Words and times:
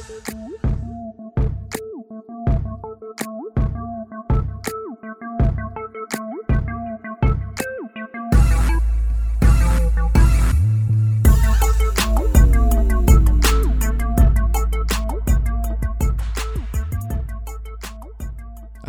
I 0.00 0.04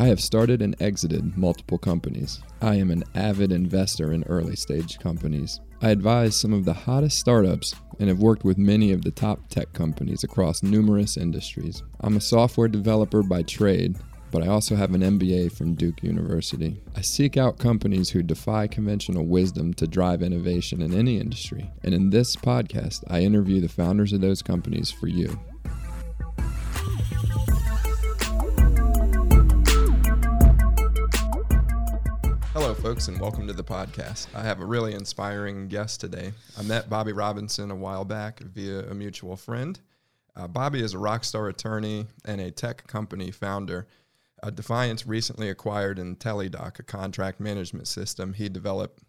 have 0.05 0.21
started 0.21 0.61
and 0.61 0.81
exited 0.81 1.37
multiple 1.37 1.77
companies. 1.77 2.41
I 2.61 2.75
am 2.75 2.89
an 2.89 3.03
avid 3.15 3.51
investor 3.51 4.13
in 4.13 4.23
early 4.23 4.55
stage 4.55 4.97
companies. 4.99 5.59
I 5.83 5.89
advise 5.89 6.35
some 6.35 6.53
of 6.53 6.63
the 6.63 6.73
hottest 6.73 7.17
startups 7.17 7.73
and 7.99 8.07
have 8.07 8.19
worked 8.19 8.43
with 8.43 8.59
many 8.59 8.91
of 8.91 9.01
the 9.01 9.09
top 9.09 9.49
tech 9.49 9.73
companies 9.73 10.23
across 10.23 10.61
numerous 10.61 11.17
industries. 11.17 11.81
I'm 12.01 12.17
a 12.17 12.21
software 12.21 12.67
developer 12.67 13.23
by 13.23 13.41
trade, 13.41 13.97
but 14.29 14.43
I 14.43 14.47
also 14.47 14.75
have 14.75 14.93
an 14.93 15.01
MBA 15.01 15.51
from 15.53 15.73
Duke 15.73 16.03
University. 16.03 16.79
I 16.95 17.01
seek 17.01 17.35
out 17.35 17.57
companies 17.57 18.11
who 18.11 18.21
defy 18.21 18.67
conventional 18.67 19.25
wisdom 19.25 19.73
to 19.73 19.87
drive 19.87 20.21
innovation 20.21 20.83
in 20.83 20.93
any 20.93 21.19
industry. 21.19 21.71
And 21.83 21.95
in 21.95 22.11
this 22.11 22.35
podcast, 22.35 23.03
I 23.07 23.21
interview 23.21 23.59
the 23.59 23.67
founders 23.67 24.13
of 24.13 24.21
those 24.21 24.43
companies 24.43 24.91
for 24.91 25.07
you. 25.07 25.39
Folks, 32.75 33.09
and 33.09 33.19
welcome 33.19 33.47
to 33.47 33.53
the 33.53 33.63
podcast. 33.63 34.27
I 34.33 34.43
have 34.43 34.61
a 34.61 34.65
really 34.65 34.93
inspiring 34.93 35.67
guest 35.67 35.99
today. 35.99 36.31
I 36.57 36.63
met 36.63 36.89
Bobby 36.89 37.11
Robinson 37.11 37.69
a 37.69 37.75
while 37.75 38.05
back 38.05 38.39
via 38.39 38.89
a 38.89 38.93
mutual 38.93 39.35
friend. 39.35 39.79
Uh, 40.35 40.47
Bobby 40.47 40.81
is 40.81 40.93
a 40.93 40.97
rock 40.97 41.23
star 41.23 41.49
attorney 41.49 42.07
and 42.23 42.39
a 42.39 42.49
tech 42.49 42.87
company 42.87 43.29
founder. 43.29 43.87
Uh, 44.41 44.49
Defiance 44.49 45.05
recently 45.05 45.49
acquired 45.49 45.97
IntellyDoc, 45.97 46.79
a 46.79 46.83
contract 46.83 47.39
management 47.39 47.87
system 47.87 48.33
he 48.33 48.47
developed 48.47 49.03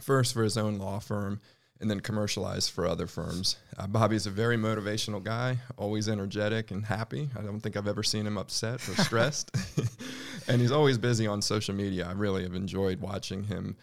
first 0.00 0.32
for 0.32 0.42
his 0.42 0.56
own 0.56 0.78
law 0.78 0.98
firm 0.98 1.40
and 1.80 1.90
then 1.90 2.00
commercialize 2.00 2.68
for 2.68 2.86
other 2.86 3.06
firms. 3.06 3.56
Uh, 3.76 3.86
Bobby's 3.86 4.26
a 4.26 4.30
very 4.30 4.56
motivational 4.56 5.22
guy, 5.22 5.58
always 5.76 6.08
energetic 6.08 6.70
and 6.70 6.84
happy. 6.84 7.28
I 7.36 7.42
don't 7.42 7.60
think 7.60 7.76
I've 7.76 7.88
ever 7.88 8.02
seen 8.02 8.26
him 8.26 8.38
upset 8.38 8.76
or 8.88 8.94
stressed. 9.02 9.50
and 10.48 10.60
he's 10.60 10.72
always 10.72 10.98
busy 10.98 11.26
on 11.26 11.42
social 11.42 11.74
media. 11.74 12.06
I 12.06 12.12
really 12.12 12.44
have 12.44 12.54
enjoyed 12.54 13.00
watching 13.00 13.44
him 13.44 13.76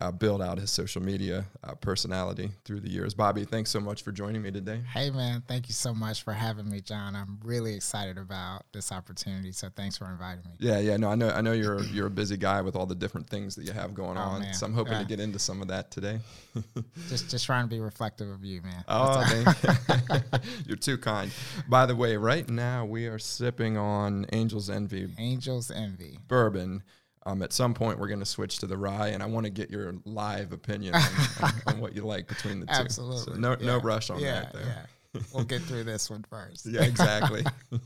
uh, 0.00 0.10
build 0.10 0.42
out 0.42 0.58
his 0.58 0.70
social 0.70 1.02
media 1.02 1.44
uh, 1.64 1.74
personality 1.74 2.50
through 2.64 2.80
the 2.80 2.90
years. 2.90 3.14
Bobby, 3.14 3.44
thanks 3.44 3.70
so 3.70 3.80
much 3.80 4.02
for 4.02 4.12
joining 4.12 4.42
me 4.42 4.50
today. 4.50 4.80
Hey, 4.92 5.10
man, 5.10 5.42
thank 5.46 5.68
you 5.68 5.74
so 5.74 5.94
much 5.94 6.22
for 6.22 6.32
having 6.32 6.68
me, 6.70 6.80
John. 6.80 7.16
I'm 7.16 7.38
really 7.42 7.74
excited 7.74 8.18
about 8.18 8.64
this 8.72 8.92
opportunity. 8.92 9.52
So 9.52 9.68
thanks 9.74 9.96
for 9.96 10.06
inviting 10.10 10.44
me. 10.44 10.56
Yeah, 10.58 10.78
yeah, 10.78 10.96
no, 10.96 11.08
I 11.08 11.14
know, 11.14 11.30
I 11.30 11.40
know 11.40 11.52
you're 11.52 11.82
you're 11.84 12.06
a 12.06 12.10
busy 12.10 12.36
guy 12.36 12.60
with 12.60 12.76
all 12.76 12.86
the 12.86 12.94
different 12.94 13.28
things 13.28 13.54
that 13.56 13.64
you 13.64 13.72
have 13.72 13.94
going 13.94 14.18
oh, 14.18 14.22
on. 14.22 14.42
Man. 14.42 14.54
So 14.54 14.66
I'm 14.66 14.74
hoping 14.74 14.94
yeah. 14.94 15.00
to 15.00 15.04
get 15.04 15.20
into 15.20 15.38
some 15.38 15.62
of 15.62 15.68
that 15.68 15.90
today. 15.90 16.20
just 17.08 17.30
just 17.30 17.46
trying 17.46 17.64
to 17.64 17.68
be 17.68 17.80
reflective 17.80 18.28
of 18.28 18.44
you, 18.44 18.62
man. 18.62 18.84
Oh, 18.88 19.54
you're 20.66 20.76
too 20.76 20.98
kind. 20.98 21.30
By 21.68 21.86
the 21.86 21.96
way, 21.96 22.16
right 22.16 22.48
now 22.48 22.84
we 22.84 23.06
are 23.06 23.18
sipping 23.18 23.76
on 23.76 24.26
Angel's 24.26 24.70
Envy. 24.70 25.08
Angel's 25.18 25.70
Envy 25.70 26.18
bourbon. 26.28 26.82
Um, 27.26 27.42
at 27.42 27.52
some 27.52 27.74
point, 27.74 27.98
we're 27.98 28.06
going 28.06 28.20
to 28.20 28.24
switch 28.24 28.58
to 28.60 28.68
the 28.68 28.76
rye, 28.76 29.08
and 29.08 29.20
I 29.20 29.26
want 29.26 29.46
to 29.46 29.50
get 29.50 29.68
your 29.68 29.92
live 30.04 30.52
opinion 30.52 30.94
on, 30.94 31.02
on, 31.42 31.52
on, 31.66 31.80
what 31.80 31.94
you 31.94 32.02
like 32.06 32.28
between 32.28 32.60
the 32.60 32.66
two. 32.66 32.72
Absolutely. 32.72 33.34
So 33.34 33.40
no, 33.40 33.56
yeah. 33.58 33.66
no 33.66 33.78
rush 33.80 34.10
on 34.10 34.20
yeah, 34.20 34.42
that. 34.42 34.52
There. 34.52 34.62
Yeah. 34.64 35.20
We'll 35.34 35.44
get 35.44 35.62
through 35.62 35.84
this 35.84 36.08
one 36.08 36.24
first. 36.30 36.66
yeah, 36.70 36.84
exactly. 36.84 37.44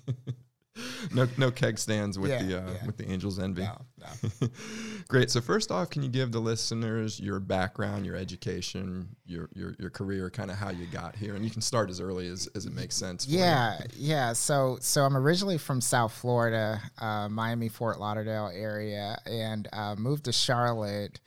no, 1.15 1.27
no 1.37 1.51
keg 1.51 1.79
stands 1.79 2.19
with 2.19 2.31
yeah, 2.31 2.43
the 2.43 2.59
uh, 2.59 2.71
yeah. 2.71 2.87
with 2.87 2.97
the 2.97 3.11
Angels 3.11 3.39
Envy. 3.39 3.63
No, 3.63 3.77
no. 3.99 4.49
Great. 5.09 5.31
So 5.31 5.41
first 5.41 5.71
off, 5.71 5.91
can 5.91 6.03
you 6.03 6.09
give 6.09 6.33
the 6.33 6.41
listeners 6.41 7.21
your 7.21 7.41
background, 7.41 8.07
your 8.07 8.17
education, 8.17 9.09
your 9.27 9.49
your, 9.55 9.75
your 9.79 9.91
career, 9.91 10.31
kind 10.31 10.51
of 10.51 10.57
how 10.57 10.71
you 10.71 10.87
got 10.87 11.17
here, 11.17 11.35
and 11.35 11.45
you 11.45 11.51
can 11.51 11.63
start 11.63 11.91
as 11.91 12.01
early 12.01 12.29
as, 12.29 12.49
as 12.55 12.67
it 12.67 12.75
makes 12.75 12.97
sense. 12.97 13.27
yeah, 13.27 13.81
yeah. 13.95 14.33
So 14.33 14.79
so 14.81 15.05
I'm 15.05 15.17
originally 15.17 15.59
from 15.59 15.81
South 15.81 16.13
Florida, 16.13 16.81
uh, 16.99 17.29
Miami, 17.29 17.69
Fort 17.69 17.99
Lauderdale 17.99 18.51
area, 18.53 19.19
and 19.27 19.69
uh, 19.73 19.95
moved 19.97 20.25
to 20.25 20.33
Charlotte. 20.33 21.21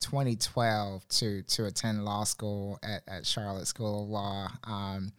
2012 0.00 1.06
to 1.08 1.42
to 1.42 1.66
attend 1.66 2.04
law 2.04 2.24
school 2.24 2.78
at, 2.82 3.02
at 3.06 3.26
Charlotte 3.26 3.66
School 3.66 4.04
of 4.04 4.08
Law. 4.08 4.48
Um, 4.64 5.12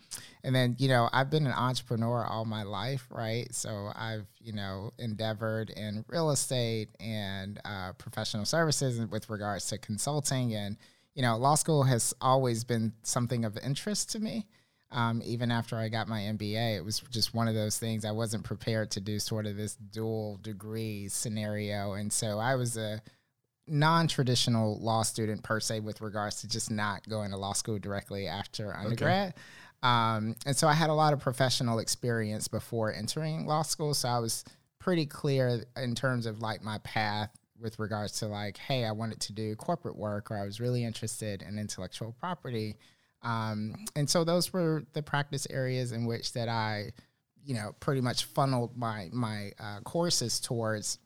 and 0.43 0.55
then, 0.55 0.75
you 0.79 0.87
know, 0.87 1.09
I've 1.13 1.29
been 1.29 1.45
an 1.45 1.53
entrepreneur 1.53 2.25
all 2.25 2.45
my 2.45 2.63
life, 2.63 3.05
right? 3.11 3.53
So 3.53 3.91
I've, 3.95 4.25
you 4.39 4.53
know, 4.53 4.91
endeavored 4.97 5.69
in 5.69 6.03
real 6.07 6.31
estate 6.31 6.89
and 6.99 7.59
uh, 7.63 7.93
professional 7.93 8.45
services 8.45 8.99
with 9.07 9.29
regards 9.29 9.67
to 9.67 9.77
consulting. 9.77 10.55
And, 10.55 10.77
you 11.13 11.21
know, 11.21 11.37
law 11.37 11.55
school 11.55 11.83
has 11.83 12.13
always 12.21 12.63
been 12.63 12.93
something 13.03 13.45
of 13.45 13.57
interest 13.57 14.11
to 14.13 14.19
me. 14.19 14.47
Um, 14.93 15.21
even 15.23 15.51
after 15.51 15.77
I 15.77 15.87
got 15.87 16.09
my 16.09 16.19
MBA, 16.19 16.75
it 16.75 16.83
was 16.83 16.99
just 17.11 17.33
one 17.33 17.47
of 17.47 17.53
those 17.55 17.77
things 17.77 18.03
I 18.03 18.11
wasn't 18.11 18.43
prepared 18.43 18.91
to 18.91 18.99
do 18.99 19.19
sort 19.19 19.45
of 19.45 19.55
this 19.55 19.75
dual 19.75 20.37
degree 20.41 21.07
scenario. 21.07 21.93
And 21.93 22.11
so 22.11 22.39
I 22.39 22.55
was 22.55 22.75
a 22.75 23.01
non-traditional 23.67 24.79
law 24.81 25.03
student 25.03 25.43
per 25.43 25.59
se 25.59 25.79
with 25.81 26.01
regards 26.01 26.41
to 26.41 26.47
just 26.47 26.71
not 26.71 27.07
going 27.07 27.31
to 27.31 27.37
law 27.37 27.53
school 27.53 27.79
directly 27.79 28.27
after 28.27 28.75
undergrad. 28.75 29.29
Okay. 29.29 29.41
Um, 29.83 30.35
and 30.45 30.55
so 30.55 30.67
I 30.67 30.73
had 30.73 30.89
a 30.89 30.93
lot 30.93 31.13
of 31.13 31.19
professional 31.19 31.79
experience 31.79 32.47
before 32.47 32.93
entering 32.93 33.45
law 33.45 33.63
school. 33.63 33.93
So 33.93 34.09
I 34.09 34.19
was 34.19 34.43
pretty 34.79 35.05
clear 35.05 35.63
in 35.77 35.95
terms 35.95 36.25
of 36.25 36.41
like 36.41 36.63
my 36.63 36.79
path 36.79 37.31
with 37.59 37.79
regards 37.79 38.19
to 38.19 38.27
like, 38.27 38.57
hey, 38.57 38.85
I 38.85 38.91
wanted 38.91 39.19
to 39.21 39.33
do 39.33 39.55
corporate 39.55 39.95
work 39.95 40.31
or 40.31 40.37
I 40.37 40.45
was 40.45 40.59
really 40.59 40.83
interested 40.83 41.43
in 41.43 41.59
intellectual 41.59 42.15
property. 42.19 42.77
Um, 43.21 43.75
and 43.95 44.09
so 44.09 44.23
those 44.23 44.51
were 44.51 44.83
the 44.93 45.03
practice 45.03 45.45
areas 45.49 45.91
in 45.91 46.05
which 46.05 46.33
that 46.33 46.49
I, 46.49 46.91
you 47.45 47.53
know, 47.53 47.75
pretty 47.79 48.01
much 48.01 48.25
funneled 48.25 48.75
my 48.75 49.09
my 49.11 49.51
uh, 49.59 49.79
courses 49.81 50.39
towards. 50.39 50.97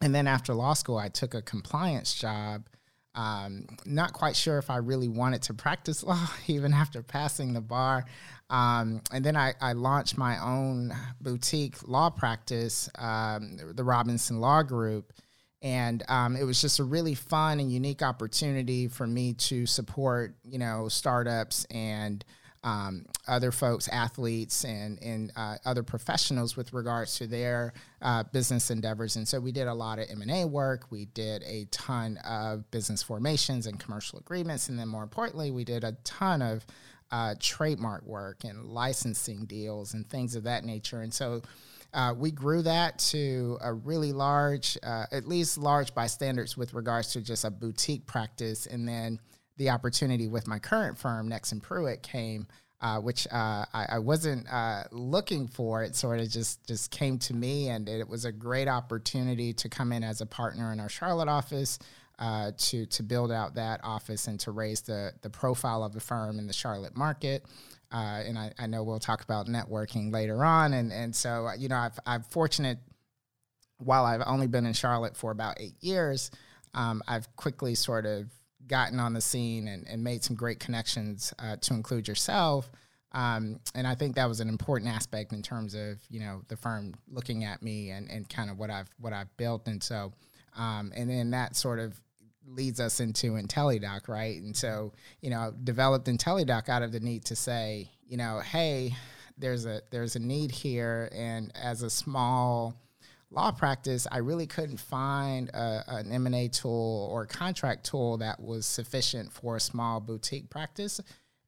And 0.00 0.14
then 0.14 0.26
after 0.26 0.54
law 0.54 0.74
school, 0.74 0.98
I 0.98 1.08
took 1.08 1.34
a 1.34 1.42
compliance 1.42 2.14
job 2.14 2.68
um, 3.14 3.66
not 3.86 4.12
quite 4.12 4.34
sure 4.34 4.58
if 4.58 4.70
I 4.70 4.78
really 4.78 5.08
wanted 5.08 5.42
to 5.42 5.54
practice 5.54 6.02
law 6.04 6.26
even 6.46 6.72
after 6.72 7.02
passing 7.02 7.52
the 7.52 7.60
bar. 7.60 8.04
Um, 8.50 9.00
and 9.12 9.24
then 9.24 9.36
I, 9.36 9.54
I, 9.60 9.72
launched 9.72 10.18
my 10.18 10.38
own 10.38 10.94
boutique 11.20 11.76
law 11.88 12.10
practice, 12.10 12.90
um, 12.98 13.56
the 13.74 13.82
Robinson 13.82 14.38
Law 14.38 14.62
Group. 14.62 15.12
And 15.62 16.02
um, 16.08 16.36
it 16.36 16.44
was 16.44 16.60
just 16.60 16.78
a 16.78 16.84
really 16.84 17.14
fun 17.14 17.58
and 17.58 17.72
unique 17.72 18.02
opportunity 18.02 18.86
for 18.86 19.06
me 19.06 19.32
to 19.34 19.64
support, 19.64 20.36
you 20.44 20.58
know, 20.58 20.88
startups 20.88 21.64
and 21.70 22.22
um, 22.64 23.04
other 23.28 23.52
folks, 23.52 23.88
athletes, 23.88 24.64
and 24.64 25.00
and 25.02 25.30
uh, 25.36 25.56
other 25.64 25.82
professionals 25.82 26.56
with 26.56 26.72
regards 26.72 27.16
to 27.18 27.26
their 27.26 27.74
uh, 28.02 28.24
business 28.32 28.70
endeavors. 28.70 29.16
And 29.16 29.28
so 29.28 29.38
we 29.38 29.52
did 29.52 29.68
a 29.68 29.74
lot 29.74 29.98
of 29.98 30.06
M 30.10 30.22
and 30.22 30.30
A 30.30 30.46
work. 30.46 30.90
We 30.90 31.04
did 31.04 31.42
a 31.42 31.66
ton 31.70 32.16
of 32.26 32.68
business 32.70 33.02
formations 33.02 33.66
and 33.66 33.78
commercial 33.78 34.18
agreements, 34.18 34.70
and 34.70 34.78
then 34.78 34.88
more 34.88 35.02
importantly, 35.02 35.50
we 35.50 35.64
did 35.64 35.84
a 35.84 35.92
ton 36.04 36.40
of 36.40 36.66
uh, 37.12 37.34
trademark 37.38 38.04
work 38.06 38.44
and 38.44 38.64
licensing 38.64 39.44
deals 39.44 39.92
and 39.92 40.08
things 40.08 40.34
of 40.34 40.42
that 40.44 40.64
nature. 40.64 41.02
And 41.02 41.14
so. 41.14 41.42
Uh, 41.92 42.12
we 42.12 42.32
grew 42.32 42.60
that 42.60 42.98
to 42.98 43.56
a 43.60 43.72
really 43.72 44.12
large, 44.12 44.76
uh, 44.82 45.04
at 45.12 45.28
least 45.28 45.56
large 45.56 45.94
by 45.94 46.08
standards 46.08 46.56
with 46.56 46.74
regards 46.74 47.12
to 47.12 47.20
just 47.20 47.44
a 47.44 47.50
boutique 47.52 48.04
practice. 48.04 48.66
And 48.66 48.88
then 48.88 49.20
the 49.56 49.70
opportunity 49.70 50.28
with 50.28 50.46
my 50.46 50.58
current 50.58 50.98
firm, 50.98 51.30
Nexsen 51.30 51.62
Pruet, 51.62 52.02
came, 52.02 52.46
uh, 52.80 52.98
which 52.98 53.26
uh, 53.32 53.64
I, 53.72 53.86
I, 53.90 53.98
wasn't 53.98 54.46
uh, 54.52 54.84
looking 54.90 55.48
for. 55.48 55.82
It 55.82 55.96
sort 55.96 56.20
of 56.20 56.28
just 56.28 56.66
just 56.66 56.90
came 56.90 57.18
to 57.20 57.34
me, 57.34 57.68
and 57.68 57.88
it 57.88 58.08
was 58.08 58.24
a 58.24 58.32
great 58.32 58.68
opportunity 58.68 59.52
to 59.54 59.68
come 59.68 59.92
in 59.92 60.04
as 60.04 60.20
a 60.20 60.26
partner 60.26 60.72
in 60.72 60.80
our 60.80 60.88
Charlotte 60.88 61.28
office. 61.28 61.78
Uh, 62.16 62.52
to 62.56 62.86
to 62.86 63.02
build 63.02 63.32
out 63.32 63.56
that 63.56 63.80
office 63.82 64.28
and 64.28 64.38
to 64.38 64.52
raise 64.52 64.82
the 64.82 65.12
the 65.22 65.30
profile 65.30 65.82
of 65.82 65.92
the 65.92 66.00
firm 66.00 66.38
in 66.38 66.46
the 66.46 66.52
Charlotte 66.52 66.96
market, 66.96 67.44
uh, 67.90 68.22
and 68.24 68.38
I, 68.38 68.52
I 68.56 68.68
know 68.68 68.84
we'll 68.84 69.00
talk 69.00 69.24
about 69.24 69.48
networking 69.48 70.12
later 70.12 70.44
on, 70.44 70.74
and 70.74 70.92
and 70.92 71.14
so 71.14 71.50
you 71.58 71.68
know 71.68 71.76
I've 71.76 71.98
I'm 72.06 72.22
fortunate 72.22 72.78
while 73.78 74.04
I've 74.04 74.22
only 74.26 74.46
been 74.46 74.66
in 74.66 74.72
Charlotte 74.72 75.16
for 75.16 75.30
about 75.30 75.56
eight 75.60 75.76
years, 75.80 76.30
um, 76.74 77.02
I've 77.06 77.34
quickly 77.36 77.74
sort 77.74 78.06
of 78.06 78.28
gotten 78.66 79.00
on 79.00 79.12
the 79.12 79.20
scene 79.20 79.68
and, 79.68 79.86
and 79.88 80.02
made 80.02 80.24
some 80.24 80.36
great 80.36 80.60
connections 80.60 81.32
uh, 81.38 81.56
to 81.60 81.74
include 81.74 82.08
yourself. 82.08 82.70
Um, 83.12 83.60
and 83.74 83.86
I 83.86 83.94
think 83.94 84.16
that 84.16 84.28
was 84.28 84.40
an 84.40 84.48
important 84.48 84.90
aspect 84.90 85.32
in 85.32 85.40
terms 85.40 85.74
of 85.74 85.98
you 86.08 86.20
know 86.20 86.42
the 86.48 86.56
firm 86.56 86.94
looking 87.08 87.44
at 87.44 87.62
me 87.62 87.90
and, 87.90 88.10
and 88.10 88.28
kind 88.28 88.50
of 88.50 88.58
what 88.58 88.70
I've 88.70 88.90
what 88.98 89.12
I've 89.12 89.34
built. 89.36 89.68
And 89.68 89.82
so, 89.82 90.12
um, 90.56 90.92
and 90.96 91.08
then 91.08 91.30
that 91.30 91.54
sort 91.54 91.78
of 91.78 92.00
leads 92.46 92.80
us 92.80 93.00
into 93.00 93.32
IntellyDoc, 93.32 94.08
right? 94.08 94.42
And 94.42 94.56
so 94.56 94.92
you 95.20 95.30
know 95.30 95.54
developed 95.62 96.06
IntellyDoc 96.06 96.68
out 96.68 96.82
of 96.82 96.90
the 96.90 97.00
need 97.00 97.24
to 97.26 97.36
say 97.36 97.88
you 98.06 98.16
know 98.16 98.40
hey 98.40 98.94
there's 99.38 99.66
a 99.66 99.82
there's 99.90 100.16
a 100.16 100.20
need 100.20 100.50
here, 100.50 101.08
and 101.12 101.52
as 101.54 101.82
a 101.82 101.90
small 101.90 102.74
law 103.34 103.50
practice, 103.50 104.06
I 104.10 104.18
really 104.18 104.46
couldn't 104.46 104.78
find 104.78 105.48
a, 105.50 105.84
an 105.88 106.12
M&A 106.12 106.48
tool 106.48 107.08
or 107.10 107.26
contract 107.26 107.84
tool 107.84 108.18
that 108.18 108.40
was 108.40 108.66
sufficient 108.66 109.32
for 109.32 109.56
a 109.56 109.60
small 109.60 110.00
boutique 110.00 110.50
practice. 110.50 111.00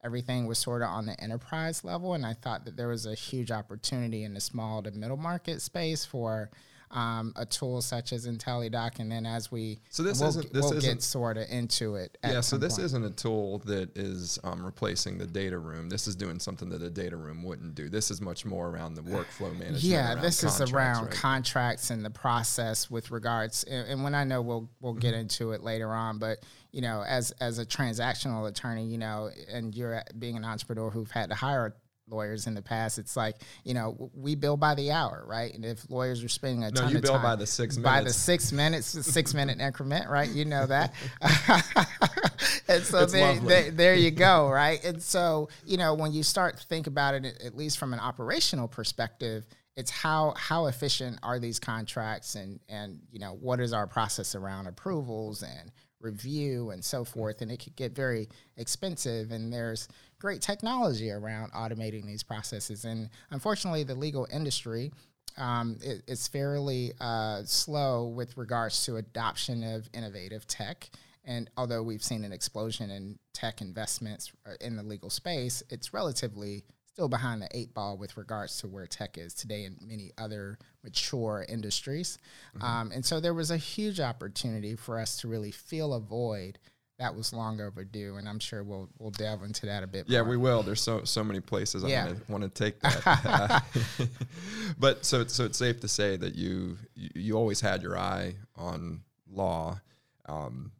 Everything 0.05 0.47
was 0.47 0.59
sort 0.59 0.83
of 0.83 0.89
on 0.89 1.07
the 1.07 1.19
enterprise 1.21 1.85
level, 1.85 2.15
and 2.15 2.27
I 2.27 2.35
thought 2.35 2.65
that 2.65 2.77
there 2.77 2.89
was 2.89 3.07
a 3.07 3.15
huge 3.15 3.51
opportunity 3.51 4.25
in 4.25 4.35
the 4.35 4.41
small 4.41 4.83
to 4.83 4.91
middle 4.91 5.17
market 5.17 5.63
space 5.63 6.05
for 6.05 6.51
um, 6.91 7.33
a 7.37 7.45
tool 7.45 7.83
such 7.83 8.13
as 8.13 8.27
IntellyDoc, 8.27 9.01
and 9.01 9.11
then 9.11 9.27
as 9.27 9.51
we 9.51 9.79
So 9.91 10.03
this 10.03 10.21
we'll, 10.21 10.29
isn't- 10.31 10.53
this 10.53 10.63
we'll 10.63 10.75
isn't- 10.79 10.95
get 10.95 11.03
sort 11.03 11.37
of 11.37 11.47
into 11.51 11.97
it. 11.97 12.17
yeah, 12.23 12.41
so 12.41 12.57
this 12.57 12.75
point. 12.75 12.85
isn't 12.87 13.05
a 13.05 13.11
tool 13.11 13.59
that 13.67 13.97
is 13.97 14.39
um, 14.45 14.65
replacing 14.65 15.19
the 15.19 15.27
data 15.27 15.59
room. 15.59 15.89
This 15.89 16.07
is 16.07 16.15
doing 16.15 16.39
something 16.39 16.69
that 16.71 16.83
a 16.83 16.91
data 16.91 17.17
room 17.17 17.43
wouldn't 17.43 17.75
do. 17.75 17.89
This 17.89 18.11
is 18.11 18.21
much 18.21 18.45
more 18.45 18.69
around 18.69 18.95
the 18.95 19.03
workflow 19.03 19.53
management. 19.53 19.83
Yeah, 19.83 20.15
this 20.15 20.45
is 20.45 20.61
around 20.61 21.07
right? 21.07 21.11
contracts 21.15 21.91
and 21.91 22.05
the 22.05 22.11
process 22.11 22.91
with 22.91 23.11
regards, 23.11 23.65
and, 23.65 23.89
and 23.89 24.05
when 24.05 24.15
I 24.15 24.25
know 24.25 24.41
we'll 24.43 24.69
we'll 24.81 24.95
get 24.95 25.13
Mm-hmm. 25.15 25.21
into 25.23 25.53
it 25.53 25.63
later 25.63 25.91
on, 25.93 26.19
but 26.19 26.39
you 26.73 26.83
know, 26.83 27.03
as 27.07 27.31
as 27.41 27.59
a 27.59 27.65
transactional 27.67 28.49
attorney, 28.49 28.85
you 28.87 28.99
know, 28.99 29.31
and 29.51 29.75
you're 29.75 30.03
being 30.19 30.37
an 30.37 30.45
entrepreneur 30.45 30.91
who've 30.91 31.11
had 31.11 31.31
to 31.31 31.35
hire 31.35 31.75
lawyers 32.09 32.47
in 32.47 32.55
the 32.55 32.63
past, 32.63 32.99
it's 32.99 33.17
like 33.17 33.37
you 33.65 33.75
know 33.75 34.11
we 34.15 34.35
bill 34.35 34.57
by 34.57 34.75
the 34.75 34.91
hour, 34.93 35.25
right? 35.27 35.53
And 35.55 35.65
if 35.65 35.89
lawyers 35.91 36.23
are 36.23 36.29
spending 36.29 36.65
a 36.65 36.71
No, 36.71 36.83
ton 36.83 36.91
you 36.91 36.97
of 36.97 37.03
bill 37.03 37.15
time 37.15 37.23
by 37.23 37.37
the 37.37 37.47
six 37.47 37.77
by 37.77 38.03
the 38.03 38.13
six 38.13 38.53
minutes, 38.53 38.87
six 38.87 39.35
minute 39.35 39.61
increment, 39.61 40.09
right? 40.09 40.29
You 40.29 40.45
know 40.45 40.67
that. 40.67 40.95
and 42.69 42.83
so 42.83 43.07
there, 43.07 43.71
there 43.71 43.95
you 43.95 44.11
go, 44.11 44.49
right? 44.49 44.83
And 44.85 45.03
so 45.03 45.49
you 45.65 45.77
know 45.77 45.95
when 45.95 46.13
you 46.13 46.23
start 46.23 46.59
to 46.59 46.67
think 46.67 46.87
about 46.87 47.15
it, 47.15 47.43
at 47.45 47.57
least 47.57 47.79
from 47.79 47.93
an 47.93 48.01
operational 48.01 48.69
perspective, 48.69 49.47
it's 49.77 49.91
how 49.91 50.35
how 50.37 50.67
efficient 50.67 51.19
are 51.23 51.39
these 51.39 51.59
contracts, 51.59 52.35
and 52.35 52.61
and 52.69 53.01
you 53.11 53.19
know 53.19 53.37
what 53.41 53.61
is 53.61 53.73
our 53.73 53.87
process 53.87 54.35
around 54.35 54.67
approvals 54.67 55.43
and 55.43 55.71
review 56.01 56.71
and 56.71 56.85
so 56.85 57.05
forth, 57.05 57.43
and 57.43 57.51
it 57.51 57.63
could 57.63 57.77
get 57.77 57.95
very 57.95 58.29
expensive. 58.57 59.31
And 59.33 59.53
there's 59.53 59.89
great 60.27 60.43
technology 60.43 61.09
around 61.09 61.53
automating 61.53 62.05
these 62.05 62.25
processes, 62.25 62.85
and 62.85 63.09
unfortunately, 63.31 63.85
the 63.85 63.95
legal 63.95 64.27
industry 64.33 64.91
um, 65.39 65.77
it, 65.83 66.03
it's 66.07 66.29
fairly 66.29 66.93
uh, 67.01 67.43
slow 67.45 68.07
with 68.09 68.37
regards 68.37 68.85
to 68.87 68.97
adoption 68.97 69.63
of 69.63 69.89
innovative 69.93 70.47
tech. 70.47 70.91
And 71.25 71.51
although 71.57 71.83
we've 71.83 72.03
seen 72.03 72.25
an 72.25 72.33
explosion 72.33 72.91
in 72.91 73.19
tech 73.35 73.61
investments 73.61 74.33
uh, 74.47 74.55
in 74.61 74.77
the 74.77 74.83
legal 74.83 75.11
space, 75.11 75.63
it's 75.69 75.93
relatively 75.93 76.65
still 76.87 77.09
behind 77.09 77.43
the 77.43 77.49
eight 77.53 77.75
ball 77.75 77.99
with 77.99 78.17
regards 78.17 78.59
to 78.61 78.67
where 78.69 78.87
tech 78.87 79.19
is 79.19 79.35
today 79.35 79.65
in 79.65 79.77
many 79.83 80.13
other 80.17 80.59
mature 80.83 81.45
industries. 81.49 82.17
Um, 82.63 82.91
and 82.91 83.05
so 83.05 83.21
there 83.21 83.35
was 83.35 83.51
a 83.51 83.59
huge 83.59 84.01
opportunity 84.01 84.77
for 84.77 84.99
us 84.99 85.19
to 85.19 85.29
really 85.29 85.51
fill 85.51 85.93
a 85.93 86.01
void 86.01 86.59
that 86.99 87.15
was 87.15 87.33
long 87.33 87.61
overdue. 87.61 88.17
And 88.17 88.29
I'm 88.29 88.39
sure 88.39 88.63
we'll 88.63 88.89
we'll 88.99 89.11
delve 89.11 89.43
into 89.43 89.67
that 89.67 89.83
a 89.83 89.87
bit. 89.87 90.07
Yeah, 90.09 90.23
more. 90.23 90.31
we 90.31 90.37
will. 90.37 90.63
There's 90.63 90.81
so 90.81 91.05
so 91.05 91.23
many 91.23 91.41
places 91.41 91.85
Yeah. 91.85 92.13
I 92.29 92.33
want 92.33 92.45
to 92.45 92.51
take 92.51 92.81
that. 92.81 93.65
but 94.79 95.05
so 95.05 95.21
it's- 95.21 95.35
so 95.35 95.45
it's 95.45 95.59
safe 95.59 95.81
to 95.81 95.89
say 95.89 96.17
that 96.17 96.35
you 96.35 96.79
you, 96.95 97.11
you 97.15 97.35
always 97.37 97.61
had 97.61 97.83
your 97.83 97.99
eye 97.99 98.35
on 98.57 99.03
law. 99.31 99.81
Um, 100.27 100.73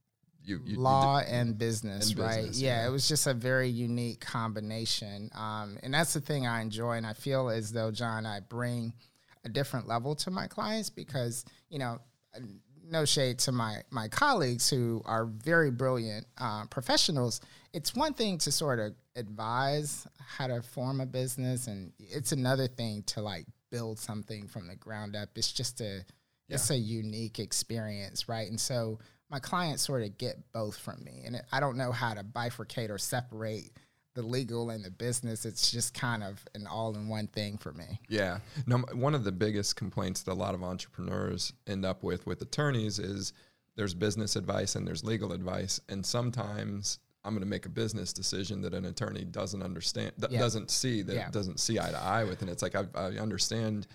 you, 0.43 0.61
you 0.65 0.75
you 0.75 0.81
law 0.81 1.19
and 1.19 1.59
business, 1.59 2.11
and 2.11 2.19
right? 2.21 2.37
business, 2.37 2.61
yeah, 2.61 2.83
yeah. 2.83 2.87
it 2.87 2.91
was 2.91 3.09
just 3.09 3.27
a 3.27 3.35
very 3.35 3.69
unique 3.69 4.21
combination, 4.21 5.29
um, 5.35 5.77
and 5.83 5.93
that's 5.93 6.15
the 6.15 6.21
thing 6.21 6.47
I 6.47 6.61
enjoy. 6.63 6.93
And 6.93 7.07
I 7.07 7.15
feel 7.15 7.49
as 7.49 7.73
though 7.73 7.91
John, 7.91 8.27
I 8.27 8.41
bring 8.41 8.93
a 9.45 9.49
different 9.49 9.89
level 9.89 10.15
to 10.15 10.31
my 10.31 10.47
clients 10.47 10.89
because 10.89 11.45
you 11.69 11.81
know, 11.81 11.99
no 12.91 13.05
shade 13.05 13.39
to 13.41 13.53
my 13.53 13.83
my 13.91 14.09
colleagues 14.09 14.69
who 14.71 15.03
are 15.05 15.27
very 15.27 15.71
brilliant 15.71 16.27
uh, 16.39 16.65
professionals. 16.67 17.41
It's 17.73 17.95
one 17.95 18.15
thing 18.15 18.39
to 18.39 18.53
sort 18.53 18.79
of 18.79 18.95
advise 19.15 20.07
how 20.19 20.47
to 20.49 20.63
form 20.63 21.01
a 21.01 21.07
business, 21.07 21.67
and 21.67 21.93
it's 21.99 22.33
another 22.33 22.67
thing 22.67 23.03
to 23.09 23.23
like 23.23 23.47
build 23.71 23.99
something 23.99 24.47
from 24.47 24.69
the 24.69 24.77
ground 24.77 25.17
up. 25.17 25.31
It's 25.37 25.53
just 25.53 25.81
a 25.81 26.05
it's 26.49 26.71
a 26.71 26.77
unique 26.77 27.39
experience, 27.39 28.29
right? 28.29 28.49
And 28.49 28.61
so 28.61 29.01
my 29.31 29.41
clients 29.41 29.85
sort 29.85 30.03
of 30.03 30.17
get 30.17 30.37
both 30.53 30.77
from 30.77 31.03
me, 31.05 31.23
and 31.27 31.43
I 31.53 31.61
don't 31.61 31.77
know 31.77 31.93
how 31.93 32.15
to 32.15 32.23
bifurcate 32.23 32.91
or 32.91 32.99
separate 32.99 33.73
the 34.17 34.23
legal 34.23 34.71
and 34.71 34.85
the 34.85 34.91
business. 34.91 35.45
It's 35.45 35.71
just 35.71 35.95
kind 35.95 36.25
of 36.25 36.45
an 36.55 36.67
all-in-one 36.67 37.29
thing 37.29 37.59
for 37.59 37.73
me. 37.73 38.01
Yeah. 38.09 38.39
No, 38.67 38.79
one 38.95 39.15
of 39.15 39.23
the 39.23 39.31
biggest 39.31 39.77
complaints 39.77 40.23
that 40.23 40.33
a 40.33 40.35
lot 40.35 40.55
of 40.55 40.65
entrepreneurs 40.65 41.53
end 41.69 41.85
up 41.85 42.03
with 42.03 42.27
with 42.27 42.43
attorneys 42.43 42.99
is 42.99 43.33
there's 43.77 43.95
business 43.95 44.35
advice 44.35 44.75
and 44.75 44.89
there's 44.89 45.05
legal 45.05 45.33
advice, 45.33 45.81
and 45.89 46.05
sometimes 46.05 46.99
I'm 47.23 47.33
going 47.33 47.43
to 47.43 47.49
make 47.49 47.67
a 47.67 47.69
business 47.71 48.13
decision 48.13 48.63
that 48.63 48.73
an 48.73 48.87
attorney 48.87 49.25
doesn't 49.25 49.63
understand, 49.63 50.13
th- 50.19 50.33
Yeah. 50.33 50.39
doesn't 50.39 50.71
see, 50.71 51.03
that 51.03 51.15
Yeah. 51.15 51.31
doesn't 51.31 51.61
see 51.61 51.79
eye 51.79 51.91
to 51.91 51.99
eye 51.99 52.25
with, 52.25 52.41
and 52.41 52.51
it's 52.51 52.63
like 52.63 52.75
I, 52.75 52.85
I 52.95 53.19
understand 53.19 53.87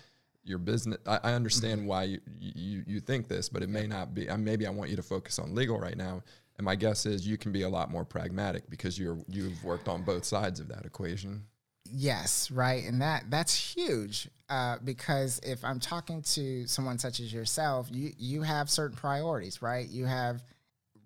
your 0.44 0.58
business. 0.58 0.98
I, 1.06 1.18
I 1.24 1.32
understand 1.32 1.80
mm-hmm. 1.80 1.88
why 1.88 2.02
you, 2.04 2.20
you 2.38 2.84
you 2.86 3.00
think 3.00 3.28
this, 3.28 3.48
but 3.48 3.62
it 3.62 3.68
may 3.68 3.86
not 3.86 4.14
be. 4.14 4.26
Maybe 4.36 4.66
I 4.66 4.70
want 4.70 4.90
you 4.90 4.96
to 4.96 5.02
focus 5.02 5.38
on 5.38 5.54
legal 5.54 5.78
right 5.78 5.96
now. 5.96 6.22
And 6.56 6.64
my 6.64 6.74
guess 6.74 7.06
is 7.06 7.26
you 7.26 7.38
can 7.38 7.52
be 7.52 7.62
a 7.62 7.68
lot 7.68 7.90
more 7.90 8.04
pragmatic 8.04 8.68
because 8.68 8.98
you're 8.98 9.18
you've 9.28 9.62
worked 9.64 9.88
on 9.88 10.02
both 10.02 10.24
sides 10.24 10.60
of 10.60 10.68
that 10.68 10.84
equation. 10.84 11.44
Yes, 11.90 12.50
right, 12.50 12.84
and 12.84 13.02
that 13.02 13.24
that's 13.28 13.54
huge 13.54 14.28
uh, 14.48 14.76
because 14.84 15.40
if 15.42 15.64
I'm 15.64 15.80
talking 15.80 16.22
to 16.22 16.66
someone 16.66 16.98
such 16.98 17.20
as 17.20 17.32
yourself, 17.32 17.88
you 17.90 18.12
you 18.18 18.42
have 18.42 18.70
certain 18.70 18.96
priorities, 18.96 19.62
right? 19.62 19.88
You 19.88 20.06
have 20.06 20.42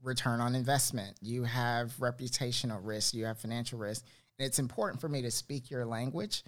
return 0.03 0.41
on 0.41 0.55
investment, 0.55 1.17
you 1.21 1.45
have 1.45 1.93
reputational 1.99 2.79
risk, 2.83 3.15
you 3.15 3.25
have 3.25 3.39
financial 3.39 3.79
risk, 3.79 4.05
and 4.39 4.47
it's 4.47 4.59
important 4.59 5.01
for 5.01 5.09
me 5.09 5.23
to 5.23 5.31
speak 5.31 5.71
your 5.71 5.85
language 5.85 6.45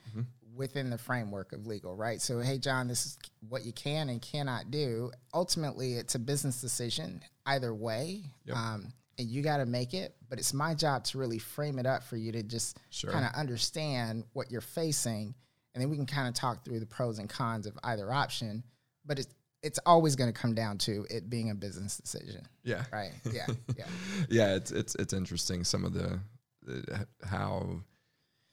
within 0.58 0.90
the 0.90 0.99
framework 0.99 1.52
of 1.52 1.66
legal, 1.66 1.94
right? 1.96 2.20
So, 2.20 2.40
hey, 2.40 2.58
John, 2.58 2.88
this 2.88 3.06
is 3.06 3.19
what 3.49 3.64
you 3.64 3.72
can 3.72 4.08
and 4.08 4.20
cannot 4.20 4.70
do. 4.70 5.12
Ultimately, 5.32 5.94
it's 5.94 6.16
a 6.16 6.19
business 6.19 6.60
decision 6.60 7.22
either 7.46 7.72
way. 7.72 8.25
Yep. 8.44 8.56
Um, 8.56 8.93
and 9.19 9.28
you 9.28 9.40
got 9.43 9.58
to 9.58 9.66
make 9.66 9.94
it, 9.94 10.14
but 10.28 10.38
it's 10.38 10.52
my 10.52 10.75
job 10.75 11.05
to 11.05 11.19
really 11.19 11.38
frame 11.38 11.78
it 11.78 11.87
up 11.87 12.02
for 12.05 12.16
you 12.16 12.32
to 12.32 12.43
just 12.43 12.76
Sure. 12.90 13.10
kind 13.10 13.25
of 13.25 13.32
understand 13.34 14.25
what 14.32 14.50
you're 14.50 14.60
facing, 14.60 15.34
and 15.75 15.82
then 15.82 15.90
we 15.90 15.96
can 15.96 16.06
kind 16.06 16.28
of 16.28 16.34
talk 16.34 16.64
through 16.64 16.81
the 16.81 16.87
pros 16.87 17.19
and 17.19 17.28
cons 17.28 17.66
of 17.66 17.78
either 17.84 18.12
option. 18.12 18.62
But 19.06 19.18
it's 19.21 19.35
it's 19.62 19.80
always 19.87 20.14
going 20.14 20.33
to 20.33 20.40
come 20.40 20.54
down 20.54 20.78
to 20.78 21.04
it 21.11 21.28
being 21.28 21.50
a 21.50 21.54
business 21.54 21.97
decision, 21.97 22.47
Yeah. 22.62 22.85
right? 22.92 23.11
Yeah, 23.33 23.47
yeah, 23.76 23.87
yeah, 24.28 24.54
it's 24.54 24.71
it's 24.71 24.94
it's 24.97 25.12
interesting 25.12 25.64
some 25.64 25.85
of 25.85 25.92
the, 25.94 26.21
the 26.62 27.06
how 27.26 27.80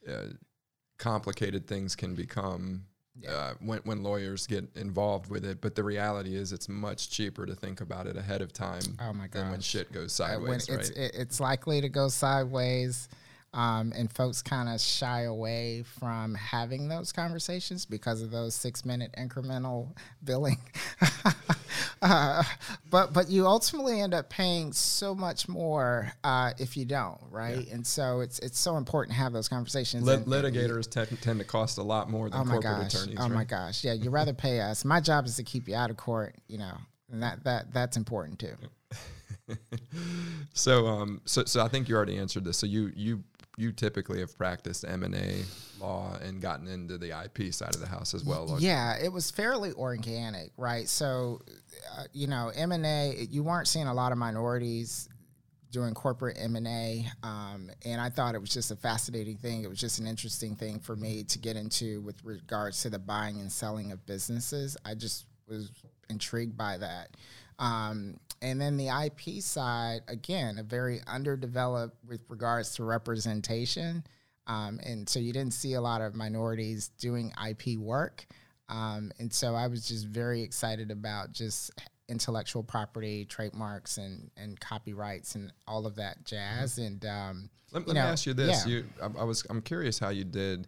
uh, 0.10 0.30
complicated 0.98 1.68
things 1.68 1.96
can 1.96 2.16
become 2.16 2.86
Yeah. 3.18 3.32
uh, 3.32 3.54
when 3.62 3.80
when 3.86 4.04
lawyers 4.04 4.46
get 4.48 4.68
involved 4.75 5.30
with 5.30 5.46
it. 5.46 5.62
But 5.62 5.75
the 5.75 5.84
reality 5.84 6.36
is, 6.36 6.52
it's 6.52 6.68
much 6.68 7.10
cheaper 7.10 7.46
to 7.46 7.56
think 7.56 7.80
about 7.82 8.08
it 8.08 8.18
ahead 8.18 8.42
of 8.42 8.52
time 8.52 8.82
Oh 9.00 9.14
my 9.14 9.28
than 9.28 9.52
when 9.52 9.62
shit 9.62 9.92
goes 9.92 10.20
Uh, 10.20 10.38
when 10.40 10.60
sideways. 10.60 10.70
it's 10.70 10.90
right? 10.90 10.98
it, 10.98 11.16
it's 11.16 11.40
likely 11.40 11.80
to 11.82 11.90
go 11.90 12.08
sideways. 12.10 13.08
Um, 13.56 13.94
and 13.96 14.12
folks 14.12 14.42
kind 14.42 14.68
of 14.68 14.82
shy 14.82 15.22
away 15.22 15.84
from 16.00 16.36
having 16.36 16.90
those 16.90 17.14
conversations 17.14 17.86
because 17.86 18.22
of 18.22 18.30
those 18.30 18.54
six 18.54 18.84
minute 18.84 19.16
incremental 19.18 19.96
billing. 20.26 20.58
uh, 22.02 22.44
but 22.92 23.14
but 23.14 23.30
you 23.30 23.46
ultimately 23.48 24.02
end 24.02 24.14
up 24.14 24.30
paying 24.30 24.74
so 24.74 25.16
much 25.16 25.48
more 25.48 26.12
uh, 26.26 26.52
if 26.60 26.76
you 26.76 26.84
don't, 26.84 27.18
right? 27.32 27.66
And 27.72 27.88
so 27.88 28.20
it's 28.20 28.40
it's 28.40 28.60
so 28.60 28.76
important 28.76 29.16
to 29.16 29.22
have 29.22 29.32
those 29.32 29.48
conversations. 29.48 30.04
Lit- 30.04 30.26
and- 30.26 30.34
and 30.34 30.44
litigators 30.44 30.90
te- 30.90 31.16
tend 31.18 31.40
to 31.40 31.46
cost 31.46 31.78
a 31.78 31.84
lot 31.84 32.10
more 32.10 32.30
than 32.30 32.42
Oh 32.42 32.44
my 32.44 32.54
corporate 32.60 32.92
gosh! 32.92 32.94
attorneys. 32.96 33.18
oh 33.22 33.30
my 33.30 33.46
gosh! 33.46 33.86
Yeah, 33.86 33.94
you'd 33.94 34.12
rather 34.12 34.34
pay 34.34 34.60
us. 34.60 34.84
My 34.84 35.00
job 35.00 35.26
is 35.28 35.38
to 35.38 35.44
keep 35.44 35.70
you 35.70 35.76
out 35.76 35.90
of 35.90 35.96
court, 35.96 36.36
you 36.50 36.58
know, 36.58 36.76
and 37.10 37.24
that 37.24 37.46
that 37.46 37.74
that's 37.74 37.96
important 37.96 38.38
too. 38.40 38.56
So 40.54 40.88
um 40.88 41.22
so 41.26 41.44
so 41.46 41.62
I 41.64 41.68
think 41.68 41.88
you 41.90 41.96
already 41.96 42.18
answered 42.18 42.46
this. 42.46 42.58
So 42.58 42.66
you 42.66 42.92
you 42.96 43.24
you 43.58 43.72
typically 43.72 44.20
have 44.20 44.38
practiced 44.38 44.86
M 44.88 45.04
and 45.04 45.16
A 45.16 45.44
law 45.80 46.18
and 46.22 46.42
gotten 46.42 46.68
into 46.68 46.98
the 46.98 47.12
IP 47.24 47.54
side 47.54 47.74
of 47.74 47.82
the 47.82 47.88
house 47.88 48.14
as 48.14 48.24
well. 48.24 48.58
Yeah, 48.60 48.98
it 48.98 49.12
was 49.12 49.32
fairly 49.32 49.72
organic, 49.74 50.52
right? 50.58 50.88
So, 50.88 51.42
uh, 51.98 52.04
you 52.14 52.28
know, 52.28 52.52
M 52.56 52.72
and 52.72 52.86
A, 52.86 53.28
you 53.30 53.44
weren't 53.44 53.68
seeing 53.68 53.88
a 53.88 53.94
lot 53.94 54.12
of 54.12 54.18
minorities 54.18 55.10
doing 55.72 55.94
corporate 55.94 56.38
M 56.40 56.56
and 56.56 56.68
A, 56.68 57.06
um, 57.24 57.70
and 57.86 58.00
I 58.00 58.10
thought 58.10 58.36
it 58.36 58.40
was 58.40 58.50
just 58.50 58.72
a 58.72 58.76
fascinating 58.76 59.38
thing. 59.38 59.64
It 59.64 59.70
was 59.70 59.80
just 59.80 60.00
an 60.00 60.08
interesting 60.08 60.56
thing 60.56 60.80
for 60.80 60.96
me 60.96 61.24
to 61.26 61.40
get 61.40 61.58
into 61.58 62.02
with 62.02 62.24
regards 62.24 62.82
to 62.84 62.90
the 62.90 63.00
buying 63.00 63.42
and 63.42 63.52
selling 63.52 63.92
of 63.92 64.06
businesses. 64.06 64.78
I 64.86 64.96
just 64.96 65.26
was 65.48 65.72
intrigued 66.10 66.58
by 66.58 66.78
that. 66.78 67.10
Um, 67.60 68.18
and 68.42 68.60
then 68.60 68.78
the 68.78 68.90
IP 68.90 69.42
side, 69.42 70.02
again, 70.08 70.58
a 70.60 70.64
very 70.64 71.02
underdeveloped 71.08 71.98
with 72.06 72.22
regards 72.30 72.76
to 72.76 72.84
representation. 72.84 74.04
Um, 74.48 74.80
and 74.84 75.08
so 75.10 75.20
you 75.20 75.34
didn't 75.34 75.54
see 75.54 75.74
a 75.74 75.82
lot 75.82 76.02
of 76.02 76.16
minorities 76.16 76.90
doing 77.00 77.34
IP 77.48 77.78
work. 77.80 78.26
Um, 78.70 79.12
and 79.20 79.32
so 79.32 79.56
I 79.56 79.68
was 79.68 79.88
just 79.88 80.08
very 80.08 80.42
excited 80.42 80.92
about 80.92 81.32
just 81.32 81.72
intellectual 82.08 82.64
property, 82.64 83.26
trademarks, 83.26 83.98
and 83.98 84.30
and 84.38 84.60
copyrights, 84.60 85.36
and 85.36 85.52
all 85.68 85.86
of 85.86 85.96
that 85.96 86.24
jazz. 86.26 86.78
And 86.78 87.06
um, 87.06 87.50
Let, 87.72 87.88
let 87.88 87.96
me 87.96 88.02
know, 88.02 88.08
ask 88.08 88.26
you 88.26 88.34
this: 88.34 88.66
yeah. 88.66 88.74
you, 88.74 88.86
I, 89.02 89.22
I 89.22 89.24
was, 89.24 89.46
I'm 89.50 89.62
curious 89.62 90.00
how 90.00 90.10
you 90.10 90.24
did 90.24 90.68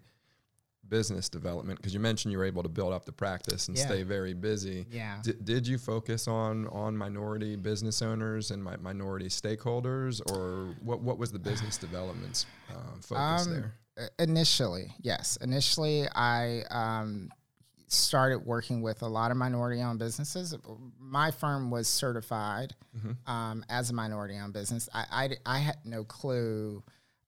business 0.90 1.30
development 1.30 1.78
because 1.80 1.94
you 1.94 2.00
mentioned 2.00 2.32
you 2.32 2.38
were 2.38 2.46
able 2.46 2.64
to 2.64 2.70
build 2.70 2.94
up 2.94 3.06
the 3.06 3.12
practice 3.12 3.68
and 3.68 3.78
Yeah. 3.78 3.86
stay 3.86 4.04
very 4.04 4.34
busy. 4.34 4.86
Yeah. 4.90 5.20
D- 5.24 5.34
did 5.44 5.68
you 5.68 5.78
focus 5.78 6.28
on 6.28 6.68
on 6.68 6.96
minority 6.98 7.56
business 7.56 8.02
owners 8.02 8.52
and 8.52 8.64
mi- 8.64 8.78
minority 8.82 9.28
stakeholders, 9.30 10.22
or 10.32 10.76
what? 10.82 11.02
What 11.02 11.18
was 11.18 11.32
the 11.32 11.40
business 11.40 11.78
development's 11.78 12.46
uh, 12.70 12.74
focus 13.02 13.48
Um, 13.48 13.54
there? 13.54 13.74
Initially, 14.20 14.94
yes. 15.02 15.38
Initially, 15.42 16.08
I 16.14 16.62
um, 16.70 17.32
started 17.88 18.40
working 18.46 18.82
with 18.82 19.02
a 19.02 19.08
lot 19.08 19.32
of 19.32 19.38
minority 19.38 19.82
owned 19.82 19.98
businesses. 19.98 20.54
My 21.00 21.32
firm 21.32 21.72
was 21.72 21.88
certified 21.88 22.76
um, 23.26 23.64
as 23.70 23.90
a 23.90 23.94
minority 23.94 24.36
owned 24.38 24.54
business. 24.54 24.88
I, 24.94 25.06
I, 25.46 25.56
I 25.56 25.60
had 25.60 25.78
no 25.86 26.04
clue 26.04 26.84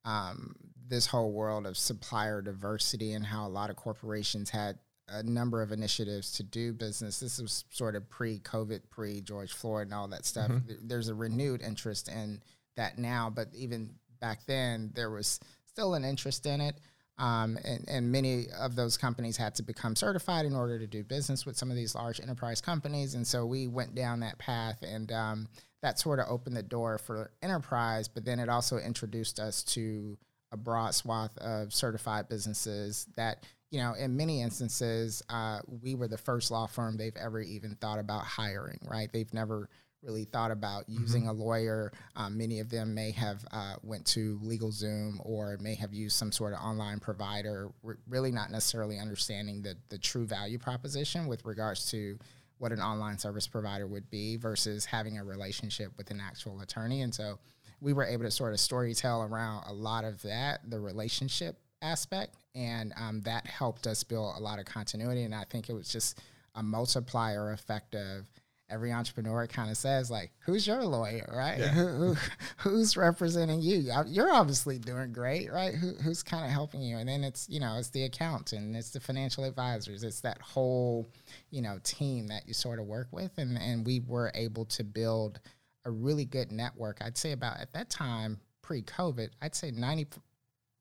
um, 0.05 0.55
this 0.89 1.05
whole 1.05 1.31
world 1.31 1.65
of 1.65 1.77
supplier 1.77 2.41
diversity 2.41 3.13
and 3.13 3.25
how 3.25 3.47
a 3.47 3.49
lot 3.49 3.69
of 3.69 3.75
corporations 3.75 4.49
had 4.49 4.79
a 5.07 5.23
number 5.23 5.61
of 5.61 5.71
initiatives 5.71 6.33
to 6.33 6.43
do 6.43 6.73
business. 6.73 7.19
This 7.19 7.39
was 7.39 7.63
sort 7.69 7.95
of 7.95 8.09
pre 8.09 8.39
COVID, 8.39 8.81
pre 8.89 9.21
George 9.21 9.53
Floyd, 9.53 9.87
and 9.87 9.93
all 9.93 10.07
that 10.09 10.25
stuff. 10.25 10.49
Th- 10.67 10.79
There's 10.83 11.07
a 11.07 11.15
renewed 11.15 11.61
interest 11.61 12.09
in 12.09 12.41
that 12.75 12.97
now, 12.97 13.31
but 13.33 13.47
even 13.53 13.91
back 14.19 14.45
then, 14.45 14.91
there 14.95 15.09
was 15.09 15.39
still 15.65 15.93
an 15.93 16.03
interest 16.03 16.45
in 16.45 16.61
it. 16.61 16.75
Um, 17.17 17.57
and, 17.65 17.85
and 17.89 18.11
many 18.11 18.45
of 18.57 18.75
those 18.75 18.95
companies 18.97 19.35
had 19.35 19.53
to 19.55 19.63
become 19.63 19.95
certified 19.95 20.45
in 20.45 20.55
order 20.55 20.79
to 20.79 20.87
do 20.87 21.03
business 21.03 21.45
with 21.45 21.57
some 21.57 21.69
of 21.69 21.75
these 21.75 21.93
large 21.93 22.21
enterprise 22.21 22.61
companies. 22.61 23.13
And 23.13 23.27
so 23.27 23.45
we 23.45 23.67
went 23.67 23.93
down 23.93 24.21
that 24.21 24.37
path, 24.37 24.81
and 24.81 25.11
um, 25.11 25.47
that 25.81 25.99
sort 25.99 26.19
of 26.19 26.27
opened 26.29 26.55
the 26.55 26.63
door 26.63 26.97
for 26.97 27.31
enterprise, 27.41 28.07
but 28.07 28.23
then 28.25 28.39
it 28.39 28.47
also 28.47 28.77
introduced 28.77 29.39
us 29.39 29.63
to 29.63 30.17
a 30.51 30.57
broad 30.57 30.95
swath 30.95 31.37
of 31.37 31.73
certified 31.73 32.27
businesses 32.29 33.07
that, 33.15 33.45
you 33.71 33.79
know, 33.79 33.93
in 33.93 34.17
many 34.17 34.41
instances, 34.41 35.21
uh, 35.29 35.59
we 35.81 35.95
were 35.95 36.07
the 36.07 36.17
first 36.17 36.51
law 36.51 36.65
firm 36.65 36.97
they've 36.97 37.15
ever 37.17 37.39
even 37.39 37.75
thought 37.75 37.99
about 37.99 38.23
hiring, 38.23 38.79
right? 38.89 39.11
They've 39.11 39.33
never 39.33 39.69
really 40.01 40.23
thought 40.23 40.51
about 40.51 40.87
using 40.87 41.27
a 41.27 41.33
lawyer. 41.33 41.91
Um, 42.15 42.37
many 42.37 42.61
of 42.61 42.69
them 42.69 42.93
may 42.93 43.11
have 43.11 43.45
uh, 43.51 43.75
went 43.83 44.05
to 44.07 44.39
LegalZoom 44.43 45.17
or 45.25 45.57
may 45.59 45.75
have 45.75 45.93
used 45.93 46.15
some 46.15 46.31
sort 46.31 46.53
of 46.53 46.59
online 46.59 46.99
provider, 46.99 47.69
re- 47.83 47.95
really 48.07 48.31
not 48.31 48.49
necessarily 48.49 48.97
understanding 48.97 49.61
the, 49.61 49.75
the 49.89 49.97
true 49.97 50.25
value 50.25 50.57
proposition 50.57 51.27
with 51.27 51.43
regards 51.43 51.91
to 51.91 52.17
what 52.59 52.71
an 52.71 52.79
online 52.79 53.17
service 53.17 53.47
provider 53.47 53.87
would 53.87 54.09
be 54.09 54.37
versus 54.37 54.85
having 54.85 55.17
a 55.17 55.23
relationship 55.23 55.91
with 55.97 56.11
an 56.11 56.21
actual 56.21 56.61
attorney. 56.61 57.01
And 57.01 57.13
so 57.13 57.39
we 57.81 57.93
were 57.93 58.05
able 58.05 58.23
to 58.23 58.31
sort 58.31 58.53
of 58.53 58.59
story 58.59 58.93
tell 58.93 59.23
around 59.23 59.63
a 59.67 59.73
lot 59.73 60.03
of 60.03 60.21
that, 60.23 60.69
the 60.69 60.79
relationship 60.79 61.57
aspect, 61.81 62.35
and 62.55 62.93
um, 62.97 63.21
that 63.21 63.45
helped 63.47 63.87
us 63.87 64.03
build 64.03 64.35
a 64.37 64.41
lot 64.41 64.59
of 64.59 64.65
continuity. 64.65 65.23
And 65.23 65.33
I 65.33 65.45
think 65.45 65.69
it 65.69 65.73
was 65.73 65.89
just 65.89 66.19
a 66.55 66.63
multiplier 66.63 67.51
effect 67.51 67.95
of 67.95 68.25
every 68.69 68.91
entrepreneur 68.91 69.47
kind 69.47 69.71
of 69.71 69.77
says 69.77 70.11
like, 70.11 70.31
"Who's 70.39 70.67
your 70.67 70.83
lawyer, 70.83 71.27
right? 71.35 71.59
Who, 71.59 71.87
who, 71.87 72.15
who's 72.57 72.95
representing 72.95 73.61
you? 73.61 73.91
You're 74.07 74.31
obviously 74.31 74.77
doing 74.77 75.11
great, 75.11 75.51
right? 75.51 75.73
Who, 75.73 75.93
who's 75.95 76.23
kind 76.23 76.45
of 76.45 76.51
helping 76.51 76.81
you?" 76.81 76.97
And 76.97 77.09
then 77.09 77.23
it's 77.23 77.47
you 77.49 77.59
know 77.59 77.77
it's 77.77 77.89
the 77.89 78.03
accountant, 78.03 78.75
it's 78.75 78.91
the 78.91 78.99
financial 78.99 79.43
advisors, 79.43 80.03
it's 80.03 80.21
that 80.21 80.41
whole 80.41 81.07
you 81.49 81.61
know 81.61 81.79
team 81.83 82.27
that 82.27 82.47
you 82.47 82.53
sort 82.53 82.79
of 82.79 82.85
work 82.85 83.07
with, 83.11 83.31
and 83.37 83.57
and 83.57 83.85
we 83.85 84.01
were 84.01 84.31
able 84.35 84.65
to 84.65 84.83
build 84.83 85.39
a 85.89 85.91
really 85.91 86.25
good 86.25 86.51
network. 86.51 86.99
I'd 87.01 87.17
say 87.17 87.33
about 87.33 87.59
at 87.59 87.73
that 87.73 87.89
time 87.89 88.39
pre-COVID, 88.61 89.29
I'd 89.41 89.55
say 89.55 89.71
ninety 89.71 90.07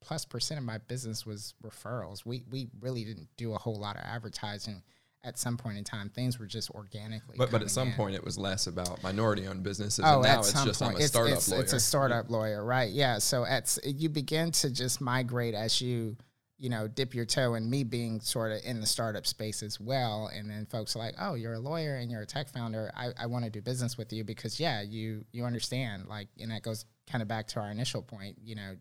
plus 0.01 0.23
percent 0.23 0.59
of 0.59 0.63
my 0.63 0.77
business 0.77 1.25
was 1.25 1.53
referrals. 1.63 2.25
We 2.25 2.43
we 2.49 2.69
really 2.79 3.03
didn't 3.03 3.27
do 3.35 3.53
a 3.53 3.57
whole 3.57 3.77
lot 3.77 3.97
of 3.97 4.03
advertising 4.03 4.83
at 5.23 5.37
some 5.37 5.57
point 5.57 5.77
in 5.77 5.83
time. 5.83 6.09
Things 6.09 6.39
were 6.39 6.45
just 6.45 6.69
organically. 6.71 7.35
But 7.37 7.51
but 7.51 7.61
at 7.61 7.71
some 7.71 7.89
in. 7.89 7.93
point, 7.95 8.15
it 8.15 8.23
was 8.23 8.37
less 8.37 8.67
about 8.67 9.03
minority 9.03 9.47
owned 9.47 9.63
businesses, 9.63 10.05
Oh, 10.07 10.15
and 10.15 10.23
now 10.23 10.39
it's 10.39 10.53
just 10.63 10.81
point, 10.81 10.95
I'm 10.95 11.01
a 11.01 11.07
startup 11.07 11.37
it's, 11.37 11.49
lawyer. 11.49 11.61
It's 11.61 11.73
a 11.73 11.79
startup 11.79 12.29
lawyer, 12.29 12.63
right? 12.63 12.89
Yeah. 12.89 13.17
So 13.17 13.45
at 13.45 13.77
you 13.83 14.09
begin 14.09 14.51
to 14.51 14.69
just 14.69 15.01
migrate 15.01 15.55
as 15.55 15.81
you 15.81 16.15
you 16.59 16.69
know 16.69 16.87
dip 16.87 17.15
your 17.15 17.25
toe, 17.25 17.55
in 17.55 17.69
me 17.69 17.83
being 17.83 18.19
sort 18.19 18.51
of 18.51 18.59
in 18.65 18.81
the 18.81 18.85
startup 18.85 19.25
space 19.25 19.63
as 19.63 19.79
well, 19.79 20.29
and 20.33 20.49
then 20.49 20.65
folks 20.65 20.95
are 20.95 20.99
like, 20.99 21.15
oh, 21.19 21.33
you're 21.33 21.53
a 21.53 21.59
lawyer 21.59 21.95
and 21.95 22.11
you're 22.11 22.21
a 22.21 22.25
tech 22.25 22.49
founder. 22.49 22.91
I, 22.95 23.11
I 23.17 23.25
want 23.25 23.45
to 23.45 23.49
do 23.49 23.61
business 23.61 23.97
with 23.97 24.11
you 24.11 24.23
because 24.23 24.59
yeah, 24.59 24.81
you 24.81 25.25
you 25.31 25.45
understand 25.45 26.07
like, 26.07 26.27
and 26.39 26.51
that 26.51 26.61
goes 26.61 26.85
kind 27.09 27.21
of 27.21 27.27
back 27.27 27.47
to 27.47 27.59
our 27.59 27.71
initial 27.71 28.01
point. 28.01 28.37
You 28.43 28.55
know, 28.55 28.75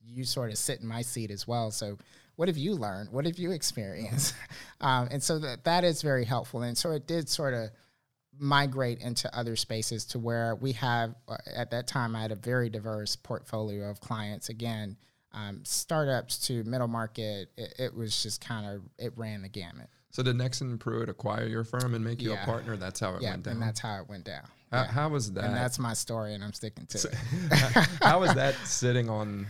you 0.00 0.24
sort 0.24 0.50
of 0.50 0.58
sit 0.58 0.80
in 0.80 0.86
my 0.86 1.02
seat 1.02 1.30
as 1.30 1.46
well. 1.46 1.72
So 1.72 1.98
what 2.36 2.46
have 2.46 2.56
you 2.56 2.74
learned? 2.74 3.10
What 3.10 3.26
have 3.26 3.36
you 3.36 3.50
experienced? 3.50 4.34
um, 4.80 5.08
and 5.10 5.20
so 5.20 5.40
that 5.40 5.64
that 5.64 5.82
is 5.82 6.02
very 6.02 6.24
helpful. 6.24 6.62
And 6.62 6.78
so 6.78 6.92
it 6.92 7.08
did 7.08 7.28
sort 7.28 7.52
of 7.52 7.70
migrate 8.38 9.00
into 9.00 9.36
other 9.36 9.56
spaces 9.56 10.04
to 10.04 10.20
where 10.20 10.54
we 10.54 10.70
have 10.72 11.16
uh, 11.26 11.36
at 11.52 11.72
that 11.72 11.88
time 11.88 12.14
I 12.14 12.22
had 12.22 12.30
a 12.30 12.36
very 12.36 12.70
diverse 12.70 13.16
portfolio 13.16 13.90
of 13.90 14.00
clients. 14.00 14.48
Again, 14.50 14.96
um, 15.32 15.60
startups 15.64 16.38
to 16.46 16.64
middle 16.64 16.88
market. 16.88 17.50
It, 17.56 17.74
it 17.78 17.94
was 17.94 18.22
just 18.22 18.40
kind 18.40 18.66
of 18.66 18.82
it 18.98 19.12
ran 19.16 19.42
the 19.42 19.48
gamut. 19.48 19.88
So 20.10 20.22
did 20.22 20.36
Nexsen 20.36 20.78
Pruet 20.78 21.08
acquire 21.10 21.46
your 21.46 21.64
firm 21.64 21.94
and 21.94 22.02
make 22.02 22.22
you 22.22 22.32
Yeah. 22.32 22.42
a 22.42 22.46
partner? 22.46 22.76
That's 22.76 22.98
how 22.98 23.14
it 23.14 23.22
Yeah, 23.22 23.30
went 23.32 23.42
down. 23.44 23.54
and 23.54 23.62
that's 23.62 23.78
how 23.80 24.00
it 24.00 24.08
went 24.08 24.24
down. 24.24 24.44
how, 24.72 24.82
Yeah. 24.82 24.86
how 24.90 25.08
was 25.10 25.32
that? 25.32 25.44
and 25.44 25.54
that's 25.54 25.78
my 25.78 25.92
story, 25.94 26.34
and 26.34 26.42
I'm 26.42 26.52
sticking 26.54 26.86
to 26.86 27.08
it. 27.08 27.14
how 28.02 28.20
was 28.20 28.34
that 28.34 28.54
sitting 28.64 29.08
on 29.10 29.46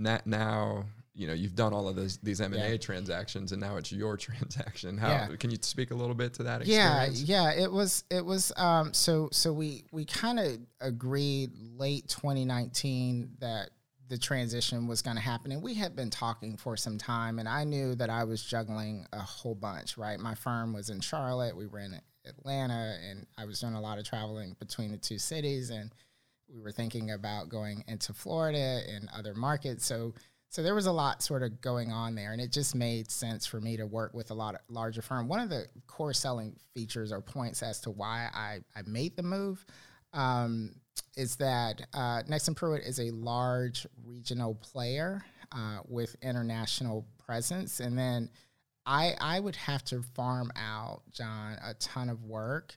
that 0.00 0.26
now? 0.26 0.84
You 1.16 1.28
know, 1.28 1.32
you've 1.32 1.54
done 1.54 1.72
all 1.72 1.86
of 1.88 1.94
those, 1.94 2.16
these 2.24 2.40
M 2.40 2.52
and 2.54 2.60
A 2.62 2.70
Yeah. 2.72 2.76
transactions, 2.76 3.52
and 3.52 3.60
now 3.60 3.76
it's 3.76 3.92
your 3.92 4.16
transaction. 4.26 4.98
How 4.98 5.10
Yeah. 5.10 5.36
can 5.38 5.52
you 5.52 5.58
speak 5.62 5.92
a 5.92 5.94
little 5.94 6.14
bit 6.16 6.34
to 6.34 6.42
that 6.42 6.66
yeah 6.66 7.02
experience? 7.04 7.22
yeah 7.28 7.52
it 7.52 7.70
was 7.70 8.02
it 8.10 8.24
was 8.24 8.52
um 8.56 8.92
so 8.92 9.28
so 9.30 9.52
we 9.52 9.84
we 9.92 10.04
kind 10.04 10.40
of 10.40 10.58
agreed 10.80 11.52
late 11.76 12.08
2019 12.08 13.30
that 13.38 13.70
the 14.08 14.18
transition 14.18 14.86
was 14.86 15.02
going 15.02 15.16
to 15.16 15.22
happen 15.22 15.52
and 15.52 15.62
we 15.62 15.74
had 15.74 15.96
been 15.96 16.10
talking 16.10 16.56
for 16.56 16.76
some 16.76 16.98
time 16.98 17.38
and 17.38 17.48
i 17.48 17.64
knew 17.64 17.94
that 17.94 18.10
i 18.10 18.24
was 18.24 18.42
juggling 18.42 19.06
a 19.12 19.20
whole 19.20 19.54
bunch 19.54 19.96
right 19.96 20.20
my 20.20 20.34
firm 20.34 20.72
was 20.72 20.90
in 20.90 21.00
charlotte 21.00 21.56
we 21.56 21.66
were 21.66 21.78
in 21.78 21.98
atlanta 22.26 22.96
and 23.08 23.26
i 23.38 23.44
was 23.44 23.60
doing 23.60 23.74
a 23.74 23.80
lot 23.80 23.98
of 23.98 24.04
traveling 24.04 24.54
between 24.58 24.90
the 24.90 24.98
two 24.98 25.18
cities 25.18 25.70
and 25.70 25.92
we 26.52 26.60
were 26.60 26.72
thinking 26.72 27.10
about 27.10 27.48
going 27.48 27.82
into 27.88 28.12
florida 28.12 28.80
and 28.88 29.08
other 29.16 29.34
markets 29.34 29.86
so 29.86 30.12
so 30.54 30.62
there 30.62 30.76
was 30.76 30.86
a 30.86 30.92
lot 30.92 31.20
sort 31.20 31.42
of 31.42 31.60
going 31.60 31.90
on 31.90 32.14
there, 32.14 32.30
and 32.30 32.40
it 32.40 32.52
just 32.52 32.76
made 32.76 33.10
sense 33.10 33.44
for 33.44 33.60
me 33.60 33.76
to 33.76 33.88
work 33.88 34.14
with 34.14 34.30
a 34.30 34.34
lot 34.34 34.54
of 34.54 34.60
larger 34.68 35.02
firm. 35.02 35.26
One 35.26 35.40
of 35.40 35.50
the 35.50 35.66
core 35.88 36.12
selling 36.12 36.54
features 36.74 37.10
or 37.10 37.20
points 37.20 37.60
as 37.60 37.80
to 37.80 37.90
why 37.90 38.28
I, 38.32 38.60
I 38.76 38.82
made 38.86 39.16
the 39.16 39.24
move 39.24 39.66
um, 40.12 40.76
is 41.16 41.36
that 41.36 41.86
uh, 41.92 42.22
Nexsen 42.28 42.56
Pruet 42.56 42.82
is 42.86 42.98
a 42.98 43.10
large 43.10 43.86
regional 44.04 44.54
player 44.56 45.24
uh, 45.52 45.78
with 45.88 46.16
international 46.22 47.06
presence, 47.18 47.80
and 47.80 47.98
then 47.98 48.30
I 48.86 49.14
I 49.20 49.40
would 49.40 49.56
have 49.56 49.84
to 49.86 50.02
farm 50.02 50.50
out 50.56 51.02
John 51.12 51.56
a 51.64 51.74
ton 51.74 52.08
of 52.08 52.24
work 52.24 52.76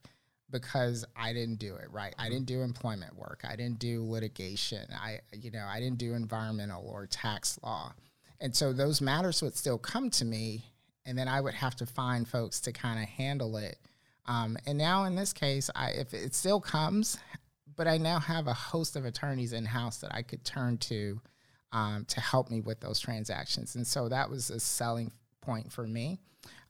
because 0.49 1.05
I 1.15 1.33
didn't 1.33 1.59
do 1.59 1.75
it 1.75 1.87
right. 1.91 2.13
I 2.17 2.29
didn't 2.29 2.45
do 2.45 2.61
employment 2.61 3.17
work. 3.17 3.41
I 3.43 3.55
didn't 3.55 3.79
do 3.79 4.03
litigation. 4.09 4.85
I 4.91 5.19
you 5.33 5.51
know, 5.51 5.65
I 5.67 5.79
didn't 5.79 5.97
do 5.97 6.13
environmental 6.13 6.87
or 6.87 7.05
tax 7.07 7.59
law. 7.63 7.93
And 8.39 8.55
so 8.55 8.71
those 8.71 9.01
matters 9.01 9.41
would 9.41 9.57
still 9.57 9.79
come 9.79 10.11
to 10.11 10.25
me 10.25 10.65
and 11.07 11.17
then 11.17 11.27
I 11.27 11.41
would 11.41 11.55
have 11.55 11.75
to 11.77 11.85
find 11.85 12.27
folks 12.27 12.59
to 12.61 12.71
kind 12.71 13.01
of 13.01 13.07
handle 13.07 13.57
it. 13.57 13.79
Um, 14.25 14.57
and 14.67 14.77
now 14.77 15.05
in 15.05 15.15
this 15.15 15.33
case, 15.33 15.69
I 15.73 15.91
if 15.91 16.13
it 16.13 16.35
still 16.35 16.59
comes, 16.59 17.17
but 17.77 17.87
I 17.87 17.97
now 17.97 18.19
have 18.19 18.47
a 18.47 18.53
host 18.53 18.95
of 18.95 19.05
attorneys 19.05 19.53
in 19.53 19.63
house 19.65 19.99
that 19.99 20.13
I 20.13 20.23
could 20.23 20.43
turn 20.43 20.77
to 20.79 21.21
um, 21.71 22.05
to 22.09 22.19
help 22.19 22.49
me 22.49 22.59
with 22.59 22.79
those 22.79 22.99
transactions. 22.99 23.75
And 23.75 23.85
so 23.85 24.09
that 24.09 24.29
was 24.29 24.49
a 24.49 24.59
selling 24.59 25.11
point 25.41 25.71
for 25.71 25.87
me. 25.87 26.19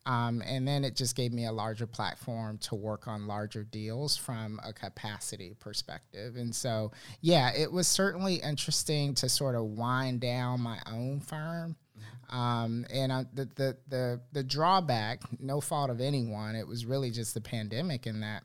Um, 0.06 0.42
and 0.46 0.66
then 0.66 0.86
it 0.86 0.96
just 0.96 1.18
gave 1.18 1.34
me 1.34 1.46
a 1.46 1.52
larger 1.52 1.86
platform 1.86 2.58
to 2.60 2.76
work 2.76 3.10
on 3.10 3.28
larger 3.28 3.66
deals 3.66 4.16
from 4.16 4.60
a 4.64 4.72
capacity 4.72 5.54
perspective. 5.60 6.38
And 6.38 6.56
so, 6.56 6.92
yeah, 7.20 7.52
it 7.54 7.70
was 7.70 7.90
certainly 7.90 8.36
interesting 8.36 9.16
to 9.16 9.28
sort 9.28 9.56
of 9.56 9.64
wind 9.64 10.22
down 10.22 10.62
my 10.62 10.80
own 10.90 11.20
firm. 11.20 11.76
Um, 12.30 12.86
and 12.90 13.12
uh, 13.12 13.24
the, 13.34 13.46
the 13.56 13.78
the 13.88 14.22
the 14.34 14.44
drawback, 14.44 15.22
no 15.40 15.62
fault 15.62 15.90
of 15.90 16.02
anyone, 16.02 16.56
it 16.56 16.68
was 16.68 16.86
really 16.86 17.10
just 17.10 17.34
the 17.34 17.42
pandemic 17.42 18.06
in 18.06 18.20
that 18.22 18.44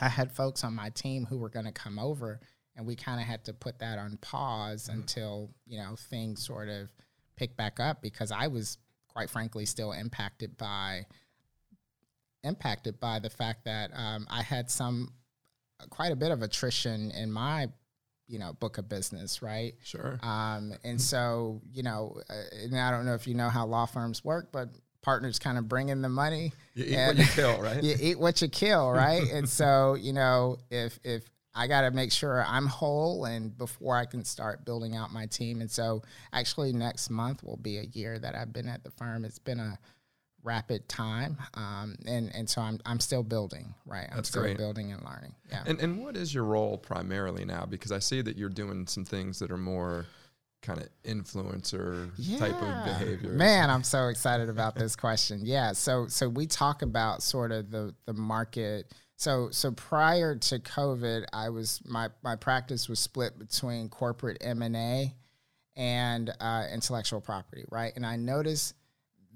I 0.00 0.08
had 0.08 0.32
folks 0.32 0.64
on 0.64 0.74
my 0.74 0.90
team 0.90 1.26
who 1.26 1.38
were 1.38 1.48
going 1.48 1.66
to 1.66 1.72
come 1.72 1.98
over, 1.98 2.40
and 2.76 2.86
we 2.86 2.96
kind 2.96 3.20
of 3.20 3.26
had 3.26 3.44
to 3.44 3.52
put 3.52 3.78
that 3.80 3.98
on 3.98 4.16
pause 4.18 4.88
until 4.88 5.50
you 5.66 5.78
know 5.78 5.96
things 5.96 6.44
sort 6.44 6.68
of 6.68 6.88
pick 7.36 7.56
back 7.56 7.80
up 7.80 8.02
because 8.02 8.32
I 8.32 8.48
was 8.48 8.78
quite 9.08 9.30
frankly 9.30 9.66
still 9.66 9.92
impacted 9.92 10.56
by 10.56 11.06
impacted 12.42 13.00
by 13.00 13.18
the 13.18 13.30
fact 13.30 13.64
that 13.64 13.90
um, 13.94 14.26
I 14.30 14.42
had 14.42 14.70
some 14.70 15.12
quite 15.90 16.12
a 16.12 16.16
bit 16.16 16.30
of 16.30 16.42
attrition 16.42 17.10
in 17.10 17.30
my 17.32 17.68
you 18.28 18.38
know 18.38 18.52
book 18.52 18.78
of 18.78 18.88
business 18.88 19.42
right? 19.42 19.74
Sure. 19.82 20.18
um, 20.22 20.72
and 20.84 21.00
so 21.00 21.60
you 21.72 21.82
know 21.82 22.16
uh, 22.30 22.34
and 22.62 22.78
i 22.78 22.90
don't 22.90 23.04
know 23.04 23.14
if 23.14 23.26
you 23.26 23.34
know 23.34 23.48
how 23.48 23.66
law 23.66 23.86
firms 23.86 24.24
work 24.24 24.50
but 24.52 24.68
partners 25.02 25.38
kind 25.38 25.58
of 25.58 25.68
bring 25.68 25.88
in 25.88 26.02
the 26.02 26.08
money 26.08 26.52
You 26.74 26.84
eat 26.84 27.06
what 27.06 27.16
you 27.18 27.24
kill, 27.26 27.60
right? 27.62 27.82
you 27.82 27.96
eat 28.00 28.18
what 28.18 28.42
you 28.42 28.48
kill, 28.48 28.90
right? 28.92 29.30
and 29.30 29.48
so, 29.48 29.94
you 29.94 30.12
know, 30.12 30.58
if 30.70 30.98
if 31.04 31.24
I 31.54 31.66
got 31.66 31.80
to 31.80 31.90
make 31.90 32.12
sure 32.12 32.44
I'm 32.46 32.66
whole 32.66 33.24
and 33.24 33.56
before 33.58 33.96
I 33.96 34.04
can 34.04 34.24
start 34.24 34.64
building 34.64 34.94
out 34.94 35.12
my 35.12 35.26
team. 35.26 35.60
And 35.60 35.68
so, 35.68 36.02
actually, 36.32 36.72
next 36.72 37.10
month 37.10 37.42
will 37.42 37.56
be 37.56 37.78
a 37.78 37.82
year 37.82 38.20
that 38.20 38.36
I've 38.36 38.52
been 38.52 38.68
at 38.68 38.84
the 38.84 38.90
firm. 38.92 39.24
It's 39.24 39.40
been 39.40 39.58
a 39.58 39.76
rapid 40.44 40.88
time, 40.88 41.36
um, 41.54 41.96
and 42.06 42.34
and 42.34 42.48
so 42.48 42.62
I'm 42.62 42.78
I'm 42.86 43.00
still 43.00 43.24
building, 43.24 43.74
right? 43.84 44.06
I'm 44.10 44.16
That's 44.16 44.28
still 44.28 44.42
great. 44.42 44.58
building 44.58 44.92
and 44.92 45.02
learning. 45.04 45.34
Yeah. 45.50 45.64
And 45.66 45.80
and 45.80 46.02
what 46.02 46.16
is 46.16 46.32
your 46.32 46.44
role 46.44 46.78
primarily 46.78 47.44
now? 47.44 47.66
Because 47.66 47.90
I 47.90 47.98
see 47.98 48.22
that 48.22 48.38
you're 48.38 48.48
doing 48.48 48.86
some 48.86 49.04
things 49.04 49.40
that 49.40 49.50
are 49.50 49.58
more 49.58 50.06
kind 50.62 50.80
of 50.80 50.88
influencer 51.04 52.10
type 52.38 52.60
of 52.62 52.84
behavior. 52.84 53.30
Man, 53.30 53.70
I'm 53.70 53.82
so 53.82 54.08
excited 54.08 54.48
about 54.48 54.74
this 54.74 54.96
question. 54.96 55.40
Yeah, 55.50 55.72
so 55.72 56.06
so 56.06 56.28
we 56.28 56.46
talk 56.46 56.82
about 56.82 57.22
sort 57.22 57.50
of 57.50 57.70
the 57.70 57.94
the 58.04 58.12
market. 58.12 58.92
So 59.16 59.48
so 59.50 59.72
prior 59.72 60.36
to 60.36 60.58
COVID, 60.58 61.24
I 61.32 61.48
was 61.48 61.80
my 61.84 62.08
my 62.22 62.36
practice 62.36 62.88
was 62.88 63.00
split 63.00 63.38
between 63.38 63.88
corporate 63.88 64.38
M 64.40 64.62
and 64.62 64.76
A 64.76 65.14
and 65.76 66.30
uh, 66.40 66.66
intellectual 66.72 67.20
property, 67.20 67.64
right? 67.70 67.92
And 67.96 68.04
I 68.04 68.16
noticed 68.16 68.74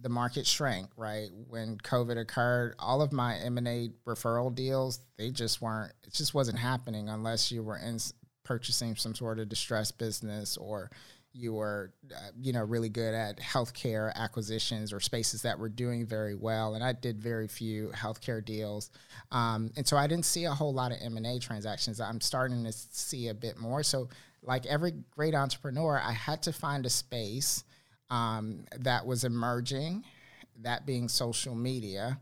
the 0.01 0.09
market 0.09 0.47
shrank, 0.47 0.89
right? 0.97 1.31
When 1.49 1.79
COVID 1.79 2.19
occurred, 2.19 2.75
all 2.79 3.01
of 3.01 3.13
my 3.13 3.37
M 3.39 3.57
and 3.59 3.67
A 3.67 3.91
referral 4.07 4.55
deals 4.55 5.01
they 5.17 5.31
just 5.31 5.63
weren't. 5.63 5.93
It 6.07 6.13
just 6.13 6.35
wasn't 6.35 6.59
happening 6.59 7.09
unless 7.09 7.51
you 7.51 7.63
were 7.63 7.79
in 7.79 7.99
purchasing 8.45 8.95
some 8.95 9.15
sort 9.15 9.39
of 9.39 9.49
distressed 9.49 9.99
business 9.99 10.57
or 10.57 10.91
you 11.35 11.53
were 11.53 11.93
uh, 12.15 12.31
you 12.41 12.53
know 12.53 12.63
really 12.63 12.89
good 12.89 13.13
at 13.13 13.39
healthcare 13.39 14.15
acquisitions 14.15 14.93
or 14.93 15.01
spaces 15.01 15.43
that 15.43 15.59
were 15.59 15.69
doing 15.69 16.07
very 16.07 16.35
well 16.35 16.75
and 16.75 16.85
i 16.85 16.93
did 16.93 17.21
very 17.21 17.49
few 17.49 17.89
healthcare 17.89 18.45
deals. 18.45 18.91
Um, 19.33 19.71
and 19.77 19.87
so 19.87 19.97
i 19.97 20.07
didn't 20.07 20.25
see 20.25 20.45
a 20.45 20.53
whole 20.53 20.73
lot 20.73 20.93
of 20.93 20.99
m&a 21.03 21.39
transactions. 21.39 22.01
I'm 22.01 22.21
starting 22.21 22.65
to 22.65 22.73
see 22.73 23.29
a 23.29 23.35
bit 23.35 23.59
more. 23.59 23.83
So 23.83 24.09
like 24.43 24.67
every 24.67 24.93
great 25.11 25.35
entrepreneur 25.35 26.01
i 26.05 26.13
had 26.13 26.43
to 26.43 26.53
find 26.53 26.87
a 26.87 26.91
space 26.91 27.65
um, 28.11 28.65
that 28.79 29.07
was 29.07 29.25
emerging 29.25 30.05
that 30.63 30.87
being 30.87 31.09
social 31.09 31.55
media 31.55 32.19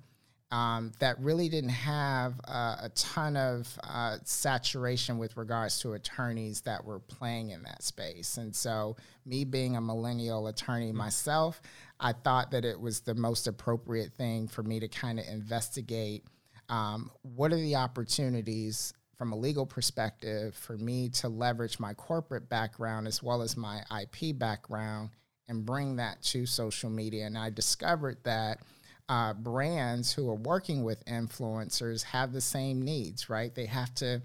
um, 0.52 0.92
that 0.99 1.18
really 1.18 1.49
didn't 1.49 1.71
have 1.71 2.38
uh, 2.47 2.76
a 2.82 2.90
ton 2.94 3.37
of 3.37 3.66
uh, 3.82 4.18
saturation 4.23 5.16
with 5.16 5.37
regards 5.37 5.80
to 5.80 5.94
attorneys 5.94 6.61
that 6.61 6.85
were 6.85 7.00
playing 7.00 7.50
in 7.50 7.62
that 7.62 7.82
space. 7.82 8.37
And 8.37 8.54
so, 8.54 8.97
me 9.25 9.44
being 9.44 9.76
a 9.76 9.80
millennial 9.80 10.49
attorney 10.49 10.92
myself, 10.92 11.62
I 11.99 12.12
thought 12.12 12.50
that 12.50 12.66
it 12.66 12.78
was 12.78 13.00
the 13.00 13.14
most 13.14 13.47
appropriate 13.47 14.12
thing 14.12 14.47
for 14.47 14.62
me 14.62 14.78
to 14.78 14.88
kind 14.88 15.18
of 15.18 15.26
investigate 15.26 16.26
um, 16.68 17.11
what 17.23 17.52
are 17.52 17.56
the 17.56 17.76
opportunities 17.76 18.92
from 19.16 19.32
a 19.32 19.37
legal 19.37 19.64
perspective 19.64 20.54
for 20.54 20.76
me 20.76 21.09
to 21.09 21.28
leverage 21.28 21.78
my 21.78 21.94
corporate 21.94 22.49
background 22.49 23.06
as 23.06 23.23
well 23.23 23.40
as 23.40 23.56
my 23.56 23.82
IP 24.00 24.38
background 24.38 25.11
and 25.49 25.64
bring 25.64 25.97
that 25.97 26.23
to 26.23 26.44
social 26.44 26.90
media. 26.90 27.26
And 27.26 27.38
I 27.38 27.50
discovered 27.50 28.18
that 28.25 28.59
uh, 29.09 29.35
brands 29.35 30.12
who 30.12 30.28
are 30.28 30.37
working 30.37 30.85
with 30.85 31.04
influencers 31.04 32.02
have 32.02 32.32
the 32.32 32.40
same 32.40 32.82
needs, 32.82 33.28
right? 33.28 33.54
They 33.54 33.67
have 33.67 33.95
to 33.97 34.23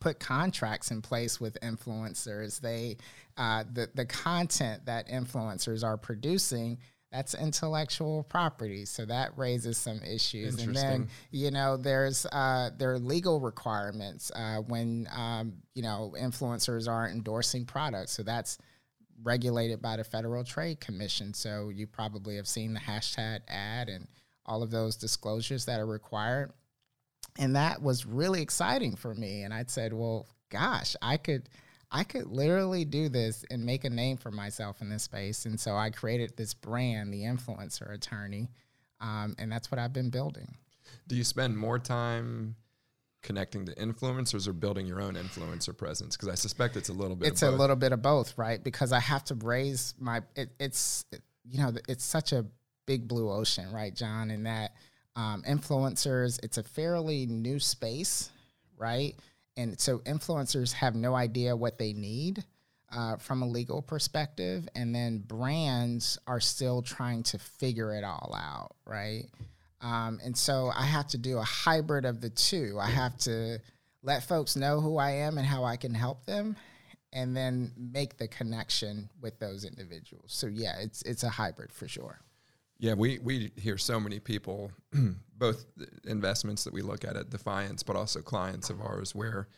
put 0.00 0.20
contracts 0.20 0.90
in 0.90 1.02
place 1.02 1.40
with 1.40 1.58
influencers. 1.60 2.60
They 2.60 2.96
uh, 3.36 3.64
the 3.72 3.88
the 3.94 4.06
content 4.06 4.86
that 4.86 5.08
influencers 5.08 5.84
are 5.84 5.96
producing 5.96 6.78
that's 7.10 7.34
intellectual 7.34 8.24
property, 8.24 8.84
so 8.84 9.06
that 9.06 9.36
raises 9.38 9.78
some 9.78 10.02
issues. 10.02 10.62
And 10.62 10.76
then 10.76 11.08
you 11.30 11.50
know 11.50 11.76
there's 11.76 12.26
uh, 12.26 12.70
there 12.76 12.92
are 12.92 12.98
legal 12.98 13.40
requirements 13.40 14.30
uh, 14.34 14.58
when 14.58 15.08
um, 15.14 15.54
you 15.74 15.82
know 15.82 16.14
influencers 16.18 16.88
are 16.88 17.08
endorsing 17.08 17.64
products, 17.64 18.12
so 18.12 18.22
that's 18.22 18.58
regulated 19.22 19.82
by 19.82 19.96
the 19.96 20.04
Federal 20.04 20.44
Trade 20.44 20.80
Commission. 20.80 21.34
So 21.34 21.70
you 21.70 21.86
probably 21.86 22.36
have 22.36 22.48
seen 22.48 22.74
the 22.74 22.80
hashtag 22.80 23.40
ad 23.48 23.88
and 23.88 24.06
all 24.46 24.62
of 24.62 24.70
those 24.70 24.96
disclosures 24.96 25.64
that 25.66 25.80
are 25.80 25.86
required. 25.86 26.52
And 27.38 27.56
that 27.56 27.82
was 27.82 28.06
really 28.06 28.42
exciting 28.42 28.96
for 28.96 29.14
me. 29.14 29.42
And 29.42 29.52
I 29.52 29.64
said, 29.66 29.92
well, 29.92 30.26
gosh, 30.50 30.96
I 31.02 31.16
could 31.16 31.48
I 31.90 32.04
could 32.04 32.26
literally 32.26 32.84
do 32.84 33.08
this 33.08 33.46
and 33.50 33.64
make 33.64 33.84
a 33.84 33.90
name 33.90 34.18
for 34.18 34.30
myself 34.30 34.82
in 34.82 34.90
this 34.90 35.04
space. 35.04 35.46
And 35.46 35.58
so 35.58 35.74
I 35.74 35.88
created 35.88 36.36
this 36.36 36.52
brand, 36.52 37.14
the 37.14 37.22
influencer 37.22 37.90
attorney. 37.94 38.50
Um, 39.00 39.34
and 39.38 39.50
that's 39.50 39.70
what 39.70 39.78
I've 39.78 39.94
been 39.94 40.10
building. 40.10 40.56
Do 41.06 41.16
you 41.16 41.24
spend 41.24 41.56
more 41.56 41.78
time 41.78 42.56
connecting 43.22 43.66
to 43.66 43.74
influencers 43.74 44.46
or 44.46 44.52
building 44.52 44.86
your 44.86 45.00
own 45.00 45.14
influencer 45.14 45.76
presence? 45.76 46.16
Because 46.16 46.28
I 46.28 46.34
suspect 46.34 46.76
it's 46.76 46.88
a 46.88 46.92
little 46.92 47.16
bit. 47.16 47.28
it's 47.28 47.42
a 47.42 47.50
little 47.50 47.76
bit 47.76 47.92
of 47.92 48.02
both, 48.02 48.36
right? 48.36 48.62
Because 48.62 48.92
I 48.92 49.00
have 49.00 49.24
to 49.24 49.34
raise 49.34 49.94
my. 49.98 50.22
It, 50.36 50.50
it's 50.58 51.04
you 51.44 51.62
know 51.62 51.72
it's 51.88 52.04
such 52.04 52.32
a 52.32 52.44
big 52.86 53.06
blue 53.08 53.30
ocean, 53.30 53.70
right, 53.72 53.94
John? 53.94 54.30
In 54.30 54.44
that 54.44 54.74
um, 55.16 55.42
influencers, 55.48 56.38
it's 56.42 56.58
a 56.58 56.62
fairly 56.62 57.26
new 57.26 57.58
space, 57.58 58.30
right? 58.76 59.14
And 59.56 59.78
so 59.78 59.98
influencers 60.00 60.72
have 60.72 60.94
no 60.94 61.16
idea 61.16 61.56
what 61.56 61.78
they 61.78 61.92
need 61.92 62.44
uh, 62.90 63.16
from 63.16 63.42
a 63.42 63.46
legal 63.46 63.82
perspective, 63.82 64.68
and 64.74 64.94
then 64.94 65.18
brands 65.18 66.18
are 66.26 66.40
still 66.40 66.80
trying 66.80 67.22
to 67.24 67.38
figure 67.38 67.94
it 67.94 68.04
all 68.04 68.34
out, 68.34 68.76
right? 68.86 69.26
Um, 69.80 70.18
and 70.24 70.36
so 70.36 70.70
I 70.74 70.84
have 70.84 71.06
to 71.08 71.18
do 71.18 71.38
a 71.38 71.42
hybrid 71.42 72.04
of 72.04 72.20
the 72.20 72.30
two. 72.30 72.78
I 72.80 72.88
have 72.90 73.16
to 73.18 73.58
let 74.02 74.24
folks 74.24 74.56
know 74.56 74.80
who 74.80 74.98
I 74.98 75.10
am 75.10 75.38
and 75.38 75.46
how 75.46 75.64
I 75.64 75.76
can 75.76 75.94
help 75.94 76.24
them, 76.24 76.56
and 77.12 77.36
then 77.36 77.72
make 77.76 78.16
the 78.18 78.28
connection 78.28 79.08
with 79.20 79.38
those 79.38 79.64
individuals. 79.64 80.32
So 80.32 80.46
yeah, 80.46 80.78
it's 80.80 81.02
it's 81.02 81.22
a 81.22 81.28
hybrid 81.28 81.72
for 81.72 81.88
sure. 81.88 82.20
Yeah, 82.80 82.94
we, 82.94 83.18
we 83.18 83.50
hear 83.56 83.76
so 83.76 83.98
many 83.98 84.20
people, 84.20 84.70
both 85.36 85.66
investments 86.04 86.62
that 86.62 86.72
we 86.72 86.80
look 86.80 87.04
at 87.04 87.16
at 87.16 87.28
Defiance, 87.28 87.82
but 87.82 87.96
also 87.96 88.20
clients 88.20 88.70
of 88.70 88.80
ours, 88.80 89.16
where 89.16 89.48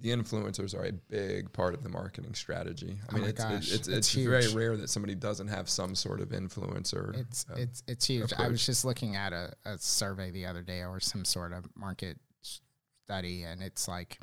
the 0.00 0.10
influencers 0.10 0.74
are 0.74 0.84
a 0.84 0.92
big 0.92 1.52
part 1.52 1.72
of 1.74 1.82
the 1.82 1.88
marketing 1.88 2.34
strategy. 2.34 2.98
I 3.08 3.12
Oh 3.12 3.18
mean, 3.18 3.28
it's, 3.28 3.42
it's, 3.44 3.72
it's, 3.72 3.88
it's 3.88 4.12
very 4.12 4.48
rare 4.52 4.76
that 4.76 4.90
somebody 4.90 5.14
doesn't 5.14 5.48
have 5.48 5.68
some 5.68 5.94
sort 5.94 6.20
of 6.20 6.28
influencer. 6.28 7.18
It's 7.18 7.46
uh, 7.50 7.54
it's 7.56 7.82
it's 7.88 8.06
huge. 8.06 8.32
I 8.36 8.48
was 8.48 8.64
just 8.64 8.84
looking 8.84 9.16
at 9.16 9.32
a, 9.32 9.52
a 9.64 9.78
survey 9.78 10.30
the 10.30 10.46
other 10.46 10.62
day 10.62 10.82
or 10.82 11.00
some 11.00 11.24
sort 11.24 11.52
of 11.52 11.64
market 11.74 12.18
study, 12.42 13.44
and 13.44 13.62
it's 13.62 13.88
like 13.88 14.18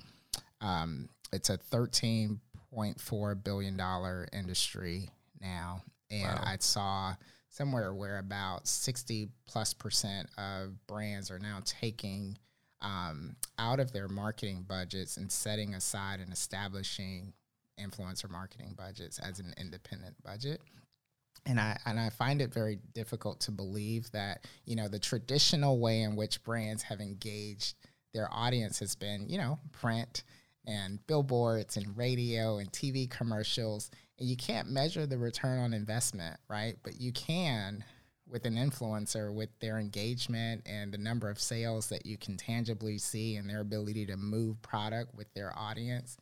um, 0.62 1.09
it's 1.31 1.49
a 1.49 1.57
thirteen 1.57 2.39
point 2.71 2.99
four 2.99 3.36
billion 3.36 3.75
dollar 3.77 4.27
industry 4.33 5.09
now, 5.41 5.81
and 6.12 6.23
Wow. 6.39 6.43
I 6.45 6.57
saw 6.59 7.15
somewhere 7.49 7.93
where 7.93 8.19
about 8.19 8.67
sixty 8.67 9.29
plus 9.47 9.73
percent 9.73 10.29
of 10.38 10.86
brands 10.88 11.31
are 11.31 11.39
now 11.39 11.59
taking 11.65 12.38
um, 12.84 13.36
out 13.58 13.80
of 13.80 13.91
their 13.91 14.08
marketing 14.08 14.65
budgets 14.67 15.17
and 15.17 15.32
setting 15.32 15.74
aside 15.74 16.19
and 16.19 16.32
establishing 16.32 17.34
influencer 17.80 18.30
marketing 18.30 18.76
budgets 18.78 19.19
as 19.19 19.39
an 19.39 19.54
independent 19.58 20.22
budget. 20.24 20.62
And 21.46 21.60
I 21.60 21.78
and 21.86 22.00
I 22.00 22.10
find 22.10 22.41
it 22.41 22.54
very 22.54 22.80
difficult 22.93 23.41
to 23.41 23.52
believe 23.52 24.12
that 24.12 24.46
you 24.65 24.76
know 24.76 24.88
the 24.88 25.00
traditional 25.00 25.80
way 25.80 26.02
in 26.02 26.15
which 26.15 26.43
brands 26.43 26.84
have 26.84 27.02
engaged 27.02 27.76
their 28.13 28.30
audience 28.32 28.80
has 28.80 28.96
been 28.96 29.28
you 29.28 29.38
know 29.38 29.60
print 29.72 30.24
and 30.65 31.06
billboards 31.08 31.76
and 31.76 31.98
radio 31.98 32.60
and 32.60 32.72
TV 32.72 33.10
commercials. 33.10 33.91
And 34.19 34.30
you 34.30 34.38
can't 34.38 34.69
measure 34.69 35.06
the 35.06 35.17
return 35.17 35.60
on 35.60 35.74
investment 35.74 36.38
right? 36.48 36.76
But 36.84 37.02
you 37.02 37.12
can 37.12 37.84
with 38.34 38.46
an 38.46 38.56
influencer 38.56 39.34
with 39.34 39.50
their 39.60 39.78
engagement 39.78 40.62
and 40.65 40.91
the 40.91 40.98
number 40.98 41.30
of 41.30 41.39
sales 41.39 41.88
that 41.88 42.06
you 42.06 42.17
can 42.17 42.36
tangibly 42.36 42.98
see 42.98 43.38
and 43.38 43.50
their 43.50 43.62
ability 43.62 44.06
to 44.08 44.17
move 44.17 44.62
product 44.62 45.15
with 45.15 45.34
their 45.34 45.58
audience 45.58 46.17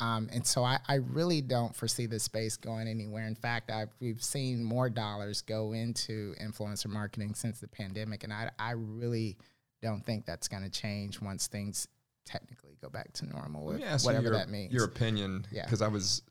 um, 0.00 0.28
and 0.32 0.46
so 0.46 0.64
I, 0.64 0.78
I 0.88 0.94
really 0.96 1.40
don't 1.40 1.74
foresee 1.74 2.06
this 2.06 2.24
space 2.24 2.56
going 2.56 2.88
anywhere. 2.88 3.26
In 3.26 3.34
fact, 3.34 3.70
I've, 3.70 3.90
we've 4.00 4.22
seen 4.22 4.62
more 4.62 4.88
dollars 4.88 5.42
go 5.42 5.72
into 5.72 6.34
influencer 6.40 6.86
marketing 6.86 7.34
since 7.34 7.60
the 7.60 7.68
pandemic, 7.68 8.24
and 8.24 8.32
I, 8.32 8.50
I 8.58 8.72
really 8.72 9.36
don't 9.82 10.04
think 10.04 10.26
that's 10.26 10.48
going 10.48 10.62
to 10.62 10.70
change 10.70 11.20
once 11.20 11.46
things 11.46 11.88
technically 12.24 12.76
go 12.80 12.88
back 12.88 13.12
to 13.14 13.26
normal, 13.26 13.64
with 13.64 13.76
me 13.78 13.84
ask 13.84 14.06
whatever 14.06 14.24
your, 14.24 14.32
that 14.34 14.48
means. 14.48 14.72
your 14.72 14.84
opinion, 14.84 15.46
Yeah. 15.52 15.64
because 15.64 15.82
I 15.82 15.88
was, 15.88 16.22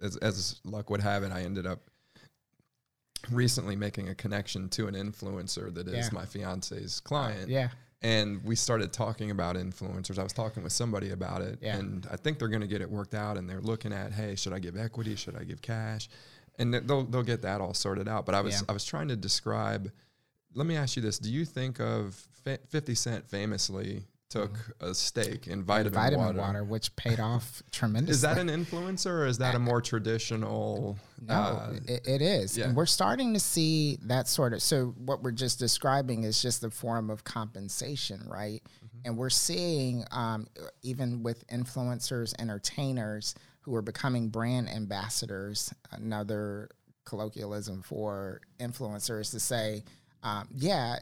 as, 0.00 0.16
as 0.18 0.60
luck 0.64 0.90
would 0.90 1.00
have 1.00 1.22
it, 1.24 1.32
I 1.32 1.42
ended 1.42 1.66
up 1.66 1.89
recently 3.32 3.76
making 3.76 4.08
a 4.08 4.14
connection 4.14 4.68
to 4.70 4.86
an 4.88 4.94
influencer 4.94 5.72
that 5.74 5.88
is 5.88 6.06
Yeah. 6.06 6.08
my 6.12 6.26
fiance's 6.26 7.00
client. 7.00 7.48
Yeah. 7.48 7.70
And 8.02 8.42
we 8.44 8.56
started 8.56 8.92
talking 8.92 9.30
about 9.30 9.56
influencers. 9.56 10.18
I 10.18 10.22
was 10.22 10.32
talking 10.32 10.62
with 10.62 10.72
somebody 10.72 11.10
about 11.10 11.42
it, 11.42 11.58
Yeah. 11.60 11.76
and 11.76 12.06
I 12.10 12.16
think 12.16 12.38
they're 12.38 12.48
going 12.48 12.62
to 12.62 12.66
get 12.66 12.80
it 12.80 12.90
worked 12.90 13.14
out. 13.14 13.36
And 13.36 13.48
they're 13.48 13.60
looking 13.60 13.92
at, 13.92 14.12
hey, 14.12 14.34
should 14.36 14.52
I 14.54 14.58
give 14.58 14.76
equity? 14.76 15.16
Should 15.16 15.36
I 15.36 15.44
give 15.44 15.60
cash? 15.60 16.08
And 16.58 16.72
they'll 16.74 17.04
they'll 17.04 17.22
get 17.22 17.42
that 17.42 17.60
all 17.60 17.74
sorted 17.74 18.08
out. 18.08 18.24
But 18.26 18.34
I 18.34 18.40
was 18.40 18.54
Yeah. 18.54 18.60
I 18.68 18.72
was 18.72 18.84
trying 18.84 19.08
to 19.08 19.16
describe. 19.16 19.90
Let 20.54 20.66
me 20.66 20.76
ask 20.76 20.96
you 20.96 21.02
this: 21.02 21.18
Do 21.18 21.30
you 21.30 21.44
think 21.44 21.78
of 21.80 22.14
Fifty 22.68 22.94
Cent 22.94 23.28
famously 23.28 24.04
took 24.30 24.56
a 24.80 24.94
stake 24.94 25.46
in 25.48 25.62
vitamin, 25.62 25.92
Mm-hmm. 25.92 26.02
vitamin 26.02 26.26
water? 26.26 26.38
water. 26.38 26.64
which 26.64 26.94
paid 26.96 27.20
off 27.20 27.62
tremendously. 27.72 28.12
Is 28.14 28.20
that 28.22 28.38
an 28.38 28.48
influencer 28.48 29.06
or 29.10 29.26
is 29.26 29.38
that 29.38 29.54
a 29.54 29.58
more 29.58 29.80
traditional? 29.82 30.96
No, 31.20 31.34
uh, 31.34 31.74
it, 31.86 32.06
it 32.06 32.22
is. 32.22 32.56
yeah. 32.56 32.66
And 32.66 32.76
we're 32.76 32.86
starting 32.86 33.34
to 33.34 33.40
see 33.40 33.98
that 34.02 34.28
sort 34.28 34.52
of. 34.54 34.62
So, 34.62 34.94
what 35.04 35.22
we're 35.22 35.32
just 35.32 35.58
describing 35.58 36.22
is 36.22 36.40
just 36.40 36.60
the 36.62 36.70
form 36.70 37.10
of 37.10 37.24
compensation, 37.24 38.22
right? 38.26 38.62
Mm-hmm. 38.64 38.98
And 39.04 39.18
we're 39.18 39.30
seeing, 39.30 40.04
um, 40.12 40.46
even 40.82 41.22
with 41.22 41.46
influencers, 41.48 42.32
entertainers 42.40 43.34
who 43.62 43.74
are 43.74 43.82
becoming 43.82 44.28
brand 44.28 44.68
ambassadors, 44.70 45.74
another 45.90 46.70
colloquialism 47.04 47.82
for 47.82 48.40
influencers 48.60 49.30
to 49.32 49.40
say, 49.40 49.82
um, 50.22 50.48
yeah, 50.54 50.98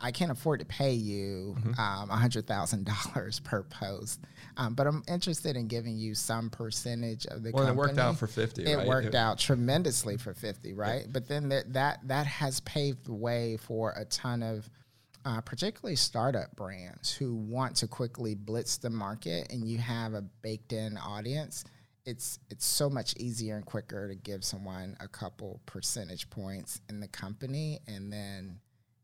I 0.00 0.12
can't 0.12 0.30
afford 0.30 0.60
to 0.60 0.66
pay 0.66 0.92
you 0.92 1.56
Mm-hmm. 1.58 1.80
um, 1.80 2.08
$100,000 2.10 3.44
per 3.44 3.62
post, 3.64 4.20
um, 4.56 4.74
but 4.74 4.86
I'm 4.86 5.02
interested 5.08 5.56
in 5.56 5.66
giving 5.68 5.96
you 5.96 6.14
some 6.14 6.50
percentage 6.50 7.26
of 7.26 7.42
the 7.42 7.50
well, 7.52 7.64
and 7.64 7.72
it 7.72 7.76
worked 7.76 7.98
out 7.98 8.16
for 8.16 8.26
fifty. 8.26 8.64
it 8.64 8.76
right? 8.76 8.86
worked 8.86 9.14
out 9.14 9.38
tremendously 9.38 10.16
for 10.16 10.34
50 10.34 10.72
right 10.74 11.06
but 11.12 11.26
then 11.28 11.48
that 11.50 11.72
that 11.72 12.00
that 12.06 12.26
has 12.26 12.60
paved 12.60 13.04
the 13.06 13.14
way 13.14 13.56
for 13.56 13.92
a 13.96 14.04
ton 14.04 14.42
of 14.42 14.68
uh, 15.24 15.40
particularly 15.40 15.96
startup 15.96 16.54
brands 16.56 17.12
who 17.12 17.34
want 17.34 17.76
to 17.76 17.86
quickly 17.88 18.34
blitz 18.34 18.76
the 18.78 18.90
market 18.90 19.50
and 19.52 19.68
you 19.68 19.78
have 19.78 20.14
a 20.14 20.22
baked 20.42 20.72
in 20.72 20.96
audience 20.96 21.64
it's 22.08 22.38
it's 22.50 22.64
so 22.64 22.88
much 22.88 23.14
easier 23.18 23.56
and 23.56 23.66
quicker 23.66 24.08
to 24.08 24.14
give 24.14 24.42
someone 24.42 24.96
a 25.00 25.08
couple 25.08 25.60
percentage 25.66 26.30
points 26.30 26.80
in 26.88 27.00
the 27.00 27.08
company 27.08 27.80
and 27.86 28.12
then 28.12 28.58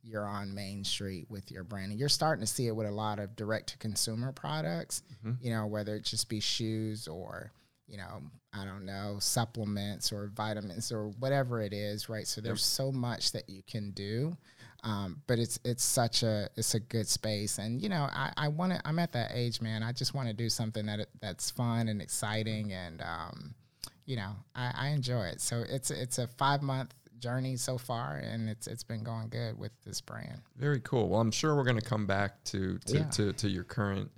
you're 0.04 0.26
on 0.26 0.54
Main 0.54 0.84
Street 0.84 1.26
with 1.30 1.50
your 1.50 1.64
brand. 1.64 1.90
And 1.90 1.98
you're 1.98 2.08
starting 2.08 2.44
to 2.44 2.50
see 2.50 2.66
it 2.66 2.76
with 2.76 2.86
a 2.86 2.92
lot 2.92 3.18
of 3.18 3.34
direct 3.36 3.70
to 3.70 3.78
consumer 3.78 4.32
products, 4.32 5.02
mm-hmm. 5.10 5.32
you 5.40 5.50
know, 5.50 5.66
whether 5.66 5.96
it 5.96 6.04
just 6.04 6.28
be 6.28 6.40
shoes 6.40 7.08
or, 7.08 7.50
you 7.86 7.96
know, 7.96 8.22
I 8.52 8.64
don't 8.64 8.84
know, 8.84 9.16
supplements 9.18 10.12
or 10.12 10.30
vitamins 10.34 10.92
or 10.92 11.08
whatever 11.18 11.62
it 11.62 11.72
is, 11.72 12.08
right? 12.08 12.26
So 12.26 12.40
there's 12.40 12.64
so 12.64 12.92
much 12.92 13.32
that 13.32 13.48
you 13.48 13.62
can 13.66 13.92
do. 13.92 14.36
Um, 14.84 15.22
but 15.26 15.38
it's 15.38 15.58
it's 15.64 15.82
such 15.82 16.22
a 16.22 16.48
it's 16.56 16.74
a 16.74 16.80
good 16.80 17.08
space, 17.08 17.56
and 17.58 17.80
you 17.82 17.88
know 17.88 18.06
I, 18.12 18.32
I 18.36 18.48
want 18.48 18.72
to 18.74 18.80
I'm 18.84 18.98
at 18.98 19.12
that 19.12 19.30
age, 19.34 19.60
man. 19.62 19.82
I 19.82 19.92
just 19.92 20.12
want 20.14 20.28
to 20.28 20.34
do 20.34 20.48
something 20.50 20.84
that 20.86 21.08
that's 21.20 21.50
fun 21.50 21.88
and 21.88 22.02
exciting, 22.02 22.72
and 22.72 23.00
um, 23.00 23.54
you 24.04 24.16
know 24.16 24.32
I, 24.54 24.72
I 24.76 24.88
enjoy 24.88 25.24
it. 25.24 25.40
So 25.40 25.64
it's 25.68 25.90
it's 25.90 26.18
a 26.18 26.26
five 26.28 26.62
month 26.62 26.92
journey 27.18 27.56
so 27.56 27.78
far, 27.78 28.16
and 28.18 28.48
it's 28.50 28.66
it's 28.66 28.82
been 28.84 29.02
going 29.02 29.28
good 29.30 29.58
with 29.58 29.72
this 29.86 30.02
brand. 30.02 30.42
Very 30.58 30.80
cool. 30.80 31.08
Well, 31.08 31.20
I'm 31.22 31.30
sure 31.30 31.56
we're 31.56 31.64
going 31.64 31.80
to 31.80 31.88
come 31.88 32.06
back 32.06 32.44
to 32.44 32.78
to, 32.86 32.96
Yeah. 32.98 33.04
to, 33.10 33.32
to 33.32 33.48
your 33.48 33.64
current 33.64 34.10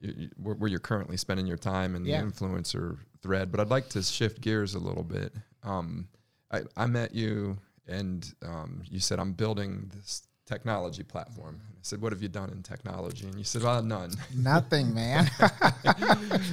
you- 0.00 0.14
you- 0.16 0.30
where, 0.36 0.54
where 0.54 0.70
you're 0.70 0.78
currently 0.78 1.16
spending 1.16 1.46
your 1.46 1.56
time 1.56 1.96
in 1.96 2.04
Yeah. 2.04 2.22
the 2.22 2.28
influencer 2.30 2.98
thread, 3.20 3.50
but 3.50 3.58
I'd 3.58 3.70
like 3.70 3.88
to 3.90 4.02
shift 4.02 4.40
gears 4.40 4.74
a 4.76 4.78
little 4.78 5.02
bit. 5.02 5.34
Um, 5.64 6.06
I, 6.52 6.62
I 6.76 6.86
met 6.86 7.14
you 7.14 7.58
and 7.86 8.34
um, 8.42 8.82
you 8.90 9.00
said 9.00 9.18
I'm 9.18 9.32
building 9.32 9.90
this 9.94 10.22
technology 10.46 11.02
platform. 11.02 11.60
I 11.72 11.78
said, 11.82 12.00
"What 12.02 12.12
have 12.12 12.22
you 12.22 12.28
done 12.28 12.50
in 12.50 12.62
technology?" 12.62 13.26
And 13.26 13.36
you 13.38 13.44
said, 13.44 13.62
"Well, 13.62 13.82
none." 13.82 14.12
Nothing, 14.34 14.92
man. 14.94 15.30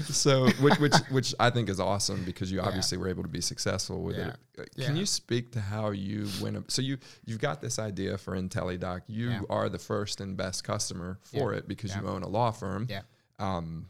so 0.09 0.47
which, 0.61 0.79
which 0.79 0.95
which 1.09 1.35
I 1.39 1.49
think 1.49 1.69
is 1.69 1.79
awesome 1.79 2.23
because 2.25 2.51
you 2.51 2.61
obviously 2.61 2.97
were 2.97 3.07
able 3.07 3.23
to 3.23 3.29
be 3.29 3.41
successful 3.41 4.01
with 4.03 4.17
Yeah. 4.17 4.27
it. 4.29 4.35
Uh, 4.59 4.63
Can 4.83 4.95
Yeah. 4.95 4.99
you 5.01 5.05
speak 5.05 5.51
to 5.53 5.61
how 5.61 5.91
you 5.91 6.27
went? 6.41 6.57
ab- 6.57 6.71
So 6.71 6.81
you 6.81 6.97
you've 7.25 7.39
got 7.41 7.61
this 7.61 7.79
idea 7.79 8.17
for 8.17 8.35
IntellyDoc. 8.35 9.01
You 9.07 9.29
Yeah. 9.31 9.41
are 9.49 9.69
the 9.69 9.79
first 9.79 10.21
and 10.21 10.35
best 10.37 10.63
customer 10.63 11.19
for 11.23 11.51
Yeah. 11.53 11.59
it 11.59 11.67
because 11.67 11.91
Yeah. 11.91 12.01
you 12.01 12.07
own 12.07 12.23
a 12.23 12.27
law 12.29 12.51
firm. 12.51 12.87
yeah, 12.89 13.01
Um, 13.39 13.89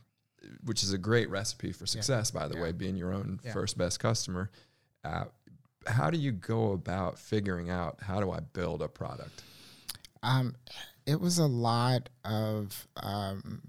which 0.64 0.82
is 0.84 0.92
a 0.94 0.98
great 0.98 1.30
recipe 1.30 1.72
for 1.72 1.86
success, 1.86 2.32
by 2.32 2.48
the 2.48 2.56
Yeah. 2.56 2.62
way, 2.64 2.72
being 2.72 2.96
your 2.96 3.14
own 3.14 3.40
Yeah. 3.44 3.54
first 3.54 3.78
best 3.78 4.00
customer. 4.00 4.50
Uh, 5.04 5.26
how 5.88 6.10
do 6.10 6.18
you 6.18 6.32
go 6.32 6.72
about 6.72 7.18
figuring 7.20 7.70
out 7.70 8.00
how 8.02 8.20
do 8.20 8.32
I 8.32 8.40
build 8.40 8.82
a 8.82 8.88
product? 8.88 9.44
Um, 10.24 10.56
it 11.06 11.20
was 11.20 11.38
a 11.38 11.48
lot 11.48 12.10
of 12.24 12.88
um, 12.98 13.62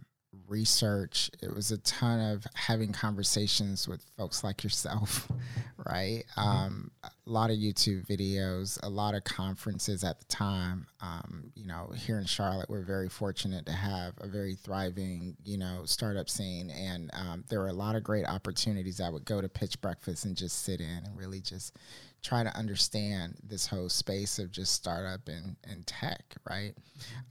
research. 0.52 1.30
It 1.42 1.52
was 1.52 1.72
a 1.72 1.78
ton 1.78 2.20
of 2.20 2.46
having 2.54 2.92
conversations 2.92 3.88
with 3.88 4.04
folks 4.18 4.44
like 4.44 4.62
yourself, 4.62 5.26
right? 5.90 6.24
Um, 6.36 6.90
a 7.02 7.10
lot 7.24 7.50
of 7.50 7.56
YouTube 7.56 8.06
videos, 8.06 8.78
a 8.82 8.88
lot 8.88 9.14
of 9.14 9.24
conferences 9.24 10.04
at 10.04 10.18
the 10.18 10.26
time. 10.26 10.86
Um, 11.00 11.50
you 11.54 11.66
know, 11.66 11.90
here 11.96 12.18
in 12.18 12.26
Charlotte, 12.26 12.68
we're 12.68 12.82
very 12.82 13.08
fortunate 13.08 13.64
to 13.66 13.72
have 13.72 14.12
a 14.18 14.28
very 14.28 14.54
thriving, 14.54 15.36
you 15.42 15.56
know, 15.56 15.82
startup 15.86 16.28
scene, 16.28 16.70
and 16.70 17.10
um, 17.14 17.44
there 17.48 17.60
were 17.60 17.68
a 17.68 17.72
lot 17.72 17.96
of 17.96 18.04
great 18.04 18.26
opportunities. 18.26 19.00
I 19.00 19.08
would 19.08 19.24
go 19.24 19.40
to 19.40 19.48
pitch 19.48 19.80
breakfast 19.80 20.26
and 20.26 20.36
just 20.36 20.64
sit 20.64 20.80
in 20.80 21.02
and 21.04 21.16
really 21.16 21.40
just 21.40 21.76
try 22.22 22.44
to 22.44 22.56
understand 22.56 23.36
this 23.42 23.66
whole 23.66 23.88
space 23.88 24.38
of 24.38 24.50
just 24.50 24.72
startup 24.72 25.26
and, 25.28 25.56
and 25.68 25.84
tech, 25.86 26.22
right? 26.48 26.72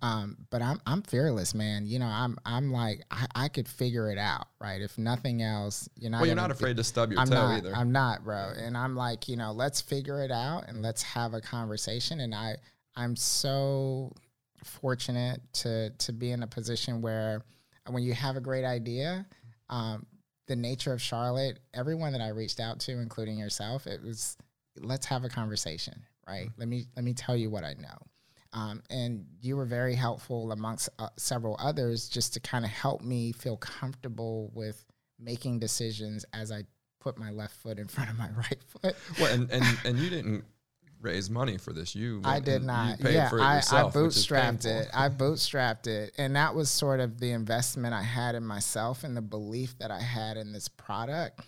Um, 0.02 0.38
but 0.50 0.62
I'm 0.62 0.82
I'm 0.86 1.02
fearless, 1.02 1.56
man. 1.56 1.86
You 1.88 2.00
know, 2.00 2.08
I'm 2.08 2.38
I'm 2.46 2.72
like 2.72 3.02
I, 3.10 3.26
I 3.36 3.48
could 3.48 3.68
figure 3.68 4.12
it 4.12 4.18
out, 4.18 4.48
right? 4.60 4.82
If 4.82 4.98
nothing 4.98 5.42
else, 5.42 5.88
you're 5.96 6.12
not. 6.12 6.20
Well, 6.20 6.28
you're 6.28 6.36
not 6.36 6.52
afraid 6.52 6.78
to 6.78 6.84
stub 6.84 7.12
your 7.12 7.22
I'm 7.22 7.28
toe 7.28 7.36
not. 7.36 7.58
either. 7.58 7.76
I'm 7.76 7.92
not, 7.92 8.26
bro. 8.26 8.52
And 8.58 8.78
I'm 8.78 8.96
like, 8.96 9.30
you 9.30 9.38
know, 9.38 9.54
let's 9.54 9.80
figure 9.80 10.24
it 10.24 10.32
out 10.32 10.68
and 10.68 10.82
let's 10.82 11.04
have 11.04 11.34
a 11.34 11.42
conversation. 11.42 12.20
And 12.20 12.36
I 12.36 12.58
I'm 12.96 13.16
so 13.16 14.12
fortunate 14.64 15.42
to 15.54 15.92
to 15.92 16.12
be 16.12 16.32
in 16.32 16.44
a 16.44 16.48
position 16.48 17.02
where 17.02 17.44
when 17.90 18.04
you 18.04 18.14
have 18.14 18.36
a 18.36 18.42
great 18.42 18.66
idea, 18.66 19.26
um, 19.70 20.06
the 20.48 20.56
nature 20.56 20.92
of 20.92 21.02
Charlotte, 21.02 21.60
everyone 21.74 22.12
that 22.12 22.22
I 22.22 22.30
reached 22.30 22.60
out 22.60 22.80
to, 22.82 22.92
including 22.92 23.38
yourself, 23.38 23.88
it 23.88 24.04
was 24.04 24.38
let's 24.80 25.06
have 25.06 25.24
a 25.24 25.30
conversation, 25.30 26.04
right? 26.28 26.50
Let 26.58 26.68
me 26.68 26.86
let 26.96 27.04
me 27.04 27.14
tell 27.14 27.36
you 27.36 27.50
what 27.50 27.64
I 27.64 27.74
know. 27.74 27.98
Um, 28.54 28.84
and 28.90 29.26
you 29.40 29.56
were 29.56 29.66
very 29.66 29.96
helpful 29.96 30.52
amongst 30.52 30.90
uh, 31.00 31.08
several 31.18 31.56
others 31.58 32.10
just 32.10 32.34
to 32.34 32.40
kind 32.42 32.66
of 32.66 32.72
help 32.72 33.02
me 33.02 33.32
feel 33.32 33.56
comfortable 33.56 34.52
with 34.54 34.84
making 35.20 35.60
decisions 35.60 36.26
as 36.34 36.52
I 36.52 36.64
put 37.00 37.18
my 37.18 37.32
left 37.32 37.56
foot 37.56 37.80
in 37.80 37.88
front 37.90 38.10
of 38.10 38.18
my 38.18 38.30
right 38.30 38.62
foot. 38.68 38.96
Well, 39.20 39.34
and, 39.34 39.50
and, 39.52 39.66
and 39.86 39.98
you 39.98 40.10
didn't 40.10 40.44
raise 41.00 41.30
money 41.30 41.58
for 41.58 41.72
this. 41.72 41.96
You 41.96 42.22
I 42.26 42.40
did 42.40 42.64
not. 42.64 43.00
Yeah, 43.00 43.30
for 43.30 43.40
it 43.40 43.42
I, 43.42 43.54
I 43.54 43.56
yourself, 43.58 43.96
is 43.96 44.02
bootstrapped 44.02 44.66
it. 44.66 44.88
I 44.94 45.08
bootstrapped 45.10 45.88
it, 45.88 46.14
and 46.18 46.36
that 46.36 46.54
was 46.54 46.70
sort 46.70 47.00
of 47.00 47.20
the 47.20 47.32
investment 47.32 47.94
I 47.94 48.04
had 48.04 48.36
in 48.36 48.46
myself 48.46 49.04
and 49.04 49.16
the 49.16 49.22
belief 49.22 49.78
that 49.80 49.92
I 49.92 50.02
had 50.02 50.36
in 50.38 50.52
this 50.52 50.68
product 50.68 51.40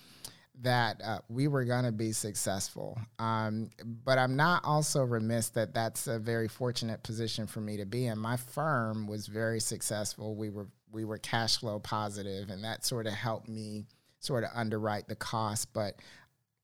that 0.64 1.02
uh, 1.04 1.20
we 1.30 1.48
were 1.48 1.66
going 1.66 1.86
to 1.86 1.92
be 1.92 2.12
successful. 2.12 3.00
Um, 3.20 3.70
but 4.04 4.18
I'm 4.18 4.36
not 4.36 4.66
also 4.66 5.04
remiss 5.04 5.50
that 5.50 5.74
that's 5.74 6.08
a 6.08 6.20
very 6.20 6.48
fortunate 6.48 7.04
position 7.04 7.48
for 7.48 7.62
me 7.62 7.78
to 7.78 7.86
be 7.86 8.08
in. 8.08 8.18
My 8.18 8.38
firm 8.38 9.08
was 9.08 9.28
very 9.28 9.60
successful. 9.60 10.36
We 10.36 10.50
were 10.50 10.68
we 10.92 11.06
were 11.06 11.18
cash 11.18 11.58
flow 11.58 11.80
positive, 11.80 12.50
and 12.50 12.64
that 12.64 12.86
sort 12.86 13.08
of 13.08 13.14
helped 13.14 13.50
me 13.50 13.86
sort 14.20 14.44
of 14.44 14.52
underwrite 14.54 15.08
the 15.08 15.16
cost. 15.16 15.74
But 15.74 15.96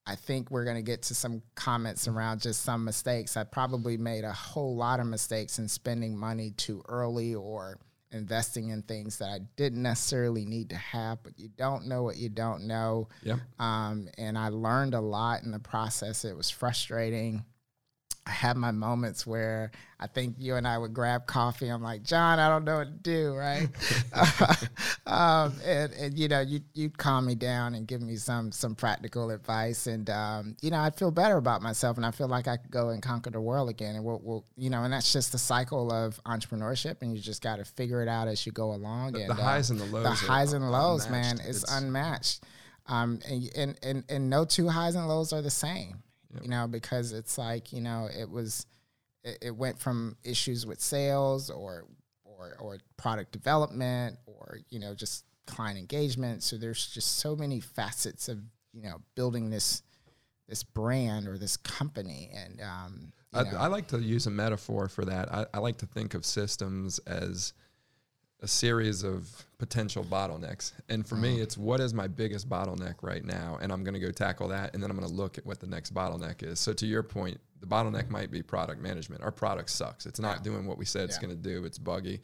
I 0.06 0.16
think 0.16 0.50
we're 0.50 0.64
going 0.66 0.78
to 0.78 0.82
get 0.82 1.04
to 1.04 1.16
some 1.16 1.42
comments 1.56 2.08
around 2.08 2.42
just 2.42 2.64
some 2.64 2.86
mistakes. 2.86 3.38
I 3.38 3.44
probably 3.44 3.98
made 3.98 4.24
a 4.24 4.32
whole 4.32 4.76
lot 4.76 5.00
of 5.00 5.08
mistakes 5.08 5.60
in 5.60 5.68
spending 5.68 6.18
money 6.18 6.52
too 6.52 6.84
early 6.88 7.36
or 7.36 7.78
investing 8.12 8.70
in 8.70 8.82
things 8.82 9.18
that 9.20 9.30
I 9.30 9.40
didn't 9.56 9.82
necessarily 9.82 10.46
need 10.46 10.70
to 10.72 10.76
have, 10.76 11.22
but 11.24 11.38
you 11.38 11.50
don't 11.58 11.88
know 11.88 12.04
what 12.04 12.18
you 12.18 12.30
don't 12.30 12.68
know. 12.68 13.10
Yep. 13.24 13.40
Um, 13.60 14.10
and 14.18 14.38
I 14.38 14.50
learned 14.50 14.94
a 14.94 15.02
lot 15.02 15.44
in 15.44 15.52
the 15.52 15.60
process. 15.60 16.26
It 16.26 16.36
was 16.36 16.50
frustrating. 16.50 17.46
I 18.30 18.32
had 18.32 18.58
my 18.58 18.70
moments 18.70 19.26
where 19.26 19.72
I 20.00 20.06
think 20.06 20.36
you 20.38 20.56
and 20.56 20.68
I 20.68 20.78
would 20.78 20.94
grab 20.94 21.26
coffee. 21.26 21.68
I'm 21.68 21.82
like, 21.82 22.04
John, 22.04 22.38
I 22.38 22.48
don't 22.48 22.64
know 22.64 22.78
what 22.78 22.86
to 22.86 22.92
do, 22.92 23.34
right? 23.34 23.68
um, 25.08 25.56
and, 25.66 25.92
and 25.94 26.18
you 26.18 26.28
know, 26.28 26.42
you 26.42 26.62
you'd 26.76 26.96
calm 26.96 27.26
me 27.26 27.34
down 27.34 27.74
and 27.74 27.88
give 27.88 28.02
me 28.04 28.18
some 28.18 28.52
some 28.52 28.76
practical 28.76 29.32
advice, 29.32 29.88
and 29.88 30.08
um, 30.12 30.56
you 30.62 30.70
know, 30.70 30.78
I'd 30.78 30.96
feel 30.96 31.10
better 31.10 31.38
about 31.38 31.64
myself, 31.64 31.98
and 31.98 32.06
I 32.06 32.12
feel 32.12 32.28
like 32.28 32.48
I 32.48 32.58
could 32.58 32.70
go 32.70 32.90
and 32.90 33.02
conquer 33.02 33.32
the 33.32 33.42
world 33.42 33.68
again. 33.68 33.96
And 33.96 34.06
we'll, 34.06 34.22
we'll 34.24 34.46
you 34.56 34.70
know, 34.70 34.84
and 34.84 34.94
that's 34.94 35.12
just 35.12 35.32
the 35.32 35.40
cycle 35.40 35.92
of 35.92 36.24
entrepreneurship, 36.24 37.02
and 37.02 37.16
you 37.16 37.20
just 37.20 37.42
got 37.42 37.56
to 37.56 37.66
figure 37.66 38.04
it 38.04 38.08
out 38.08 38.28
as 38.28 38.46
you 38.46 38.52
go 38.52 38.72
along. 38.74 39.14
The, 39.14 39.22
and 39.22 39.30
the 39.32 39.34
highs 39.34 39.72
and 39.72 39.80
the 39.80 39.86
lows. 39.86 40.04
the 40.04 40.12
highs 40.12 40.54
and 40.54 40.70
lows, 40.72 41.10
man, 41.10 41.32
unmatched. 41.32 41.50
is 41.50 41.64
It's- 41.64 41.82
unmatched. 41.82 42.44
Um, 42.86 43.20
and, 43.28 43.52
and 43.56 43.80
and 43.82 44.04
and 44.08 44.30
no 44.30 44.46
two 44.46 44.68
highs 44.68 44.94
and 44.94 45.08
lows 45.08 45.34
are 45.34 45.42
the 45.42 45.52
same. 45.52 46.04
Yep. 46.34 46.44
you 46.44 46.50
know, 46.50 46.68
because 46.68 47.12
it's 47.12 47.38
like 47.38 47.74
you 47.74 47.82
know 47.82 48.08
it 48.12 48.30
was 48.30 48.66
it, 49.24 49.38
it 49.42 49.56
went 49.56 49.80
from 49.80 50.18
issues 50.24 50.66
with 50.66 50.80
sales 50.80 51.50
or 51.50 51.86
or 52.24 52.56
or 52.60 52.78
product 52.98 53.32
development 53.32 54.18
or 54.26 54.60
you 54.70 54.80
know 54.80 54.94
just 54.94 55.26
client 55.46 55.78
engagement. 55.78 56.44
So 56.44 56.58
there's 56.58 56.88
just 56.88 57.18
so 57.18 57.36
many 57.36 57.60
facets 57.60 58.30
of 58.30 58.40
you 58.74 58.84
know 58.84 59.02
building 59.16 59.50
this 59.50 59.82
this 60.48 60.64
brand 60.64 61.28
or 61.28 61.38
this 61.38 61.58
company 61.58 62.32
and 62.34 62.60
um, 62.60 63.14
I, 63.34 63.42
I 63.42 63.68
like 63.68 63.88
to 63.90 64.00
use 64.00 64.26
a 64.28 64.32
metaphor 64.32 64.88
for 64.88 65.06
that. 65.06 65.32
I, 65.32 65.46
I 65.54 65.60
like 65.60 65.78
to 65.78 65.86
think 65.86 66.14
of 66.14 66.26
systems 66.26 67.00
as 67.00 67.54
a 68.42 68.48
series 68.48 69.04
of 69.04 69.46
potential 69.58 70.04
bottlenecks. 70.04 70.72
And 70.88 71.06
for 71.06 71.16
Mm. 71.16 71.22
me, 71.22 71.42
it's 71.42 71.58
what 71.58 71.80
is 71.82 71.94
my 71.94 72.08
biggest 72.08 72.48
bottleneck 72.48 72.96
right 73.02 73.24
now? 73.26 73.58
And 73.62 73.72
I'm 73.72 73.84
going 73.84 73.94
to 73.96 74.00
go 74.00 74.12
tackle 74.12 74.48
that. 74.50 74.74
And 74.74 74.82
then 74.82 74.90
I'm 74.90 74.98
going 74.98 75.10
to 75.10 75.14
look 75.14 75.38
at 75.38 75.46
what 75.46 75.60
the 75.60 75.68
next 75.68 75.94
bottleneck 75.94 76.42
is. 76.44 76.60
So, 76.60 76.72
to 76.74 76.86
your 76.86 77.04
point, 77.04 77.40
the 77.60 77.68
bottleneck 77.68 78.10
might 78.10 78.32
be 78.32 78.42
product 78.42 78.82
management. 78.82 79.22
Our 79.24 79.32
product 79.32 79.70
sucks. 79.70 80.06
It's 80.06 80.20
not 80.22 80.44
doing 80.44 80.66
what 80.66 80.78
we 80.78 80.86
said 80.86 81.10
it's 81.10 81.18
going 81.18 81.32
to 81.36 81.36
do, 81.36 81.66
it's 81.66 81.78
buggy. 81.78 82.22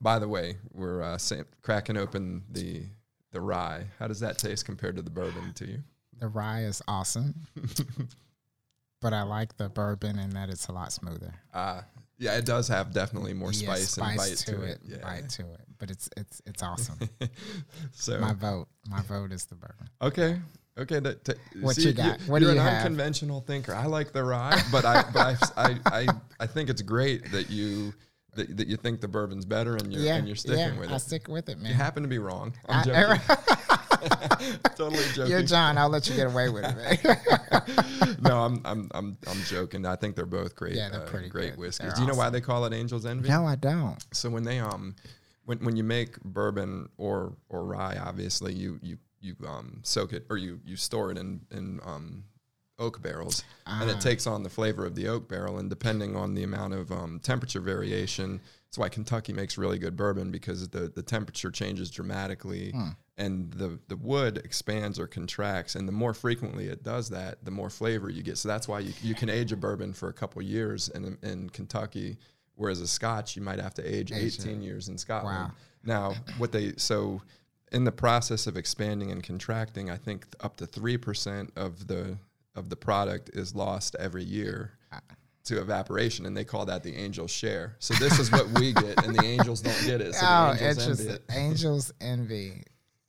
By 0.00 0.18
the 0.20 0.28
way, 0.28 0.58
we're 0.72 1.02
uh, 1.02 1.18
cracking 1.62 1.96
open 1.96 2.44
the, 2.52 2.84
the 3.32 3.40
rye. 3.40 3.86
How 3.98 4.06
does 4.06 4.20
that 4.20 4.38
taste 4.38 4.64
compared 4.64 4.94
to 4.96 5.02
the 5.02 5.10
bourbon 5.10 5.52
to 5.54 5.66
you? 5.66 5.82
the 6.18 6.28
rye 6.28 6.62
is 6.62 6.80
awesome, 6.88 7.34
but 9.02 9.12
I 9.12 9.22
like 9.22 9.56
the 9.56 9.68
bourbon 9.68 10.18
and 10.18 10.32
that 10.32 10.48
it's 10.48 10.68
a 10.68 10.72
lot 10.72 10.92
smoother. 10.92 11.34
Uh, 11.52 11.82
yeah, 12.18 12.36
it 12.36 12.44
does 12.46 12.68
have 12.68 12.92
definitely 12.92 13.34
more 13.34 13.52
Yeah, 13.52 13.74
spice, 13.74 13.96
and 13.98 14.16
bite 14.16 14.36
to, 14.36 14.62
it. 14.62 14.78
Yeah. 14.86 14.96
bite 15.02 15.28
to 15.30 15.42
it. 15.42 15.60
But 15.78 15.90
it's 15.90 16.08
it's 16.16 16.40
it's 16.46 16.62
awesome. 16.62 16.98
so 17.92 18.18
my 18.18 18.32
vote, 18.32 18.68
my 18.88 19.02
vote 19.02 19.32
is 19.32 19.44
the 19.44 19.54
bourbon. 19.54 19.88
Okay. 20.00 20.38
Okay. 20.78 21.00
That, 21.00 21.24
t- 21.24 21.32
What 21.60 21.76
see, 21.76 21.88
you 21.88 21.92
got? 21.92 22.20
What 22.22 22.38
do 22.40 22.46
you're 22.46 22.54
you 22.54 22.60
an 22.60 22.66
have? 22.66 22.78
unconventional 22.82 23.40
thinker. 23.40 23.74
I 23.74 23.86
like 23.86 24.12
the 24.12 24.24
rye, 24.24 24.60
but 24.72 24.84
I 24.84 25.02
but 25.12 25.52
I, 25.56 25.56
I, 25.56 25.78
I, 26.00 26.06
I 26.40 26.46
think 26.46 26.70
it's 26.70 26.82
great 26.82 27.30
that 27.32 27.50
you 27.50 27.92
that, 28.34 28.56
that 28.56 28.68
you 28.68 28.76
think 28.76 29.00
the 29.00 29.08
bourbon's 29.08 29.44
better 29.44 29.76
and 29.76 29.92
you're 29.92 30.02
yeah, 30.02 30.16
and 30.16 30.26
you're 30.26 30.36
sticking 30.36 30.58
yeah, 30.58 30.78
with 30.78 30.90
I 30.90 30.96
it. 30.96 30.98
stick 31.00 31.28
with 31.28 31.48
it, 31.48 31.58
man. 31.58 31.70
You 31.70 31.76
happen 31.76 32.02
to 32.02 32.08
be 32.08 32.18
wrong. 32.18 32.54
I'm 32.68 32.80
I- 32.80 32.84
joking. 33.18 33.36
totally 34.76 35.04
joking. 35.14 35.30
You're 35.30 35.42
John. 35.42 35.78
I'll 35.78 35.88
let 35.88 36.08
you 36.08 36.16
get 36.16 36.26
away 36.26 36.48
with 36.48 36.64
it. 36.66 37.18
No, 38.20 38.42
I'm 38.44 38.60
I'm 38.64 38.88
I'm 38.94 39.16
I'm 39.26 39.42
joking. 39.44 39.84
I 39.86 39.96
think 39.96 40.16
they're 40.16 40.26
both 40.26 40.54
great. 40.54 40.74
Yeah, 40.74 40.88
they're 40.88 41.02
uh, 41.02 41.06
pretty 41.06 41.28
great 41.28 41.50
good. 41.52 41.58
whiskeys. 41.60 41.86
They're 41.88 41.96
Do 41.96 42.02
you 42.02 42.06
know 42.08 42.14
why 42.14 42.30
they 42.30 42.40
call 42.40 42.64
it 42.64 42.72
Angel's 42.72 43.04
Envy? 43.06 43.28
no, 43.28 43.46
I 43.46 43.56
don't. 43.56 44.04
So 44.12 44.30
when 44.30 44.44
they 44.44 44.58
um 44.58 44.94
when 45.44 45.58
when 45.58 45.76
you 45.76 45.84
make 45.84 46.20
bourbon 46.22 46.88
or 46.96 47.34
or 47.48 47.64
rye, 47.64 47.98
obviously 48.02 48.52
you 48.52 48.78
you 48.82 48.98
you 49.20 49.36
um 49.46 49.80
soak 49.82 50.12
it 50.12 50.26
or 50.30 50.36
you 50.36 50.60
you 50.64 50.76
store 50.76 51.10
it 51.12 51.18
in 51.18 51.40
in 51.50 51.80
um 51.84 52.24
oak 52.78 53.00
barrels 53.02 53.42
and 53.66 53.90
Ah. 53.90 53.94
it 53.94 54.00
takes 54.02 54.26
on 54.26 54.42
the 54.42 54.50
flavor 54.50 54.84
of 54.84 54.94
the 54.94 55.08
oak 55.08 55.28
barrel 55.28 55.58
and 55.58 55.70
depending 55.70 56.14
on 56.14 56.34
the 56.34 56.42
amount 56.42 56.74
of 56.74 56.92
um, 56.92 57.18
temperature 57.20 57.60
variation 57.60 58.38
that's 58.66 58.76
why 58.76 58.86
kentucky 58.90 59.32
makes 59.32 59.56
really 59.56 59.78
good 59.78 59.96
bourbon 59.96 60.30
because 60.30 60.68
the, 60.68 60.92
the 60.94 61.02
temperature 61.02 61.50
changes 61.50 61.90
dramatically 61.90 62.72
Hmm. 62.72 62.90
And 63.18 63.50
the, 63.52 63.78
the 63.88 63.96
wood 63.96 64.38
expands 64.38 64.98
or 64.98 65.06
contracts 65.06 65.74
and 65.74 65.88
the 65.88 65.92
more 65.92 66.12
frequently 66.12 66.66
it 66.66 66.82
does 66.82 67.08
that 67.08 67.44
the 67.44 67.50
more 67.50 67.70
flavor 67.70 68.10
you 68.10 68.22
get 68.22 68.36
so 68.38 68.48
that's 68.48 68.68
why 68.68 68.78
you, 68.78 68.92
you 69.02 69.14
can 69.14 69.28
age 69.28 69.52
a 69.52 69.56
bourbon 69.56 69.92
for 69.92 70.08
a 70.08 70.12
couple 70.12 70.42
years 70.42 70.88
in, 70.90 71.16
in 71.22 71.48
kentucky 71.50 72.18
whereas 72.54 72.80
a 72.80 72.86
scotch 72.86 73.36
you 73.36 73.42
might 73.42 73.58
have 73.58 73.74
to 73.74 73.82
age 73.82 74.12
Age 74.12 74.38
18 74.40 74.62
years 74.62 74.88
in 74.88 74.98
scotland 74.98 75.36
Wow. 75.36 75.52
now 75.84 76.14
what 76.38 76.52
they 76.52 76.74
so 76.76 77.22
in 77.72 77.84
the 77.84 77.92
process 77.92 78.46
of 78.46 78.56
expanding 78.56 79.10
and 79.10 79.22
contracting 79.22 79.90
i 79.90 79.96
think 79.96 80.26
up 80.40 80.56
to 80.56 80.66
3% 80.66 81.50
of 81.56 81.86
the 81.86 82.18
of 82.54 82.70
the 82.70 82.76
product 82.76 83.30
is 83.34 83.54
lost 83.54 83.96
every 83.98 84.24
year 84.24 84.72
ah. 84.92 85.00
to 85.44 85.60
evaporation 85.60 86.26
and 86.26 86.36
they 86.36 86.44
call 86.44 86.64
that 86.66 86.82
the 86.82 86.94
angel's 86.94 87.30
share 87.30 87.76
so 87.78 87.92
this 87.94 88.18
is 88.18 88.30
what 88.30 88.46
we 88.58 88.72
get 88.72 89.04
and 89.04 89.14
the 89.14 89.24
angels 89.24 89.60
don't 89.60 89.84
get 89.84 90.00
it 90.00 90.14
so 90.14 90.26
oh, 90.28 90.54
the 90.54 90.68
angels 90.68 91.00
envy 91.00 91.12
it. 91.12 91.22
Angels 91.30 91.92
envy. 92.00 92.62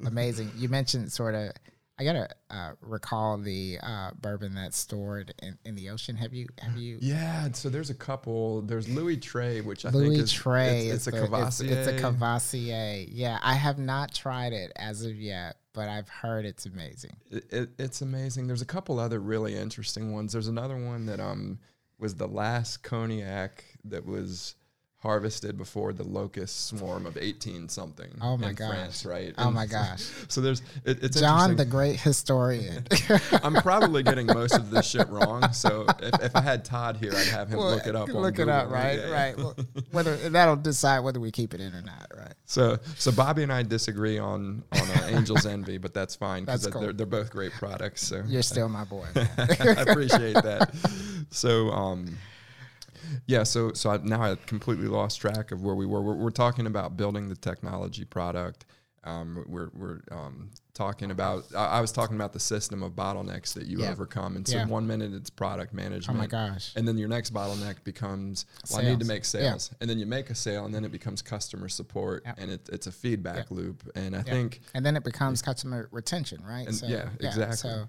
Amazing. 0.05 0.51
You 0.55 0.69
mentioned 0.69 1.12
sort 1.12 1.36
of. 1.36 1.51
I 1.99 2.03
gotta 2.03 2.29
uh, 2.51 2.73
recall 2.81 3.39
the 3.39 3.79
uh, 3.81 4.12
bourbon 4.21 4.53
that's 4.53 4.77
stored 4.77 5.33
in, 5.41 5.57
in 5.65 5.73
the 5.73 5.89
ocean. 5.89 6.15
Have 6.15 6.31
you 6.31 6.45
have 6.60 6.77
you 6.77 6.99
yeah 7.01 7.51
so 7.53 7.69
there's 7.69 7.89
a 7.89 7.95
couple 7.95 8.62
there's 8.62 8.88
louis 8.88 9.17
trey 9.17 9.62
which 9.62 9.83
i 9.83 9.89
Louis 9.89 10.10
think 10.10 10.23
is 10.25 10.31
Trey? 10.31 10.89
it's, 10.89 11.07
it's 11.07 11.17
is 11.17 11.23
a 11.23 11.27
cavassier 11.27 11.71
It's, 11.71 11.88
it's 11.88 11.88
a 11.88 12.05
Cavassier. 12.05 13.07
Yeah, 13.10 13.39
I 13.41 13.55
have 13.55 13.79
not 13.79 14.13
tried 14.13 14.53
it 14.53 14.71
as 14.75 15.03
of 15.05 15.15
yet, 15.15 15.57
but 15.73 15.89
I've 15.89 16.07
heard 16.07 16.45
it's 16.45 16.67
amazing. 16.67 17.17
it, 17.31 17.51
it, 17.51 17.69
it's 17.79 18.01
amazing. 18.01 18.45
There's 18.45 18.62
a 18.62 18.65
couple 18.67 18.99
other 18.99 19.19
really 19.19 19.55
interesting 19.55 20.13
ones. 20.13 20.33
There's 20.33 20.47
another 20.47 20.77
one 20.77 21.07
that 21.07 21.19
um 21.19 21.57
was 21.97 22.13
the 22.13 22.27
last 22.27 22.83
cognac 22.83 23.63
that 23.86 24.05
was 24.05 24.53
harvested 24.99 25.55
before 25.60 25.93
the 25.93 26.03
locust 26.03 26.65
swarm 26.67 27.05
of 27.05 27.17
18 27.17 27.69
something. 27.69 28.10
Oh 28.19 28.36
my 28.36 28.49
in 28.49 28.55
gosh. 28.55 28.69
France, 28.69 29.05
right? 29.05 29.33
Oh 29.38 29.45
And 29.45 29.53
my 29.55 29.65
gosh. 29.67 30.07
So 30.27 30.41
there's 30.41 30.62
it, 30.86 31.03
it's 31.03 31.19
John, 31.19 31.55
the 31.55 31.65
great 31.65 31.99
historian. 31.99 32.86
I'm 33.43 33.53
probably 33.55 34.01
getting 34.10 34.25
most 34.25 34.55
of 34.55 34.71
this 34.71 34.88
shit 34.88 35.07
wrong. 35.10 35.53
So 35.53 35.86
if, 35.99 36.23
if 36.23 36.36
I 36.36 36.41
had 36.41 36.65
Todd 36.65 36.97
here, 36.97 37.12
I'd 37.15 37.27
have 37.27 37.47
him 37.49 37.60
Well, 37.60 37.69
look 37.69 37.86
it 37.86 37.95
up. 37.95 38.10
on 38.10 38.15
Look 38.15 38.39
it 38.39 38.49
up, 38.49 38.71
right? 38.71 38.97
Yeah. 38.97 39.10
Right. 39.12 39.38
Well, 39.38 39.55
whether 39.91 40.15
that'll 40.29 40.55
decide 40.55 41.01
whether 41.01 41.19
we 41.19 41.29
keep 41.31 41.53
it 41.53 41.62
in 41.62 41.73
or 41.75 41.81
not, 41.83 42.12
right? 42.17 42.33
So 42.45 42.79
so 42.95 43.12
Bobby 43.12 43.43
and 43.43 43.53
I 43.53 43.62
disagree 43.62 44.17
on 44.17 44.63
on 44.71 44.79
uh, 44.81 45.07
Angel's 45.12 45.45
Envy, 45.45 45.77
but 45.77 45.93
that's 45.93 46.15
fine 46.15 46.45
because 46.45 46.65
cool. 46.67 46.81
they're 46.81 46.93
they're 46.93 47.05
both 47.05 47.29
great 47.29 47.51
products. 47.53 48.01
So 48.07 48.23
You're 48.25 48.41
still 48.41 48.67
my 48.67 48.83
boy. 48.83 49.05
man. 49.13 49.29
I 49.38 49.81
appreciate 49.83 50.33
that. 50.36 50.71
So, 51.29 51.69
um, 51.71 52.17
yeah, 53.25 53.43
so 53.43 53.73
so 53.73 53.91
I, 53.91 53.97
now 53.97 54.21
I 54.21 54.36
completely 54.36 54.88
lost 54.88 55.19
track 55.21 55.51
of 55.51 55.62
where 55.63 55.75
we 55.75 55.86
were. 55.86 56.01
We're, 56.01 56.15
we're 56.15 56.29
talking 56.31 56.67
about 56.67 56.97
building 56.97 57.29
the 57.29 57.36
technology 57.36 58.05
product. 58.05 58.65
Um, 59.03 59.45
we're 59.47 59.69
we're 59.73 60.01
um, 60.12 60.49
talking 60.73 61.12
about. 61.12 61.45
I, 61.55 61.65
I 61.77 61.81
was 61.81 61.93
talking 61.93 62.17
about 62.17 62.33
the 62.33 62.41
system 62.41 62.83
of 62.83 62.91
bottlenecks 62.91 63.53
that 63.53 63.65
you 63.65 63.79
Yeah. 63.79 63.91
overcome. 63.91 64.36
And 64.36 64.45
so 64.45 64.57
Yeah. 64.57 64.65
one 64.65 64.86
minute 64.86 65.13
it's 65.13 65.29
product 65.29 65.73
management. 65.73 66.17
oh 66.17 66.21
my 66.21 66.27
gosh. 66.27 66.73
And 66.75 66.86
then 66.86 66.97
your 66.97 67.07
next 67.07 67.33
bottleneck 67.33 67.83
becomes, 67.86 68.45
well, 68.69 68.79
I 68.81 68.83
need 68.83 68.99
to 68.99 69.05
Sales. 69.05 69.07
make 69.07 69.23
Yeah. 69.43 69.49
sales. 69.51 69.71
And 69.79 69.89
then 69.89 69.97
you 69.97 70.05
make 70.07 70.29
a 70.29 70.36
sale, 70.36 70.65
and 70.65 70.75
then 70.75 70.83
it 70.83 70.91
becomes 70.91 71.21
customer 71.21 71.69
support, 71.69 72.23
Yeah. 72.25 72.33
and 72.38 72.51
it, 72.51 72.67
it's 72.69 72.88
a 72.88 72.91
feedback 72.91 73.49
loop. 73.49 73.89
And 73.95 74.13
I 74.13 74.19
Yeah. 74.19 74.33
think 74.33 74.60
and 74.73 74.86
then 74.86 74.97
it 74.97 75.05
becomes 75.05 75.41
customer 75.41 75.88
retention, 75.91 76.43
right? 76.45 76.67
And- 76.67 76.81
yeah, 76.81 77.07
exactly. 77.21 77.55
So, 77.57 77.88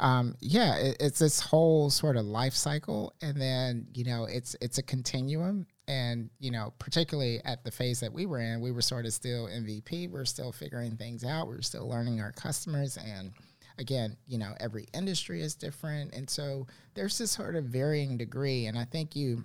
um, 0.00 0.34
yeah, 0.40 0.76
it, 0.76 0.96
it's 0.98 1.18
this 1.18 1.40
whole 1.40 1.90
sort 1.90 2.16
of 2.16 2.24
life 2.24 2.54
cycle, 2.54 3.14
and 3.20 3.40
then 3.40 3.86
you 3.92 4.04
know, 4.04 4.24
it's 4.24 4.56
it's 4.60 4.78
a 4.78 4.82
continuum, 4.82 5.66
and 5.86 6.30
you 6.38 6.50
know, 6.50 6.72
particularly 6.78 7.40
at 7.44 7.62
the 7.64 7.70
phase 7.70 8.00
that 8.00 8.12
we 8.12 8.24
were 8.24 8.40
in, 8.40 8.60
we 8.60 8.72
were 8.72 8.82
sort 8.82 9.04
of 9.04 9.12
still 9.12 9.46
MVP. 9.46 10.10
We 10.10 10.18
are 10.18 10.24
still 10.24 10.52
figuring 10.52 10.96
things 10.96 11.22
out. 11.22 11.48
We 11.48 11.54
are 11.54 11.62
still 11.62 11.86
learning 11.86 12.20
our 12.20 12.32
customers, 12.32 12.96
and 12.96 13.32
again, 13.78 14.16
you 14.26 14.38
know, 14.38 14.54
every 14.58 14.86
industry 14.94 15.42
is 15.42 15.54
different, 15.54 16.14
and 16.14 16.28
so 16.28 16.66
there's 16.94 17.18
this 17.18 17.30
sort 17.30 17.54
of 17.54 17.64
varying 17.64 18.16
degree, 18.16 18.66
and 18.66 18.78
I 18.78 18.86
think 18.86 19.14
you 19.14 19.42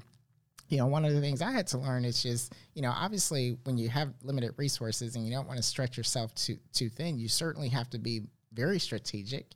you 0.70 0.78
know, 0.78 0.88
one 0.88 1.06
of 1.06 1.14
the 1.14 1.22
things 1.22 1.42
I 1.42 1.52
had 1.52 1.68
to 1.68 1.78
learn 1.78 2.06
is 2.06 2.24
just, 2.24 2.54
you 2.74 2.82
know, 2.82 2.92
obviously 2.96 3.56
when 3.66 3.78
you 3.78 3.88
have 3.90 4.14
limited 4.24 4.54
resources 4.58 5.16
and 5.16 5.24
you 5.24 5.32
don't 5.32 5.48
want 5.48 5.58
to 5.58 5.64
stretch 5.64 5.96
yourself 5.96 6.34
too 6.34 6.58
too 6.74 6.90
thin, 6.90 7.20
you 7.20 7.28
certainly 7.28 7.70
have 7.70 7.90
to 7.92 8.00
be 8.00 8.22
very 8.54 8.80
strategic. 8.80 9.54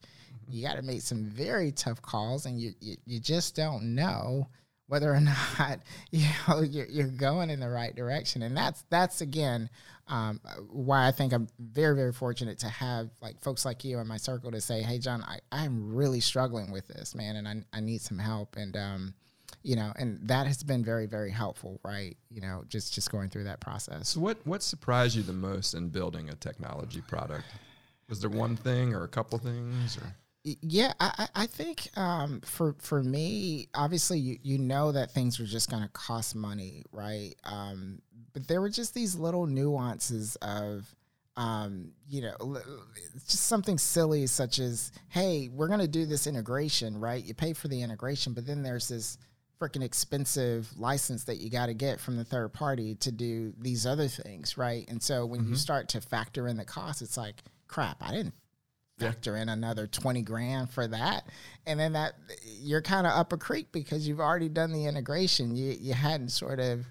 You 0.49 0.63
got 0.63 0.75
to 0.75 0.81
make 0.81 1.01
some 1.01 1.25
very 1.25 1.71
tough 1.71 2.01
calls, 2.01 2.45
and 2.45 2.59
you, 2.59 2.73
you 2.79 2.95
you 3.05 3.19
just 3.19 3.55
don't 3.55 3.95
know 3.95 4.47
whether 4.87 5.13
or 5.13 5.19
not 5.59 5.79
you 6.11 6.27
know 6.47 6.61
you're, 6.61 6.87
you're 6.87 7.07
going 7.07 7.49
in 7.49 7.59
the 7.59 7.69
right 7.69 7.95
direction. 7.95 8.41
And 8.41 8.57
that's 8.57 8.83
that's 8.89 9.21
again 9.21 9.69
um, 10.07 10.41
why 10.71 11.07
I 11.07 11.11
think 11.11 11.33
I'm 11.33 11.47
very 11.59 11.95
very 11.95 12.13
fortunate 12.13 12.59
to 12.59 12.69
have 12.69 13.09
like 13.21 13.39
folks 13.39 13.63
like 13.65 13.83
you 13.83 13.99
in 13.99 14.07
my 14.07 14.17
circle 14.17 14.51
to 14.51 14.61
say, 14.61 14.81
hey 14.81 14.99
John, 14.99 15.23
I 15.23 15.39
I'm 15.51 15.95
really 15.95 16.19
struggling 16.19 16.71
with 16.71 16.87
this 16.87 17.15
man, 17.15 17.35
and 17.37 17.47
I 17.47 17.77
I 17.77 17.79
need 17.79 18.01
some 18.01 18.19
help. 18.19 18.55
And 18.57 18.75
um, 18.75 19.13
you 19.63 19.75
know, 19.75 19.91
and 19.97 20.19
that 20.27 20.47
has 20.47 20.63
been 20.63 20.83
very, 20.83 21.05
very 21.05 21.31
helpful, 21.31 21.79
right? 21.83 22.17
You 22.29 22.41
know, 22.41 22.63
just 22.67 22.93
just 22.93 23.11
going 23.11 23.29
through 23.29 23.45
that 23.45 23.59
process. 23.59 24.09
So 24.09 24.19
what 24.19 24.37
what 24.45 24.63
surprised 24.63 25.15
you 25.15 25.23
the 25.23 25.33
most 25.33 25.73
in 25.73 25.89
building 25.89 26.29
a 26.29 26.35
technology 26.35 27.01
product? 27.01 27.45
Was 28.09 28.21
there 28.21 28.29
one 28.29 28.55
thing 28.55 28.95
or 28.95 29.03
a 29.03 29.07
couple 29.07 29.37
things? 29.37 29.97
Or? 29.97 30.15
Yeah, 30.43 30.93
I, 30.99 31.27
I 31.35 31.45
think 31.47 31.89
um, 31.97 32.41
for 32.41 32.75
for 32.79 33.03
me, 33.03 33.67
obviously, 33.73 34.19
you 34.19 34.37
you 34.41 34.57
know 34.57 34.91
that 34.93 35.11
things 35.11 35.37
were 35.37 35.45
just 35.45 35.69
going 35.69 35.83
to 35.83 35.89
cost 35.89 36.33
money, 36.33 36.83
right? 36.93 37.35
Um, 37.43 38.01
but 38.33 38.47
there 38.47 38.61
were 38.61 38.69
just 38.69 38.93
these 38.93 39.15
little 39.15 39.47
nuances 39.47 40.37
of, 40.37 40.95
um, 41.35 41.91
you 42.07 42.21
know, 42.21 42.61
just 43.27 43.47
something 43.47 43.77
silly 43.77 44.27
such 44.27 44.59
as, 44.59 44.91
hey, 45.09 45.49
we're 45.51 45.67
going 45.67 45.79
to 45.79 45.87
do 45.87 46.05
this 46.05 46.27
integration, 46.27 46.99
right? 46.99 47.23
You 47.23 47.33
pay 47.33 47.53
for 47.53 47.67
the 47.67 47.81
integration, 47.81 48.33
but 48.33 48.45
then 48.45 48.63
there's 48.63 48.87
this 48.87 49.17
freaking 49.59 49.83
expensive 49.83 50.69
license 50.77 51.25
that 51.25 51.37
you 51.37 51.49
got 51.49 51.65
to 51.65 51.73
get 51.73 51.99
from 51.99 52.15
the 52.15 52.23
third 52.23 52.53
party 52.53 52.95
to 52.95 53.11
do 53.11 53.53
these 53.59 53.85
other 53.85 54.07
things, 54.07 54.57
right? 54.57 54.85
And 54.89 55.03
so 55.03 55.25
when 55.25 55.41
you 55.49 55.55
start 55.55 55.89
to 55.89 56.01
factor 56.01 56.47
in 56.47 56.55
the 56.55 56.65
cost, 56.65 57.01
it's 57.01 57.17
like, 57.17 57.43
crap, 57.67 57.97
I 58.01 58.11
didn't 58.11 58.35
factor 58.99 59.35
in 59.35 59.49
another 59.49 59.87
20 59.87 60.21
grand 60.21 60.69
for 60.69 60.87
that 60.87 61.27
and 61.65 61.79
then 61.79 61.93
that 61.93 62.13
you're 62.61 62.81
kind 62.81 63.07
of 63.07 63.13
up 63.13 63.33
a 63.33 63.37
creek 63.37 63.71
because 63.71 64.07
you've 64.07 64.19
already 64.19 64.49
done 64.49 64.71
the 64.71 64.85
integration 64.85 65.55
you 65.55 65.75
you 65.79 65.93
hadn't 65.93 66.29
sort 66.29 66.59
of 66.59 66.85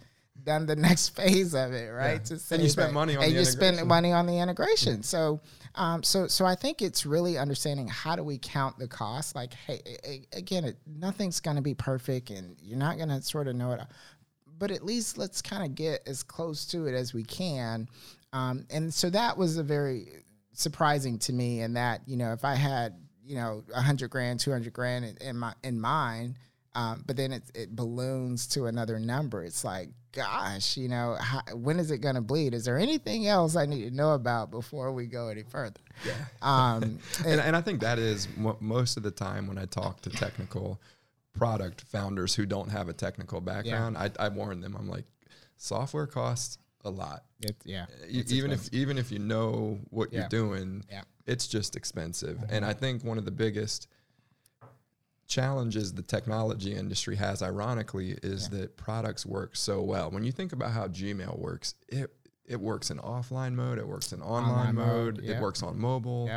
done 0.45 0.67
the 0.67 0.77
next 0.89 1.11
phase 1.11 1.55
of 1.55 1.73
it 1.73 1.91
right 1.91 2.27
Yeah. 2.31 2.55
And 2.57 2.63
you 2.63 2.69
spent 2.69 2.93
money 2.93 3.17
on 3.17 3.25
and 3.25 3.33
the 3.33 3.39
you 3.39 3.45
spent 3.45 3.87
money 3.87 4.13
on 4.13 4.27
the 4.27 4.39
integration 4.39 5.03
so 5.03 5.41
um, 5.79 6.03
so 6.03 6.27
so 6.27 6.45
I 6.45 6.57
think 6.57 6.83
it's 6.83 7.07
really 7.07 7.39
understanding 7.39 7.87
how 7.87 8.17
do 8.17 8.25
we 8.25 8.37
count 8.37 8.79
the 8.79 8.89
cost. 8.89 9.37
Like, 9.37 9.55
hey, 9.55 10.27
again, 10.33 10.65
it, 10.65 10.77
nothing's 10.87 11.39
going 11.39 11.57
to 11.57 11.63
be 11.63 11.75
perfect, 11.75 12.31
and 12.31 12.57
you're 12.61 12.79
not 12.79 12.97
going 12.97 13.11
to 13.11 13.23
sort 13.23 13.47
of 13.47 13.55
know 13.55 13.73
it. 13.73 13.81
But 14.59 14.73
at 14.73 14.85
least 14.85 15.19
let's 15.19 15.41
kind 15.41 15.65
of 15.65 15.77
get 15.77 16.03
as 16.07 16.25
close 16.25 16.67
to 16.67 16.87
it 16.87 16.95
as 16.95 17.15
we 17.15 17.23
can. 17.23 17.89
Um, 18.33 18.67
and 18.71 18.93
so 18.93 19.09
that 19.11 19.39
was 19.39 19.57
a 19.57 19.63
very 19.63 20.25
surprising 20.59 21.19
to 21.21 21.33
me. 21.33 21.61
And 21.61 21.77
that 21.77 22.03
you 22.07 22.17
know, 22.17 22.33
if 22.33 22.45
I 22.45 22.55
had 22.55 22.95
you 23.25 23.37
know 23.37 23.65
a 23.75 23.81
hundred 23.81 24.11
grand, 24.11 24.41
two 24.41 24.51
hundred 24.51 24.73
grand 24.73 25.05
in, 25.05 25.17
in 25.21 25.39
my 25.39 25.55
in 25.63 25.81
mine. 25.81 26.37
Um, 26.75 27.03
but 27.07 27.17
then 27.17 27.33
it, 27.33 27.43
it 27.57 27.75
balloons 27.75 28.47
to 28.49 28.67
another 28.67 29.01
number. 29.01 29.43
It's 29.43 29.65
like, 29.65 29.89
gosh, 30.13 30.77
you 30.77 30.89
know, 30.89 31.17
how, 31.19 31.41
when 31.55 31.81
is 31.81 31.91
it 31.91 31.99
going 31.99 32.15
to 32.15 32.21
bleed? 32.21 32.55
Is 32.55 32.67
there 32.67 32.79
anything 32.79 33.27
else 33.27 33.57
I 33.57 33.67
need 33.67 33.89
to 33.89 33.91
know 33.91 34.13
about 34.13 34.53
before 34.53 34.93
we 34.93 35.07
go 35.07 35.27
any 35.29 35.43
further? 35.43 35.81
Yeah. 36.07 36.13
Um, 36.41 37.01
and, 37.27 37.41
and 37.41 37.57
I 37.57 37.63
think 37.63 37.81
that 37.81 37.99
is 37.99 38.29
mo- 38.37 38.59
most 38.61 38.97
of 38.97 39.03
the 39.03 39.11
time 39.11 39.49
when 39.49 39.59
I 39.59 39.65
talk 39.65 40.03
to 40.03 40.11
technical 40.11 40.81
product 41.33 41.81
founders 41.81 42.35
who 42.35 42.47
don't 42.47 42.71
have 42.71 42.89
a 42.89 42.93
technical 42.93 43.41
background, 43.41 43.97
I, 43.97 44.11
I 44.19 44.29
warn 44.29 44.61
them. 44.61 44.77
I'm 44.79 44.89
like, 44.89 45.07
software 45.57 46.07
costs 46.07 46.59
a 46.85 46.91
lot. 46.91 47.25
it, 47.41 47.57
yeah, 47.65 47.85
uh, 47.85 48.07
E- 48.09 48.25
even 48.29 48.51
if 48.51 48.73
even 48.73 48.99
if 48.99 49.11
you 49.13 49.19
know 49.19 49.79
what 49.91 50.13
Yeah. 50.13 50.21
you're 50.21 50.29
doing, 50.29 50.85
Yeah. 50.91 51.03
it's 51.27 51.47
just 51.47 51.77
expensive. 51.77 52.43
And 52.49 52.65
uh-huh. 52.65 52.71
I 52.71 52.75
think 52.75 53.05
one 53.05 53.19
of 53.19 53.25
the 53.25 53.31
biggest 53.31 53.89
challenges 55.27 55.93
the 55.93 56.03
technology 56.03 56.75
industry 56.75 57.17
has, 57.17 57.43
ironically, 57.43 58.13
is 58.23 58.49
that 58.51 58.77
products 58.77 59.27
work 59.27 59.57
so 59.57 59.83
well. 59.83 60.11
When 60.11 60.25
you 60.25 60.33
think 60.33 60.53
about 60.53 60.73
how 60.73 60.89
Gmail 60.89 61.39
works, 61.39 61.75
it 61.89 62.15
it 62.47 62.59
works 62.59 62.91
in 62.91 62.99
offline 62.99 63.55
mode, 63.55 63.79
it 63.79 63.87
works 63.87 64.13
in 64.13 64.23
online, 64.23 64.69
Online 64.69 64.75
mode, 64.75 65.15
mode, 65.17 65.25
yeah. 65.25 65.37
it 65.37 65.43
works 65.43 65.63
on 65.63 65.79
mobile. 65.79 66.31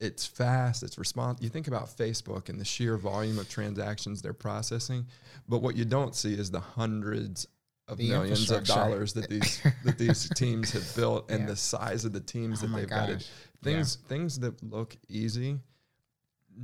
It's 0.00 0.24
fast, 0.24 0.82
it's 0.82 0.96
response. 0.96 1.42
You 1.42 1.48
think 1.50 1.66
about 1.68 1.88
Facebook 1.88 2.48
and 2.48 2.58
the 2.58 2.64
sheer 2.64 2.96
volume 2.96 3.38
of 3.38 3.48
transactions 3.50 4.22
they're 4.22 4.32
processing, 4.32 5.06
but 5.48 5.58
what 5.60 5.76
you 5.76 5.84
don't 5.84 6.14
see 6.14 6.32
is 6.34 6.50
the 6.50 6.60
hundreds 6.60 7.46
of 7.88 7.98
The 7.98 8.08
millions 8.10 8.50
of 8.50 8.64
dollars 8.64 9.12
that 9.14 9.28
these 9.28 9.60
that 9.84 9.98
these 9.98 10.28
teams 10.36 10.72
have 10.72 10.94
built 10.96 11.30
and 11.30 11.40
Yeah. 11.40 11.46
the 11.46 11.56
size 11.56 12.04
of 12.04 12.12
the 12.12 12.20
teams 12.20 12.62
Oh 12.62 12.66
that 12.66 12.76
they've 12.76 12.88
vetted. 12.88 13.12
gosh. 13.18 13.26
Things 13.62 13.96
things 14.08 14.38
that 14.40 14.62
look 14.62 14.96
easy 15.08 15.58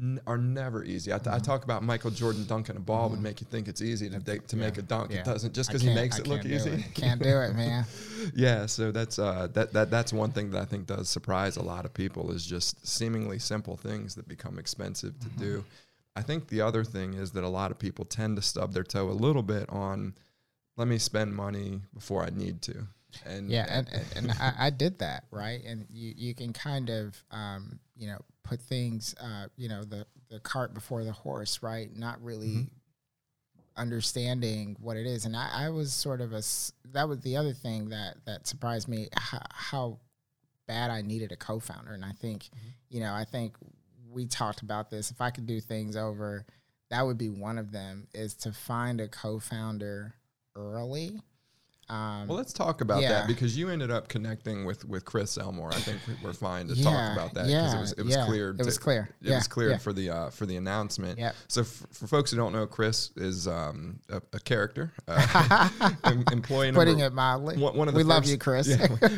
n- 0.01 0.21
are 0.27 0.39
never 0.39 0.85
easy. 0.85 1.13
I, 1.13 1.19
t- 1.19 1.25
Mm-hmm. 1.25 1.35
I 1.35 1.39
talk 1.39 1.65
about 1.65 1.83
Michael 1.83 2.11
Jordan 2.11 2.45
dunking 2.47 2.77
a 2.77 2.81
ball 2.81 3.09
would 3.11 3.21
make 3.21 3.41
you 3.41 3.47
think 3.51 3.69
it's 3.69 3.83
easy 3.83 4.09
to 4.11 4.21
to 4.39 4.57
make 4.57 4.79
a 4.79 4.83
dunk. 4.83 5.11
yeah. 5.11 5.19
It 5.21 5.25
doesn't 5.25 5.55
just 5.55 5.71
because 5.71 5.83
he 5.83 5.95
makes 5.95 6.17
I 6.17 6.21
it 6.21 6.27
look 6.27 6.45
easy. 6.45 6.71
it. 6.71 6.95
Can't 6.95 7.23
do 7.23 7.29
it, 7.41 7.55
man. 7.55 7.85
yeah, 8.35 8.67
so 8.67 8.93
that's 8.93 9.19
uh, 9.19 9.49
that 9.55 9.73
that 9.73 9.91
that's 9.91 10.13
one 10.13 10.31
thing 10.33 10.51
that 10.53 10.63
I 10.63 10.65
think 10.65 10.87
does 10.87 11.09
surprise 11.09 11.57
a 11.57 11.63
lot 11.63 11.85
of 11.85 11.95
people 11.95 12.31
is 12.33 12.45
just 12.47 12.87
seemingly 12.87 13.39
simple 13.39 13.77
things 13.77 14.15
that 14.17 14.29
become 14.29 14.59
expensive 14.59 15.19
to 15.21 15.29
do. 15.31 15.59
Mm-hmm. 15.59 15.69
I 16.17 16.23
think 16.23 16.47
the 16.47 16.61
other 16.61 16.85
thing 16.85 17.15
is 17.15 17.33
that 17.33 17.43
a 17.43 17.49
lot 17.49 17.73
of 17.73 17.79
people 17.81 18.05
tend 18.05 18.37
to 18.37 18.43
stub 18.43 18.73
their 18.73 18.85
toe 18.85 19.09
a 19.11 19.19
little 19.27 19.43
bit 19.43 19.69
on 19.69 20.15
let 20.77 20.89
me 20.89 20.99
spend 20.99 21.35
money 21.35 21.81
before 21.95 22.25
I 22.25 22.31
need 22.31 22.63
to. 22.63 22.87
And 23.25 23.51
Yeah, 23.51 23.67
and, 23.69 23.89
and, 23.93 24.07
and 24.17 24.31
I, 24.33 24.55
I 24.67 24.71
did 24.71 24.99
that, 24.99 25.25
right? 25.31 25.63
And 25.65 25.87
you, 25.91 26.13
you 26.17 26.35
can 26.35 26.53
kind 26.53 26.91
of, 26.91 27.23
um, 27.31 27.79
you 27.97 28.07
know, 28.09 28.19
put 28.43 28.61
things, 28.61 29.15
uh, 29.21 29.47
you 29.57 29.69
know, 29.69 29.85
the, 29.85 30.07
the 30.31 30.41
cart 30.41 30.75
before 30.75 31.05
the 31.05 31.13
horse, 31.13 31.63
right? 31.63 31.95
Not 31.95 32.23
really 32.23 32.47
Mm-hmm. 32.47 32.63
understanding 33.77 34.77
what 34.81 34.97
it 34.97 35.07
is. 35.07 35.25
And 35.25 35.37
I, 35.37 35.67
I 35.67 35.69
was 35.71 35.93
sort 35.93 36.21
of 36.21 36.33
a 36.33 36.43
that 36.93 37.09
was 37.09 37.21
the 37.21 37.37
other 37.37 37.53
thing 37.53 37.89
that, 37.91 38.17
that 38.27 38.47
surprised 38.47 38.89
me, 38.89 39.09
how, 39.17 39.41
how 39.51 39.99
bad 40.67 40.91
I 40.91 41.03
needed 41.03 41.33
a 41.33 41.37
co-founder. 41.37 41.93
And 41.93 42.05
I 42.05 42.13
think, 42.13 42.45
Mm-hmm. 42.57 42.69
you 42.89 43.01
know, 43.01 43.13
I 43.13 43.25
think 43.25 43.55
we 44.11 44.27
talked 44.27 44.63
about 44.63 44.91
this. 44.91 45.11
If 45.11 45.21
I 45.21 45.31
could 45.31 45.47
do 45.47 45.61
things 45.61 45.97
over, 45.97 46.47
that 46.91 47.03
would 47.05 47.19
be 47.19 47.31
one 47.31 47.59
of 47.59 47.73
them 47.73 48.07
is 48.15 48.35
to 48.37 48.53
find 48.53 49.01
a 49.01 49.09
co-founder 49.09 50.15
early. 50.57 51.21
Um, 51.91 52.27
Well, 52.29 52.39
let's 52.39 52.55
talk 52.55 52.81
about 52.81 53.03
Yeah. 53.03 53.11
that 53.11 53.27
because 53.27 53.59
you 53.59 53.69
ended 53.69 53.91
up 53.91 54.09
connecting 54.09 54.65
with 54.65 54.87
with 54.87 55.05
Chris 55.05 55.37
Elmore. 55.37 55.69
I 55.71 55.75
think 55.81 56.01
we're 56.23 56.33
fine 56.33 56.67
to 56.69 56.75
Yeah, 56.75 56.85
talk 56.85 57.13
about 57.13 57.35
that 57.35 57.47
because 57.47 57.51
yeah, 57.53 57.77
it 57.77 57.81
was 57.81 57.93
it 57.93 58.03
was 58.07 58.17
clear. 58.25 58.57
It 58.59 58.65
was 58.65 58.79
clear. 58.79 59.11
It 59.23 59.31
was 59.35 59.47
clear 59.47 59.79
for 59.79 59.93
the 59.93 60.09
uh, 60.09 60.31
for 60.31 60.47
the 60.47 60.57
announcement. 60.57 61.19
Yep. 61.19 61.35
So 61.49 61.61
f- 61.61 61.87
for 61.93 62.07
folks 62.07 62.31
who 62.31 62.39
don't 62.39 62.55
know, 62.55 62.67
Chris 62.67 63.11
is 63.17 63.47
um, 63.47 64.01
a, 64.09 64.23
a 64.33 64.41
character, 64.41 64.95
uh, 65.07 65.69
em- 66.05 66.25
employee 66.33 66.69
number. 66.69 66.81
Putting 66.81 67.01
it 67.01 67.13
mildly. 67.13 67.59
one, 67.59 67.77
one 67.77 67.87
of 67.89 67.93
the 67.93 67.99
we 67.99 68.05
love 68.05 68.25
you, 68.25 68.39
Chris. 68.39 68.67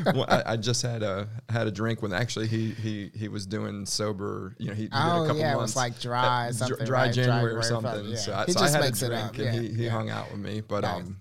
Well, 0.06 0.26
I, 0.28 0.42
I 0.44 0.56
just 0.56 0.82
had 0.82 1.04
a 1.04 1.28
had 1.48 1.68
a 1.68 1.70
drink 1.70 2.02
when 2.02 2.12
actually 2.12 2.48
he 2.48 2.72
he 2.72 3.12
he 3.14 3.28
was 3.28 3.46
doing 3.46 3.86
sober. 3.86 4.56
You 4.58 4.70
know, 4.70 4.74
he, 4.74 4.82
did 4.88 4.92
Oh, 4.92 5.22
a 5.22 5.26
couple 5.28 5.40
yeah, 5.40 5.52
it 5.52 5.56
months. 5.56 5.74
was 5.74 5.76
like 5.76 6.00
dry 6.00 6.48
uh, 6.48 6.52
something, 6.52 6.84
dry 6.84 7.02
right? 7.04 7.14
Dry 7.14 7.24
January 7.24 7.54
or 7.54 7.62
something. 7.62 8.06
yeah. 8.06 8.16
So, 8.16 8.34
I, 8.34 8.44
He 8.46 8.52
so 8.54 8.58
just 8.58 8.74
I 8.74 8.76
had 8.78 8.84
makes 8.86 9.02
a 9.02 9.06
it 9.06 9.08
drink 9.32 9.38
and 9.54 9.68
he, 9.68 9.72
he 9.84 9.86
hung 9.86 10.10
out 10.10 10.32
with 10.32 10.40
me. 10.40 10.62
But 10.62 10.82
um, 10.84 11.18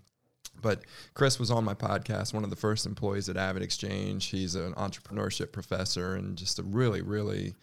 but 0.65 0.81
Chris 1.13 1.37
was 1.39 1.51
on 1.51 1.63
my 1.63 1.75
podcast, 1.75 2.33
one 2.33 2.43
of 2.43 2.49
the 2.49 2.55
first 2.55 2.85
employees 2.87 3.29
at 3.29 3.35
AvidXchange. 3.35 4.23
He's 4.23 4.55
an 4.55 4.73
entrepreneurship 4.73 5.51
professor 5.51 6.15
and 6.15 6.35
just 6.35 6.57
a 6.59 6.63
really, 6.63 7.01
really 7.03 7.53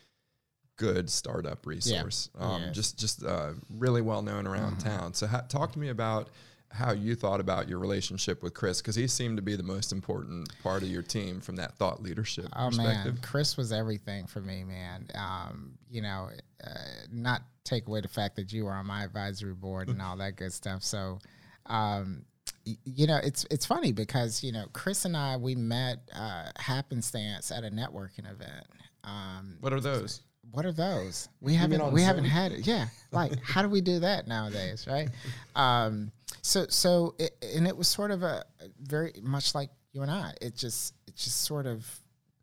good 0.76 1.10
startup 1.10 1.66
resource. 1.66 2.30
Um, 2.38 2.62
Yeah. 2.62 2.70
Just 2.70 2.98
just 2.98 3.24
uh, 3.24 3.50
really 3.68 4.02
well 4.02 4.22
known 4.22 4.46
around 4.46 4.76
Mm-hmm. 4.78 4.88
town. 4.88 5.14
So 5.14 5.26
ha- 5.26 5.44
talk 5.48 5.72
to 5.72 5.78
me 5.78 5.88
about 5.88 6.28
how 6.70 6.92
you 6.92 7.14
thought 7.14 7.38
about 7.40 7.68
your 7.68 7.78
relationship 7.78 8.42
with 8.42 8.54
Chris 8.54 8.80
because 8.80 8.94
he 8.94 9.06
seemed 9.06 9.36
to 9.36 9.42
be 9.42 9.56
the 9.56 9.62
most 9.62 9.92
important 9.92 10.48
part 10.62 10.82
of 10.82 10.88
your 10.88 11.02
team 11.02 11.40
from 11.40 11.56
that 11.56 11.74
thought 11.76 12.02
leadership 12.02 12.46
Oh 12.56 12.68
perspective. 12.68 13.14
man, 13.14 13.22
Chris 13.22 13.56
was 13.58 13.72
everything 13.72 14.26
for 14.26 14.40
me, 14.40 14.64
man. 14.64 15.08
Um, 15.14 15.72
you 15.90 16.00
know, 16.00 16.30
uh, 16.66 16.70
not 17.10 17.42
take 17.64 17.86
away 17.88 18.00
the 18.00 18.08
fact 18.08 18.36
that 18.36 18.52
you 18.54 18.64
were 18.64 18.72
on 18.72 18.86
my 18.86 19.04
advisory 19.04 19.52
board 19.54 19.88
and 19.88 20.00
all 20.06 20.16
that 20.16 20.36
good 20.36 20.52
stuff. 20.52 20.82
So, 20.82 21.18
um, 21.66 22.24
you 22.64 23.06
know, 23.06 23.18
it's 23.22 23.44
it's 23.50 23.66
funny 23.66 23.92
because 23.92 24.42
you 24.42 24.52
know 24.52 24.66
Chris 24.72 25.04
and 25.04 25.16
I 25.16 25.36
we 25.36 25.54
met 25.54 26.08
uh, 26.14 26.50
happenstance 26.58 27.50
at 27.50 27.64
a 27.64 27.70
networking 27.70 28.30
event. 28.30 28.66
Um, 29.04 29.56
What 29.60 29.72
are 29.72 29.80
those? 29.80 30.22
what 30.50 30.66
are 30.66 30.72
those? 30.72 31.28
We 31.40 31.52
mean 31.52 31.60
haven't 31.60 31.80
on 31.80 31.92
we 31.92 32.02
haven't 32.02 32.24
had 32.24 32.52
it. 32.52 32.66
Yeah, 32.66 32.86
like 33.10 33.32
how 33.42 33.62
do 33.62 33.68
we 33.68 33.80
do 33.80 34.00
that 34.00 34.26
nowadays, 34.28 34.86
right? 34.88 35.08
Um, 35.56 36.12
so 36.42 36.66
so 36.68 37.14
it, 37.18 37.36
and 37.54 37.66
it 37.66 37.76
was 37.76 37.88
sort 37.88 38.10
of 38.10 38.22
a 38.22 38.44
very 38.80 39.12
much 39.22 39.54
like 39.54 39.70
you 39.92 40.02
and 40.02 40.10
I. 40.10 40.34
It 40.40 40.56
just 40.56 40.94
it 41.06 41.14
just 41.16 41.42
sort 41.42 41.66
of 41.66 41.86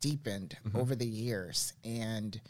deepened 0.00 0.56
over 0.74 0.94
the 0.94 1.06
years 1.06 1.72
and. 1.84 2.40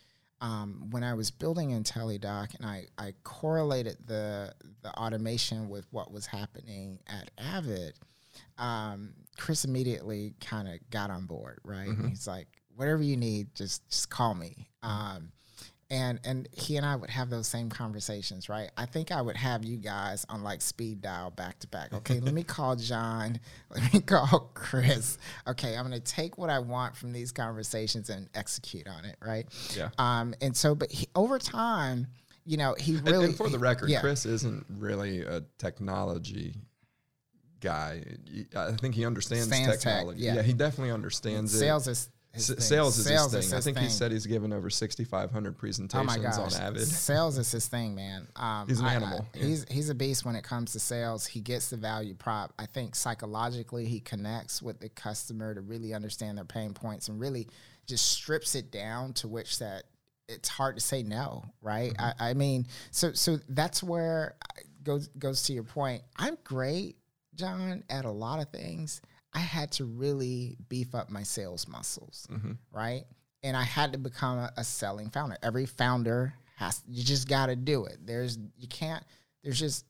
Um, 0.40 0.87
when 0.90 1.05
I 1.05 1.12
was 1.14 1.31
building 1.31 1.70
IntellyDoc 1.70 2.55
and 2.55 2.64
I, 2.64 2.87
I 2.96 3.12
correlated 3.24 3.98
the 4.07 4.53
the 4.83 4.90
automation 4.98 5.68
with 5.68 5.87
what 5.90 6.11
was 6.11 6.24
happening 6.24 6.98
at 7.07 7.31
Avid, 7.37 7.94
um, 8.57 9.12
Chris 9.37 9.64
immediately 9.64 10.35
kind 10.40 10.68
of 10.68 10.79
got 10.90 11.11
on 11.11 11.26
board, 11.26 11.61
right? 11.64 11.88
Mm-hmm. 11.88 12.09
He's 12.09 12.26
like, 12.26 12.48
whatever 12.74 13.03
you 13.03 13.16
need, 13.16 13.55
just 13.55 13.88
just 13.90 14.09
call 14.09 14.35
me. 14.35 14.68
Um, 14.83 15.33
and 15.90 16.20
and 16.24 16.48
he 16.53 16.76
and 16.76 16.87
I 16.87 16.94
would 16.96 17.11
have 17.11 17.31
those 17.31 17.48
same 17.48 17.68
conversations, 17.68 18.48
right? 18.48 18.70
I 18.76 18.87
think 18.87 19.11
I 19.11 19.20
would 19.20 19.37
have 19.37 19.64
you 19.64 19.76
guys 19.76 20.24
on 20.29 20.42
like 20.42 20.62
speed 20.62 21.00
dial 21.00 21.31
back 21.31 21.59
to 21.61 21.66
back. 21.68 21.92
Okay, 21.92 22.20
let 22.20 22.33
me 22.33 22.42
call 22.44 22.76
John. 22.76 23.40
Let 23.70 23.92
me 23.92 24.00
call 24.00 24.50
Chris. 24.55 25.18
Okay, 25.48 25.76
I'm 25.76 25.85
gonna 25.85 26.00
take 26.00 26.38
what 26.38 26.50
I 26.50 26.61
want 26.61 26.96
from 26.96 27.12
these 27.12 27.33
conversations 27.33 28.09
and 28.11 28.29
execute 28.35 28.87
on 28.88 29.05
it, 29.05 29.16
right? 29.20 29.46
Yeah. 29.76 29.90
Um, 29.98 30.35
and 30.40 30.57
so, 30.57 30.74
but 30.74 30.92
he, 30.92 31.09
over 31.16 31.38
time, 31.38 32.07
you 32.44 32.56
know, 32.56 32.75
he 32.79 32.96
really 32.96 33.27
and, 33.27 33.37
for 33.37 33.48
the 33.48 33.58
record, 33.58 33.90
yeah. 33.90 34.00
Chris 34.00 34.27
isn't 34.27 34.67
really 34.69 35.23
a 35.23 35.42
technology 35.58 36.54
guy. 37.60 38.02
I 38.56 38.73
think 38.73 38.94
he 38.94 39.04
understands 39.04 39.46
Understands 39.46 39.83
tech, 39.83 39.94
technology. 39.94 40.23
yeah. 40.23 40.37
yeah. 40.37 40.42
he 40.42 40.52
definitely 40.52 40.92
understands 40.92 41.54
it 41.54 41.58
sales 41.58 41.87
it. 41.87 41.92
is 41.92 41.98
his 41.98 42.10
S- 42.35 42.46
thing. 42.48 42.60
sales 42.60 42.96
is 42.98 43.06
Sales 43.06 43.33
his 43.33 43.46
thing. 43.46 43.52
I 43.54 43.56
his 43.56 43.64
think 43.64 43.78
he 43.78 43.88
said 43.88 44.12
he's 44.12 44.26
given 44.26 44.52
over 44.52 44.70
6,500 44.70 45.50
Oh 45.50 45.58
presentations 45.58 46.06
my 46.06 46.18
gosh, 46.18 46.38
on 46.54 46.62
Avid. 46.62 46.87
sales 46.87 47.38
is 47.38 47.50
his 47.50 47.66
thing, 47.66 47.94
man. 47.94 48.28
Um, 48.37 48.68
He's 48.68 48.78
an 48.81 48.87
I- 48.87 48.90
I- 48.92 48.94
animal, 48.94 49.26
yeah. 49.35 49.44
he's 49.46 49.66
he's 49.68 49.88
a 49.88 49.94
beast 49.94 50.24
when 50.24 50.37
it 50.37 50.44
comes 50.44 50.72
to 50.72 50.78
sales. 50.81 51.26
He 51.26 51.40
gets 51.40 51.70
the 51.70 51.76
value 51.76 52.14
prop. 52.14 52.52
I 52.58 52.66
think 52.66 52.94
psychologically 52.94 53.87
he 53.87 53.98
connects 54.00 54.62
with 54.62 54.78
the 54.81 54.88
customer 54.90 55.54
to 55.54 55.60
really 55.60 55.92
understand 55.92 56.38
their 56.38 56.44
pain 56.44 56.72
points 56.72 57.08
and 57.08 57.18
really 57.18 57.48
just 57.87 58.08
strips 58.10 58.54
it 58.54 58.70
down 58.70 59.12
to 59.14 59.26
which 59.28 59.58
that 59.58 59.85
it's 60.28 60.48
hard 60.48 60.76
to 60.76 60.81
say 60.81 61.02
no, 61.02 61.44
right? 61.60 61.92
Mm-hmm. 61.94 62.22
I, 62.22 62.31
I 62.31 62.35
mean, 62.35 62.66
so 62.92 63.12
so 63.12 63.40
that's 63.48 63.83
where 63.83 64.37
I- 64.56 64.60
goes 64.85 65.08
goes 65.18 65.42
to 65.44 65.52
your 65.52 65.64
point. 65.64 66.02
I'm 66.16 66.38
great, 66.44 66.96
John, 67.35 67.83
at 67.90 68.04
a 68.04 68.10
lot 68.10 68.38
of 68.40 68.48
things. 68.50 69.00
I 69.33 69.38
had 69.40 69.70
to 69.72 69.85
really 69.85 70.56
beef 70.68 70.94
up 70.94 71.10
my 71.10 71.22
sales 71.22 71.68
muscles 71.68 72.26
Mhm. 72.31 72.56
right? 72.72 73.04
and 73.42 73.56
I 73.56 73.62
had 73.62 73.92
to 73.92 73.98
become 73.98 74.37
a, 74.38 74.52
a 74.58 74.64
selling 74.64 75.08
founder. 75.08 75.38
Every 75.42 75.64
founder 75.64 76.35
has 76.56 76.83
you 76.87 77.02
just 77.02 77.26
got 77.26 77.46
to 77.46 77.56
do 77.56 77.87
it. 77.87 77.96
There's 78.04 78.38
you 78.58 78.68
can't. 78.68 79.02
There's 79.42 79.58
just 79.58 79.87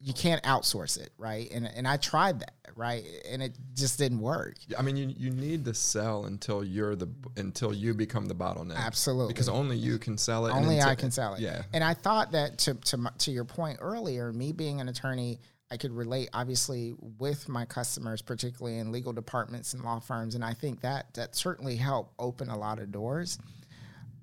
you 0.00 0.12
can't 0.12 0.42
outsource 0.42 0.98
it, 1.00 1.10
right? 1.16 1.48
And 1.52 1.66
and 1.68 1.86
I 1.86 1.98
tried 1.98 2.40
that, 2.40 2.54
right? 2.74 3.04
And 3.30 3.40
it 3.42 3.56
just 3.74 3.96
didn't 3.98 4.18
work. 4.18 4.56
I 4.76 4.82
mean, 4.82 4.96
you, 4.96 5.14
you 5.16 5.30
need 5.30 5.64
to 5.66 5.74
sell 5.74 6.24
until 6.24 6.64
you're 6.64 6.96
the 6.96 7.08
until 7.36 7.72
you 7.72 7.94
become 7.94 8.26
the 8.26 8.34
bottleneck. 8.34 8.74
Absolutely, 8.76 9.32
because 9.34 9.48
only 9.48 9.76
you 9.76 9.98
can 9.98 10.18
sell 10.18 10.46
it. 10.46 10.50
Only 10.52 10.78
until, 10.78 10.90
I 10.90 10.94
can 10.96 11.10
sell 11.12 11.34
it. 11.34 11.40
Yeah. 11.40 11.62
And 11.72 11.84
I 11.84 11.94
thought 11.94 12.32
that 12.32 12.58
to 12.60 12.74
to 12.74 13.12
to 13.18 13.30
your 13.30 13.44
point 13.44 13.78
earlier, 13.80 14.32
me 14.32 14.50
being 14.50 14.80
an 14.80 14.88
attorney, 14.88 15.38
I 15.74 15.76
could 15.76 15.90
relate 15.90 16.28
obviously 16.32 16.94
with 17.18 17.48
my 17.48 17.64
customers, 17.64 18.22
particularly 18.22 18.78
in 18.78 18.92
legal 18.92 19.12
departments 19.12 19.74
and 19.74 19.82
law 19.82 19.98
firms, 19.98 20.36
and 20.36 20.44
I 20.44 20.54
think 20.54 20.82
that 20.82 21.12
that 21.14 21.34
certainly 21.34 21.74
helped 21.74 22.14
open 22.16 22.48
a 22.48 22.56
lot 22.56 22.78
of 22.78 22.92
doors. 22.92 23.40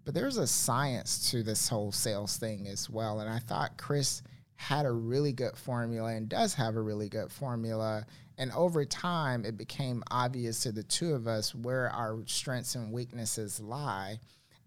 But 0.06 0.14
there's 0.14 0.38
a 0.38 0.48
science 0.48 1.30
to 1.32 1.44
this 1.44 1.68
whole 1.68 1.92
sales 1.92 2.38
thing 2.38 2.70
as 2.70 2.90
well, 2.90 3.20
and 3.20 3.30
I 3.30 3.40
thought 3.40 3.78
Chris 3.78 4.22
had 4.56 4.86
a 4.86 4.92
really 4.94 5.34
good 5.34 5.58
formula 5.58 6.16
and 6.16 6.30
does 6.30 6.54
have 6.54 6.78
a 6.78 6.82
really 6.82 7.10
good 7.10 7.30
formula. 7.30 8.06
And 8.38 8.54
over 8.54 8.86
time, 8.86 9.44
it 9.44 9.58
became 9.58 10.06
obvious 10.10 10.62
to 10.62 10.72
the 10.72 10.84
two 10.84 11.14
of 11.14 11.28
us 11.28 11.54
where 11.54 11.90
our 11.90 12.20
strengths 12.28 12.76
and 12.76 12.94
weaknesses 12.94 13.60
lie. 13.60 14.22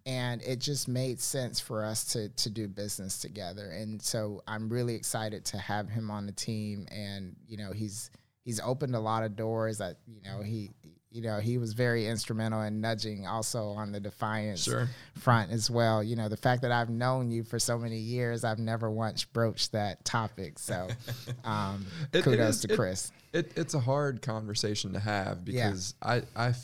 And 0.06 0.42
it 0.42 0.58
just 0.58 0.86
made 0.86 1.18
sense 1.20 1.60
for 1.60 1.84
us 1.84 2.04
to, 2.12 2.28
to 2.28 2.50
do 2.50 2.68
business 2.68 3.20
together. 3.20 3.70
And 3.70 4.02
so 4.02 4.42
I'm 4.46 4.68
really 4.68 4.94
excited 4.94 5.46
to 5.46 5.58
have 5.58 5.88
him 5.88 6.10
on 6.10 6.26
the 6.26 6.32
team. 6.32 6.86
And, 6.90 7.36
you 7.46 7.56
know, 7.56 7.72
he's 7.72 8.10
he's 8.44 8.60
opened 8.60 8.94
a 8.94 9.00
lot 9.00 9.24
of 9.24 9.34
doors. 9.34 9.78
That 9.78 9.96
you 10.06 10.20
know, 10.22 10.42
he 10.42 10.70
you 11.14 11.22
know, 11.22 11.38
he 11.38 11.58
was 11.58 11.74
very 11.74 12.08
instrumental 12.08 12.62
in 12.62 12.80
nudging 12.80 13.24
also 13.24 13.68
on 13.68 13.92
the 13.92 14.00
defiance 14.00 14.64
sure. 14.64 14.88
front 15.14 15.52
as 15.52 15.70
well. 15.70 16.02
You 16.02 16.16
know, 16.16 16.28
the 16.28 16.36
fact 16.36 16.62
that 16.62 16.72
I've 16.72 16.90
known 16.90 17.30
you 17.30 17.44
for 17.44 17.60
so 17.60 17.78
many 17.78 17.98
years, 17.98 18.42
I've 18.42 18.58
never 18.58 18.90
once 18.90 19.22
broached 19.22 19.70
that 19.72 20.04
topic. 20.04 20.58
So 20.58 20.88
um, 21.44 21.86
it, 22.12 22.24
kudos 22.24 22.40
it 22.40 22.48
is, 22.48 22.60
to 22.62 22.76
Chris. 22.76 23.12
It, 23.32 23.52
it's 23.54 23.74
a 23.74 23.80
hard 23.80 24.22
conversation 24.22 24.92
to 24.94 24.98
have 24.98 25.44
because 25.44 25.94
yeah. 26.02 26.20
I, 26.36 26.48
I 26.48 26.54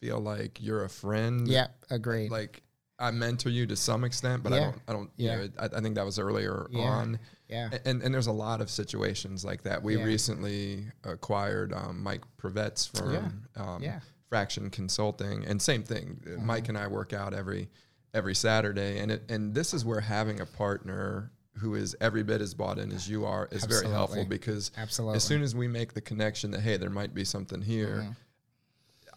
feel 0.00 0.18
like 0.18 0.60
you're 0.60 0.82
a 0.84 0.90
friend. 0.90 1.46
Yep, 1.46 1.84
agreed. 1.90 2.32
Like 2.32 2.60
I 3.02 3.10
mentor 3.10 3.50
you 3.50 3.66
to 3.66 3.76
some 3.76 4.04
extent, 4.04 4.42
but 4.42 4.52
yeah. 4.52 4.58
I 4.58 4.60
don't. 4.60 4.82
I 4.88 4.92
don't. 4.92 5.10
Yeah. 5.16 5.32
You 5.32 5.38
know, 5.38 5.48
I, 5.58 5.64
I, 5.64 5.80
think 5.80 5.96
that 5.96 6.04
was 6.04 6.18
earlier 6.18 6.68
yeah. 6.70 6.82
on. 6.82 7.18
Yeah. 7.48 7.70
And 7.84 8.02
and 8.02 8.14
there's 8.14 8.28
a 8.28 8.32
lot 8.32 8.60
of 8.60 8.70
situations 8.70 9.44
like 9.44 9.62
that. 9.64 9.82
We 9.82 9.96
yeah. 9.96 10.04
recently 10.04 10.86
acquired 11.04 11.72
um, 11.72 12.02
Mike 12.02 12.22
Privet's 12.36 12.86
from. 12.86 13.44
Um. 13.56 13.82
Fraction 14.28 14.70
Consulting, 14.70 15.44
and 15.44 15.60
same 15.60 15.82
thing. 15.82 16.18
Mm-hmm. 16.24 16.46
Mike 16.46 16.70
and 16.70 16.78
I 16.78 16.86
work 16.86 17.12
out 17.12 17.34
every 17.34 17.68
every 18.14 18.34
Saturday, 18.34 18.98
and 18.98 19.12
it 19.12 19.24
and 19.28 19.54
this 19.54 19.74
is 19.74 19.84
where 19.84 20.00
having 20.00 20.40
a 20.40 20.46
partner 20.46 21.30
who 21.58 21.74
is 21.74 21.94
every 22.00 22.22
bit 22.22 22.40
as 22.40 22.54
bought 22.54 22.78
in 22.78 22.92
as 22.92 23.06
you 23.06 23.26
are 23.26 23.46
is 23.52 23.62
Absolutely. 23.62 23.88
very 23.88 23.94
helpful 23.94 24.24
because 24.24 24.70
Absolutely. 24.78 25.16
as 25.16 25.24
soon 25.24 25.42
as 25.42 25.54
we 25.54 25.68
make 25.68 25.92
the 25.92 26.00
connection 26.00 26.50
that 26.52 26.62
hey, 26.62 26.78
there 26.78 26.88
might 26.88 27.12
be 27.12 27.24
something 27.24 27.60
here. 27.60 28.04
Mm-hmm 28.04 28.12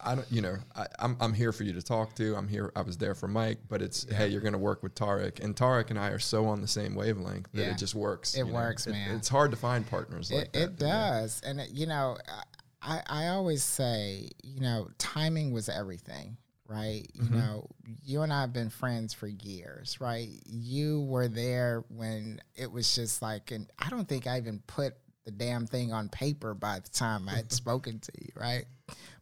I 0.02 0.16
don't, 0.16 0.32
you 0.32 0.42
know, 0.42 0.58
I, 0.76 0.82
am 0.82 0.88
I'm, 1.00 1.18
I'm 1.20 1.34
here 1.34 1.52
for 1.52 1.64
you 1.64 1.74
to 1.74 1.82
talk 1.82 2.16
to. 2.16 2.36
I'm 2.36 2.48
here. 2.48 2.72
I 2.76 2.82
was 2.82 2.98
there 2.98 3.16
for 3.16 3.28
Mike, 3.28 3.60
but 3.70 3.82
it's 3.82 4.06
yeah. 4.10 4.18
hey, 4.18 4.28
you're 4.28 4.42
going 4.42 4.54
to 4.54 4.60
work 4.60 4.84
with 4.84 4.96
Tarek, 4.96 5.44
and 5.44 5.56
Tarek 5.56 5.90
and 5.90 6.00
I 6.00 6.10
are 6.10 6.20
so 6.20 6.46
on 6.46 6.62
the 6.62 6.68
same 6.68 6.96
wavelength 6.96 7.48
that 7.54 7.62
yeah. 7.62 7.72
it 7.72 7.78
just 7.78 7.96
works. 7.96 8.36
It 8.36 8.44
works, 8.44 8.88
know? 8.88 8.94
man. 8.94 9.12
It, 9.12 9.16
it's 9.16 9.30
hard 9.30 9.52
to 9.52 9.58
find 9.58 9.88
partners 9.88 10.32
like 10.32 10.46
it, 10.46 10.54
that. 10.54 10.62
It 10.64 10.76
does, 10.78 11.42
and 11.46 11.60
it, 11.60 11.70
you 11.72 11.88
know, 11.88 12.18
I 12.82 13.02
I 13.08 13.28
always 13.30 13.64
say, 13.64 14.30
you 14.44 14.62
know, 14.62 14.90
timing 14.98 15.52
was 15.52 15.70
everything 15.70 16.38
right? 16.68 17.08
Mm-hmm. 17.18 17.34
You 17.34 17.40
know, 17.40 17.70
you 18.04 18.22
and 18.22 18.34
I 18.34 18.42
have 18.42 18.54
been 18.54 18.70
friends 18.70 19.14
for 19.14 19.28
years, 19.28 20.02
right? 20.02 20.30
You 20.46 21.02
were 21.02 21.28
there 21.28 21.84
when 21.90 22.42
it 22.56 22.72
was 22.72 22.96
just 22.96 23.22
like, 23.22 23.52
and 23.52 23.70
I 23.78 23.90
don't 23.90 24.08
think 24.08 24.28
I 24.28 24.38
even 24.38 24.62
put 24.66 24.96
the 25.26 25.32
damn 25.32 25.66
thing 25.66 25.92
on 25.92 26.10
paper 26.10 26.54
by 26.54 26.80
the 26.80 26.90
time 26.90 27.28
I 27.28 27.36
had 27.36 27.52
spoken 27.52 28.00
to 28.00 28.12
you, 28.20 28.30
right? 28.36 28.66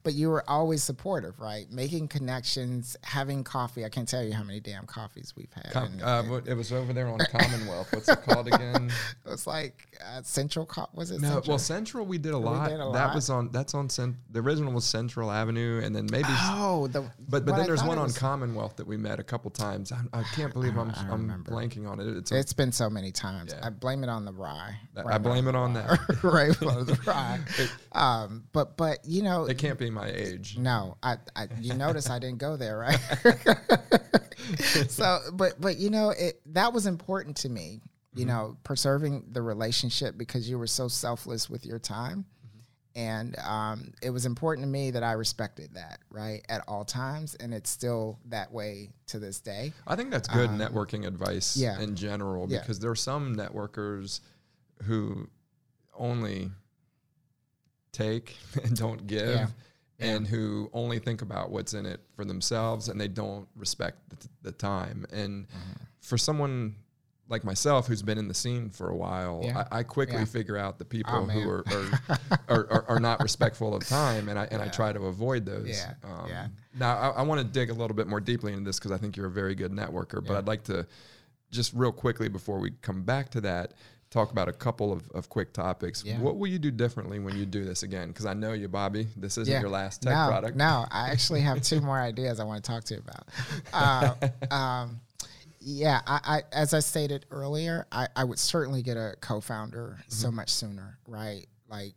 But 0.04 0.14
you 0.14 0.30
were 0.30 0.44
always 0.50 0.84
supportive, 0.84 1.40
right? 1.40 1.70
Making 1.72 2.10
connections, 2.10 2.98
having 3.04 3.44
coffee. 3.44 3.86
I 3.86 3.90
can't 3.90 4.08
tell 4.08 4.24
you 4.24 4.34
how 4.34 4.44
many 4.44 4.60
damn 4.60 4.86
coffees 4.86 5.34
we've 5.36 5.52
had. 5.54 5.72
Com- 5.72 6.00
uh, 6.04 6.42
it 6.46 6.56
was 6.56 6.72
over 6.74 6.92
there 6.92 7.08
on 7.08 7.20
Commonwealth. 7.32 7.88
What's 7.94 8.10
it 8.10 8.22
called 8.24 8.48
again? 8.48 8.92
it 9.26 9.30
was 9.30 9.48
like 9.48 9.98
uh, 10.06 10.22
Central. 10.24 10.66
Co- 10.66 10.90
was 10.94 11.12
it? 11.12 11.22
No, 11.22 11.30
Central? 11.30 11.52
well, 11.54 11.60
Central 11.60 12.06
we 12.06 12.18
did 12.18 12.34
a 12.34 12.38
lot. 12.38 12.70
Did 12.70 12.76
a 12.76 12.78
that 12.78 12.90
lot. 12.92 13.16
was 13.16 13.30
on. 13.30 13.50
That's 13.52 13.74
on. 13.74 13.90
Cent- 13.90 14.18
the 14.30 14.40
original 14.42 14.74
was 14.74 14.86
Central 14.86 15.32
Avenue, 15.32 15.82
and 15.84 15.96
then 15.96 16.08
maybe. 16.12 16.28
Oh, 16.30 16.88
the. 16.88 17.02
But 17.02 17.46
but 17.46 17.46
then 17.46 17.62
I 17.62 17.66
there's 17.66 17.84
one 17.84 17.98
on 17.98 18.12
Commonwealth 18.12 18.76
that 18.76 18.88
we 18.88 18.98
met 18.98 19.20
a 19.20 19.24
couple 19.24 19.52
times. 19.52 19.92
I, 19.92 20.02
I 20.20 20.24
can't 20.36 20.52
believe 20.52 20.78
I'm 20.78 20.92
I 20.92 21.14
am 21.14 21.46
blanking 21.48 21.90
on 21.90 22.00
it. 22.00 22.08
It's, 22.18 22.32
a, 22.32 22.40
it's 22.40 22.54
been 22.54 22.72
so 22.74 22.90
many 22.90 23.12
times. 23.12 23.54
Yeah. 23.56 23.68
I 23.68 23.70
blame 23.70 24.04
it 24.04 24.10
on 24.10 24.26
the 24.26 24.34
rye. 24.34 24.76
I 25.06 25.18
blame 25.18 25.48
it 25.48 25.56
on 25.56 25.74
that. 25.74 26.00
right, 26.24 26.52
the 26.60 27.00
rye. 27.06 27.40
um, 27.94 28.44
but 28.52 28.76
but 28.76 29.00
you 29.06 29.24
know, 29.24 29.46
it 29.46 29.58
can't 29.58 29.80
be 29.80 29.90
my 29.94 30.10
age. 30.10 30.58
No, 30.58 30.98
I, 31.04 31.18
I 31.36 31.48
you 31.60 31.74
notice 31.76 32.10
I 32.10 32.20
didn't 32.20 32.40
go 32.40 32.58
there, 32.58 32.78
right? 32.78 33.00
so, 34.90 35.20
but 35.34 35.60
but 35.60 35.78
you 35.78 35.90
know, 35.90 36.10
it 36.10 36.42
that 36.54 36.74
was 36.74 36.86
important 36.86 37.38
to 37.38 37.50
me. 37.50 37.82
You 38.16 38.26
mm-hmm. 38.26 38.28
know, 38.28 38.58
preserving 38.64 39.26
the 39.32 39.42
relationship 39.42 40.18
because 40.18 40.50
you 40.50 40.60
were 40.60 40.68
so 40.68 40.88
selfless 40.88 41.50
with 41.50 41.66
your 41.66 41.80
time. 41.80 42.26
Mm-hmm. 42.46 43.00
And 43.00 43.36
um, 43.40 43.94
it 44.04 44.12
was 44.12 44.28
important 44.28 44.66
to 44.66 44.70
me 44.70 44.92
that 44.92 45.02
I 45.02 45.14
respected 45.14 45.74
that, 45.74 46.00
right, 46.12 46.46
at 46.48 46.64
all 46.68 46.86
times, 46.86 47.34
and 47.36 47.54
it's 47.54 47.72
still 47.72 48.20
that 48.26 48.52
way 48.52 48.92
to 49.08 49.18
this 49.18 49.40
day. 49.40 49.74
I 49.88 49.96
think 49.96 50.12
that's 50.12 50.28
good 50.28 50.50
um, 50.50 50.60
networking 50.60 51.08
advice 51.08 51.58
yeah. 51.58 51.80
in 51.80 51.96
general 51.96 52.46
because 52.46 52.78
yeah. 52.78 52.82
there 52.82 52.92
are 52.92 52.96
some 52.96 53.36
networkers 53.36 54.20
who 54.84 55.28
only 55.96 56.52
take 57.94 58.36
and 58.64 58.76
don't 58.76 59.08
give. 59.08 59.36
Yeah 59.36 59.48
and 60.04 60.28
who 60.28 60.70
only 60.74 61.00
think 61.00 61.22
about 61.22 61.52
what's 61.52 61.74
in 61.74 61.86
it 61.86 62.02
for 62.16 62.26
themselves 62.26 62.90
and 62.90 63.00
they 63.00 63.08
don't 63.08 63.48
respect 63.56 63.98
the, 64.10 64.28
the 64.42 64.52
time. 64.52 65.06
And 65.12 65.48
mm-hmm. 65.48 65.84
for 66.02 66.18
someone 66.18 66.76
like 67.30 67.44
myself 67.44 67.88
who's 67.88 68.02
been 68.02 68.18
in 68.18 68.28
the 68.28 68.34
scene 68.34 68.70
for 68.70 68.90
a 68.90 68.96
while, 68.96 69.42
yeah. 69.44 69.66
I, 69.72 69.80
I, 69.80 69.84
quickly 69.84 70.18
yeah. 70.18 70.26
figure 70.26 70.58
out 70.58 70.78
the 70.78 70.86
people 70.86 71.14
oh, 71.16 71.26
who 71.26 71.50
are 71.50 71.64
are, 71.72 72.18
are, 72.50 72.68
are, 72.72 72.86
are, 72.90 73.00
not 73.00 73.22
respectful 73.24 73.74
of 73.74 73.88
time, 73.88 74.30
and 74.30 74.38
I 74.38 74.44
and 74.52 74.60
yeah. 74.60 74.66
I 74.66 74.68
try 74.68 74.92
to 74.92 75.06
avoid 75.06 75.46
those. 75.46 75.70
Yeah. 75.70 75.94
Um, 76.04 76.28
yeah. 76.28 76.48
Now 76.78 76.98
I, 76.98 77.10
I 77.10 77.22
want 77.24 77.40
to 77.40 77.46
dig 77.46 77.70
a 77.70 77.74
little 77.74 77.96
bit 77.96 78.08
more 78.08 78.20
deeply 78.20 78.52
into 78.52 78.66
this 78.66 78.78
because 78.78 78.92
I 78.92 78.98
think 78.98 79.16
you're 79.16 79.28
a 79.28 79.32
very 79.32 79.56
good 79.56 79.72
networker, 79.72 80.26
but 80.26 80.36
I'd 80.36 80.48
like 80.48 80.64
to 80.66 80.86
just 81.50 81.74
real 81.74 81.92
quickly 81.92 82.28
before 82.28 82.60
we 82.60 82.72
come 82.82 83.04
back 83.04 83.30
to 83.30 83.42
that 83.42 83.74
talk 84.14 84.32
about 84.32 84.48
a 84.48 84.54
couple 84.54 84.94
of, 84.94 85.10
of 85.12 85.28
quick 85.28 85.54
topics. 85.54 86.04
Yeah. 86.06 86.20
What 86.20 86.38
will 86.38 86.48
you 86.48 86.60
do 86.60 86.70
differently 86.70 87.20
when 87.20 87.36
you 87.36 87.46
do 87.46 87.66
this 87.66 87.84
again? 87.84 88.10
Because 88.10 88.26
I 88.26 88.34
know 88.34 88.54
you, 88.54 88.68
Bobby. 88.68 89.08
This 89.18 89.38
isn't 89.40 89.52
yeah. 89.52 89.60
your 89.60 89.70
last 89.70 90.04
tech 90.04 90.14
no, 90.14 90.28
product. 90.28 90.56
No, 90.56 90.86
I 90.92 91.10
actually 91.10 91.42
have 91.42 91.62
two 91.64 91.82
more 91.82 92.00
ideas 92.00 92.40
I 92.40 92.44
want 92.44 92.64
to 92.64 92.72
talk 92.72 92.84
to 92.86 92.94
you 92.94 93.02
about. 93.02 93.28
Uh, 93.74 94.54
um, 94.54 95.02
yeah, 95.60 96.02
I, 96.06 96.20
I, 96.24 96.42
as 96.52 96.74
I 96.74 96.80
stated 96.80 97.26
earlier, 97.32 97.88
I, 97.92 98.08
I 98.16 98.24
would 98.24 98.40
certainly 98.40 98.84
get 98.84 98.98
a 98.98 99.16
co-founder 99.20 99.98
mm-hmm. 100.00 100.12
so 100.12 100.30
much 100.30 100.50
sooner, 100.50 101.00
right? 101.08 101.48
Like, 101.68 101.96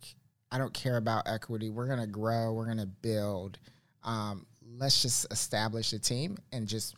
I 0.50 0.58
don't 0.58 0.72
care 0.72 0.96
about 0.96 1.28
equity. 1.28 1.68
We're 1.68 1.88
gonna 1.88 2.06
grow. 2.06 2.52
We're 2.52 2.66
gonna 2.66 2.86
build. 2.86 3.58
Um, 4.04 4.46
let's 4.78 5.02
just 5.02 5.30
establish 5.30 5.92
a 5.92 5.98
team 5.98 6.38
and 6.52 6.66
just 6.66 6.94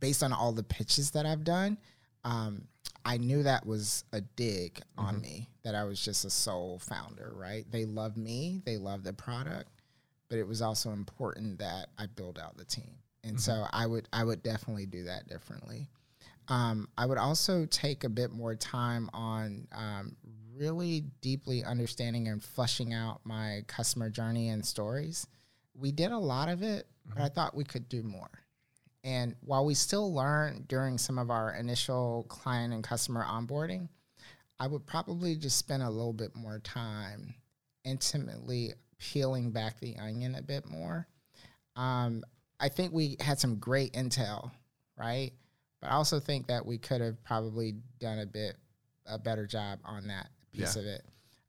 based 0.00 0.22
on 0.22 0.32
all 0.32 0.52
the 0.52 0.62
pitches 0.62 1.10
that 1.12 1.26
I've 1.26 1.44
done, 1.44 1.76
um, 2.24 2.62
I 3.04 3.16
knew 3.16 3.42
that 3.42 3.66
was 3.66 4.04
a 4.12 4.20
dig 4.20 4.74
mm-hmm. 4.74 5.06
on 5.06 5.20
me 5.20 5.48
that 5.62 5.74
I 5.74 5.84
was 5.84 6.02
just 6.02 6.24
a 6.24 6.30
sole 6.30 6.78
founder, 6.78 7.32
right? 7.34 7.64
They 7.70 7.84
love 7.84 8.16
me, 8.16 8.62
they 8.64 8.76
love 8.76 9.02
the 9.04 9.12
product, 9.12 9.70
but 10.28 10.38
it 10.38 10.46
was 10.46 10.62
also 10.62 10.90
important 10.90 11.58
that 11.58 11.88
I 11.98 12.06
build 12.06 12.38
out 12.38 12.56
the 12.56 12.64
team. 12.64 12.94
And 13.24 13.36
mm-hmm. 13.36 13.40
so 13.40 13.66
I 13.70 13.86
would 13.86 14.08
I 14.12 14.24
would 14.24 14.42
definitely 14.42 14.86
do 14.86 15.04
that 15.04 15.28
differently. 15.28 15.88
Um, 16.48 16.88
I 16.98 17.06
would 17.06 17.18
also 17.18 17.66
take 17.66 18.04
a 18.04 18.08
bit 18.08 18.32
more 18.32 18.56
time 18.56 19.08
on 19.12 19.68
um, 19.72 20.16
really 20.56 21.04
deeply 21.20 21.64
understanding 21.64 22.28
and 22.28 22.42
fleshing 22.42 22.92
out 22.92 23.20
my 23.24 23.62
customer 23.68 24.10
journey 24.10 24.48
and 24.48 24.64
stories. 24.64 25.26
We 25.78 25.92
did 25.92 26.10
a 26.10 26.18
lot 26.18 26.48
of 26.48 26.62
it, 26.62 26.86
mm-hmm. 27.08 27.18
but 27.18 27.22
I 27.22 27.28
thought 27.28 27.54
we 27.54 27.64
could 27.64 27.88
do 27.88 28.02
more. 28.02 28.30
And 29.02 29.34
while 29.40 29.64
we 29.64 29.74
still 29.74 30.12
learn 30.14 30.64
during 30.68 30.98
some 30.98 31.18
of 31.18 31.30
our 31.30 31.54
initial 31.54 32.26
client 32.28 32.74
and 32.74 32.84
customer 32.84 33.24
onboarding, 33.24 33.88
I 34.58 34.66
would 34.66 34.86
probably 34.86 35.36
just 35.36 35.56
spend 35.56 35.82
a 35.82 35.88
little 35.88 36.12
bit 36.12 36.36
more 36.36 36.58
time 36.58 37.34
intimately 37.84 38.74
peeling 38.98 39.50
back 39.50 39.80
the 39.80 39.96
onion 39.96 40.34
a 40.34 40.42
bit 40.42 40.66
more. 40.68 41.08
Um, 41.76 42.22
I 42.60 42.68
think 42.68 42.92
we 42.92 43.16
had 43.20 43.40
some 43.40 43.56
great 43.56 43.94
intel, 43.94 44.50
right? 44.98 45.32
But 45.80 45.90
I 45.90 45.94
also 45.94 46.20
think 46.20 46.48
that 46.48 46.66
we 46.66 46.76
could 46.76 47.00
have 47.00 47.22
probably 47.24 47.76
done 47.98 48.18
a 48.18 48.26
bit 48.26 48.56
a 49.06 49.18
better 49.18 49.46
job 49.46 49.80
on 49.84 50.06
that 50.08 50.28
piece 50.52 50.76
yeah. 50.76 50.82
of 50.82 50.86
it. 50.86 51.02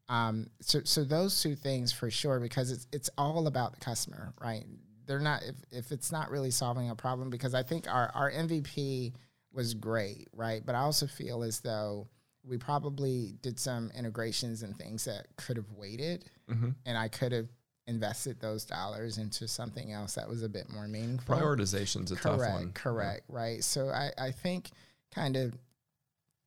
Um, 0.09 0.47
so, 0.61 0.81
so 0.83 1.03
those 1.03 1.41
two 1.41 1.55
things 1.55 1.91
for 1.91 2.09
sure, 2.09 2.39
because 2.39 2.71
it's 2.71 2.87
it's 2.91 3.09
all 3.17 3.47
about 3.47 3.73
the 3.73 3.79
customer, 3.79 4.33
right? 4.41 4.65
They're 5.11 5.19
not 5.19 5.43
if, 5.43 5.55
if 5.71 5.91
it's 5.91 6.09
not 6.09 6.29
really 6.31 6.51
solving 6.51 6.89
a 6.89 6.95
problem 6.95 7.29
because 7.29 7.53
I 7.53 7.63
think 7.63 7.85
our 7.93 8.09
our 8.15 8.31
MVP 8.31 9.11
was 9.51 9.73
great, 9.73 10.29
right? 10.33 10.65
But 10.65 10.75
I 10.75 10.79
also 10.79 11.05
feel 11.07 11.43
as 11.43 11.59
though 11.59 12.07
we 12.45 12.57
probably 12.57 13.35
did 13.41 13.59
some 13.59 13.91
integrations 13.93 14.63
and 14.63 14.75
things 14.77 15.03
that 15.05 15.27
could 15.35 15.57
have 15.57 15.69
waited, 15.75 16.23
Mm-hmm. 16.49 16.69
and 16.85 16.97
I 16.97 17.07
could 17.09 17.33
have 17.33 17.47
invested 17.87 18.39
those 18.39 18.63
dollars 18.63 19.17
into 19.17 19.47
something 19.47 19.91
else 19.91 20.15
that 20.15 20.29
was 20.29 20.43
a 20.43 20.49
bit 20.49 20.71
more 20.71 20.87
meaningful. 20.87 21.35
Prioritization's 21.35 22.11
a 22.11 22.15
correct, 22.15 22.41
tough 22.41 22.53
one. 22.53 22.71
correct, 22.73 23.23
right? 23.27 23.61
So 23.63 23.89
I 23.89 24.11
I 24.17 24.31
think 24.31 24.69
kind 25.13 25.35
of 25.35 25.53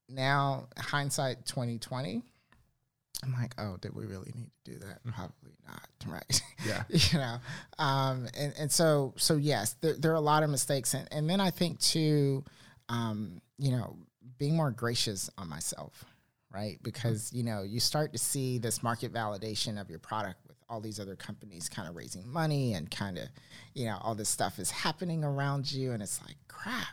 now 0.09 0.69
hindsight 0.79 1.47
twenty 1.47 1.79
twenty. 1.79 2.23
I'm 3.23 3.33
like, 3.33 3.55
oh, 3.59 3.77
did 3.81 3.95
we 3.95 4.05
really 4.05 4.33
need 4.35 4.51
to 4.65 4.73
do 4.73 4.79
that? 4.81 5.01
Probably 5.05 5.53
not, 5.67 5.89
right? 6.07 6.43
Yeah. 6.67 6.83
you 6.89 7.19
know 7.19 7.37
um 7.79 8.27
and 8.39 8.55
and 8.59 8.73
so 8.73 9.13
so 9.17 9.37
yes 9.37 9.77
there, 9.81 9.95
there 9.95 10.13
are 10.13 10.17
a 10.17 10.21
lot 10.21 10.43
of 10.43 10.51
mistakes 10.51 10.95
and, 10.95 11.07
and 11.13 11.29
then 11.29 11.41
i 11.41 11.51
think 11.51 11.79
too 11.79 12.43
um 12.89 13.41
you 13.59 13.71
know 13.71 13.97
being 14.39 14.57
more 14.57 14.71
gracious 14.71 15.29
on 15.37 15.49
myself 15.49 16.05
right? 16.55 16.79
Because 16.83 17.33
you 17.33 17.43
know 17.43 17.63
you 17.63 17.81
start 17.81 18.13
to 18.13 18.19
see 18.19 18.59
this 18.59 18.83
market 18.83 19.13
validation 19.13 19.81
of 19.81 19.91
your 19.91 19.99
product 19.99 20.39
with 20.47 20.57
all 20.69 20.81
these 20.81 21.01
other 21.01 21.17
companies 21.17 21.69
kind 21.69 21.89
of 21.89 21.97
raising 21.97 22.27
money 22.29 22.75
and 22.75 22.91
kind 22.91 23.19
of 23.19 23.29
you 23.75 23.85
know 23.87 23.99
all 24.01 24.15
this 24.15 24.29
stuff 24.29 24.59
is 24.59 24.71
happening 24.71 25.25
around 25.25 25.71
you 25.71 25.93
and 25.93 26.03
it's 26.03 26.23
like 26.23 26.37
crap. 26.49 26.87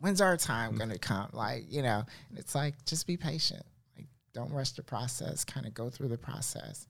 When's 0.00 0.20
our 0.20 0.36
time 0.36 0.76
going 0.76 0.90
to 0.90 0.98
come? 0.98 1.28
Like 1.32 1.64
you 1.70 1.82
know 1.82 2.04
and 2.30 2.38
it's 2.38 2.54
like 2.54 2.84
just 2.84 3.06
be 3.06 3.16
patient 3.16 3.62
don't 4.38 4.52
rush 4.52 4.72
the 4.72 4.82
process 4.82 5.44
kind 5.44 5.66
of 5.66 5.72
go 5.74 5.90
through 5.90 6.08
the 6.08 6.18
process 6.30 6.86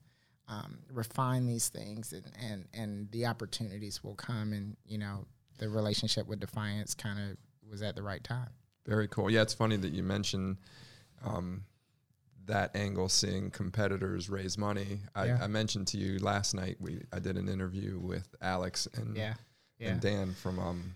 um, 0.47 0.79
refine 0.91 1.45
these 1.45 1.69
things 1.69 2.13
and, 2.13 2.25
and 2.47 2.65
and 2.73 3.11
the 3.11 3.25
opportunities 3.25 4.03
will 4.03 4.15
come 4.15 4.53
and 4.53 4.75
you 4.85 4.97
know 4.97 5.25
the 5.57 5.67
relationship 5.69 6.27
with 6.27 6.39
defiance 6.39 6.93
kind 6.93 7.19
of 7.19 7.37
was 7.69 7.81
at 7.81 7.95
the 7.95 8.03
right 8.03 8.23
time 8.23 8.49
Very 8.87 9.07
cool. 9.07 9.29
Yeah, 9.29 9.43
it's 9.43 9.53
funny 9.53 9.77
that 9.77 9.91
you 9.93 10.01
mentioned 10.03 10.57
um, 11.23 11.65
that 12.47 12.75
angle, 12.75 13.09
seeing 13.09 13.51
competitors 13.51 14.29
raise 14.29 14.57
money. 14.57 15.01
I, 15.13 15.25
Yeah. 15.25 15.39
I 15.41 15.47
mentioned 15.47 15.87
to 15.89 15.97
you 15.97 16.17
last 16.19 16.55
night. 16.55 16.77
We 16.79 17.03
I 17.13 17.19
did 17.19 17.37
an 17.37 17.47
interview 17.47 17.99
with 17.99 18.27
Alex 18.41 18.87
and 18.95 19.15
yeah 19.15 19.35
yeah 19.77 19.89
and 19.89 20.01
Dan 20.01 20.33
from 20.33 20.57
um 20.57 20.95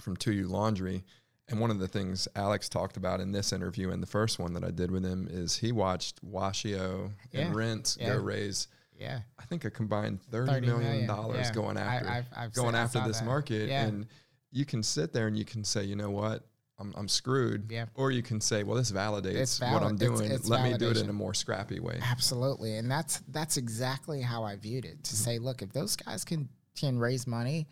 from 0.00 0.16
2ULaundry. 0.16 1.02
And 1.50 1.58
one 1.60 1.70
of 1.70 1.78
the 1.78 1.88
things 1.88 2.28
Alex 2.36 2.68
talked 2.68 2.96
about 2.96 3.20
in 3.20 3.32
this 3.32 3.52
interview 3.52 3.90
and 3.90 4.02
the 4.02 4.06
first 4.06 4.38
one 4.38 4.52
that 4.54 4.64
I 4.64 4.70
did 4.70 4.90
with 4.90 5.04
him 5.04 5.28
is 5.30 5.56
he 5.56 5.72
watched 5.72 6.24
Washio 6.24 7.10
Yeah. 7.32 7.40
and 7.46 7.56
Rinse 7.56 7.96
Yeah. 8.00 8.14
go 8.16 8.20
raise 8.22 8.68
yeah 8.98 9.20
I 9.38 9.44
think 9.44 9.64
a 9.64 9.70
combined 9.70 10.20
thirty 10.24 10.50
30 10.50 10.66
million 10.66 10.90
million, 10.90 11.06
dollars 11.06 11.46
yeah. 11.46 11.52
going 11.54 11.76
after 11.78 12.08
I've- 12.08 12.28
I've 12.36 12.52
going 12.52 12.74
I 12.74 12.80
after 12.80 13.00
this 13.06 13.18
that. 13.20 13.24
market 13.26 13.70
and 13.70 14.06
you 14.50 14.64
can 14.64 14.82
sit 14.82 15.12
there 15.12 15.26
and 15.26 15.36
you 15.38 15.44
can 15.44 15.62
say, 15.62 15.84
you 15.84 15.94
know 15.94 16.10
what, 16.10 16.42
I'm, 16.78 16.94
I'm 16.96 17.06
screwed. 17.08 17.70
Yeah. 17.70 17.84
Or 17.94 18.10
you 18.10 18.22
can 18.22 18.40
say, 18.40 18.62
well, 18.62 18.76
this 18.76 18.90
validates 18.90 19.34
It's 19.36 19.60
what 19.60 19.82
I'm 19.82 19.96
valid- 19.98 20.02
it's- 20.02 20.18
doing. 20.20 20.30
it's 20.32 20.48
Let 20.48 20.62
me 20.64 20.76
do 20.78 20.88
it 20.90 20.96
in 20.96 21.08
a 21.10 21.12
more 21.12 21.34
scrappy 21.34 21.80
way. 21.80 21.98
absolutely 22.02 22.76
and 22.76 22.90
that's 22.90 23.20
that's 23.28 23.56
exactly 23.56 24.20
how 24.22 24.42
i 24.44 24.56
viewed 24.56 24.84
it 24.84 25.02
to 25.04 25.14
mm-hmm. 25.14 25.24
say 25.24 25.38
look 25.38 25.62
if 25.62 25.72
those 25.72 25.96
guys 25.96 26.24
can 26.24 26.48
can 26.76 26.98
raise 26.98 27.26
money 27.26 27.66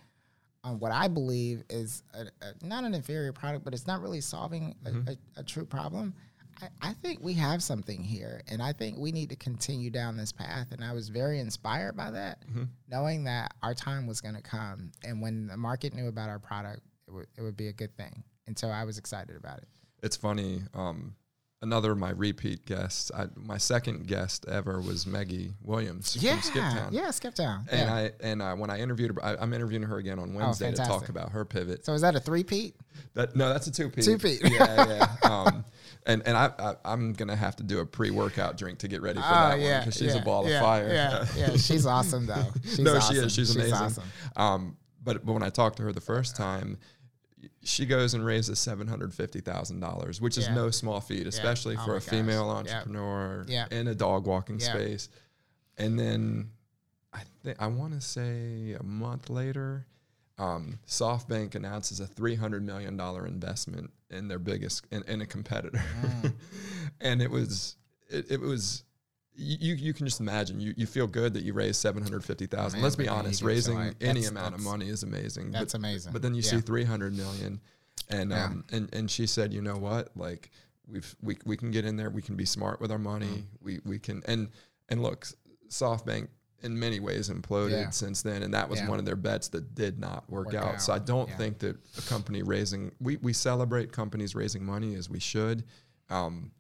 on 0.66 0.78
what 0.80 0.92
i 0.92 1.06
believe 1.08 1.62
is 1.70 2.02
a, 2.12 2.22
a, 2.44 2.66
not 2.66 2.84
an 2.84 2.92
inferior 2.94 3.32
product 3.32 3.64
but 3.64 3.72
it's 3.72 3.86
not 3.86 4.02
really 4.02 4.20
solving 4.20 4.74
a, 4.84 4.90
a, 5.12 5.16
a 5.40 5.42
true 5.42 5.64
problem. 5.64 6.12
I, 6.60 6.90
I 6.90 6.92
think 6.94 7.20
we 7.22 7.34
have 7.34 7.62
something 7.62 8.02
here 8.02 8.42
and 8.48 8.60
i 8.62 8.72
think 8.72 8.98
we 8.98 9.12
need 9.12 9.30
to 9.30 9.36
continue 9.36 9.90
down 9.90 10.16
this 10.16 10.32
path 10.32 10.68
and 10.72 10.82
i 10.82 10.92
was 10.92 11.08
very 11.08 11.38
inspired 11.38 11.96
by 11.96 12.10
that 12.10 12.42
knowing 12.90 13.24
that 13.24 13.54
our 13.62 13.74
time 13.74 14.06
was 14.06 14.20
going 14.20 14.34
to 14.34 14.42
come 14.42 14.90
and 15.04 15.22
when 15.22 15.46
the 15.46 15.56
market 15.56 15.94
knew 15.94 16.08
about 16.08 16.28
our 16.28 16.38
product 16.40 16.80
it 17.06 17.12
would, 17.12 17.26
it 17.38 17.42
would 17.42 17.56
be 17.56 17.68
a 17.68 17.72
good 17.72 17.96
thing 17.96 18.24
and 18.46 18.58
so 18.58 18.68
i 18.68 18.84
was 18.84 18.98
excited 18.98 19.36
about 19.36 19.58
it. 19.58 19.68
It's 20.02 20.16
funny. 20.16 20.62
Um, 20.74 21.14
another 21.62 21.92
of 21.92 21.98
my 21.98 22.10
repeat 22.10 22.66
guests, 22.66 23.10
I, 23.16 23.26
my 23.34 23.56
second 23.58 24.06
guest 24.06 24.44
ever 24.48 24.80
was 24.80 25.06
Maggie 25.06 25.54
Williams 25.62 26.16
yeah 26.20 26.38
from 26.40 26.52
Skiptown. 26.52 26.88
yeah 26.92 27.10
skip 27.10 27.34
town 27.34 27.66
And 27.70 27.88
yeah. 27.88 27.94
I 27.94 28.10
and 28.20 28.42
I, 28.42 28.54
when 28.54 28.70
I 28.70 28.78
interviewed 28.80 29.14
her, 29.14 29.24
I, 29.24 29.36
I'm 29.36 29.52
interviewing 29.54 29.84
her 29.84 29.96
again 29.98 30.18
on 30.18 30.34
Wednesday 30.34 30.70
to 30.70 30.76
talk 30.76 31.08
about 31.08 31.30
her 31.32 31.44
pivot. 31.44 31.84
so 31.84 31.92
is 31.94 32.02
that 32.02 32.14
a 32.14 32.20
three-peat 32.20 32.76
That 33.14 33.34
no, 33.36 33.48
that's 33.48 33.66
a 33.66 33.72
two 33.72 33.88
peat. 33.88 34.04
Two-peat. 34.04 34.40
Yeah, 34.44 34.86
yeah. 34.88 35.06
Um, 35.30 35.64
and 36.06 36.22
and 36.26 36.36
I, 36.36 36.52
I 36.58 36.74
I'm 36.84 37.12
gonna 37.14 37.34
have 37.34 37.56
to 37.56 37.62
do 37.64 37.80
a 37.80 37.86
pre 37.86 38.10
workout 38.10 38.56
drink 38.56 38.78
to 38.80 38.88
get 38.88 39.02
ready 39.02 39.18
for 39.18 39.26
that 39.26 39.58
one 39.58 39.80
because 39.80 39.94
she's 39.96 40.12
Oh, 40.12 40.16
yeah, 40.16 40.22
a 40.22 40.24
ball 40.24 40.48
yeah, 40.48 40.56
of 40.56 40.62
fire. 40.62 40.88
Yeah, 40.88 41.26
yeah, 41.36 41.56
she's 41.56 41.84
awesome 41.86 42.26
though. 42.26 42.46
She's 42.62 42.78
no, 42.78 42.96
awesome. 42.96 43.14
she 43.16 43.20
is. 43.22 43.32
She's 43.34 43.56
amazing. 43.56 43.74
awesome. 43.74 44.04
Um, 44.36 44.76
but 45.02 45.24
but 45.26 45.32
when 45.32 45.42
I 45.42 45.48
talked 45.50 45.78
to 45.78 45.82
her 45.84 45.92
the 45.92 46.00
first 46.00 46.36
time, 46.36 46.78
she 47.62 47.86
goes 47.86 48.14
and 48.14 48.24
raises 48.24 48.58
seven 48.58 48.86
hundred 48.86 49.12
fifty 49.14 49.40
thousand 49.40 49.80
dollars, 49.80 50.20
which 50.20 50.36
is 50.38 50.46
Yeah. 50.46 50.54
no 50.54 50.70
small 50.70 51.00
feat, 51.00 51.26
especially 51.26 51.76
Oh 51.78 51.84
for 51.84 51.96
a 51.96 52.00
gosh. 52.00 52.08
female 52.08 52.48
entrepreneur 52.50 53.44
Yep. 53.48 53.72
in 53.72 53.88
a 53.88 53.94
dog 53.94 54.26
walking 54.26 54.58
Yep. 54.60 54.70
space. 54.70 55.08
And 55.78 55.98
then 55.98 56.50
I 57.12 57.22
think 57.42 57.56
I 57.60 57.66
want 57.68 57.94
to 57.94 58.00
say 58.00 58.72
a 58.78 58.82
month 58.82 59.30
later, 59.30 59.86
um, 60.38 60.78
SoftBank 60.86 61.54
announces 61.54 62.00
a 62.00 62.06
three 62.06 62.34
hundred 62.34 62.62
million 62.64 62.96
dollar 62.96 63.26
investment 63.26 63.90
in 64.10 64.28
their 64.28 64.38
biggest 64.38 64.86
in, 64.90 65.02
in 65.04 65.20
a 65.20 65.26
competitor, 65.26 65.82
Mm. 66.02 66.34
and 67.00 67.22
it 67.22 67.30
was 67.30 67.76
it, 68.08 68.30
it 68.30 68.40
was. 68.40 68.84
You, 69.38 69.74
you 69.74 69.92
can 69.92 70.06
just 70.06 70.20
imagine 70.20 70.60
you, 70.60 70.72
you 70.76 70.86
feel 70.86 71.06
good 71.06 71.34
that 71.34 71.42
you 71.42 71.52
raised 71.52 71.76
seven 71.80 72.02
hundred 72.02 72.24
fifty 72.24 72.46
thousand. 72.46 72.80
Let's 72.80 72.96
be 72.96 73.04
but 73.04 73.10
then 73.10 73.14
you 73.14 73.26
honest, 73.26 73.42
raising 73.42 73.94
any 74.00 74.24
amount 74.24 74.54
of 74.54 74.62
money 74.62 74.88
is 74.88 75.02
amazing. 75.02 75.50
That's 75.50 75.72
but, 75.72 75.78
amazing. 75.78 76.12
but 76.12 76.22
then 76.22 76.34
you 76.34 76.42
Yeah. 76.42 76.50
see 76.52 76.60
three 76.60 76.84
hundred 76.84 77.14
million, 77.16 77.60
and 78.08 78.30
Yeah. 78.30 78.44
um 78.46 78.64
and 78.72 78.88
and 78.94 79.10
she 79.10 79.26
said, 79.26 79.52
you 79.52 79.60
know 79.60 79.76
what, 79.76 80.10
like 80.16 80.50
we've 80.88 81.14
we 81.22 81.36
we 81.44 81.56
can 81.56 81.70
get 81.70 81.84
in 81.84 81.96
there, 81.96 82.08
we 82.08 82.22
can 82.22 82.36
be 82.36 82.46
smart 82.46 82.80
with 82.80 82.90
our 82.90 82.98
money, 82.98 83.26
Mm. 83.26 83.44
we 83.60 83.80
we 83.84 83.98
can 83.98 84.22
and 84.26 84.48
and 84.88 85.02
look, 85.02 85.26
SoftBank 85.68 86.28
in 86.62 86.78
many 86.78 87.00
ways 87.00 87.28
imploded 87.28 87.70
Yeah. 87.72 87.90
since 87.90 88.22
then, 88.22 88.42
and 88.42 88.54
that 88.54 88.68
was 88.70 88.80
one 88.84 88.98
of 88.98 89.04
their 89.04 89.16
bets 89.16 89.48
that 89.48 89.74
did 89.74 89.98
not 89.98 90.28
work, 90.30 90.46
Work 90.46 90.54
out. 90.54 90.80
So 90.82 90.92
I 90.94 90.98
don't 90.98 91.30
think 91.32 91.58
that 91.58 91.76
a 91.98 92.02
company 92.02 92.42
raising 92.42 92.92
we 93.00 93.16
we 93.18 93.32
celebrate 93.34 93.92
companies 93.92 94.34
raising 94.34 94.64
money 94.64 94.94
as 94.94 95.10
we 95.10 95.18
should. 95.20 95.64
Um, 96.08 96.52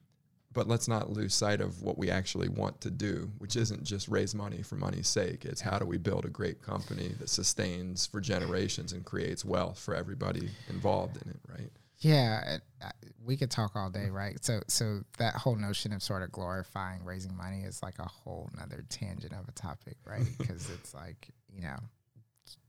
but 0.56 0.66
let's 0.66 0.88
not 0.88 1.12
lose 1.12 1.34
sight 1.34 1.60
of 1.60 1.82
what 1.82 1.98
we 1.98 2.10
actually 2.10 2.48
want 2.48 2.80
to 2.80 2.90
do, 2.90 3.30
which 3.36 3.56
isn't 3.56 3.84
just 3.84 4.08
raise 4.08 4.34
money 4.34 4.62
for 4.62 4.76
money's 4.76 5.06
sake. 5.06 5.44
It's 5.44 5.60
how 5.60 5.78
do 5.78 5.84
we 5.84 5.98
build 5.98 6.24
a 6.24 6.30
great 6.30 6.62
company 6.62 7.08
that 7.20 7.28
sustains 7.28 8.06
for 8.06 8.22
generations 8.22 8.94
and 8.94 9.04
creates 9.04 9.44
wealth 9.44 9.78
for 9.78 9.94
everybody 9.94 10.48
involved 10.70 11.18
in 11.22 11.28
it, 11.28 11.40
right? 11.46 11.70
Yeah, 11.98 12.56
uh, 12.82 12.88
we 13.22 13.36
could 13.36 13.50
talk 13.50 13.76
all 13.76 13.90
day, 13.90 14.08
right? 14.08 14.42
So, 14.42 14.62
so 14.66 15.02
that 15.18 15.34
whole 15.34 15.56
notion 15.56 15.92
of 15.92 16.02
sort 16.02 16.22
of 16.22 16.32
glorifying 16.32 17.04
raising 17.04 17.36
money 17.36 17.60
is 17.60 17.82
like 17.82 17.98
a 17.98 18.08
whole 18.08 18.48
nother 18.58 18.82
tangent 18.88 19.34
of 19.34 19.46
a 19.48 19.52
topic, 19.52 19.98
right? 20.06 20.24
Because 20.38 20.70
it's 20.70 20.94
like 20.94 21.28
you 21.54 21.60
know, 21.60 21.76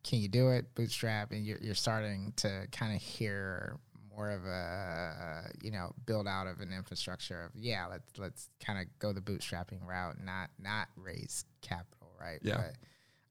can 0.03 0.19
you 0.19 0.27
do 0.27 0.49
it 0.49 0.75
bootstrap, 0.75 1.31
and 1.31 1.45
you're 1.45 1.59
you're 1.61 1.73
starting 1.73 2.33
to 2.37 2.67
kind 2.73 2.93
of 2.93 3.01
hear 3.01 3.79
more 4.17 4.31
of 4.31 4.43
a 4.45 5.49
you 5.61 5.71
know 5.71 5.93
build 6.05 6.27
out 6.27 6.47
of 6.47 6.59
an 6.59 6.73
infrastructure 6.73 7.43
of 7.45 7.51
yeah, 7.55 7.85
let's 7.87 8.17
let's 8.17 8.49
kind 8.65 8.79
of 8.79 8.85
go 8.99 9.13
the 9.13 9.21
bootstrapping 9.21 9.85
route, 9.87 10.15
not 10.23 10.49
not 10.59 10.87
raise 10.97 11.45
capital, 11.61 12.11
right? 12.19 12.39
Yeah. 12.41 12.57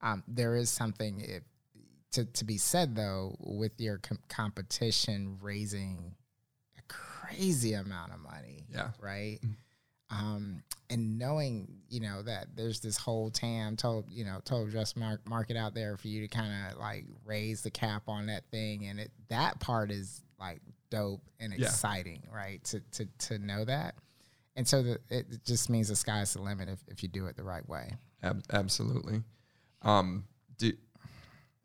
But 0.00 0.06
um, 0.08 0.22
there 0.28 0.54
is 0.56 0.70
something 0.70 1.20
if 1.20 1.42
to, 2.12 2.24
to 2.24 2.44
be 2.44 2.56
said 2.56 2.94
though 2.94 3.34
with 3.40 3.72
your 3.80 3.98
com- 3.98 4.20
competition 4.28 5.38
raising 5.42 6.14
a 6.78 6.82
crazy 6.88 7.74
amount 7.74 8.12
of 8.12 8.20
money 8.20 8.64
Yeah. 8.72 8.90
right 9.00 9.38
um, 10.10 10.62
and 10.88 11.18
knowing 11.18 11.66
you 11.88 12.00
know 12.00 12.22
that 12.22 12.48
there's 12.54 12.80
this 12.80 12.96
whole 12.96 13.30
tam 13.30 13.76
total 13.76 14.04
you 14.08 14.24
know 14.24 14.38
total 14.44 14.66
address 14.68 14.94
mar- 14.96 15.20
market 15.28 15.56
out 15.56 15.74
there 15.74 15.96
for 15.96 16.06
you 16.08 16.20
to 16.22 16.28
kind 16.28 16.52
of 16.72 16.78
like 16.78 17.04
raise 17.24 17.62
the 17.62 17.70
cap 17.70 18.04
on 18.08 18.26
that 18.26 18.44
thing 18.50 18.86
and 18.86 19.00
it 19.00 19.10
that 19.28 19.58
part 19.60 19.90
is 19.90 20.22
like 20.38 20.60
dope 20.90 21.22
and 21.40 21.52
Yeah. 21.56 21.66
exciting 21.66 22.22
right 22.32 22.62
to 22.64 22.80
to 22.92 23.06
to 23.18 23.38
know 23.38 23.64
that 23.64 23.94
and 24.56 24.66
so 24.66 24.82
the, 24.82 24.98
it 25.10 25.44
just 25.44 25.68
means 25.68 25.88
the 25.88 25.96
sky's 25.96 26.32
the 26.34 26.40
limit 26.42 26.68
if, 26.68 26.78
if 26.88 27.02
you 27.02 27.08
do 27.08 27.26
it 27.26 27.36
the 27.36 27.44
right 27.44 27.68
way 27.68 27.90
Ab- 28.22 28.42
absolutely. 28.52 29.22
Um, 29.82 30.24
do, 30.58 30.72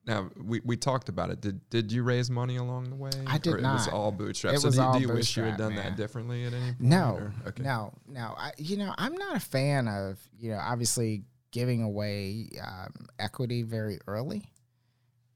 now 0.05 0.29
we, 0.43 0.59
we 0.65 0.75
talked 0.77 1.09
about 1.09 1.29
it. 1.29 1.41
Did 1.41 1.67
did 1.69 1.91
you 1.91 2.03
raise 2.03 2.29
money 2.29 2.57
along 2.57 2.89
the 2.89 2.95
way? 2.95 3.11
I 3.27 3.37
did 3.37 3.53
or 3.53 3.57
It 3.59 3.63
was 3.63 3.87
all 3.87 4.11
bootstrapped. 4.11 4.53
It 4.55 4.59
so 4.59 4.67
was 4.67 4.75
do, 4.75 4.81
you- 4.81 4.87
all 4.87 4.93
do 4.95 4.99
you 4.99 5.13
wish 5.13 5.37
you 5.37 5.43
had 5.43 5.57
done 5.57 5.75
man. 5.75 5.85
that 5.85 5.95
differently 5.95 6.43
at 6.45 6.53
any 6.53 6.65
point? 6.73 6.81
No, 6.81 7.13
or- 7.19 7.33
okay. 7.47 7.63
no, 7.63 7.93
no. 8.07 8.33
I, 8.37 8.51
you 8.57 8.77
know, 8.77 8.93
I'm 8.97 9.15
not 9.15 9.35
a 9.37 9.39
fan 9.39 9.87
of 9.87 10.19
you 10.37 10.51
know 10.51 10.59
obviously 10.59 11.23
giving 11.51 11.83
away 11.83 12.49
um, 12.61 13.07
equity 13.19 13.61
very 13.63 13.99
early, 14.07 14.43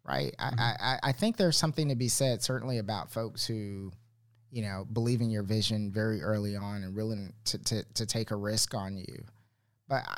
right? 0.08 0.34
Mm-hmm. 0.40 0.60
I, 0.60 0.76
I 0.80 1.00
I 1.10 1.12
think 1.12 1.38
there's 1.38 1.58
something 1.58 1.90
to 1.90 1.96
be 1.96 2.08
said 2.08 2.42
certainly 2.44 2.78
about 2.78 3.12
folks 3.12 3.46
who, 3.46 3.92
you 4.52 4.62
know, 4.62 4.86
believe 4.94 5.22
in 5.22 5.30
your 5.30 5.44
vision 5.44 5.92
very 5.92 6.22
early 6.22 6.56
on 6.56 6.84
and 6.84 6.96
willing 6.96 7.34
to 7.46 7.58
to, 7.58 7.84
to 7.96 8.06
take 8.06 8.32
a 8.32 8.36
risk 8.36 8.74
on 8.74 8.98
you, 8.98 9.24
but 9.88 10.04
I, 10.08 10.18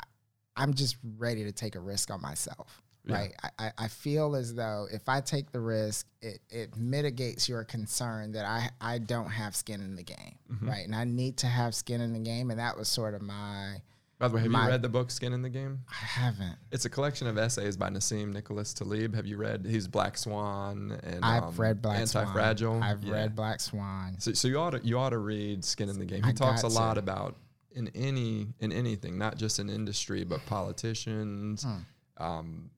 I'm 0.56 0.74
just 0.74 0.96
ready 1.16 1.44
to 1.44 1.52
take 1.52 1.74
a 1.76 1.80
risk 1.80 2.10
on 2.10 2.20
myself. 2.20 2.82
Yeah. 3.04 3.14
right? 3.14 3.34
I, 3.42 3.48
I- 3.66 3.72
I 3.84 3.88
feel 3.88 4.34
as 4.36 4.54
though 4.54 4.86
if 4.92 5.08
I 5.08 5.20
take 5.22 5.50
the 5.52 5.60
risk, 5.60 6.06
it, 6.20 6.40
it 6.50 6.76
mitigates 6.76 7.48
your 7.48 7.64
concern 7.64 8.32
that 8.32 8.44
I, 8.44 8.68
I 8.80 8.98
don't 8.98 9.30
have 9.30 9.54
skin 9.56 9.80
in 9.80 9.94
the 9.96 10.02
game, 10.02 10.34
Mm-hmm. 10.52 10.68
right? 10.68 10.84
And 10.84 10.94
I 10.94 11.04
need 11.04 11.38
to 11.38 11.46
have 11.46 11.74
skin 11.74 12.00
in 12.02 12.12
the 12.12 12.18
game. 12.18 12.50
And 12.50 12.58
that 12.58 12.76
was 12.76 12.88
sort 12.88 13.14
of 13.14 13.22
my, 13.22 13.76
By 14.18 14.26
the 14.28 14.34
way, 14.34 14.40
have 14.42 14.50
My- 14.50 14.64
you 14.64 14.70
read 14.70 14.82
the 14.82 14.88
book 14.88 15.10
Skin 15.12 15.32
in 15.32 15.42
the 15.42 15.48
Game? 15.48 15.84
I 15.88 15.94
haven't. 15.94 16.56
It's 16.72 16.84
a 16.84 16.90
collection 16.90 17.28
of 17.28 17.38
essays 17.38 17.76
by 17.76 17.88
Nassim 17.88 18.32
Nicholas 18.32 18.74
Taleb. 18.74 19.14
Have 19.14 19.26
you 19.26 19.36
read? 19.36 19.64
He's 19.64 19.86
Black 19.86 20.18
Swan 20.18 20.98
and 21.04 21.24
I've 21.24 21.44
um, 21.44 21.54
read 21.56 21.80
Black 21.80 22.00
Anti-Fragile. 22.00 22.78
Swan. 22.78 22.82
I've 22.82 23.04
Yeah. 23.04 23.12
read 23.12 23.36
Black 23.36 23.60
Swan. 23.60 24.16
So, 24.18 24.32
so 24.32 24.48
you 24.48 24.58
ought 24.58 24.70
to 24.70 24.80
you 24.84 24.98
ought 24.98 25.10
to 25.10 25.18
read 25.18 25.64
Skin 25.64 25.88
in 25.88 25.98
the 26.00 26.04
Game. 26.04 26.24
He 26.24 26.30
I 26.30 26.32
talks 26.32 26.62
a 26.64 26.68
lot 26.68 26.94
to. 26.94 27.00
about 27.00 27.36
in 27.70 27.88
any 27.94 28.48
in 28.58 28.72
anything, 28.72 29.18
not 29.18 29.36
just 29.36 29.60
in 29.60 29.70
industry, 29.70 30.24
but 30.24 30.44
politicians. 30.46 31.62
Hmm. 31.62 32.22
Um, 32.24 32.70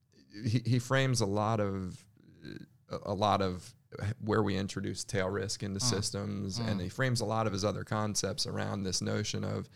he, 0.45 0.61
he 0.67 0.79
frames 0.79 1.23
a 1.23 1.27
lot 1.27 1.59
of 1.61 2.05
a, 3.07 3.15
lot 3.15 3.41
of 3.41 3.73
where 4.23 4.43
we 4.43 4.57
introduce 4.57 5.05
tail 5.05 5.31
risk 5.31 5.61
Hmm. 5.61 5.67
into 5.67 5.81
systems, 5.81 6.59
and 6.59 6.81
he 6.81 6.91
frames 6.91 7.23
a 7.23 7.25
lot 7.25 7.47
of 7.47 7.53
his 7.55 7.65
other 7.65 7.83
concepts 7.85 8.47
around 8.47 8.83
this 8.83 9.01
notion 9.01 9.43
of 9.43 9.69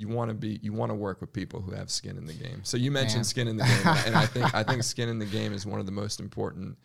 you 0.00 0.08
want 0.08 0.30
to 0.30 0.34
be 0.34 0.58
you 0.62 0.72
want 0.72 0.90
to 0.90 0.94
work 0.94 1.20
with 1.20 1.30
people 1.30 1.60
who 1.60 1.72
have 1.72 1.90
skin 1.90 2.16
in 2.16 2.24
the 2.24 2.32
game. 2.32 2.60
So 2.62 2.78
you 2.78 2.90
mentioned 2.90 3.18
Man. 3.18 3.24
skin 3.24 3.48
in 3.48 3.56
the 3.58 3.64
game, 3.64 3.80
and 3.84 3.88
I- 3.88 4.02
and 4.06 4.16
I 4.16 4.26
think 4.26 4.54
I 4.54 4.62
think 4.62 4.82
skin 4.82 5.10
in 5.10 5.18
the 5.18 5.26
game 5.26 5.52
is 5.52 5.66
one 5.66 5.78
of 5.78 5.86
the 5.86 5.92
most 5.92 6.20
important 6.20 6.78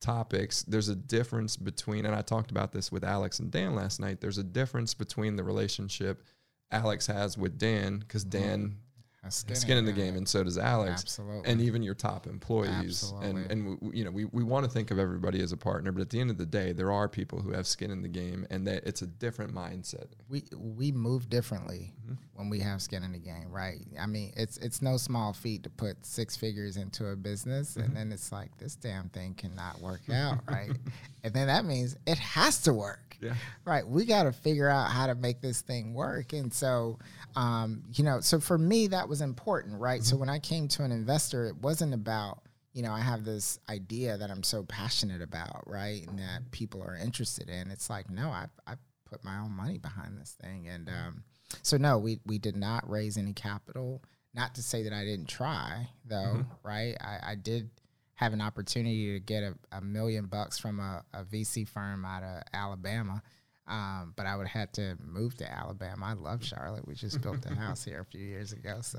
topics. 0.00 0.62
There's 0.64 0.88
a 0.88 0.96
difference 0.96 1.56
between, 1.56 2.04
and 2.04 2.14
I 2.14 2.22
talked 2.22 2.50
about 2.50 2.72
this 2.72 2.90
with 2.90 3.04
Alex 3.04 3.38
and 3.38 3.50
Dan 3.50 3.76
last 3.76 4.00
night. 4.00 4.20
There's 4.20 4.38
a 4.38 4.44
difference 4.44 4.92
between 4.92 5.36
the 5.36 5.44
relationship 5.44 6.24
Alex 6.72 7.06
has 7.06 7.38
with 7.38 7.58
Dan, 7.58 7.98
because 7.98 8.24
mm-hmm. 8.24 8.42
Dan 8.42 8.76
Has 9.24 9.44
has 9.48 9.60
skin 9.60 9.76
in 9.76 9.84
the 9.84 9.92
game, 9.92 10.16
and 10.16 10.28
so 10.28 10.44
does 10.44 10.56
Alex 10.58 11.02
Absolutely. 11.02 11.50
and 11.50 11.60
even 11.60 11.82
your 11.82 11.94
top 11.94 12.26
employees. 12.28 12.70
Absolutely. 13.12 13.28
And 13.28 13.50
and 13.50 13.78
we, 13.80 13.98
you 13.98 14.04
know 14.04 14.12
we, 14.12 14.26
we 14.26 14.44
want 14.44 14.64
to 14.64 14.70
think 14.70 14.90
of 14.92 14.98
everybody 14.98 15.40
as 15.42 15.50
a 15.50 15.56
partner, 15.56 15.90
but 15.90 16.00
at 16.00 16.10
the 16.10 16.20
end 16.20 16.30
of 16.30 16.38
the 16.38 16.46
day, 16.46 16.72
there 16.72 16.92
are 16.92 17.08
people 17.08 17.40
who 17.40 17.50
have 17.52 17.66
skin 17.66 17.90
in 17.90 18.00
the 18.02 18.08
game, 18.08 18.46
and 18.50 18.66
that 18.68 18.84
it's 18.86 19.02
a 19.02 19.06
different 19.08 19.52
mindset. 19.52 20.06
we 20.28 20.44
we 20.56 20.92
move 20.92 21.28
differently 21.28 21.92
Mm-hmm. 22.08 22.14
when 22.36 22.48
we 22.48 22.60
have 22.60 22.80
skin 22.80 23.02
in 23.02 23.12
the 23.12 23.18
game, 23.18 23.50
right? 23.50 23.80
I 24.00 24.06
mean, 24.06 24.32
it's 24.36 24.56
it's 24.58 24.80
no 24.80 24.96
small 24.96 25.32
feat 25.34 25.64
to 25.64 25.68
put 25.70 26.06
six 26.06 26.36
figures 26.36 26.76
into 26.76 27.08
a 27.08 27.16
business, 27.16 27.72
Mm-hmm. 27.72 27.82
and 27.82 27.96
then 27.96 28.12
it's 28.12 28.30
like 28.32 28.56
this 28.56 28.76
damn 28.76 29.08
thing 29.10 29.34
cannot 29.34 29.80
work 29.82 30.02
out, 30.10 30.38
right? 30.48 30.70
and 31.24 31.34
then 31.34 31.48
that 31.48 31.64
means 31.66 31.96
it 32.06 32.16
has 32.18 32.62
to 32.62 32.72
work, 32.72 33.16
Yeah. 33.20 33.34
right? 33.66 33.86
We 33.86 34.04
got 34.06 34.22
to 34.22 34.32
figure 34.32 34.68
out 34.70 34.90
how 34.90 35.08
to 35.08 35.16
make 35.16 35.40
this 35.42 35.60
thing 35.60 35.92
work, 35.92 36.32
and 36.32 36.50
so, 36.52 36.98
um, 37.36 37.82
you 37.92 38.04
know, 38.04 38.20
so 38.20 38.40
for 38.40 38.56
me 38.56 38.86
that 38.86 39.07
was 39.08 39.20
important, 39.20 39.80
right? 39.80 40.02
So 40.02 40.12
mm-hmm. 40.12 40.20
when 40.20 40.28
I 40.28 40.38
came 40.38 40.68
to 40.68 40.84
an 40.84 40.92
investor, 40.92 41.46
it 41.46 41.56
wasn't 41.56 41.94
about 41.94 42.42
you 42.78 42.82
know, 42.84 42.92
I 42.92 43.00
have 43.00 43.24
this 43.24 43.58
idea 43.68 44.16
that 44.18 44.30
I'm 44.30 44.44
so 44.44 44.62
passionate 44.62 45.20
about, 45.20 45.64
right? 45.66 46.06
And 46.06 46.18
that 46.20 46.42
mm-hmm. 46.42 46.50
people 46.50 46.80
are 46.82 46.96
interested 46.96 47.48
in. 47.48 47.72
It's 47.72 47.90
like, 47.90 48.08
no, 48.08 48.28
I, 48.28 48.46
I 48.68 48.74
put 49.04 49.24
my 49.24 49.38
own 49.38 49.50
money 49.50 49.78
behind 49.78 50.16
this 50.16 50.36
thing. 50.40 50.68
And 50.68 50.86
mm-hmm. 50.86 51.08
um, 51.08 51.24
so, 51.62 51.76
no, 51.76 51.98
we, 51.98 52.20
we 52.24 52.38
did 52.38 52.56
not 52.56 52.88
raise 52.88 53.16
any 53.16 53.32
capital. 53.32 54.02
Not 54.32 54.54
to 54.56 54.62
say 54.62 54.84
that 54.84 54.92
I 54.92 55.04
didn't 55.04 55.28
try, 55.28 55.88
though, 56.04 56.44
right? 56.62 56.94
I, 57.00 57.32
I 57.32 57.34
did 57.34 57.70
have 58.14 58.32
an 58.32 58.40
opportunity 58.40 59.14
to 59.14 59.20
get 59.20 59.42
a, 59.42 59.54
a 59.72 59.80
million 59.80 60.26
bucks 60.26 60.58
from 60.58 60.78
a, 60.78 61.02
a 61.12 61.24
VC 61.24 61.66
firm 61.66 62.04
out 62.04 62.22
of 62.22 62.42
Alabama. 62.52 63.22
Um, 63.68 64.14
but 64.16 64.24
I 64.24 64.34
would 64.34 64.46
have 64.46 64.60
had 64.60 64.72
to 64.74 64.96
move 65.04 65.36
to 65.36 65.50
Alabama. 65.52 66.06
I 66.06 66.12
love 66.14 66.42
Charlotte. 66.42 66.88
We 66.88 66.94
just 66.94 67.20
built 67.20 67.44
a 67.44 67.54
house 67.54 67.84
here 67.84 68.00
a 68.00 68.04
few 68.04 68.24
years 68.24 68.52
ago. 68.52 68.78
So 68.80 68.98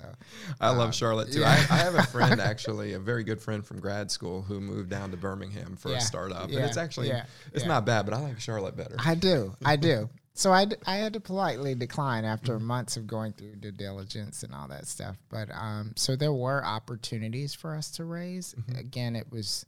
I 0.61 0.69
love 0.69 0.93
Charlotte 0.93 1.31
too. 1.31 1.39
Yeah. 1.39 1.49
I, 1.69 1.75
I 1.75 1.77
have 1.79 1.95
a 1.95 2.03
friend 2.03 2.39
actually, 2.41 2.93
a 2.93 2.99
very 2.99 3.23
good 3.23 3.41
friend 3.41 3.65
from 3.65 3.79
grad 3.79 4.11
school 4.11 4.43
who 4.43 4.61
moved 4.61 4.89
down 4.91 5.09
to 5.11 5.17
Birmingham 5.17 5.75
for 5.75 5.89
Yeah, 5.89 5.97
a 5.97 6.01
startup. 6.01 6.49
yeah, 6.51 6.57
and 6.59 6.65
it's 6.67 6.77
actually 6.77 7.11
it's 7.51 7.65
not 7.65 7.85
bad, 7.85 8.05
but 8.05 8.13
I 8.13 8.19
like 8.21 8.39
Charlotte 8.39 8.77
better. 8.77 8.95
I 9.03 9.15
do. 9.15 9.55
I 9.65 9.75
do. 9.75 10.09
So 10.35 10.53
I, 10.53 10.63
d- 10.63 10.77
I 10.87 10.95
had 10.95 11.11
to 11.13 11.19
politely 11.19 11.75
decline 11.75 12.23
after 12.23 12.61
months 12.61 12.95
of 12.95 13.05
going 13.07 13.33
through 13.33 13.57
due 13.57 13.73
diligence 13.73 14.43
and 14.43 14.53
all 14.55 14.69
that 14.69 14.87
stuff. 14.87 15.17
But 15.27 15.49
um, 15.53 15.91
so 15.97 16.15
there 16.15 16.31
were 16.31 16.63
opportunities 16.65 17.53
for 17.53 17.75
us 17.75 17.91
to 17.97 18.05
raise. 18.05 18.55
Again, 18.77 19.17
it 19.17 19.29
was, 19.29 19.65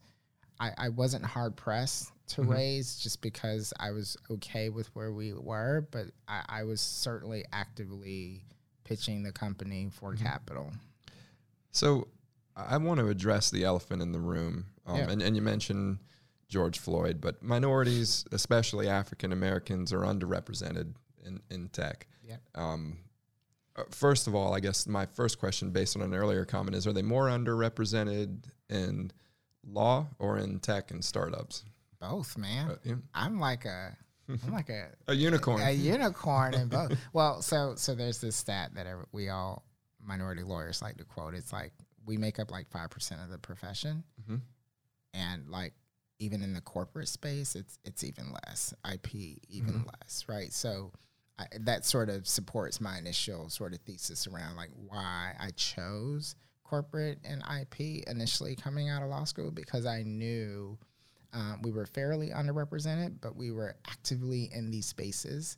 I, 0.61 0.71
I 0.77 0.87
wasn't 0.89 1.25
hard 1.25 1.57
pressed 1.57 2.13
to 2.36 2.43
raise 2.43 2.97
just 2.97 3.21
because 3.21 3.73
I 3.79 3.91
was 3.91 4.17
okay 4.29 4.69
with 4.69 4.88
where 4.95 5.11
we 5.11 5.34
were, 5.34 5.88
but 5.91 6.07
I, 6.27 6.43
I 6.47 6.63
was 6.63 6.82
certainly 6.82 7.45
actively 7.53 8.43
pitching 8.84 9.23
the 9.23 9.32
company 9.32 9.89
for 9.91 10.13
capital. 10.15 10.71
So 11.71 12.07
I 12.55 12.77
want 12.77 12.99
to 12.99 13.07
address 13.07 13.49
the 13.49 13.63
elephant 13.63 14.01
in 14.01 14.11
the 14.11 14.19
room. 14.19 14.65
Um, 14.86 14.97
Yeah. 14.97 15.09
and, 15.11 15.21
and 15.21 15.36
you 15.36 15.41
mentioned 15.41 15.99
George 16.49 16.79
Floyd, 16.79 17.21
but 17.21 17.41
minorities, 17.41 18.25
especially 18.32 18.89
African 18.89 19.32
Americans, 19.32 19.93
are 19.93 20.01
underrepresented 20.01 20.93
in, 21.25 21.39
in 21.49 21.69
tech. 21.69 22.07
Yeah. 22.27 22.38
Um, 22.55 22.97
uh, 23.77 23.84
first 23.89 24.27
of 24.27 24.36
all, 24.36 24.53
I 24.53 24.59
guess 24.59 24.86
my 24.86 25.05
first 25.05 25.39
question, 25.39 25.69
based 25.71 25.95
on 25.95 26.01
an 26.01 26.13
earlier 26.13 26.43
comment, 26.43 26.75
is: 26.75 26.86
Are 26.86 26.91
they 26.93 27.01
more 27.01 27.27
underrepresented 27.27 28.43
in 28.69 29.11
law 29.65 30.07
or 30.19 30.38
in 30.39 30.59
tech 30.59 30.91
and 30.91 31.03
startups? 31.03 31.63
Both, 32.01 32.37
man. 32.37 32.71
Uh, 32.71 32.75
yeah. 32.83 32.95
I'm 33.13 33.39
like 33.39 33.63
a, 33.65 33.95
I'm 34.27 34.51
like 34.51 34.69
a, 34.69 34.89
A 35.07 35.13
unicorn. 35.13 35.61
a 35.61 35.71
unicorn 35.95 36.53
in 36.55 36.67
both. 36.67 36.97
well, 37.13 37.41
so 37.41 37.75
so 37.77 37.95
there's 37.95 38.19
this 38.19 38.35
stat 38.35 38.71
that 38.75 38.87
we 39.13 39.29
all 39.29 39.63
minority 40.03 40.43
lawyers 40.43 40.81
like 40.81 40.97
to 40.97 41.05
quote. 41.05 41.33
It's 41.35 41.53
like 41.53 41.71
we 42.05 42.17
make 42.17 42.39
up 42.39 42.51
like 42.51 42.69
five 42.69 42.89
percent 42.89 43.21
of 43.21 43.29
the 43.29 43.37
profession, 43.37 44.03
Mhm. 44.29 44.41
and 45.13 45.47
like 45.49 45.73
even 46.19 46.41
in 46.43 46.53
the 46.53 46.61
corporate 46.61 47.07
space, 47.07 47.55
it's 47.55 47.77
it's 47.85 48.03
even 48.03 48.31
less. 48.45 48.73
IP 48.91 49.13
even 49.49 49.85
less, 49.85 50.25
right? 50.27 50.51
So. 50.51 50.91
I, 51.39 51.45
that 51.61 51.85
sort 51.85 52.09
of 52.09 52.27
supports 52.27 52.79
my 52.79 52.99
initial 52.99 53.49
sort 53.49 53.73
of 53.73 53.79
thesis 53.79 54.27
around 54.27 54.57
like 54.57 54.69
why 54.75 55.33
I 55.39 55.49
chose 55.55 56.35
corporate 56.63 57.17
and 57.23 57.41
IP 57.41 58.03
initially 58.07 58.55
coming 58.55 58.89
out 58.89 59.01
of 59.01 59.09
law 59.09 59.23
school 59.23 59.49
because 59.49 59.87
I 59.87 60.03
knew 60.03 60.77
um, 61.34 61.61
we 61.61 61.71
were 61.71 61.86
fairly 61.86 62.29
underrepresented, 62.29 63.15
but 63.21 63.36
we 63.36 63.51
were 63.51 63.75
actively 63.88 64.49
in 64.53 64.69
these 64.71 64.86
spaces. 64.86 65.57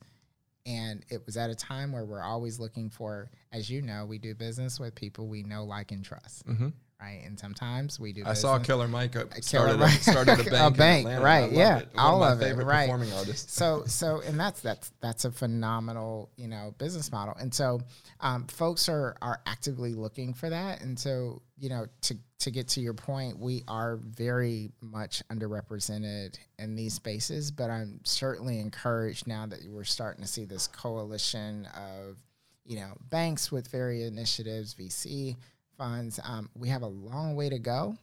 And 0.66 1.04
it 1.10 1.24
was 1.26 1.36
at 1.36 1.50
a 1.50 1.54
time 1.54 1.92
where 1.92 2.04
we're 2.06 2.22
always 2.22 2.58
looking 2.58 2.88
for, 2.88 3.30
as 3.52 3.68
you 3.68 3.82
know, 3.82 4.06
we 4.06 4.18
do 4.18 4.34
business 4.34 4.80
with 4.80 4.94
people 4.94 5.26
we 5.28 5.42
know, 5.42 5.64
like, 5.64 5.92
and 5.92 6.02
trust, 6.04 6.46
Mhm. 6.46 6.72
Right? 7.00 7.22
And 7.24 7.38
sometimes 7.38 8.00
we 8.00 8.12
do. 8.12 8.22
I 8.24 8.34
saw 8.34 8.58
Killer 8.58 8.88
Mike 8.88 9.16
uh, 9.16 9.24
started, 9.40 9.78
Mike. 9.78 10.00
a, 10.00 10.02
started 10.02 10.40
a 10.40 10.50
bank. 10.50 10.74
A 10.74 10.78
bank, 10.78 11.06
Atlanta. 11.06 11.24
right, 11.24 11.52
yeah, 11.52 11.78
it. 11.78 11.88
All 11.96 12.22
of 12.22 12.40
it, 12.40 12.54
right. 12.56 12.86
performing 12.86 13.12
artists. 13.12 13.52
so 13.52 13.84
so 13.86 14.22
and 14.26 14.38
that's 14.38 14.60
that's 14.60 14.92
that's 15.00 15.24
a 15.24 15.30
phenomenal 15.30 16.30
you 16.36 16.48
know 16.48 16.74
business 16.78 17.12
model 17.12 17.34
and 17.38 17.54
so 17.54 17.80
um, 18.20 18.46
folks 18.46 18.88
are 18.88 19.16
are 19.20 19.40
actively 19.46 19.94
looking 19.94 20.32
for 20.32 20.48
that 20.50 20.82
and 20.82 20.98
so 20.98 21.42
you 21.58 21.68
know 21.68 21.86
to 22.02 22.16
to 22.38 22.50
get 22.50 22.68
to 22.68 22.80
your 22.80 22.94
point 22.94 23.38
we 23.38 23.62
are 23.68 23.96
very 23.96 24.70
much 24.80 25.22
underrepresented 25.30 26.38
in 26.58 26.74
these 26.74 26.94
spaces 26.94 27.50
but 27.50 27.70
i'm 27.70 28.00
certainly 28.04 28.60
encouraged 28.60 29.26
now 29.26 29.46
that 29.46 29.60
we're 29.68 29.84
starting 29.84 30.22
to 30.22 30.28
see 30.28 30.44
this 30.44 30.66
coalition 30.66 31.66
of 31.74 32.16
you 32.64 32.76
know 32.76 32.92
banks 33.08 33.52
with 33.52 33.68
various 33.68 34.08
initiatives 34.08 34.74
vc 34.74 35.36
funds 35.76 36.18
um, 36.24 36.48
we 36.54 36.68
have 36.68 36.82
a 36.82 36.86
long 36.86 37.34
way 37.36 37.48
to 37.48 37.58
go 37.58 37.96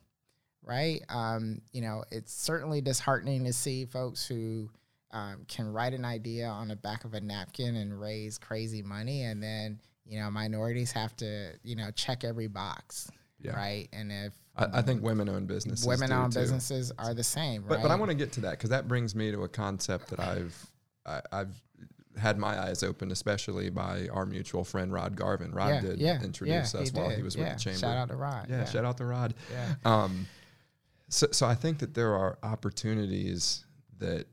right? 0.64 1.02
Um, 1.10 1.62
you 1.72 1.82
know, 1.82 2.04
it's 2.12 2.34
certainly 2.34 2.82
disheartening 2.82 3.46
to 3.46 3.54
see 3.54 3.86
folks 3.86 4.26
who 4.28 4.70
um, 5.12 5.46
can 5.48 5.72
write 5.72 5.94
an 5.94 6.06
idea 6.06 6.48
on 6.48 6.68
the 6.68 6.76
back 6.76 7.04
of 7.04 7.14
a 7.14 7.22
napkin 7.22 7.76
and 7.76 8.00
raise 8.00 8.38
crazy 8.38 8.82
money, 8.82 9.24
and 9.24 9.42
then 9.42 9.80
you 10.06 10.20
know 10.20 10.30
minorities 10.32 10.92
have 10.92 11.16
to 11.18 11.54
you 11.64 11.76
know 11.76 11.92
check 11.92 12.24
every 12.24 12.48
box, 12.48 13.10
Yeah. 13.40 13.56
right? 13.56 13.90
And 13.92 14.12
if 14.12 14.34
I, 14.56 14.80
I 14.80 14.82
think 14.82 15.02
women-owned 15.02 15.48
businesses. 15.48 15.86
women-owned 15.86 16.34
too. 16.34 16.40
businesses 16.40 16.92
are 16.98 17.14
the 17.14 17.24
same, 17.24 17.64
But 17.68 17.76
right? 17.76 17.82
but 17.84 17.92
I 17.92 17.96
want 17.96 18.10
to 18.12 18.16
get 18.16 18.32
to 18.34 18.42
that 18.42 18.52
because 18.52 18.70
that 18.70 18.88
brings 18.88 19.16
me 19.16 19.32
to 19.32 19.44
a 19.44 19.50
concept 19.50 20.10
that 20.10 20.20
I've 20.20 20.68
I, 21.06 21.22
I've 21.32 21.62
had 22.18 22.38
my 22.38 22.60
eyes 22.60 22.84
opened, 22.84 23.12
especially 23.12 23.70
by 23.70 24.08
our 24.12 24.26
mutual 24.26 24.64
friend 24.64 24.92
Rod 24.92 25.16
Garvin. 25.16 25.52
Rod 25.52 25.70
yeah, 25.70 25.82
did 25.82 26.00
yeah, 26.00 26.22
introduce 26.24 26.74
yeah, 26.74 26.82
us 26.82 26.92
while 26.94 27.10
he 27.10 27.22
was 27.24 27.38
with 27.38 27.52
the 27.54 27.60
chamber. 27.60 27.80
Shout 27.80 27.98
out 27.98 28.10
to 28.10 28.16
Rod. 28.16 28.48
yeah, 28.50 28.66
shout 28.66 28.86
out 28.86 28.98
to 28.98 29.06
Rod. 29.06 29.34
Yeah. 29.52 29.76
Um, 29.86 30.28
so 31.10 31.28
so 31.32 31.46
I 31.46 31.56
think 31.56 31.80
that 31.80 31.94
there 31.94 32.14
are 32.16 32.38
opportunities 32.44 33.66
that 34.00 34.28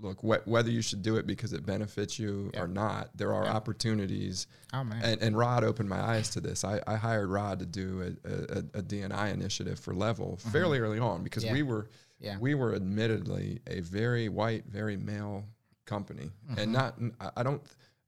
look 0.00 0.20
wh- 0.20 0.46
whether 0.46 0.70
you 0.70 0.82
should 0.82 1.02
do 1.02 1.16
it 1.16 1.26
because 1.26 1.52
it 1.52 1.64
benefits 1.66 2.18
you 2.18 2.50
or 2.56 2.68
not. 2.68 3.10
There 3.16 3.32
are 3.34 3.46
opportunities 3.46 4.46
Oh 4.72 4.84
man. 4.84 5.02
and, 5.02 5.22
and 5.22 5.36
Rod 5.36 5.64
opened 5.64 5.88
my 5.88 6.00
eyes 6.00 6.30
to 6.30 6.40
this. 6.40 6.64
I, 6.64 6.80
I 6.86 6.96
hired 6.96 7.28
Rod 7.30 7.58
to 7.60 7.66
do 7.66 8.14
a, 8.24 8.28
a, 8.28 8.58
a 8.78 8.82
DNI 8.82 9.32
initiative 9.32 9.78
for 9.80 9.94
Level 9.94 10.36
fairly 10.52 10.78
early 10.78 10.98
on 10.98 11.22
because 11.22 11.44
Mm-hmm. 11.44 11.54
We 11.54 11.62
were 11.62 11.88
Yeah. 12.20 12.36
we 12.38 12.54
were 12.54 12.74
admittedly 12.74 13.60
a 13.66 13.80
very 13.80 14.28
white, 14.28 14.64
very 14.66 14.96
male 14.96 15.44
company, 15.86 16.30
Mm-hmm. 16.50 16.58
and 16.60 16.72
not 16.72 16.98
I- 17.36 17.42
don't. 17.42 17.62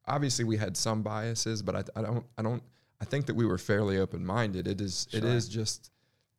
Obviously, 0.06 0.44
we 0.44 0.56
had 0.56 0.74
some 0.76 1.02
biases, 1.02 1.62
but 1.62 1.74
I, 1.76 1.82
I 1.98 2.02
don't 2.02 2.24
I 2.38 2.42
don't 2.42 2.62
I 3.00 3.04
think 3.04 3.26
that 3.26 3.34
we 3.34 3.44
were 3.46 3.58
fairly 3.58 3.98
open 3.98 4.24
minded. 4.24 4.66
It 4.66 4.80
is 4.80 5.06
it 5.12 5.20
Sure. 5.20 5.28
is 5.30 5.48
just 5.48 5.90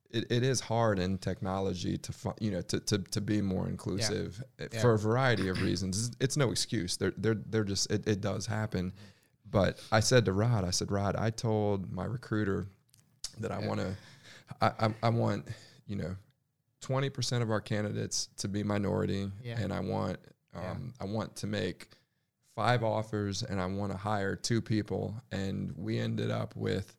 it, 0.09 0.25
it 0.31 0.41
is 0.41 0.59
hard 0.59 0.97
in 0.97 1.19
technology 1.19 1.95
to 1.99 2.13
you 2.39 2.49
know 2.51 2.61
to, 2.61 2.79
to, 2.79 2.97
to 2.97 3.21
be 3.21 3.41
more 3.43 3.67
inclusive 3.67 4.43
uh, 4.59 4.65
Yeah. 4.73 4.81
for 4.81 4.93
a 4.93 4.97
variety 4.97 5.49
of 5.49 5.61
reasons. 5.61 6.07
It's, 6.07 6.15
it's 6.19 6.37
no 6.37 6.49
excuse. 6.51 6.97
They're 6.97 7.13
they're 7.17 7.37
they're 7.51 7.63
just 7.63 7.91
it, 7.91 8.07
it 8.07 8.21
does 8.21 8.47
happen. 8.47 8.91
But 9.51 9.79
I 9.91 9.99
said 9.99 10.25
to 10.25 10.33
Rod, 10.33 10.63
I 10.63 10.69
said, 10.71 10.91
Rod, 10.91 11.15
I 11.15 11.29
told 11.31 11.91
my 11.91 12.05
recruiter 12.05 12.67
that 13.39 13.51
I 13.51 13.59
Yeah. 13.61 13.67
want 13.67 13.79
to, 13.81 13.95
I, 14.61 14.71
I 14.87 14.93
I 15.03 15.09
want 15.09 15.47
you 15.85 15.95
know, 15.95 16.15
twenty 16.81 17.09
percent 17.11 17.43
of 17.43 17.51
our 17.51 17.61
candidates 17.61 18.29
to 18.37 18.47
be 18.47 18.63
minority, 18.63 19.31
Yeah. 19.43 19.59
and 19.59 19.71
I 19.71 19.79
want 19.79 20.17
Yeah. 20.53 20.71
um, 20.71 20.93
I 20.99 21.05
want 21.05 21.35
to 21.37 21.47
make 21.47 21.87
five 22.55 22.83
offers, 22.83 23.43
and 23.43 23.61
I 23.61 23.65
want 23.67 23.91
to 23.91 23.97
hire 23.97 24.35
two 24.35 24.61
people, 24.61 25.15
and 25.31 25.73
we 25.77 25.99
ended 25.99 26.31
up 26.31 26.55
with 26.55 26.95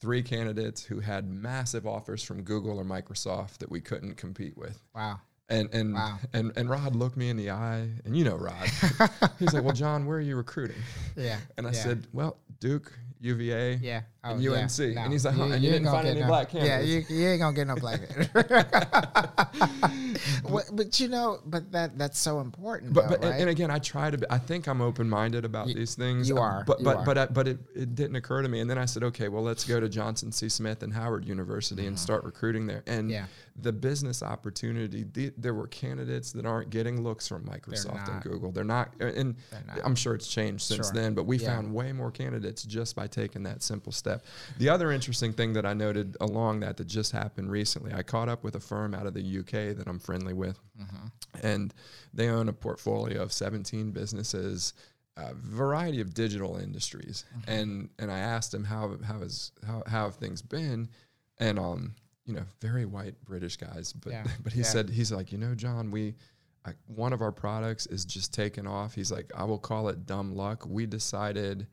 three 0.00 0.22
candidates 0.22 0.82
who 0.84 1.00
had 1.00 1.28
massive 1.28 1.86
offers 1.86 2.22
from 2.22 2.42
Google 2.42 2.78
or 2.78 2.84
Microsoft 2.84 3.58
that 3.58 3.70
we 3.70 3.80
couldn't 3.80 4.16
compete 4.16 4.56
with. 4.56 4.82
Wow. 4.94 5.20
And 5.48 5.72
and 5.72 5.94
Wow. 5.94 6.18
and 6.32 6.52
and 6.56 6.68
Rod 6.68 6.96
looked 6.96 7.16
me 7.16 7.28
in 7.30 7.36
the 7.36 7.50
eye, 7.50 7.88
and 8.04 8.16
you 8.16 8.24
know 8.24 8.34
Rod. 8.36 8.68
He's 9.38 9.54
like, 9.54 9.62
"Well, 9.62 9.72
John, 9.74 10.04
where 10.04 10.18
are 10.18 10.20
you 10.20 10.34
recruiting?" 10.36 10.76
Yeah. 11.16 11.38
And 11.56 11.68
I 11.68 11.70
yeah. 11.70 11.82
said, 11.82 12.08
"Well, 12.12 12.36
Duke, 12.58 12.92
UVA." 13.20 13.74
Yeah. 13.76 14.02
Oh, 14.24 14.32
and 14.32 14.42
yeah. 14.42 14.50
UNC. 14.52 14.78
No. 14.94 15.02
And 15.02 15.12
he's 15.12 15.24
like, 15.24 15.34
huh, 15.34 15.44
and 15.44 15.62
you 15.62 15.70
ain't 15.70 15.84
didn't 15.84 15.86
find 15.94 16.08
any 16.08 16.20
no- 16.20 16.26
black 16.26 16.52
Yeah, 16.52 16.80
you, 16.80 17.04
you 17.08 17.28
ain't 17.28 17.40
gonna 17.40 17.54
get 17.56 17.66
no 17.68 17.76
black. 17.76 18.00
What- 20.42 20.64
but 20.72 20.98
you 21.00 21.08
know, 21.08 21.40
but 21.44 21.72
that 21.72 21.98
that's 21.98 22.18
so 22.18 22.40
important. 22.40 22.92
But, 22.92 23.02
though, 23.02 23.08
but 23.10 23.22
and- 23.22 23.30
right? 23.30 23.40
and 23.42 23.50
again, 23.50 23.70
I 23.70 23.78
try 23.78 24.10
to. 24.10 24.18
Be, 24.18 24.26
I 24.30 24.38
think 24.38 24.66
I'm 24.68 24.80
open 24.80 25.08
minded 25.08 25.44
about 25.44 25.68
You- 25.68 25.74
these 25.74 25.94
things. 25.94 26.28
you 26.28 26.38
uh, 26.38 26.42
are, 26.42 26.64
But 26.66 26.78
you 26.80 26.84
but 26.84 26.96
are. 26.98 27.04
but 27.04 27.18
I, 27.18 27.26
but 27.26 27.48
it, 27.48 27.58
it 27.74 27.94
didn't 27.94 28.16
occur 28.16 28.42
to 28.42 28.48
me. 28.48 28.60
And 28.60 28.68
then 28.70 28.78
I 28.78 28.84
said, 28.86 29.02
okay, 29.04 29.28
well, 29.28 29.42
let's 29.42 29.64
go 29.64 29.78
to 29.80 29.88
Johnson 29.88 30.32
C. 30.32 30.48
Smith 30.48 30.82
and 30.82 30.92
Howard 30.92 31.24
University 31.26 31.86
and 31.86 31.98
start 31.98 32.24
recruiting 32.24 32.66
there. 32.66 32.82
And 32.86 32.96
Mm-hmm. 33.06 33.10
Yeah. 33.10 33.26
The 33.58 33.72
business 33.72 34.22
opportunity, 34.22 35.04
the, 35.12 35.32
there 35.38 35.54
were 35.54 35.66
candidates 35.66 36.32
that 36.32 36.44
aren't 36.44 36.70
getting 36.70 37.02
looks 37.02 37.26
from 37.26 37.44
Microsoft 37.44 38.08
and. 38.08 38.22
Google. 38.22 38.52
They're 38.52 38.64
not. 38.64 38.92
And 39.00 39.34
They're 39.50 39.62
not. 39.66 39.80
I'm 39.84 39.94
sure 39.94 40.14
it's 40.14 40.28
changed 40.28 40.62
since 40.64 40.88
Sure. 40.88 40.94
then. 40.94 41.14
But 41.14 41.24
we 41.24 41.38
Yeah. 41.38 41.54
found 41.56 41.72
way 41.74 41.92
more 41.92 42.10
candidates 42.10 42.62
just 42.64 42.94
by 42.94 43.06
taking 43.06 43.42
that 43.44 43.62
simple 43.62 43.92
step. 43.92 44.24
The 44.58 44.68
other 44.68 44.92
interesting 44.92 45.32
thing 45.32 45.54
that 45.54 45.64
I 45.64 45.72
noted 45.72 46.16
along 46.20 46.60
that 46.60 46.76
that 46.76 46.86
just 46.86 47.12
happened 47.12 47.50
recently, 47.50 47.92
I 47.94 48.02
caught 48.02 48.28
up 48.28 48.44
with 48.44 48.54
a 48.56 48.60
firm 48.60 48.94
out 48.94 49.06
of 49.06 49.14
the 49.14 49.22
UK 49.38 49.74
that 49.76 49.84
I'm 49.86 49.98
friendly 49.98 50.34
with 50.34 50.58
and 51.42 51.72
they 52.12 52.28
own 52.28 52.48
a 52.48 52.52
portfolio 52.52 53.22
of 53.22 53.32
17 53.32 53.90
businesses 53.92 54.74
a 55.18 55.32
variety 55.34 56.00
of 56.02 56.12
digital 56.12 56.56
industries 56.58 57.24
and 57.46 57.88
and 57.98 58.10
i 58.12 58.18
asked 58.18 58.52
him 58.52 58.64
how 58.64 58.96
how 59.04 59.20
has 59.20 59.52
how, 59.66 59.82
how 59.86 60.04
have 60.04 60.16
things 60.16 60.42
been 60.42 60.88
and 61.38 61.58
um 61.58 61.94
you 62.26 62.34
know 62.34 62.44
very 62.60 62.84
white 62.84 63.14
british 63.24 63.56
guys 63.56 63.92
but 63.92 64.12
Yeah, 64.12 64.24
but 64.42 64.52
he 64.52 64.60
yeah. 64.60 64.66
said 64.66 64.90
he's 64.90 65.12
like 65.12 65.32
you 65.32 65.38
know 65.38 65.54
john 65.54 65.90
we 65.90 66.14
I, 66.64 66.72
one 66.86 67.12
of 67.12 67.20
our 67.22 67.32
products 67.32 67.86
is 67.86 68.04
just 68.04 68.34
taken 68.34 68.66
off 68.66 68.94
he's 68.94 69.12
like 69.12 69.30
i 69.36 69.44
will 69.44 69.58
call 69.58 69.88
it 69.88 70.06
dumb 70.06 70.34
luck 70.34 70.66
we 70.68 70.86
decided 70.86 71.66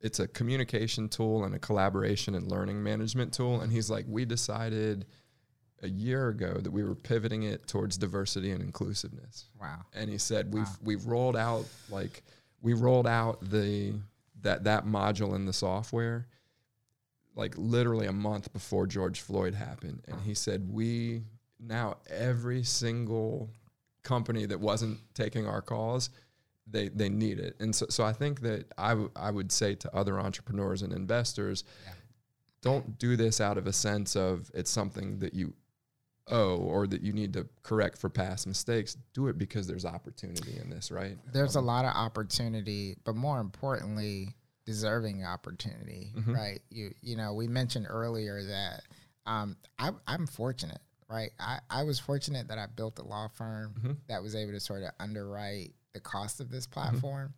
it's 0.00 0.18
a 0.18 0.26
communication 0.26 1.08
tool 1.08 1.44
and 1.44 1.54
a 1.54 1.58
collaboration 1.60 2.34
and 2.34 2.50
learning 2.50 2.82
management 2.82 3.32
tool 3.32 3.60
and 3.60 3.70
he's 3.72 3.88
like 3.88 4.04
we 4.08 4.24
decided 4.24 5.06
a 5.84 5.88
year 5.88 6.28
ago 6.28 6.54
that 6.54 6.70
we 6.72 6.82
were 6.84 6.94
pivoting 6.94 7.44
it 7.44 7.66
towards 7.68 7.96
diversity 7.98 8.50
and 8.50 8.62
inclusiveness 8.62 9.46
wow. 9.60 9.78
and 9.94 10.10
he 10.10 10.18
said 10.18 10.52
we've 10.52 10.64
Wow. 10.66 10.76
we've 10.82 11.06
rolled 11.06 11.36
out 11.36 11.64
like 11.90 12.22
we 12.60 12.72
rolled 12.74 13.06
out 13.06 13.38
the 13.50 13.94
that 14.42 14.64
that 14.64 14.86
module 14.86 15.34
in 15.36 15.44
the 15.46 15.52
software 15.52 16.26
like 17.34 17.54
literally 17.56 18.06
a 18.06 18.12
month 18.12 18.52
before 18.52 18.86
George 18.86 19.20
Floyd 19.20 19.54
happened 19.54 20.02
and 20.08 20.20
he 20.22 20.34
said 20.34 20.70
we 20.70 21.22
now 21.58 21.96
every 22.10 22.62
single 22.62 23.48
company 24.02 24.46
that 24.46 24.60
wasn't 24.60 24.98
taking 25.14 25.46
our 25.46 25.62
calls 25.62 26.10
they 26.66 26.88
they 26.88 27.08
need 27.08 27.38
it. 27.40 27.56
And 27.60 27.74
so 27.74 27.86
so 27.90 28.04
I 28.04 28.12
think 28.12 28.40
that 28.42 28.72
I 28.78 28.90
w- 28.90 29.10
I 29.16 29.30
would 29.30 29.50
say 29.50 29.74
to 29.74 29.94
other 29.94 30.18
entrepreneurs 30.20 30.82
and 30.82 30.92
investors 30.92 31.64
Yeah. 31.84 31.92
don't 32.60 32.98
do 32.98 33.16
this 33.16 33.40
out 33.40 33.58
of 33.58 33.66
a 33.66 33.72
sense 33.72 34.14
of 34.16 34.50
it's 34.54 34.70
something 34.70 35.18
that 35.18 35.34
you 35.34 35.54
owe 36.28 36.56
or 36.58 36.86
that 36.86 37.02
you 37.02 37.12
need 37.12 37.32
to 37.32 37.48
correct 37.64 37.98
for 37.98 38.08
past 38.08 38.46
mistakes. 38.46 38.96
Do 39.12 39.26
it 39.26 39.38
because 39.38 39.66
there's 39.66 39.84
opportunity 39.84 40.56
in 40.56 40.70
this 40.70 40.90
right? 40.92 41.18
There's 41.32 41.56
a 41.56 41.58
um, 41.58 41.66
lot 41.66 41.84
of 41.84 41.94
opportunity, 41.96 42.96
but 43.04 43.16
more 43.16 43.40
importantly, 43.40 44.36
deserving 44.72 45.24
opportunity, 45.24 46.12
Mhm. 46.16 46.34
right? 46.34 46.62
You 46.70 46.94
you 47.02 47.16
know, 47.16 47.34
we 47.34 47.46
mentioned 47.48 47.86
earlier 47.88 48.42
that 48.44 48.82
um, 49.26 49.56
I, 49.78 49.90
I'm 50.06 50.26
fortunate, 50.26 50.80
right? 51.08 51.30
I, 51.38 51.60
I 51.70 51.82
was 51.84 51.98
fortunate 52.00 52.48
that 52.48 52.58
I 52.58 52.66
built 52.66 52.98
a 52.98 53.02
law 53.04 53.28
firm 53.28 53.74
Mhm. 53.78 53.96
that 54.08 54.22
was 54.22 54.34
able 54.34 54.52
to 54.52 54.60
sort 54.60 54.82
of 54.82 54.90
underwrite 54.98 55.74
the 55.92 56.00
cost 56.00 56.40
of 56.40 56.50
this 56.50 56.66
platform. 56.66 57.34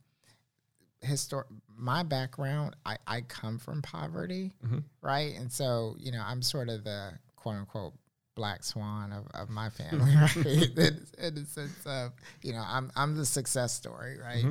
Histor- 1.03 1.45
my 1.77 2.03
background, 2.03 2.77
I, 2.87 2.97
I 3.07 3.21
come 3.23 3.59
from 3.59 3.83
poverty, 3.83 4.55
Mhm. 4.65 4.85
right? 5.03 5.35
And 5.37 5.53
so, 5.53 5.97
you 5.99 6.11
know, 6.13 6.23
I'm 6.25 6.41
sort 6.41 6.69
of 6.71 6.85
the 6.85 7.19
quote 7.37 7.57
unquote 7.57 7.93
black 8.37 8.65
swan 8.65 9.13
of, 9.13 9.27
of 9.35 9.51
my 9.51 9.69
family, 9.81 10.15
right? 10.17 10.37
in, 10.37 11.07
in 11.19 11.35
the 11.35 11.45
sense 11.47 11.85
of, 11.85 12.13
you 12.43 12.53
know, 12.53 12.65
I'm 12.67 12.91
I'm 12.97 13.17
the 13.17 13.27
success 13.27 13.73
story, 13.75 14.19
right? 14.19 14.47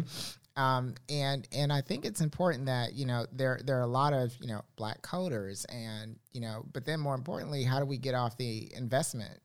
Um, 0.56 0.94
and 1.10 1.48
and 1.52 1.74
I 1.74 1.82
think 1.82 2.06
it's 2.06 2.22
important 2.22 2.68
that 2.68 2.94
you 2.94 3.06
know 3.06 3.26
there 3.32 3.60
there 3.64 3.80
are 3.80 3.84
a 3.84 3.88
lot 3.88 4.14
of 4.14 4.36
you 4.40 4.48
know 4.48 4.62
black 4.76 5.02
coders 5.02 5.66
and 5.70 6.20
you 6.32 6.42
know, 6.42 6.64
but 6.72 6.86
then 6.86 7.00
more 7.00 7.16
importantly, 7.16 7.64
how 7.64 7.80
do 7.80 7.86
we 7.86 7.98
get 7.98 8.14
off 8.14 8.38
the 8.38 8.72
investment 8.76 9.40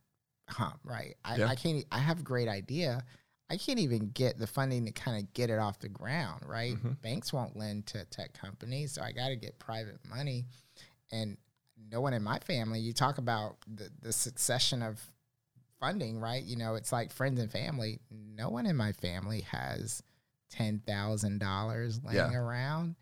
hump, 0.48 0.78
right? 0.84 1.14
I, 1.24 1.36
Yeah. 1.36 1.46
I 1.48 1.54
can't. 1.54 1.84
I 1.90 1.98
have 1.98 2.20
a 2.20 2.22
great 2.22 2.48
idea. 2.48 3.02
I 3.50 3.56
can't 3.56 3.78
even 3.78 4.10
get 4.10 4.36
the 4.38 4.46
funding 4.46 4.84
to 4.84 4.92
kind 4.92 5.22
of 5.22 5.32
get 5.32 5.48
it 5.48 5.58
off 5.58 5.78
the 5.78 5.88
ground, 5.88 6.42
right? 6.46 6.76
Mhm. 6.76 7.00
Banks 7.00 7.32
won't 7.32 7.56
lend 7.56 7.86
to 7.86 8.04
tech 8.06 8.34
companies, 8.34 8.92
so 8.92 9.02
I 9.02 9.12
got 9.12 9.28
to 9.28 9.36
get 9.36 9.58
private 9.58 10.00
money. 10.06 10.44
And 11.10 11.38
no 11.90 12.02
one 12.02 12.12
in 12.12 12.22
my 12.22 12.38
family, 12.40 12.80
you 12.80 12.92
talk 12.92 13.16
about 13.16 13.56
the, 13.66 13.88
the 14.02 14.12
succession 14.12 14.82
of 14.82 15.02
funding, 15.80 16.20
right? 16.20 16.42
You 16.42 16.56
know, 16.56 16.74
it's 16.74 16.92
like 16.92 17.10
friends 17.10 17.40
and 17.40 17.50
family. 17.50 18.00
No 18.10 18.50
one 18.50 18.66
in 18.66 18.76
my 18.76 18.92
family 18.92 19.40
has 19.42 20.02
ten 20.50 20.80
thousand 20.86 21.38
dollars 21.38 22.00
laying 22.04 22.16
Yeah. 22.16 22.34
around. 22.38 22.96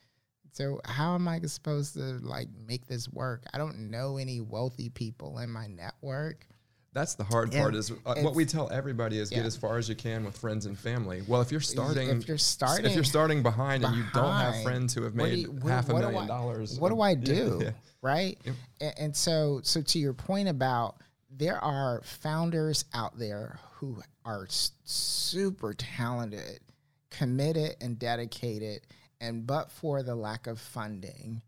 So 0.52 0.80
how 0.86 1.14
am 1.14 1.28
I 1.28 1.40
supposed 1.42 1.94
to 1.94 2.18
like 2.22 2.48
make 2.66 2.86
this 2.86 3.08
work? 3.10 3.44
I 3.52 3.58
don't 3.58 3.90
know 3.90 4.16
any 4.16 4.40
wealthy 4.40 4.88
people 4.88 5.38
in 5.38 5.50
my 5.50 5.66
network. 5.66 6.46
that's 6.94 7.14
the 7.14 7.24
hard 7.24 7.52
And 7.52 7.60
part 7.60 7.74
is 7.74 7.90
uh, 8.06 8.14
what 8.22 8.34
we 8.34 8.46
tell 8.46 8.70
everybody 8.72 9.18
is 9.18 9.28
get 9.28 9.44
as 9.44 9.54
far 9.54 9.76
as 9.76 9.86
you 9.86 9.94
can 9.94 10.24
with 10.24 10.34
friends 10.38 10.64
and 10.64 10.78
family 10.78 11.22
well 11.28 11.42
if 11.42 11.50
you're 11.52 11.60
starting 11.60 12.08
if 12.08 12.26
you're 12.26 12.38
starting, 12.38 12.86
if 12.86 12.94
you're 12.94 13.04
starting 13.04 13.42
behind, 13.42 13.84
and 13.84 13.94
you 13.94 14.04
don't 14.14 14.32
have 14.34 14.62
friends 14.62 14.94
who 14.94 15.02
have 15.02 15.14
made 15.14 15.40
you- 15.40 15.52
what- 15.52 15.70
half 15.70 15.90
a 15.90 15.92
million 15.94 16.24
I- 16.24 16.26
dollars 16.26 16.80
what 16.80 16.88
do 16.88 17.00
I 17.02 17.14
do? 17.34 17.60
yeah. 17.62 17.70
Right. 18.00 18.38
Yep. 18.44 18.54
A- 18.80 19.02
And, 19.02 19.16
so, 19.16 19.60
so 19.62 19.82
to 19.82 19.98
your 19.98 20.14
point 20.14 20.48
about 20.48 20.96
there 21.30 21.58
are 21.62 22.00
founders 22.04 22.84
out 22.94 23.18
there 23.18 23.58
who 23.74 24.00
are 24.24 24.46
super 24.48 25.74
talented, 25.74 26.60
committed, 27.16 27.76
and 27.80 27.98
dedicated, 27.98 28.82
and 29.20 29.46
but 29.46 29.70
for 29.70 30.02
the 30.02 30.14
lack 30.14 30.46
of 30.46 30.60
funding, 30.60 31.40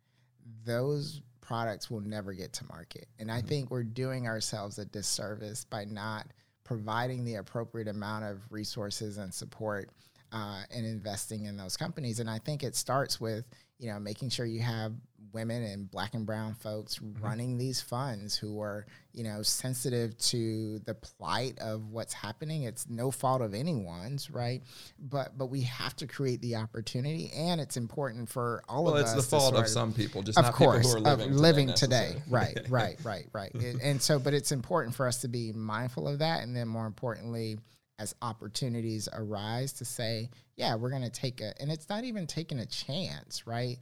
those 0.64 1.21
products 1.43 1.91
will 1.91 2.01
never 2.01 2.33
get 2.33 2.53
to 2.55 2.66
market. 2.66 3.07
And 3.19 3.31
I 3.31 3.43
think 3.43 3.71
we're 3.71 3.83
doing 3.83 4.27
ourselves 4.27 4.79
a 4.79 4.87
disservice 4.87 5.64
by 5.64 5.85
not 5.85 6.27
providing 6.64 7.25
the 7.25 7.37
appropriate 7.37 7.89
amount 7.89 8.25
of 8.25 8.41
resources 8.51 9.19
and 9.19 9.33
support 9.33 9.91
uh, 10.33 10.62
and 10.71 10.87
investing 10.87 11.45
in 11.45 11.57
those 11.57 11.77
companies. 11.77 12.21
And 12.21 12.31
I 12.31 12.39
think 12.39 12.62
it 12.62 12.75
starts 12.75 13.21
with 13.21 13.45
you 13.79 13.93
know 13.93 14.01
making 14.01 14.31
sure 14.31 14.47
you 14.47 14.61
have 14.62 14.95
women 15.33 15.62
and 15.62 15.91
black 15.91 16.14
and 16.14 16.24
brown 16.24 16.55
folks 16.55 16.99
mm-hmm. 16.99 17.24
running 17.24 17.59
these 17.59 17.81
funds 17.81 18.37
who 18.37 18.61
are 18.61 18.87
you 19.12 19.24
know 19.24 19.43
sensitive 19.43 20.16
to 20.18 20.79
the 20.81 20.95
plight 20.95 21.59
of 21.59 21.91
what's 21.91 22.12
happening 22.12 22.62
it's 22.62 22.89
no 22.89 23.11
fault 23.11 23.43
of 23.43 23.55
anyone's 23.55 24.26
mm-hmm. 24.26 24.39
right 24.39 24.62
but 24.99 25.37
but 25.37 25.47
we 25.47 25.62
have 25.62 25.95
to 25.97 26.07
create 26.07 26.41
the 26.41 26.57
opportunity 26.57 27.31
and 27.35 27.61
it's 27.61 27.76
important 27.76 28.29
for 28.29 28.62
all 28.68 28.85
well 28.85 28.95
of 28.95 29.01
it's 29.01 29.11
us 29.11 29.16
the 29.16 29.37
fault 29.37 29.55
sort 29.55 29.64
of 29.64 29.68
some 29.68 29.93
people 29.93 30.22
just 30.22 30.39
of 30.39 30.45
not 30.45 30.55
course, 30.55 30.87
people 30.87 31.01
who 31.01 31.09
are 31.09 31.12
of 31.12 31.18
living 31.31 31.59
living 31.59 31.74
today, 31.74 32.09
today. 32.09 32.22
Right, 32.29 32.59
right, 32.68 32.99
right, 33.05 33.26
right. 33.33 33.55
And- 33.55 33.81
and 33.81 34.03
so, 34.03 34.18
but 34.18 34.35
it's 34.35 34.53
important 34.53 34.95
for 34.95 35.07
us 35.07 35.22
to 35.22 35.29
be 35.29 35.53
mindful 35.53 36.09
of 36.09 36.18
that, 36.20 36.43
and 36.43 36.55
then 36.55 36.68
more 36.68 36.87
importantly, 36.87 37.59
as 37.99 38.14
opportunities 38.22 39.09
arise, 39.12 39.72
to 39.74 39.85
say, 39.85 40.31
yeah, 40.57 40.74
we're 40.76 40.91
going 40.91 41.03
to 41.03 41.11
take 41.11 41.41
a, 41.41 41.53
and 41.61 41.70
it's 41.70 41.89
not 41.89 42.05
even 42.05 42.26
taking 42.26 42.59
a 42.61 42.66
chance, 42.66 43.47
right? 43.47 43.79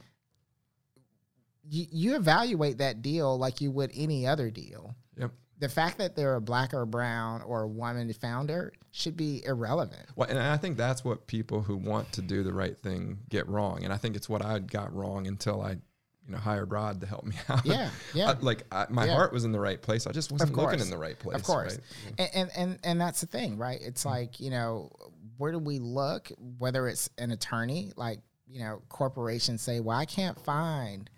You, 1.69 1.85
you 1.91 2.15
evaluate 2.15 2.77
that 2.79 3.01
deal 3.01 3.37
like 3.37 3.61
you 3.61 3.71
would 3.71 3.91
any 3.95 4.25
other 4.25 4.49
deal. 4.49 4.95
Yep. 5.17 5.31
The 5.59 5.69
fact 5.69 5.97
that 5.97 6.15
they're 6.15 6.35
a 6.35 6.41
black 6.41 6.73
or 6.73 6.85
brown 6.85 7.41
or 7.41 7.63
a 7.63 7.67
woman 7.67 8.11
founder 8.13 8.73
should 8.91 9.17
be 9.17 9.43
irrelevant. 9.45 10.07
Well, 10.15 10.29
and 10.29 10.39
I 10.39 10.57
think 10.57 10.77
that's 10.77 11.03
what 11.03 11.27
people 11.27 11.61
who 11.61 11.75
want 11.75 12.11
to 12.13 12.21
do 12.21 12.43
the 12.43 12.53
right 12.53 12.77
thing 12.77 13.19
get 13.29 13.47
wrong, 13.47 13.83
and 13.83 13.91
I 13.91 13.97
think 13.97 14.15
it's 14.15 14.29
what 14.29 14.45
I 14.45 14.59
got 14.59 14.93
wrong 14.93 15.27
until 15.27 15.61
I, 15.61 15.71
you 15.71 16.33
know 16.33 16.37
hired 16.37 16.71
Rod 16.71 17.01
to 17.01 17.07
help 17.07 17.25
me 17.25 17.35
out. 17.49 17.65
Yeah, 17.65 17.89
yeah. 18.13 18.31
I- 18.31 18.39
like 18.39 18.63
I, 18.71 18.85
my 18.89 19.05
Yeah. 19.05 19.15
heart 19.15 19.33
was 19.33 19.45
in 19.45 19.51
the 19.51 19.59
right 19.59 19.81
place. 19.81 20.05
I 20.05 20.11
just 20.11 20.31
wasn't 20.31 20.55
looking 20.55 20.79
in 20.79 20.89
the 20.89 20.97
right 20.97 21.17
place. 21.17 21.35
of 21.37 21.43
course 21.43 21.79
right? 22.09 22.19
and, 22.19 22.29
and 22.33 22.51
and 22.55 22.79
and 22.83 23.01
that's 23.01 23.21
the 23.21 23.27
thing 23.27 23.57
right 23.57 23.79
it's 23.81 24.01
mm-hmm. 24.01 24.09
like 24.09 24.39
you 24.39 24.51
know 24.51 24.91
where 25.37 25.51
do 25.51 25.59
we 25.59 25.79
look 25.79 26.31
whether 26.59 26.87
it's 26.87 27.09
an 27.17 27.31
attorney 27.31 27.91
like 27.95 28.19
you 28.47 28.59
know 28.59 28.81
corporations 28.89 29.61
say 29.61 29.79
well 29.79 29.97
i 29.97 30.05
can't 30.05 30.39
find 30.43 31.09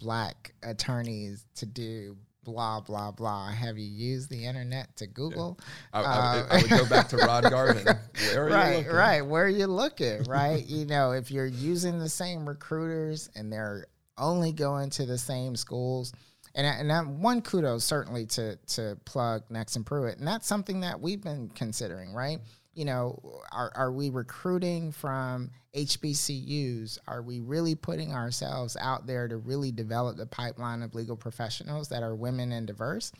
black 0.00 0.52
attorneys 0.62 1.46
to 1.56 1.66
do 1.66 2.16
blah 2.42 2.80
blah 2.80 3.10
blah. 3.10 3.50
Have 3.50 3.78
you 3.78 3.86
used 3.86 4.30
the 4.30 4.46
internet 4.46 4.96
to 4.96 5.06
google? 5.06 5.60
I, 5.92 6.00
I, 6.00 6.04
Uh, 6.04 6.46
I 6.50 6.62
would 6.62 6.70
go 6.70 6.86
back 6.88 7.08
to 7.10 7.16
Rod 7.18 7.44
Garvin. 7.50 7.86
Right 8.34 8.86
right. 8.90 9.20
Where 9.20 9.44
are 9.44 9.48
you 9.48 9.66
looking 9.66 10.24
right? 10.24 10.64
You 10.66 10.86
know 10.86 11.12
if 11.12 11.30
you're 11.30 11.46
using 11.46 11.98
the 11.98 12.08
same 12.08 12.48
recruiters 12.48 13.28
and 13.36 13.52
they're 13.52 13.86
only 14.18 14.52
going 14.52 14.90
to 14.90 15.06
the 15.06 15.16
same 15.18 15.56
schools 15.56 16.12
and, 16.54 16.66
and 16.66 16.90
that 16.90 17.06
one 17.06 17.40
kudos 17.42 17.84
certainly 17.84 18.26
to 18.26 18.56
to 18.68 18.98
plug 19.04 19.42
Nexsen 19.50 19.84
Pruet 19.84 20.18
and 20.18 20.26
that's 20.26 20.46
something 20.46 20.80
that 20.80 21.00
we've 21.00 21.22
been 21.22 21.48
considering 21.54 22.12
right 22.12 22.38
you 22.80 22.86
know 22.86 23.20
are, 23.52 23.70
are 23.74 23.92
we 23.92 24.08
recruiting 24.08 24.90
from 24.90 25.50
hbcus 25.76 26.96
are 27.06 27.20
we 27.20 27.40
really 27.40 27.74
putting 27.74 28.14
ourselves 28.14 28.74
out 28.80 29.06
there 29.06 29.28
to 29.28 29.36
really 29.36 29.70
develop 29.70 30.16
the 30.16 30.24
pipeline 30.24 30.82
of 30.82 30.94
legal 30.94 31.14
professionals 31.14 31.90
that 31.90 32.02
are 32.02 32.14
women 32.14 32.52
and 32.52 32.66
diverse 32.66 33.12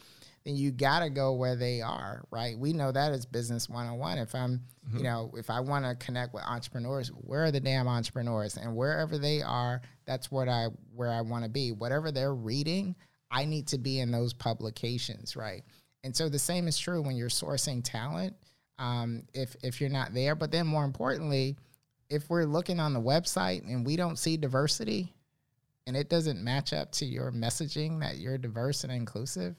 then 0.44 0.56
you 0.56 0.70
got 0.70 1.00
to 1.00 1.11
go 1.11 1.34
where 1.34 1.54
they 1.54 1.82
are, 1.82 2.24
right? 2.30 2.58
We 2.58 2.72
know 2.72 2.92
that 2.92 3.12
as 3.12 3.26
business 3.26 3.68
101. 3.68 4.16
If 4.16 4.34
I'm, 4.34 4.62
you 4.88 4.94
mm-hmm. 4.94 5.02
know, 5.02 5.34
if 5.36 5.50
I 5.50 5.61
want 5.61 5.84
to 5.84 5.94
connect 6.02 6.32
with 6.32 6.44
entrepreneurs, 6.44 7.08
where 7.08 7.44
are 7.44 7.50
the 7.50 7.61
damn 7.61 7.86
entrepreneurs? 7.86 8.56
And 8.56 8.74
wherever 8.74 9.18
they 9.18 9.42
are, 9.42 9.82
that's 10.06 10.30
what 10.30 10.48
I 10.48 10.68
where 10.94 11.11
I 11.11 11.20
want 11.20 11.44
to 11.44 11.50
be. 11.50 11.72
Whatever 11.72 12.11
they're 12.11 12.34
reading, 12.34 12.96
I 13.30 13.44
need 13.44 13.66
to 13.68 13.78
be 13.78 14.00
in 14.00 14.11
those 14.11 14.32
publications, 14.32 15.36
right? 15.36 15.62
And 16.04 16.16
so 16.16 16.30
the 16.30 16.38
same 16.38 16.66
is 16.68 16.78
true 16.78 17.02
when 17.02 17.16
you're 17.16 17.28
sourcing 17.28 17.82
talent. 17.84 18.34
Um, 18.81 19.24
if 19.35 19.55
if 19.62 19.81
you're 19.81 19.91
not 19.91 20.14
there, 20.14 20.35
but 20.35 20.51
then 20.51 20.66
more 20.66 20.85
importantly, 20.85 21.57
if 22.09 22.28
we're 22.31 22.45
looking 22.47 22.81
on 22.81 22.95
the 22.95 23.01
website 23.01 23.62
and 23.68 23.85
we 23.87 23.95
don't 23.95 24.18
see 24.18 24.37
diversity, 24.39 25.14
and 25.87 25.95
it 25.97 26.09
doesn't 26.09 26.43
match 26.43 26.72
up 26.72 26.91
to 26.93 27.05
your 27.05 27.31
messaging 27.31 28.01
that 28.01 28.16
you're 28.16 28.39
diverse 28.39 28.83
and 28.83 28.93
inclusive, 28.93 29.55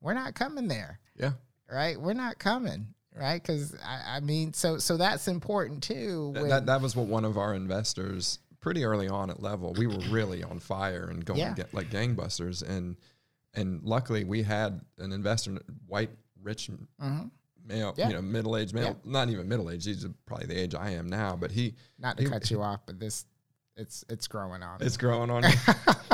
we're 0.00 0.12
not 0.14 0.34
coming 0.34 0.66
there, 0.68 0.98
Yeah. 1.16 1.32
right? 1.70 1.98
We're 2.00 2.14
not 2.14 2.38
coming, 2.38 2.88
right? 3.16 3.40
Because 3.40 3.74
I, 3.84 4.16
I 4.16 4.20
mean, 4.20 4.52
so 4.52 4.78
so 4.78 4.96
that's 4.96 5.28
important 5.28 5.82
too. 5.84 6.30
When- 6.34 6.48
that, 6.48 6.66
that 6.66 6.80
was 6.82 6.96
what 6.96 7.06
one 7.06 7.24
of 7.24 7.38
our 7.38 7.54
investors 7.54 8.40
pretty 8.60 8.82
early 8.84 9.08
on 9.08 9.28
at 9.30 9.40
level 9.42 9.74
we 9.74 9.86
were 9.86 9.98
really 10.08 10.42
on 10.42 10.58
fire 10.58 11.08
and 11.10 11.24
going 11.24 11.38
Yeah. 11.38 11.54
get, 11.54 11.72
like 11.74 11.90
gangbusters 11.90 12.66
and 12.68 12.96
and 13.52 13.84
luckily 13.84 14.24
we 14.24 14.42
had 14.42 14.80
an 14.98 15.12
investor 15.12 15.58
white 15.86 16.10
rich 16.42 16.70
Mhm. 17.00 17.30
Male 17.66 17.94
Yeah. 17.96 18.08
you 18.08 18.14
know 18.14 18.22
middle-aged 18.22 18.74
male 18.74 18.84
Yeah. 18.84 18.94
not 19.04 19.28
even 19.30 19.48
middle-aged 19.48 19.86
he's 19.86 20.06
probably 20.26 20.46
the 20.46 20.58
age 20.60 20.74
i 20.74 20.90
am 20.90 21.08
now 21.08 21.36
but 21.36 21.50
he 21.50 21.74
not 21.98 22.16
to 22.18 22.24
he- 22.24 22.28
cut 22.28 22.50
you 22.50 22.62
off, 22.62 22.80
but 22.86 22.98
this 23.00 23.24
it's 23.76 24.04
it's 24.08 24.28
growing 24.28 24.62
on. 24.62 24.78
me. 24.78 24.86
it's 24.86 24.96
growing 24.96 25.30
on 25.30 25.42
me. 25.42 25.48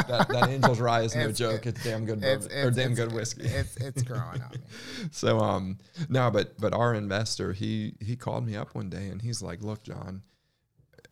that, 0.09 0.26
that 0.30 0.48
angel's 0.48 0.80
rye 0.80 1.03
is 1.03 1.14
no 1.14 1.22
It's- 1.22 1.36
joke 1.38 1.66
it's 1.66 1.84
damn 1.84 2.07
good 2.07 2.24
It's, 2.24 2.46
bourbon, 2.48 2.66
or 2.66 2.70
damn 2.70 2.92
it's- 2.92 2.96
good 2.98 3.12
whiskey 3.14 3.42
It's 3.44 3.76
it's 3.76 4.03
growing 4.03 4.40
on 4.42 4.51
me. 4.53 4.59
so 5.11 5.38
um 5.40 5.76
no 6.09 6.30
but 6.30 6.59
but 6.59 6.72
our 6.72 6.94
investor 6.94 7.53
he 7.53 7.94
he 8.01 8.16
called 8.16 8.46
me 8.46 8.57
up 8.57 8.74
one 8.74 8.88
day 8.88 9.09
and 9.09 9.20
he's 9.20 9.42
like 9.42 9.62
look 9.62 9.82
john 9.82 10.22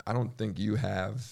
i 0.07 0.13
don't 0.15 0.37
think 0.39 0.59
you 0.59 0.77
have 0.77 1.27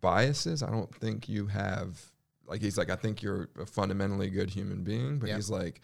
biases 0.00 0.62
i 0.62 0.70
don't 0.70 0.94
think 0.96 1.28
you 1.28 1.46
have 1.46 1.98
like 2.46 2.60
he's 2.60 2.76
like 2.76 2.90
i 2.90 2.96
think 2.96 3.22
you're 3.22 3.48
a 3.58 3.64
fundamentally 3.64 4.28
good 4.28 4.50
human 4.50 4.82
being 4.82 5.18
but 5.18 5.28
Yep. 5.28 5.36
he's 5.36 5.50
like 5.50 5.80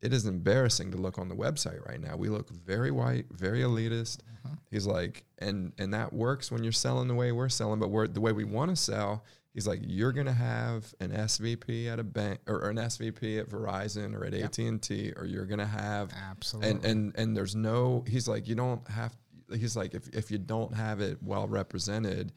it 0.00 0.12
is 0.12 0.26
embarrassing 0.26 0.90
to 0.92 0.96
look 0.96 1.18
on 1.18 1.28
the 1.28 1.34
website 1.34 1.84
right 1.88 2.00
now 2.00 2.16
we 2.16 2.28
look 2.28 2.48
very 2.50 2.90
white 2.90 3.26
very 3.30 3.60
elitist 3.60 4.18
Uh-huh. 4.44 4.54
he's 4.70 4.86
like 4.86 5.24
and 5.38 5.72
and 5.78 5.92
that 5.94 6.12
works 6.12 6.50
when 6.52 6.62
you're 6.62 6.72
selling 6.72 7.08
the 7.08 7.14
way 7.14 7.32
we're 7.32 7.48
selling 7.48 7.80
but 7.80 7.90
we're 7.90 8.06
the 8.06 8.20
way 8.20 8.32
we 8.32 8.44
want 8.44 8.70
to 8.70 8.76
sell 8.76 9.24
he's 9.52 9.66
like 9.66 9.80
you're 9.82 10.12
going 10.12 10.26
to 10.26 10.32
have 10.32 10.94
an 11.00 11.10
svp 11.10 11.86
at 11.92 11.98
a 11.98 12.04
bank 12.04 12.38
or, 12.46 12.56
or 12.64 12.70
an 12.70 12.76
svp 12.76 13.40
at 13.40 13.48
verizon 13.48 14.14
or 14.14 14.24
at 14.24 14.32
Yep. 14.32 14.44
at&t 14.44 15.12
or 15.16 15.24
you're 15.26 15.46
going 15.46 15.58
to 15.58 15.66
have 15.66 16.12
Absolutely. 16.30 16.70
and 16.70 16.84
and 16.84 17.12
and 17.16 17.36
there's 17.36 17.56
no 17.56 18.04
he's 18.06 18.28
like 18.28 18.46
you 18.46 18.54
don't 18.54 18.86
have 18.88 19.16
he's 19.52 19.74
like 19.76 19.94
if, 19.94 20.06
if 20.14 20.30
you 20.30 20.38
don't 20.38 20.74
have 20.74 21.00
it 21.00 21.18
well 21.22 21.48
represented 21.48 22.32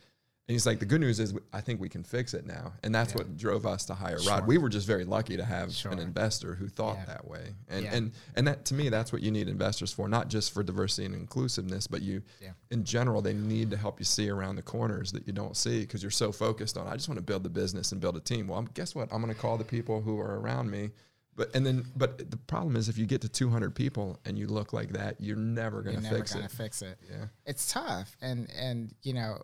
and 0.48 0.54
he's 0.54 0.66
like 0.66 0.80
the 0.80 0.86
good 0.86 1.00
news 1.02 1.20
is 1.20 1.34
i 1.54 1.62
think 1.62 1.80
we 1.80 1.88
can 1.88 2.04
fix 2.04 2.34
it 2.34 2.46
now 2.46 2.74
and 2.84 2.94
that's 2.94 3.12
Yeah. 3.14 3.20
what 3.20 3.38
drove 3.38 3.66
us 3.66 3.86
to 3.86 3.94
hire 3.94 4.20
Sure. 4.20 4.32
rod 4.34 4.48
we 4.48 4.58
were 4.58 4.70
just 4.70 4.88
very 4.88 5.06
lucky 5.06 5.38
to 5.38 5.46
have 5.46 5.72
Sure. 5.72 5.92
an 5.92 6.00
investor 6.00 6.56
who 6.56 6.68
thought 6.68 6.98
Yeah. 6.98 7.06
that 7.06 7.28
way 7.28 7.54
and 7.70 7.84
Yeah. 7.86 7.94
and 7.96 8.12
and 8.36 8.48
that 8.48 8.66
to 8.66 8.74
me 8.74 8.90
that's 8.90 9.14
what 9.14 9.22
you 9.22 9.32
need 9.32 9.48
investors 9.48 9.94
for 9.94 10.10
not 10.10 10.28
just 10.30 10.52
for 10.52 10.64
diversity 10.64 11.06
and 11.06 11.16
inclusiveness 11.16 11.88
but 11.88 12.02
you 12.02 12.22
Yeah. 12.42 12.52
in 12.72 12.84
general 12.84 13.22
they 13.22 13.34
need 13.34 13.70
to 13.72 13.78
help 13.78 14.00
you 14.00 14.06
see 14.06 14.30
around 14.30 14.56
the 14.56 14.62
corners 14.64 15.12
that 15.14 15.28
you 15.28 15.34
don't 15.34 15.56
see 15.56 15.82
because 15.82 16.02
you're 16.04 16.12
so 16.12 16.32
focused 16.32 16.78
on 16.78 16.88
i 16.88 16.96
just 16.96 17.08
want 17.08 17.18
to 17.18 17.24
build 17.24 17.44
the 17.44 17.50
business 17.50 17.92
and 17.92 18.02
build 18.02 18.18
a 18.18 18.22
team 18.22 18.48
well 18.48 18.60
I'm, 18.60 18.66
guess 18.74 18.96
what 18.96 19.08
i'm 19.14 19.22
going 19.22 19.34
to 19.34 19.40
call 19.40 19.58
the 19.58 19.64
people 19.64 20.02
who 20.02 20.20
are 20.20 20.40
around 20.40 20.70
me 20.72 20.90
but 21.36 21.56
and 21.56 21.66
then 21.66 21.86
but 21.96 22.30
the 22.30 22.36
problem 22.38 22.76
is 22.76 22.90
if 22.90 22.98
you 22.98 23.06
get 23.06 23.22
to 23.22 23.30
200 23.30 23.74
people 23.74 24.20
and 24.26 24.38
you 24.38 24.48
look 24.48 24.74
like 24.74 24.90
that 24.90 25.16
you're 25.22 25.38
never 25.38 25.82
going 25.82 25.96
to 25.96 26.02
fix 26.02 26.32
it. 26.32 26.36
You're 26.36 26.42
never 26.42 26.42
gonna 26.42 26.46
it 26.46 26.52
fix 26.52 26.82
it. 26.82 26.98
yeah 27.10 27.26
It's 27.46 27.72
tough, 27.72 28.18
and 28.22 28.50
and 28.52 28.94
you 29.02 29.14
know, 29.14 29.42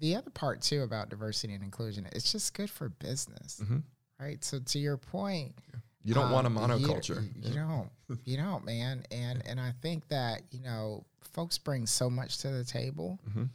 the 0.00 0.16
other 0.16 0.30
part 0.30 0.60
too 0.62 0.82
about 0.82 1.08
diversity 1.08 1.54
and 1.54 1.62
inclusion, 1.62 2.06
it's 2.12 2.30
just 2.32 2.54
good 2.54 2.70
for 2.70 2.88
business, 2.88 3.60
Mhm. 3.62 3.82
right? 4.18 4.42
So 4.44 4.58
to 4.60 4.78
your 4.78 4.96
point, 4.96 5.54
you 6.02 6.12
don't 6.14 6.30
want 6.30 6.46
a 6.46 6.50
Um, 6.50 6.56
you- 6.80 6.86
monoculture 6.88 7.22
You, 7.36 7.48
you 7.50 7.54
don't. 7.54 7.90
You 8.24 8.36
don't, 8.36 8.64
man. 8.64 9.04
And 9.10 9.46
and 9.46 9.58
I 9.60 9.72
think 9.72 10.08
that 10.08 10.42
you 10.52 10.60
know, 10.60 11.04
folks 11.20 11.56
bring 11.58 11.86
so 11.86 12.08
much 12.10 12.38
to 12.38 12.50
the 12.50 12.64
table, 12.64 13.18
Mhm. 13.28 13.48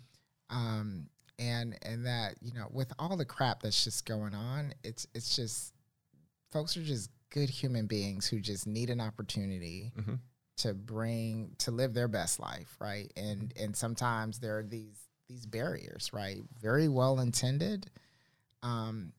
um, 0.50 1.10
and 1.38 1.78
and 1.84 2.06
that 2.06 2.42
you 2.42 2.54
know, 2.54 2.68
with 2.72 2.92
all 3.00 3.16
the 3.18 3.26
crap 3.26 3.62
that's 3.62 3.84
just 3.84 4.06
going 4.06 4.34
on, 4.34 4.74
it's 4.84 5.06
it's 5.14 5.36
just 5.36 5.74
folks 6.52 6.76
are 6.78 6.84
just 6.84 7.10
good 7.30 7.50
human 7.50 7.86
beings 7.86 8.26
who 8.28 8.40
just 8.40 8.66
need 8.66 8.90
an 8.90 9.00
opportunity 9.00 9.94
Mhm. 9.96 10.20
to 10.58 10.74
bring 10.74 11.54
to 11.60 11.70
live 11.72 11.94
their 11.94 12.08
best 12.08 12.40
life, 12.40 12.76
right? 12.80 13.12
And 13.16 13.54
and 13.56 13.76
sometimes 13.78 14.40
there 14.40 14.58
are 14.58 14.64
these 14.64 15.08
these 15.30 15.46
barriers, 15.46 16.10
right? 16.12 16.38
Very 16.62 16.90
well 16.90 17.20
intended. 17.20 17.90
Um, 18.64 19.14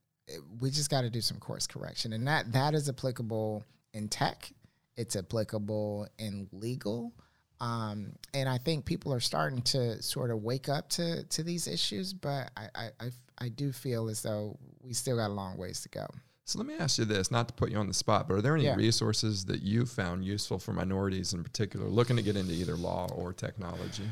we 0.61 0.71
just 0.71 0.91
got 0.91 1.03
to 1.03 1.11
do 1.11 1.21
some 1.21 1.39
course 1.39 1.67
correction, 1.67 2.13
and 2.13 2.27
that 2.29 2.53
that 2.53 2.75
is 2.75 2.89
applicable 2.89 3.65
in 3.95 4.09
tech. 4.09 4.53
It's 4.97 5.17
applicable 5.17 6.09
in 6.19 6.49
legal. 6.53 7.13
Um, 7.61 8.13
and 8.33 8.49
I 8.49 8.59
think 8.59 8.85
people 8.87 9.13
are 9.13 9.21
starting 9.21 9.61
to 9.63 10.03
sort 10.03 10.31
of 10.31 10.43
wake 10.43 10.69
up 10.69 10.89
to 10.91 11.25
to 11.25 11.43
these 11.43 11.67
issues, 11.67 12.13
but 12.13 12.51
I 12.57 12.69
I, 12.75 12.89
I, 13.01 13.11
I 13.39 13.49
do 13.49 13.73
feel 13.73 14.09
as 14.09 14.23
though 14.23 14.59
we 14.83 14.93
still 14.93 15.17
got 15.17 15.29
a 15.31 15.33
long 15.35 15.57
ways 15.57 15.81
to 15.83 15.89
go. 15.89 16.07
so 16.45 16.59
let 16.59 16.67
me 16.67 16.75
ask 16.79 16.99
you 16.99 17.05
this 17.05 17.31
not 17.31 17.49
to 17.49 17.55
put 17.55 17.71
you 17.71 17.77
on 17.79 17.87
the 17.87 17.95
spot 17.95 18.27
but 18.27 18.35
are 18.35 18.43
there 18.43 18.55
any 18.57 18.65
Yeah. 18.65 18.75
resources 18.75 19.45
that 19.45 19.63
you 19.63 19.85
found 19.87 20.25
useful 20.25 20.59
for 20.59 20.73
minorities 20.73 21.33
in 21.35 21.43
particular 21.45 21.87
looking 21.87 22.17
to 22.17 22.23
get 22.23 22.35
into 22.37 22.53
either 22.55 22.77
law 22.77 23.07
or 23.15 23.33
technology 23.33 24.05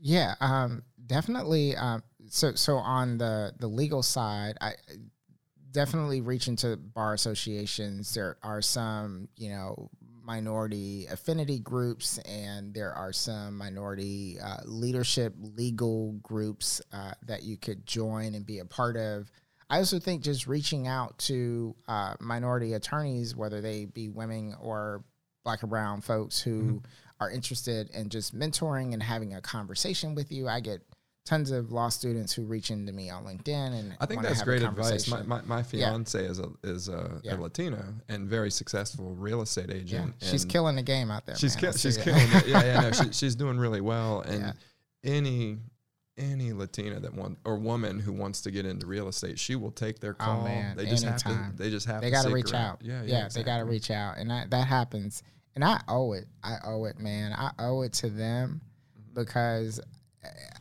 Yeah, 0.00 0.34
um, 0.40 0.82
definitely. 1.06 1.76
Um, 1.76 2.02
so, 2.28 2.54
so 2.54 2.76
on 2.76 3.18
the 3.18 3.52
the 3.58 3.68
legal 3.68 4.02
side, 4.02 4.56
I 4.60 4.74
definitely 5.70 6.20
reach 6.20 6.48
into 6.48 6.76
bar 6.76 7.14
associations. 7.14 8.14
There 8.14 8.38
are 8.42 8.62
some, 8.62 9.28
you 9.36 9.50
know, 9.50 9.90
minority 10.24 11.06
affinity 11.06 11.60
groups, 11.60 12.18
and 12.18 12.74
there 12.74 12.92
are 12.92 13.12
some 13.12 13.56
minority 13.56 14.38
uh, 14.42 14.58
leadership 14.64 15.34
legal 15.38 16.12
groups 16.22 16.82
uh, 16.92 17.12
that 17.26 17.42
you 17.42 17.56
could 17.56 17.86
join 17.86 18.34
and 18.34 18.44
be 18.44 18.58
a 18.58 18.64
part 18.64 18.96
of. 18.96 19.30
I 19.68 19.78
also 19.78 19.98
think 19.98 20.22
just 20.22 20.46
reaching 20.46 20.86
out 20.86 21.18
to 21.20 21.74
uh, 21.88 22.14
minority 22.20 22.74
attorneys, 22.74 23.34
whether 23.34 23.60
they 23.60 23.84
be 23.84 24.08
women 24.08 24.54
or 24.60 25.04
black 25.44 25.62
or 25.62 25.66
brown 25.66 26.00
folks 26.00 26.40
who 26.40 26.82
are 27.20 27.30
interested 27.30 27.90
in 27.90 28.08
just 28.08 28.34
mentoring 28.34 28.92
and 28.92 29.02
having 29.02 29.34
a 29.34 29.40
conversation 29.40 30.14
with 30.14 30.30
you. 30.30 30.48
I 30.48 30.60
get 30.60 30.82
tons 31.26 31.50
of 31.50 31.70
law 31.72 31.88
students 31.90 32.32
who 32.32 32.44
reach 32.44 32.70
into 32.70 32.92
me 32.92 33.10
on 33.10 33.24
LinkedIn 33.24 33.78
and 33.78 33.96
I 34.00 34.06
think 34.06 34.22
that's 34.22 34.42
great 34.42 34.62
advice. 34.62 35.06
My, 35.08 35.22
my, 35.22 35.42
my 35.42 35.58
Yeah. 35.58 35.90
fiance 35.90 36.24
is 36.24 36.38
a 36.38 36.48
is 36.64 36.88
a, 36.88 37.20
Yeah. 37.22 37.34
a 37.34 37.36
Latina 37.36 37.94
and 38.08 38.26
very 38.26 38.50
successful 38.50 39.14
real 39.14 39.42
estate 39.42 39.68
yeah, 39.68 39.74
agent. 39.74 40.14
she's 40.22 40.44
killing 40.44 40.76
the 40.76 40.82
game 40.82 41.10
out 41.10 41.26
there. 41.26 41.36
She's 41.36 41.54
kill, 41.54 41.72
she's 41.72 41.98
killing 41.98 42.22
it. 42.32 42.46
Yeah, 42.46 42.64
yeah, 42.64 42.80
no, 42.80 42.92
she, 42.92 43.04
she's 43.12 43.34
doing 43.34 43.58
really 43.58 43.80
well. 43.82 44.20
And 44.22 44.40
Yeah. 44.40 44.52
any 45.04 45.58
any 46.18 46.52
Latina 46.54 46.98
that 47.00 47.12
want 47.12 47.36
or 47.44 47.58
woman 47.58 47.98
who 47.98 48.10
wants 48.12 48.40
to 48.42 48.50
get 48.50 48.64
into 48.64 48.86
real 48.86 49.08
estate, 49.08 49.38
she 49.38 49.54
will 49.54 49.70
take 49.72 50.00
their 50.00 50.14
call. 50.14 50.40
Oh 50.40 50.44
man, 50.44 50.74
they 50.76 50.86
just 50.86 51.04
have 51.04 51.22
to. 51.24 51.52
They 51.56 51.68
just 51.68 51.86
have. 51.86 52.00
To 52.00 52.06
they 52.06 52.10
got 52.10 52.24
to 52.24 52.32
reach 52.32 52.54
out. 52.54 52.80
Yeah, 52.82 53.02
yeah, 53.04 53.28
they 53.28 53.42
got 53.42 53.58
to 53.58 53.64
reach 53.66 53.90
out, 53.90 54.16
and 54.16 54.30
that 54.30 54.48
that 54.50 54.66
happens. 54.66 55.22
And 55.54 55.62
I 55.64 55.80
owe 55.88 56.12
it. 56.14 56.26
I 56.42 56.56
owe 56.64 56.84
it, 56.86 56.98
man. 56.98 57.32
I 57.34 57.50
owe 57.58 57.82
it 57.82 57.92
to 57.94 58.08
them 58.10 58.60
Mm-hmm. 58.98 59.14
because 59.20 59.80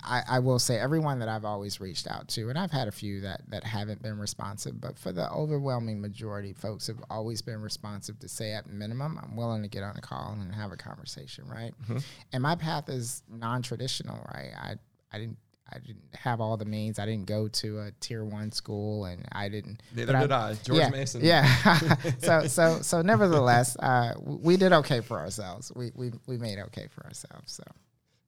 I, 0.03 0.24
I 0.28 0.39
will 0.39 0.59
say 0.59 0.78
everyone 0.78 1.20
that 1.20 1.30
I've 1.30 1.45
always 1.45 1.80
reached 1.80 2.07
out 2.07 2.28
to, 2.30 2.49
and 2.49 2.57
I've 2.57 2.72
had 2.72 2.88
a 2.88 2.91
few 2.91 3.22
that 3.22 3.41
that 3.49 3.63
haven't 3.63 4.01
been 4.01 4.20
responsive, 4.20 4.80
but 4.80 4.97
for 4.97 5.11
the 5.11 5.30
overwhelming 5.32 6.01
majority, 6.01 6.53
folks 6.53 6.88
have 6.88 7.01
always 7.09 7.41
been 7.41 7.61
responsive 7.61 8.20
to 8.20 8.28
say 8.28 8.53
at 8.53 8.70
minimum, 8.70 9.20
I'm 9.22 9.36
willing 9.36 9.63
to 9.63 9.68
get 9.68 9.84
on 9.84 9.95
a 9.97 10.01
call 10.01 10.38
and 10.39 10.53
have 10.53 10.72
a 10.72 10.78
conversation, 10.78 11.45
right? 11.47 11.74
Mm-hmm. 11.84 11.97
And 12.34 12.43
my 12.43 12.55
path 12.55 12.89
is 12.89 13.24
non-traditional, 13.30 14.18
right? 14.34 14.51
I 14.55 14.76
I 15.11 15.20
didn't 15.20 15.38
I 15.72 15.80
didn't 15.80 16.13
have 16.13 16.41
all 16.41 16.57
the 16.57 16.66
means. 16.66 16.99
I 16.99 17.05
didn't 17.05 17.26
go 17.26 17.47
to 17.47 17.80
a 17.80 17.91
tier 17.99 18.24
one 18.24 18.51
school, 18.51 19.05
and 19.05 19.26
I 19.32 19.49
didn't. 19.49 19.82
Neither 19.95 20.13
did 20.13 20.32
I. 20.32 20.53
George 20.53 20.80
yeah, 20.80 20.89
Mason. 20.89 21.22
Yeah. 21.24 21.95
so 22.20 22.47
so 22.47 22.82
so 22.82 23.01
nevertheless, 23.01 23.76
uh, 23.78 24.13
we 24.24 24.57
did 24.57 24.74
okay 24.74 25.01
for 25.01 25.18
ourselves. 25.18 25.72
We 25.76 25.91
we 25.95 26.11
we 26.28 26.38
made 26.38 26.59
okay 26.59 26.88
for 26.91 27.03
ourselves. 27.05 27.53
So. 27.53 27.63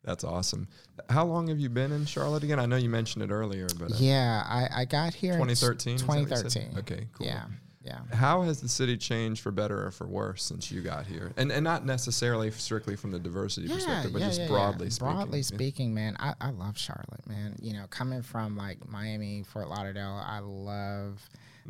That's 0.07 0.23
awesome. 0.23 0.69
How 1.09 1.25
long 1.25 1.47
have 1.49 1.59
you 1.59 1.67
been 1.67 1.91
in 1.91 2.05
Charlotte 2.05 2.41
again? 2.43 2.59
I 2.61 2.65
know 2.65 2.77
you 2.77 2.87
mentioned 2.89 3.23
it 3.23 3.29
earlier, 3.29 3.67
but 3.77 3.91
uh, 3.91 3.95
Yeah, 3.99 4.41
I, 4.47 4.69
I 4.81 4.85
got 4.85 5.13
here 5.13 5.33
in 5.33 5.39
2013. 5.39 5.95
is 5.95 6.01
that 6.01 6.07
what 6.07 6.17
you 6.19 6.27
said? 6.29 6.51
2013. 6.71 6.79
Okay, 6.79 7.07
cool. 7.11 7.27
Yeah, 7.27 7.43
yeah. 7.83 7.99
How 8.15 8.41
has 8.43 8.61
the 8.61 8.69
city 8.69 8.95
changed 8.95 9.41
for 9.41 9.51
better 9.51 9.85
or 9.85 9.91
for 9.91 10.07
worse 10.07 10.43
since 10.43 10.71
you 10.71 10.81
got 10.81 11.05
here? 11.07 11.33
And 11.35 11.51
and 11.51 11.61
not 11.61 11.85
necessarily 11.85 12.49
strictly 12.51 12.95
from 12.95 13.11
the 13.11 13.19
diversity 13.19 13.67
perspective, 13.67 14.13
but 14.13 14.21
just 14.21 14.47
broadly 14.47 14.89
speaking. 14.89 15.13
Broadly 15.13 15.39
Yeah. 15.39 15.43
speaking, 15.43 15.93
man, 15.93 16.15
I, 16.19 16.33
I 16.39 16.51
love 16.51 16.77
Charlotte, 16.77 17.27
man. 17.27 17.57
You 17.61 17.73
know, 17.73 17.85
coming 17.89 18.21
from 18.21 18.55
like 18.55 18.87
Miami, 18.89 19.43
Fort 19.43 19.67
Lauderdale, 19.67 20.21
I 20.25 20.39
love 20.39 21.21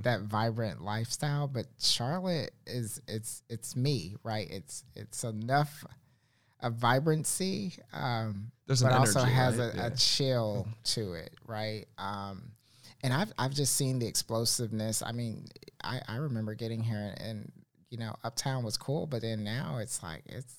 that 0.04 0.22
vibrant 0.22 0.84
lifestyle. 0.84 1.48
But 1.48 1.66
Charlotte 1.80 2.52
is 2.68 3.02
it's 3.08 3.42
it's 3.50 3.76
me, 3.76 4.16
right? 4.24 4.48
It's 4.50 4.84
it's 4.96 5.24
enough 5.24 5.84
of 6.62 6.74
vibrancy, 6.74 7.74
um, 7.94 8.52
There's 8.66 8.82
but 8.84 8.92
also 8.94 9.20
energy, 9.22 9.34
has 9.34 9.58
right? 9.58 9.74
a, 9.74 9.78
Yeah. 9.78 9.86
a 9.88 9.96
chill 9.96 10.68
to 10.86 11.14
it, 11.14 11.34
right? 11.46 11.86
Um, 11.98 12.52
and 13.04 13.14
I've 13.14 13.32
I've 13.38 13.54
just 13.54 13.76
seen 13.76 14.00
the 14.00 14.08
explosiveness. 14.08 15.02
I 15.04 15.12
mean, 15.12 15.46
I, 15.84 16.02
I 16.08 16.16
remember 16.18 16.56
getting 16.56 16.82
here 16.82 17.14
and 17.20 17.52
you 17.90 17.98
know, 17.98 18.16
uptown 18.24 18.64
was 18.64 18.76
cool, 18.78 19.08
but 19.08 19.22
then 19.22 19.44
now 19.44 19.78
it's 19.78 20.02
like 20.04 20.24
it's 20.26 20.56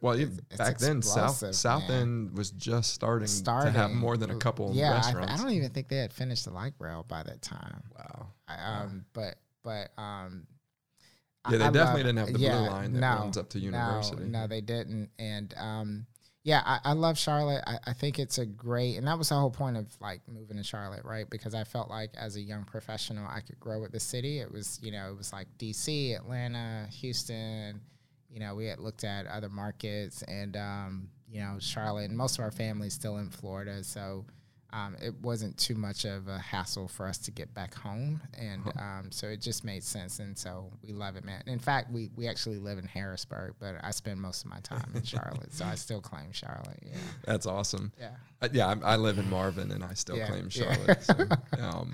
Well, 0.00 0.14
it's 0.14 0.30
back 0.56 0.78
then, 0.78 1.02
South 1.02 1.54
South 1.54 1.88
man. 1.88 2.00
End 2.02 2.38
was 2.38 2.50
just 2.52 2.94
starting, 2.94 3.26
starting 3.26 3.72
to 3.74 3.78
have 3.78 3.90
more 3.90 4.16
than 4.16 4.30
a 4.30 4.36
couple 4.36 4.70
Yeah, 4.72 4.92
I, 4.92 4.94
restaurants. 4.94 5.32
I 5.32 5.36
don't 5.44 5.52
even 5.52 5.70
think 5.70 5.88
they 5.88 5.96
had 5.98 6.12
finished 6.12 6.44
the 6.44 6.52
light 6.52 6.74
rail 6.78 7.04
by 7.06 7.22
that 7.24 7.42
time. 7.42 7.82
wow. 7.98 8.28
I, 8.48 8.54
um, 8.82 9.04
but 9.12 9.34
but 9.62 9.90
um, 9.98 10.46
Yeah, 11.48 11.58
they 11.58 11.64
I 11.64 11.70
definitely 11.70 12.02
didn't 12.02 12.18
have 12.18 12.32
the 12.32 12.38
yeah, 12.38 12.58
blue 12.58 12.68
line 12.68 12.92
that 12.92 13.00
no, 13.00 13.22
runs 13.22 13.38
up 13.38 13.48
to 13.50 13.58
University. 13.58 14.24
No, 14.24 14.40
no, 14.40 14.46
they 14.46 14.60
didn't. 14.60 15.10
And 15.18 15.54
um, 15.56 16.06
yeah, 16.42 16.62
I, 16.64 16.80
I 16.84 16.92
love 16.92 17.18
Charlotte. 17.18 17.62
I, 17.66 17.78
I 17.86 17.92
think 17.94 18.18
it's 18.18 18.38
a 18.38 18.44
great, 18.44 18.96
and 18.96 19.06
that 19.06 19.16
was 19.16 19.30
the 19.30 19.36
whole 19.36 19.50
point 19.50 19.76
of 19.76 19.86
like 20.00 20.20
moving 20.28 20.58
to 20.58 20.62
Charlotte, 20.62 21.04
right? 21.04 21.28
Because 21.28 21.54
I 21.54 21.64
felt 21.64 21.88
like 21.88 22.10
as 22.16 22.36
a 22.36 22.40
young 22.40 22.64
professional, 22.64 23.26
I 23.26 23.40
could 23.40 23.58
grow 23.58 23.80
with 23.80 23.92
the 23.92 24.00
city. 24.00 24.38
It 24.38 24.52
was, 24.52 24.78
you 24.82 24.92
know, 24.92 25.10
it 25.10 25.16
was 25.16 25.32
like 25.32 25.48
DC, 25.58 26.14
Atlanta, 26.14 26.86
Houston. 27.00 27.80
You 28.30 28.40
know, 28.40 28.54
we 28.54 28.66
had 28.66 28.78
looked 28.78 29.04
at 29.04 29.26
other 29.26 29.48
markets, 29.48 30.22
and 30.22 30.56
um, 30.56 31.08
you 31.30 31.40
know, 31.40 31.56
Charlotte, 31.58 32.10
and 32.10 32.16
most 32.16 32.38
of 32.38 32.44
our 32.44 32.50
family's 32.50 32.94
still 32.94 33.16
in 33.18 33.30
Florida, 33.30 33.82
so. 33.82 34.24
Um, 34.72 34.96
it 35.02 35.14
wasn't 35.22 35.56
too 35.58 35.74
much 35.74 36.04
of 36.04 36.28
a 36.28 36.38
hassle 36.38 36.86
for 36.88 37.06
us 37.06 37.18
to 37.18 37.30
get 37.30 37.52
back 37.54 37.74
home, 37.74 38.20
and 38.38 38.62
um, 38.78 39.08
so 39.10 39.26
it 39.26 39.40
just 39.40 39.64
made 39.64 39.82
sense. 39.82 40.18
And 40.20 40.38
so 40.38 40.70
we 40.82 40.92
love 40.92 41.16
it, 41.16 41.24
man. 41.24 41.42
In 41.46 41.58
fact, 41.58 41.90
we 41.90 42.10
we 42.16 42.28
actually 42.28 42.58
live 42.58 42.78
in 42.78 42.84
Harrisburg, 42.86 43.54
but 43.58 43.76
I 43.82 43.90
spend 43.90 44.20
most 44.20 44.44
of 44.44 44.50
my 44.50 44.60
time 44.60 44.90
in 44.94 45.02
Charlotte, 45.04 45.52
so 45.52 45.64
I 45.64 45.74
still 45.74 46.00
claim 46.00 46.30
Charlotte. 46.32 46.78
Yeah, 46.84 46.96
That's 47.24 47.46
awesome. 47.46 47.92
yeah. 47.98 48.10
Uh, 48.42 48.48
yeah, 48.52 48.68
I'm, 48.68 48.82
I 48.84 48.96
live 48.96 49.18
in 49.18 49.28
Marvin, 49.28 49.70
and 49.72 49.82
I 49.84 49.94
still 49.94 50.16
Yeah, 50.16 50.28
claim 50.28 50.48
yeah. 50.52 50.74
Charlotte. 50.74 51.02
So, 51.50 51.62
um, 51.62 51.92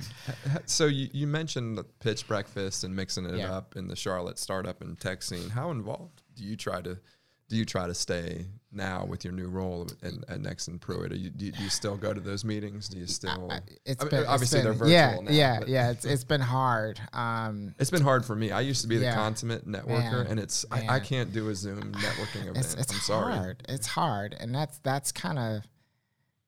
so 0.67 0.87
you, 0.87 1.09
you 1.13 1.27
mentioned 1.27 1.77
the 1.79 1.85
pitch 1.85 2.29
breakfast 2.29 2.85
and 2.85 2.95
mixing 2.95 3.25
it 3.27 3.37
Yeah. 3.37 3.53
up 3.57 3.75
in 3.77 3.89
the 3.89 3.97
Charlotte 3.97 4.39
startup 4.39 4.81
and 4.83 4.99
tech 5.01 5.23
scene. 5.23 5.51
How 5.51 5.71
involved 5.71 6.23
do 6.37 6.45
you 6.45 6.57
try 6.57 6.81
to 6.83 6.99
do 7.49 7.57
you 7.57 7.65
try 7.65 7.87
to 7.87 7.95
stay 7.95 8.47
now 8.73 9.05
with 9.07 9.25
your 9.25 9.33
new 9.33 9.49
role 9.49 9.87
at, 10.03 10.13
at 10.29 10.41
Nexsen 10.43 10.81
Pruet? 10.81 11.11
Do 11.11 11.17
you, 11.17 11.31
do 11.31 11.47
you 11.47 11.53
do 11.53 11.63
you 11.63 11.69
still 11.71 11.97
go 11.97 12.13
to 12.13 12.21
those 12.21 12.45
meetings? 12.45 12.89
Do 12.89 12.99
you 12.99 13.07
still? 13.07 13.49
I- 13.51 13.61
It's 13.85 14.01
I 14.03 14.05
mean, 14.05 14.11
been 14.11 14.21
it's 14.21 14.29
obviously 14.29 14.63
they're 14.63 14.73
virtual 14.73 14.91
Yeah, 14.91 15.19
now, 15.23 15.31
yeah, 15.31 15.59
but- 15.61 15.69
yeah. 15.69 15.91
It's 15.91 16.05
it's 16.05 16.25
been 16.25 16.41
hard. 16.41 17.01
Um, 17.13 17.75
It's 17.79 17.91
been 17.91 18.03
hard 18.03 18.25
for 18.25 18.35
me. 18.35 18.51
I 18.51 18.61
used 18.61 18.83
to 18.83 18.89
be 18.89 18.97
the 18.99 19.05
Yeah. 19.05 19.15
consummate 19.15 19.67
networker, 19.67 20.25
Man, 20.25 20.27
and 20.27 20.41
it's 20.41 20.65
I, 20.71 20.87
I 20.97 21.01
can't 21.01 21.33
do 21.33 21.49
a 21.49 21.55
Zoom 21.55 21.93
networking 21.93 22.43
event. 22.43 22.59
it's 22.59 22.75
it's 22.75 22.93
I'm 22.93 23.01
sorry. 23.01 23.35
hard. 23.35 23.63
It's 23.69 23.87
hard, 23.87 24.37
and 24.39 24.55
that's 24.55 24.79
that's 24.81 25.13
kind 25.13 25.39
of 25.39 25.63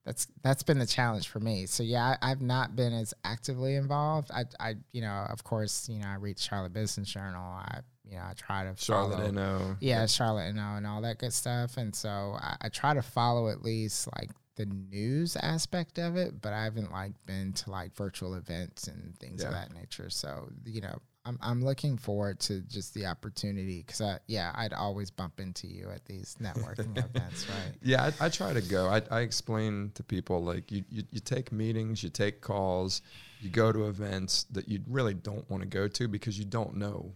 that's 0.04 0.26
that's 0.42 0.62
been 0.62 0.78
the 0.78 0.86
challenge 0.86 1.28
for 1.28 1.38
me. 1.38 1.66
So 1.66 1.82
yeah, 1.82 2.16
I, 2.20 2.30
I've 2.30 2.42
not 2.42 2.74
been 2.74 2.92
as 2.92 3.14
actively 3.24 3.76
involved. 3.76 4.30
I 4.32 4.44
I 4.58 4.74
you 4.92 5.02
know 5.02 5.26
of 5.30 5.44
course 5.44 5.88
you 5.88 5.98
know 6.00 6.08
I 6.08 6.14
read 6.16 6.38
Charlotte 6.38 6.72
Business 6.72 7.08
Journal. 7.08 7.40
I 7.42 7.80
you 8.08 8.16
know 8.16 8.22
I 8.22 8.32
try 8.34 8.64
to 8.64 8.74
Charlotte, 8.76 9.18
follow, 9.18 9.30
know. 9.30 9.76
yeah, 9.80 10.06
Charlotte 10.06 10.48
and 10.48 10.60
all 10.60 10.76
and 10.76 10.86
all 10.86 11.00
that 11.02 11.18
good 11.18 11.32
stuff. 11.32 11.76
And 11.76 11.94
so 11.94 12.36
I, 12.40 12.56
I 12.62 12.68
try 12.68 12.94
to 12.94 13.02
follow 13.02 13.48
at 13.48 13.62
least 13.62 14.08
like 14.16 14.30
the 14.56 14.66
news 14.66 15.36
aspect 15.36 15.98
of 15.98 16.16
it, 16.16 16.40
but 16.42 16.52
I 16.52 16.64
haven't 16.64 16.90
like 16.90 17.12
been 17.26 17.52
to 17.54 17.70
like 17.70 17.94
virtual 17.94 18.34
events 18.34 18.88
and 18.88 19.16
things 19.18 19.42
of 19.44 19.52
that 19.52 19.72
nature. 19.72 20.10
So 20.10 20.48
you 20.64 20.80
know, 20.80 20.98
I'm 21.24 21.38
I'm 21.42 21.62
looking 21.62 21.96
forward 21.96 22.40
to 22.40 22.60
just 22.62 22.94
the 22.94 23.06
opportunity 23.06 23.84
because 23.86 24.00
I 24.00 24.18
yeah 24.26 24.52
I'd 24.54 24.72
always 24.72 25.10
bump 25.10 25.38
into 25.40 25.66
you 25.66 25.90
at 25.90 26.04
these 26.06 26.36
networking 26.40 26.96
events, 27.14 27.46
right? 27.48 27.74
Yeah, 27.82 28.10
I, 28.20 28.26
I 28.26 28.28
try 28.30 28.52
to 28.52 28.62
go. 28.62 28.88
I, 28.88 29.02
I 29.10 29.20
explain 29.20 29.92
to 29.94 30.02
people 30.02 30.42
like 30.42 30.72
you, 30.72 30.84
you, 30.90 31.04
you 31.10 31.20
take 31.20 31.52
meetings, 31.52 32.02
you 32.02 32.08
take 32.08 32.40
calls, 32.40 33.02
you 33.40 33.50
go 33.50 33.72
to 33.72 33.88
events 33.88 34.44
that 34.50 34.68
you 34.68 34.80
really 34.88 35.14
don't 35.14 35.48
want 35.50 35.62
to 35.62 35.68
go 35.68 35.86
to 35.86 36.08
because 36.08 36.38
you 36.38 36.46
don't 36.46 36.76
know 36.76 37.12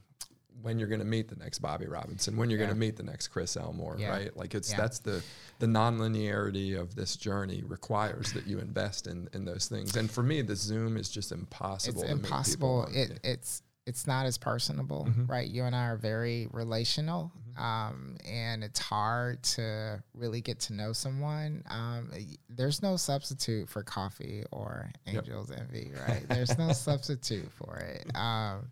when 0.63 0.79
you're 0.79 0.89
going 0.89 1.01
to 1.01 1.07
meet 1.07 1.29
the 1.29 1.37
next 1.37 1.59
Bobby 1.59 1.87
Robinson, 1.87 2.37
when 2.37 2.49
you're 2.51 2.59
Yeah. 2.61 2.67
going 2.67 2.77
to 2.77 2.81
meet 2.81 2.97
the 2.97 3.03
next 3.03 3.29
Chris 3.29 3.57
Elmore, 3.57 3.97
Yeah. 3.99 4.11
right? 4.11 4.37
Like 4.37 4.55
it's 4.55 4.71
Yeah. 4.71 4.77
that's 4.79 5.01
the 5.01 5.23
the 5.59 5.67
nonlinearity 5.67 6.79
of 6.81 6.95
this 6.95 7.17
journey 7.17 7.63
requires 7.67 8.33
that 8.33 8.47
you 8.47 8.59
invest 8.59 9.07
in 9.07 9.29
in 9.33 9.45
those 9.45 9.69
things. 9.69 9.97
And 9.97 10.11
for 10.11 10.23
me, 10.23 10.43
the 10.43 10.57
Zoom 10.57 10.97
is 10.97 11.09
just 11.09 11.33
impossible. 11.33 12.03
it's 12.03 12.11
to 12.11 12.17
meet 12.17 12.23
people 12.25 12.83
impossible. 12.83 12.87
It 12.93 13.21
it's 13.25 13.63
it's 13.85 14.07
not 14.07 14.27
as 14.27 14.39
personable, 14.39 15.07
Mm-hmm. 15.09 15.27
right? 15.27 15.49
You 15.49 15.65
and 15.65 15.75
I 15.75 15.87
are 15.87 15.97
very 15.97 16.47
relational, 16.53 17.33
um, 17.57 18.17
and 18.25 18.63
it's 18.63 18.79
hard 18.79 19.43
to 19.57 20.01
really 20.15 20.41
get 20.41 20.61
to 20.61 20.73
know 20.73 20.93
someone. 20.93 21.65
Um, 21.69 22.13
there's 22.49 22.81
no 22.81 22.97
substitute 22.97 23.69
for 23.69 23.83
coffee 23.83 24.45
or 24.53 24.93
Angels 25.09 25.51
Envy, 25.51 25.91
right? 26.07 26.25
There's 26.29 26.57
no 26.57 26.73
substitute 26.73 27.51
for 27.51 27.77
it. 27.79 28.07
Um, 28.17 28.69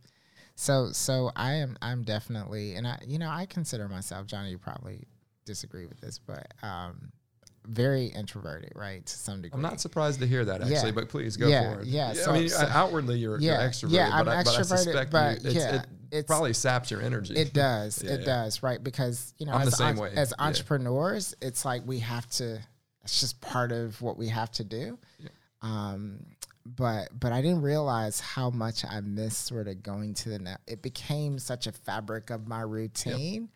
so 0.60 0.90
so 0.92 1.30
I 1.36 1.54
am 1.54 1.76
I'm 1.80 2.02
definitely, 2.02 2.74
and 2.74 2.86
I 2.86 2.98
you 3.06 3.18
know 3.18 3.30
I 3.30 3.46
consider 3.46 3.88
myself 3.88 4.26
Johnny. 4.26 4.50
You 4.50 4.58
probably 4.58 5.04
disagree 5.46 5.86
with 5.86 6.00
this, 6.00 6.18
but 6.18 6.52
um, 6.62 7.10
very 7.66 8.06
introverted, 8.06 8.72
right? 8.76 9.04
To 9.06 9.16
some 9.16 9.40
degree. 9.40 9.56
I'm 9.56 9.62
not 9.62 9.80
surprised 9.80 10.20
to 10.20 10.26
hear 10.26 10.44
that 10.44 10.60
actually, 10.60 10.74
Yeah. 10.76 10.90
but 10.90 11.08
please 11.08 11.36
go 11.38 11.48
Yeah, 11.48 11.74
for 11.74 11.80
it. 11.80 11.86
yeah, 11.86 12.12
yeah. 12.14 12.28
I 12.28 12.32
mean, 12.32 12.48
so- 12.50 12.66
outwardly 12.68 13.18
you're, 13.18 13.38
Yeah, 13.38 13.60
you're 13.62 13.70
extroverted, 13.70 13.92
yeah, 13.92 14.10
I'm 14.12 14.24
but, 14.26 14.36
I, 14.36 14.42
but 14.44 14.58
I 14.58 14.62
suspect 14.62 15.10
but 15.10 15.42
you, 15.42 15.46
it's, 15.50 15.54
yeah, 15.56 15.74
it 15.76 15.86
it's- 16.10 16.24
probably 16.26 16.52
saps 16.52 16.90
your 16.90 17.00
energy. 17.02 17.34
It 17.34 17.52
does. 17.54 18.02
Yeah, 18.04 18.12
it 18.12 18.24
does. 18.24 18.62
Right. 18.62 18.82
Because, 18.82 19.34
you 19.38 19.46
know, 19.46 19.52
I'm 19.52 19.60
the 19.62 19.66
as, 19.68 19.76
same 19.78 19.88
en- 19.88 19.96
way, 19.98 20.12
as 20.14 20.32
entrepreneurs, 20.38 21.34
it's 21.40 21.64
like 21.64 21.82
we 21.86 21.98
have 22.00 22.26
to, 22.32 22.60
it's 23.02 23.20
just 23.20 23.40
part 23.40 23.72
of 23.72 24.00
what 24.02 24.16
we 24.18 24.28
have 24.28 24.50
to 24.52 24.64
do. 24.64 24.98
Yeah. 25.18 25.28
Um, 25.62 26.24
but 26.66 27.08
but 27.18 27.32
I 27.32 27.40
didn't 27.42 27.62
realize 27.62 28.20
how 28.20 28.50
much 28.50 28.84
I 28.84 29.00
missed 29.00 29.46
sort 29.46 29.68
of 29.68 29.82
going 29.82 30.14
to 30.14 30.28
the 30.28 30.38
net. 30.38 30.60
It 30.66 30.82
became 30.82 31.38
such 31.38 31.66
a 31.66 31.72
fabric 31.72 32.30
of 32.30 32.46
my 32.46 32.60
routine 32.60 33.48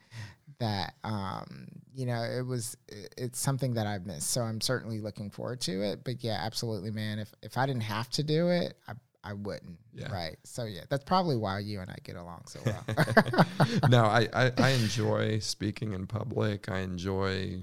that 0.58 0.94
um, 1.04 1.66
you 1.94 2.06
know 2.06 2.22
it 2.22 2.46
was 2.46 2.76
it- 2.88 3.14
it's 3.16 3.38
something 3.38 3.74
that 3.74 3.86
I've 3.86 4.06
missed. 4.06 4.30
So 4.30 4.42
I'm 4.42 4.60
certainly 4.60 5.00
looking 5.00 5.30
forward 5.30 5.60
to 5.62 5.82
it. 5.82 6.04
But 6.04 6.22
yeah, 6.24 6.38
absolutely, 6.40 6.90
man. 6.90 7.18
If 7.18 7.32
if 7.42 7.58
I 7.58 7.66
didn't 7.66 7.82
have 7.82 8.08
to 8.10 8.22
do 8.22 8.48
it, 8.48 8.76
I 8.88 8.92
I 9.22 9.32
wouldn't. 9.32 9.78
Yeah. 9.94 10.12
Right. 10.12 10.36
So 10.44 10.64
yeah, 10.64 10.82
that's 10.90 11.04
probably 11.04 11.36
why 11.36 11.58
you 11.60 11.80
and 11.80 11.90
I 11.90 11.96
get 12.04 12.16
along 12.16 12.44
so 12.46 12.60
well. 12.66 13.46
no, 13.88 14.04
I, 14.04 14.28
I, 14.34 14.52
I 14.58 14.68
enjoy 14.70 15.38
speaking 15.38 15.92
in 15.94 16.06
public. 16.06 16.68
I 16.70 16.80
enjoy 16.80 17.62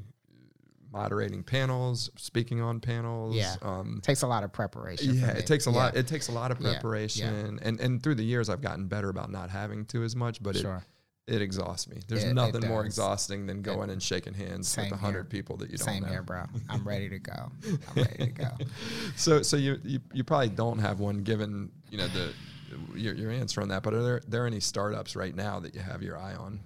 moderating 0.92 1.44
panels, 1.44 2.10
speaking 2.18 2.62
on 2.62 2.80
panels. 2.80 3.36
Yeah. 3.36 3.56
Um, 3.62 4.00
takes 4.04 4.22
a 4.24 4.28
lot 4.28 4.44
of 4.44 4.52
preparation. 4.52 5.16
yeah, 5.16 5.32
it 5.32 5.48
takes 5.48 5.68
a 5.68 5.72
Yeah. 5.72 5.78
lot. 5.78 5.96
It 5.96 6.08
takes 6.08 6.28
a 6.28 6.32
lot 6.32 6.52
of 6.52 6.60
Yeah, 6.60 6.68
yeah. 6.68 6.74
preparation, 6.76 7.60
and 7.62 7.80
and 7.80 8.02
through 8.04 8.16
the 8.16 8.24
years, 8.26 8.50
I've 8.50 8.62
gotten 8.62 8.88
better 8.88 9.10
about 9.10 9.32
not 9.32 9.50
having 9.50 9.86
to 9.88 10.04
as 10.04 10.16
much. 10.16 10.42
But 10.44 10.58
Sure. 10.58 10.78
it 10.78 10.84
it 11.36 11.42
exhausts 11.42 11.88
me. 11.88 12.02
There's 12.08 12.24
It- 12.24 12.30
it 12.32 12.34
nothing 12.34 12.68
more 12.68 12.84
exhausting 12.84 13.46
than 13.46 13.62
going 13.62 13.90
and 13.90 14.02
shaking 14.04 14.34
hands 14.34 14.76
with 14.76 14.92
a 14.92 14.98
hundred 14.98 15.30
people 15.30 15.56
that 15.58 15.70
you 15.70 15.78
don't 15.78 15.86
Same 15.86 16.04
know. 16.04 16.10
here, 16.10 16.24
bro. 16.24 16.44
I'm 16.68 16.86
ready 16.86 17.08
to 17.10 17.20
go. 17.20 17.52
I'm 17.66 17.96
ready 17.96 18.26
to 18.26 18.32
go. 18.32 18.50
So 19.16 19.42
so 19.44 19.56
you, 19.56 19.80
you 19.84 20.00
you 20.14 20.24
probably 20.26 20.50
don't 20.50 20.80
have 20.80 21.00
one 21.00 21.20
given 21.20 21.72
you 21.90 22.00
know 22.00 22.08
the 22.08 22.34
your, 22.96 23.14
your 23.14 23.32
answer 23.32 23.62
on 23.62 23.68
that. 23.70 23.84
But 23.84 23.94
are 23.94 24.02
there 24.04 24.22
there 24.28 24.46
any 24.48 24.60
startups 24.60 25.16
right 25.16 25.34
now 25.36 25.60
that 25.62 25.74
you 25.76 25.80
have 25.82 26.02
your 26.02 26.18
eye 26.18 26.36
on? 26.36 26.60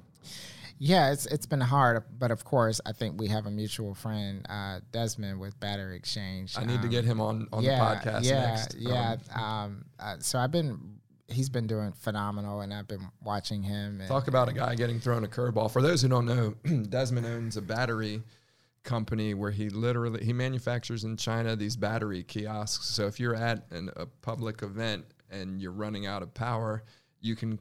Yeah, 0.77 1.11
it's 1.13 1.25
it's 1.27 1.45
been 1.45 1.61
hard, 1.61 2.03
but 2.19 2.31
of 2.31 2.43
course, 2.43 2.81
I 2.85 2.91
think 2.91 3.19
we 3.19 3.27
have 3.29 3.45
a 3.45 3.51
mutual 3.51 3.95
friend, 3.95 4.45
uh, 4.49 4.81
Desmond 4.91 5.39
with 5.39 5.57
Battery 5.59 5.95
Exchange. 5.95 6.57
I 6.57 6.65
need 6.65 6.81
to 6.81 6.87
Um, 6.87 6.89
get 6.89 7.05
him 7.05 7.21
on 7.21 7.47
on 7.53 7.63
yeah, 7.63 7.79
the 7.79 8.09
podcast 8.09 8.23
yeah, 8.23 8.45
next. 8.45 8.75
Yeah, 8.77 9.15
Um, 9.33 9.41
um, 9.43 9.85
uh, 9.99 10.15
so 10.19 10.37
I've 10.37 10.51
been, 10.51 10.99
he's 11.29 11.49
been 11.49 11.65
doing 11.65 11.93
phenomenal, 11.93 12.59
and 12.61 12.73
I've 12.73 12.87
been 12.89 13.07
watching 13.23 13.63
him. 13.63 14.01
And, 14.01 14.09
Talk 14.09 14.27
about 14.27 14.49
a 14.49 14.53
guy 14.53 14.75
getting 14.75 14.99
thrown 14.99 15.23
a 15.23 15.27
curveball. 15.29 15.71
For 15.71 15.81
those 15.81 16.01
who 16.01 16.09
don't 16.09 16.25
know, 16.25 16.55
Desmond 16.89 17.25
owns 17.25 17.55
a 17.55 17.61
battery 17.61 18.23
company 18.83 19.33
where 19.33 19.51
he 19.51 19.69
literally 19.69 20.23
he 20.25 20.33
manufactures 20.33 21.03
in 21.05 21.15
China 21.17 21.55
these 21.55 21.75
battery 21.77 22.21
kiosks. 22.23 22.85
So 22.87 23.07
if 23.07 23.19
you're 23.19 23.33
at 23.35 23.65
an, 23.71 23.89
a 23.95 24.05
public 24.05 24.61
event 24.61 25.05
and 25.31 25.59
you're 25.61 25.71
running 25.71 26.05
out 26.05 26.21
of 26.21 26.33
power, 26.33 26.83
you 27.21 27.35
can 27.35 27.59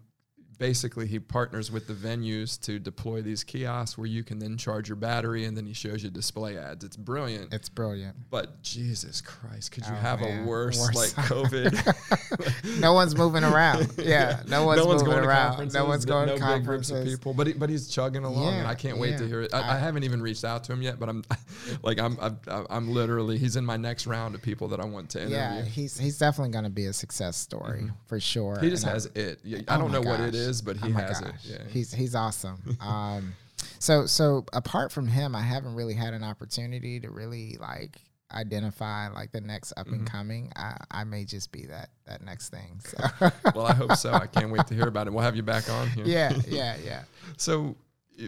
basically 0.59 1.07
he 1.07 1.18
partners 1.18 1.70
with 1.70 1.86
the 1.86 1.94
venues 1.94 2.61
to 2.62 2.78
deploy 2.78 3.22
these 3.22 3.44
kiosks 3.44 3.96
where 3.98 4.07
you 4.07 4.22
can 4.22 4.38
then 4.38 4.57
charge 4.57 4.88
your 4.88 4.96
battery 4.96 5.44
and 5.44 5.57
then 5.57 5.66
he 5.66 5.72
shows 5.72 6.02
you 6.02 6.11
display 6.11 6.57
ads. 6.59 6.84
It's 6.84 6.96
brilliant. 6.96 7.52
It's 7.52 7.68
brilliant. 7.68 8.16
But 8.30 8.62
Jesus 8.62 9.20
Christ, 9.20 9.72
could 9.72 9.84
you 9.86 9.92
Oh, 9.92 9.96
have 9.96 10.20
man. 10.20 10.44
a 10.44 10.46
worse, 10.46 10.78
Worse. 10.80 11.16
like 11.16 11.26
COVID? 11.28 12.78
No 12.80 12.92
one's 12.92 13.14
moving 13.16 13.44
around. 13.44 13.92
Yeah, 14.05 14.42
no 14.48 14.64
one's, 14.64 14.84
moving 14.84 15.05
going 15.07 15.22
to 15.22 15.28
around. 15.28 15.48
conferences. 15.50 15.74
No 15.74 15.84
one's 15.86 16.05
going 16.05 16.26
no 16.26 16.36
to 16.36 16.46
big 16.46 16.64
groups 16.64 16.90
of 16.90 17.05
people. 17.05 17.32
But 17.32 17.46
he, 17.46 17.52
but 17.55 17.70
he's 17.70 17.88
chugging 17.88 18.24
along, 18.24 18.55
and 18.55 18.66
I 18.66 18.74
can't 18.74 18.98
wait 18.98 19.16
to 19.18 19.26
hear 19.26 19.42
it. 19.42 19.55
I, 19.55 19.61
I 19.61 19.74
I- 19.76 19.78
haven't 19.78 20.02
even 20.05 20.20
reached 20.20 20.44
out 20.44 20.64
to 20.64 20.72
him 20.72 20.82
yet, 20.82 20.98
but 20.98 21.09
I'm 21.09 21.24
like 21.82 21.98
I'm 21.98 22.18
I'm, 22.20 22.38
I'm 22.68 22.90
literally 22.92 23.38
he's 23.38 23.57
in 23.57 23.64
my 23.64 23.76
next 23.76 24.07
round 24.07 24.34
of 24.34 24.42
people 24.42 24.68
that 24.68 24.80
I 24.80 24.84
want 24.84 25.11
to 25.11 25.18
interview. 25.20 25.36
Yeah, 25.36 25.62
he's 25.62 25.98
he's 25.98 26.18
definitely 26.18 26.52
going 26.52 26.64
to 26.64 26.70
be 26.70 26.86
a 26.86 26.92
success 26.92 27.36
story 27.36 27.80
mm-hmm. 27.82 27.94
for 28.07 28.20
sure. 28.20 28.59
he 28.61 28.68
just 28.70 28.84
And 28.84 28.90
I- 28.90 28.94
has 28.94 29.07
it. 29.07 29.40
Oh 29.44 29.48
I 29.68 29.76
Oh 29.76 29.78
don't 29.78 29.92
my 29.92 29.98
know 30.00 30.09
what 30.09 30.20
it 30.20 30.32
gosh. 30.32 30.34
Is, 30.49 30.62
but 30.62 30.76
he 30.76 30.88
Oh 30.88 30.92
has 30.92 31.20
it. 31.20 31.34
Yeah. 31.45 31.59
He's 31.68 31.92
he's 31.92 32.14
awesome. 32.14 32.76
Um, 32.80 33.34
so 33.78 34.07
so 34.07 34.45
apart 34.53 34.92
from 34.92 35.07
him, 35.09 35.34
I 35.34 35.40
haven't 35.42 35.74
really 35.74 35.95
had 35.95 36.14
an 36.14 36.22
opportunity 36.24 37.01
to 37.01 37.11
really 37.11 37.57
like 37.61 37.99
identify 38.32 39.09
like 39.09 39.32
the 39.32 39.40
next 39.40 39.72
up 39.76 39.86
Mm-hmm. 39.86 39.95
and 39.95 40.07
coming. 40.11 40.53
I, 40.57 40.76
I 40.90 41.05
may 41.05 41.24
just 41.24 41.53
be 41.53 41.66
that 41.66 41.90
that 42.07 42.22
next 42.22 42.49
thing. 42.51 42.80
So 42.84 43.30
well, 43.55 43.66
I 43.66 43.72
hope 43.74 43.95
so. 43.97 44.12
I 44.12 44.26
can't 44.26 44.51
wait 44.51 44.66
to 44.68 44.74
hear 44.74 44.88
about 44.88 45.07
it. 45.07 45.12
We'll 45.12 45.22
have 45.24 45.36
you 45.36 45.42
back 45.42 45.68
on 45.70 45.88
here. 45.90 46.05
yeah, 46.07 46.32
yeah, 46.49 46.76
yeah. 46.84 47.03
So, 47.36 47.76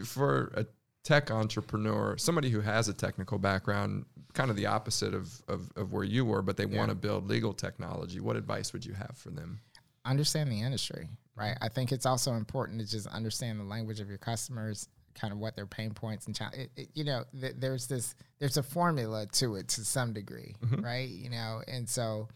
for 0.04 0.52
a 0.54 0.66
tech 1.04 1.30
entrepreneur, 1.30 2.16
somebody 2.16 2.50
who 2.50 2.60
has 2.60 2.88
a 2.88 2.94
technical 2.94 3.38
background, 3.38 4.04
kind 4.34 4.50
of 4.50 4.56
the 4.56 4.66
opposite 4.66 5.14
of, 5.14 5.40
of, 5.48 5.70
of 5.76 5.92
where 5.92 6.04
you 6.04 6.24
were, 6.24 6.42
but 6.42 6.56
they 6.56 6.66
Yeah. 6.66 6.78
want 6.78 6.88
to 6.90 6.94
build 6.96 7.28
legal 7.28 7.52
technology, 7.52 8.18
what 8.20 8.36
advice 8.36 8.72
would 8.72 8.84
you 8.84 8.94
have 8.94 9.16
for 9.16 9.30
them? 9.30 9.60
understand 10.04 10.50
the 10.52 10.60
industry, 10.62 11.08
right? 11.36 11.56
I 11.60 11.68
think 11.68 11.92
it's 11.92 12.06
also 12.06 12.32
important 12.32 12.80
to 12.80 12.86
just 12.86 13.06
understand 13.08 13.60
the 13.60 13.64
language 13.64 14.00
of 14.00 14.08
your 14.08 14.18
customers, 14.18 14.88
kind 15.14 15.32
of 15.32 15.38
what 15.38 15.56
their 15.56 15.66
pain 15.66 15.92
points 15.92 16.26
and 16.26 16.34
challenge. 16.34 16.56
It, 16.56 16.70
it, 16.76 16.88
you 16.94 17.04
know, 17.04 17.24
th- 17.38 17.54
there's 17.58 17.86
this, 17.86 18.14
there's 18.38 18.56
a 18.56 18.62
formula 18.62 19.26
to 19.32 19.56
it 19.56 19.68
to 19.68 19.84
some 19.84 20.12
degree, 20.12 20.54
right? 20.82 21.08
You 21.08 21.30
know, 21.30 21.62
and 21.68 21.88
so 21.88 22.28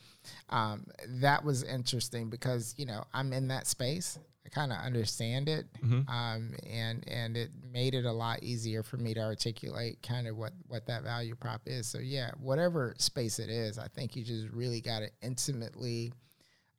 um, 0.50 0.86
that 1.20 1.44
was 1.44 1.62
interesting 1.62 2.30
because 2.30 2.74
you 2.76 2.86
know 2.86 3.04
I'm 3.12 3.32
in 3.32 3.48
that 3.48 3.66
space. 3.66 4.18
I 4.46 4.48
kind 4.48 4.72
of 4.72 4.78
understand 4.78 5.48
it, 5.50 5.66
um, 6.08 6.54
and 6.68 7.06
and 7.06 7.36
it 7.36 7.50
made 7.70 7.94
it 7.94 8.06
a 8.06 8.12
lot 8.12 8.42
easier 8.42 8.82
for 8.82 8.96
me 8.96 9.12
to 9.14 9.20
articulate 9.20 10.02
kind 10.02 10.26
of 10.26 10.36
what 10.36 10.52
what 10.66 10.86
that 10.86 11.02
value 11.02 11.36
prop 11.36 11.62
is. 11.66 11.86
So 11.86 11.98
yeah, 11.98 12.30
whatever 12.40 12.94
space 12.98 13.38
it 13.38 13.50
is, 13.50 13.78
I 13.78 13.88
think 13.88 14.16
you 14.16 14.24
just 14.24 14.48
really 14.48 14.80
got 14.80 15.00
to 15.00 15.10
intimately 15.22 16.12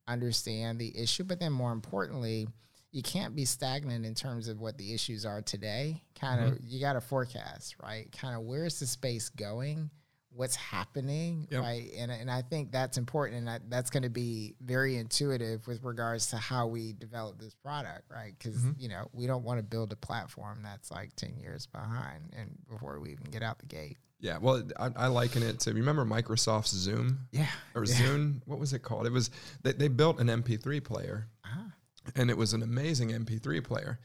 understand 0.08 0.80
the 0.80 0.98
issue, 0.98 1.24
but 1.24 1.40
then 1.40 1.52
more 1.52 1.72
importantly, 1.72 2.48
you 2.92 3.02
can't 3.02 3.36
be 3.36 3.46
stagnant 3.46 4.06
in 4.06 4.14
terms 4.14 4.48
of 4.48 4.60
what 4.60 4.78
the 4.78 4.94
issues 4.94 5.26
are 5.26 5.42
today. 5.42 6.04
Kind 6.20 6.44
of, 6.44 6.54
mm-hmm. 6.54 6.66
you 6.68 6.80
got 6.82 6.94
to 6.94 7.02
forecast, 7.02 7.76
right? 7.82 8.12
Kind 8.12 8.36
of, 8.36 8.42
where's 8.44 8.80
the 8.80 8.86
space 8.86 9.30
going? 9.30 9.90
What's 10.34 10.56
happening, 10.56 11.48
Yep. 11.52 11.62
right? 11.62 11.90
And 11.98 12.10
and 12.12 12.32
I 12.32 12.42
think 12.42 12.72
that's 12.72 12.98
important, 12.98 13.40
and 13.40 13.48
that, 13.48 13.62
that's 13.70 13.90
going 13.90 14.04
to 14.04 14.10
be 14.10 14.56
very 14.62 14.96
intuitive 14.98 15.68
with 15.68 15.84
regards 15.84 16.28
to 16.28 16.38
how 16.38 16.68
we 16.68 16.94
develop 16.94 17.38
this 17.40 17.54
product, 17.54 18.04
right? 18.10 18.34
Because 18.38 18.58
you 18.80 18.88
know 18.88 19.10
we 19.14 19.28
don't 19.28 19.44
want 19.44 19.60
to 19.60 19.64
build 19.64 19.92
a 19.92 19.96
platform 19.98 20.62
that's 20.64 20.90
like 20.90 21.16
ten 21.18 21.36
years 21.38 21.66
behind, 21.68 22.34
and 22.38 22.58
before 22.70 23.00
we 23.02 23.12
even 23.12 23.26
get 23.32 23.44
out 23.44 23.60
the 23.60 23.66
gate. 23.66 23.98
Yeah, 24.22 24.38
well, 24.38 24.62
I, 24.80 24.92
I 24.96 25.08
liken 25.08 25.42
it 25.44 25.60
to 25.62 25.74
remember 25.74 26.06
Microsoft's 26.06 26.70
Zoom 26.70 27.28
Yeah, 27.32 27.48
or 27.76 27.84
yeah. 27.86 27.96
Zune. 27.96 28.42
What 28.46 28.60
was 28.60 28.72
it 28.72 28.84
called? 28.84 29.08
It 29.08 29.12
was 29.12 29.32
they, 29.64 29.74
they 29.74 29.88
built 29.90 30.20
an 30.20 30.28
MP3 30.28 30.82
player, 30.84 31.28
Ah. 31.44 31.72
and 32.16 32.30
it 32.30 32.38
was 32.38 32.54
an 32.54 32.62
amazing 32.64 33.10
MP3 33.10 33.62
player. 33.64 34.00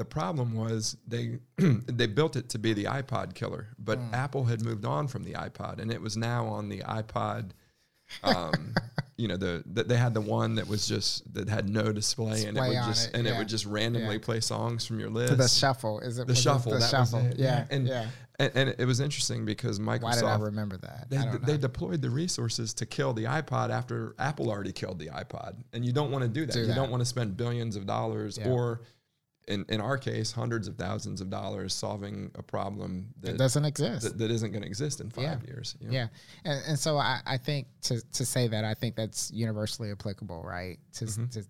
The 0.00 0.06
problem 0.06 0.54
was 0.54 0.96
they 1.06 1.40
they 1.58 2.06
built 2.06 2.34
it 2.34 2.48
to 2.48 2.58
be 2.58 2.72
the 2.72 2.84
iPod 2.84 3.34
killer, 3.34 3.68
but 3.78 3.98
Hmm. 3.98 4.14
Apple 4.14 4.44
had 4.46 4.64
moved 4.64 4.86
on 4.86 5.08
from 5.08 5.24
the 5.24 5.34
iPod, 5.34 5.78
and 5.78 5.92
it 5.92 6.00
was 6.00 6.16
now 6.16 6.46
on 6.46 6.70
the 6.70 6.78
iPod. 6.78 7.50
Um, 8.24 8.74
you 9.18 9.28
know 9.28 9.36
the, 9.36 9.62
the 9.66 9.84
they 9.84 9.98
had 9.98 10.14
the 10.14 10.22
one 10.22 10.54
that 10.54 10.66
was 10.66 10.88
just 10.88 11.34
that 11.34 11.50
had 11.50 11.68
no 11.68 11.92
display, 11.92 12.46
and 12.46 12.56
it 12.56 12.60
would 12.62 12.72
just 12.86 13.08
it, 13.10 13.14
and 13.14 13.26
it 13.26 13.36
would 13.36 13.46
just 13.48 13.66
randomly 13.66 14.14
Yeah. 14.14 14.22
play 14.22 14.40
songs 14.40 14.86
from 14.86 14.98
your 15.00 15.10
list. 15.10 15.32
To 15.32 15.36
the 15.36 15.48
shuffle 15.48 16.00
is 16.00 16.18
it 16.18 16.26
the 16.26 16.32
it 16.32 16.36
shuffle, 16.38 16.72
The 16.72 16.80
shuffle, 16.88 17.28
yeah, 17.36 17.66
and, 17.70 17.86
yeah. 17.86 18.06
and 18.38 18.50
and 18.54 18.74
it 18.78 18.86
was 18.86 19.00
interesting 19.00 19.44
because 19.44 19.78
Microsoft 19.78 20.02
Why 20.02 20.14
did 20.14 20.24
I 20.24 20.38
remember 20.38 20.78
that? 20.78 21.10
they, 21.10 21.22
they 21.52 21.58
deployed 21.58 22.00
the 22.00 22.08
resources 22.08 22.72
to 22.72 22.86
kill 22.86 23.12
the 23.12 23.24
iPod 23.24 23.68
after 23.68 24.14
Apple 24.18 24.48
already 24.50 24.72
killed 24.72 24.98
the 24.98 25.08
iPod. 25.08 25.56
And 25.74 25.84
you 25.84 25.92
don't 25.92 26.10
want 26.10 26.22
to 26.22 26.28
do 26.28 26.46
that. 26.46 26.52
Do 26.54 26.60
you 26.60 26.66
that. 26.68 26.74
don't 26.74 26.90
want 26.90 27.02
to 27.02 27.06
spend 27.06 27.36
billions 27.36 27.76
of 27.76 27.84
dollars 27.86 28.38
Yeah. 28.38 28.48
or 28.48 28.80
in, 29.48 29.64
in 29.68 29.80
our 29.80 29.98
case, 29.98 30.30
hundreds 30.32 30.68
of 30.68 30.76
thousands 30.76 31.20
of 31.20 31.28
dollars 31.30 31.74
solving 31.74 32.30
a 32.36 32.42
problem 32.42 33.08
it 33.22 33.26
that, 33.26 33.38
doesn't 33.38 33.64
exist. 33.64 34.02
that, 34.04 34.18
that 34.18 34.30
isn't 34.30 34.52
going 34.52 34.62
to 34.62 34.68
exist 34.68 35.00
in 35.00 35.10
five 35.10 35.24
Yeah. 35.24 35.36
years. 35.46 35.76
you 35.80 35.88
know? 35.88 35.92
yeah, 35.94 36.06
and, 36.44 36.62
and 36.68 36.78
so 36.78 36.96
I, 36.98 37.20
I 37.26 37.36
think 37.36 37.66
to, 37.82 38.00
to 38.12 38.24
say 38.24 38.46
that 38.48 38.64
I 38.64 38.74
think 38.74 38.94
that's 38.96 39.30
universally 39.32 39.90
applicable, 39.90 40.42
right? 40.42 40.78
To, 40.94 41.04
Mm-hmm. 41.06 41.26
to 41.28 41.44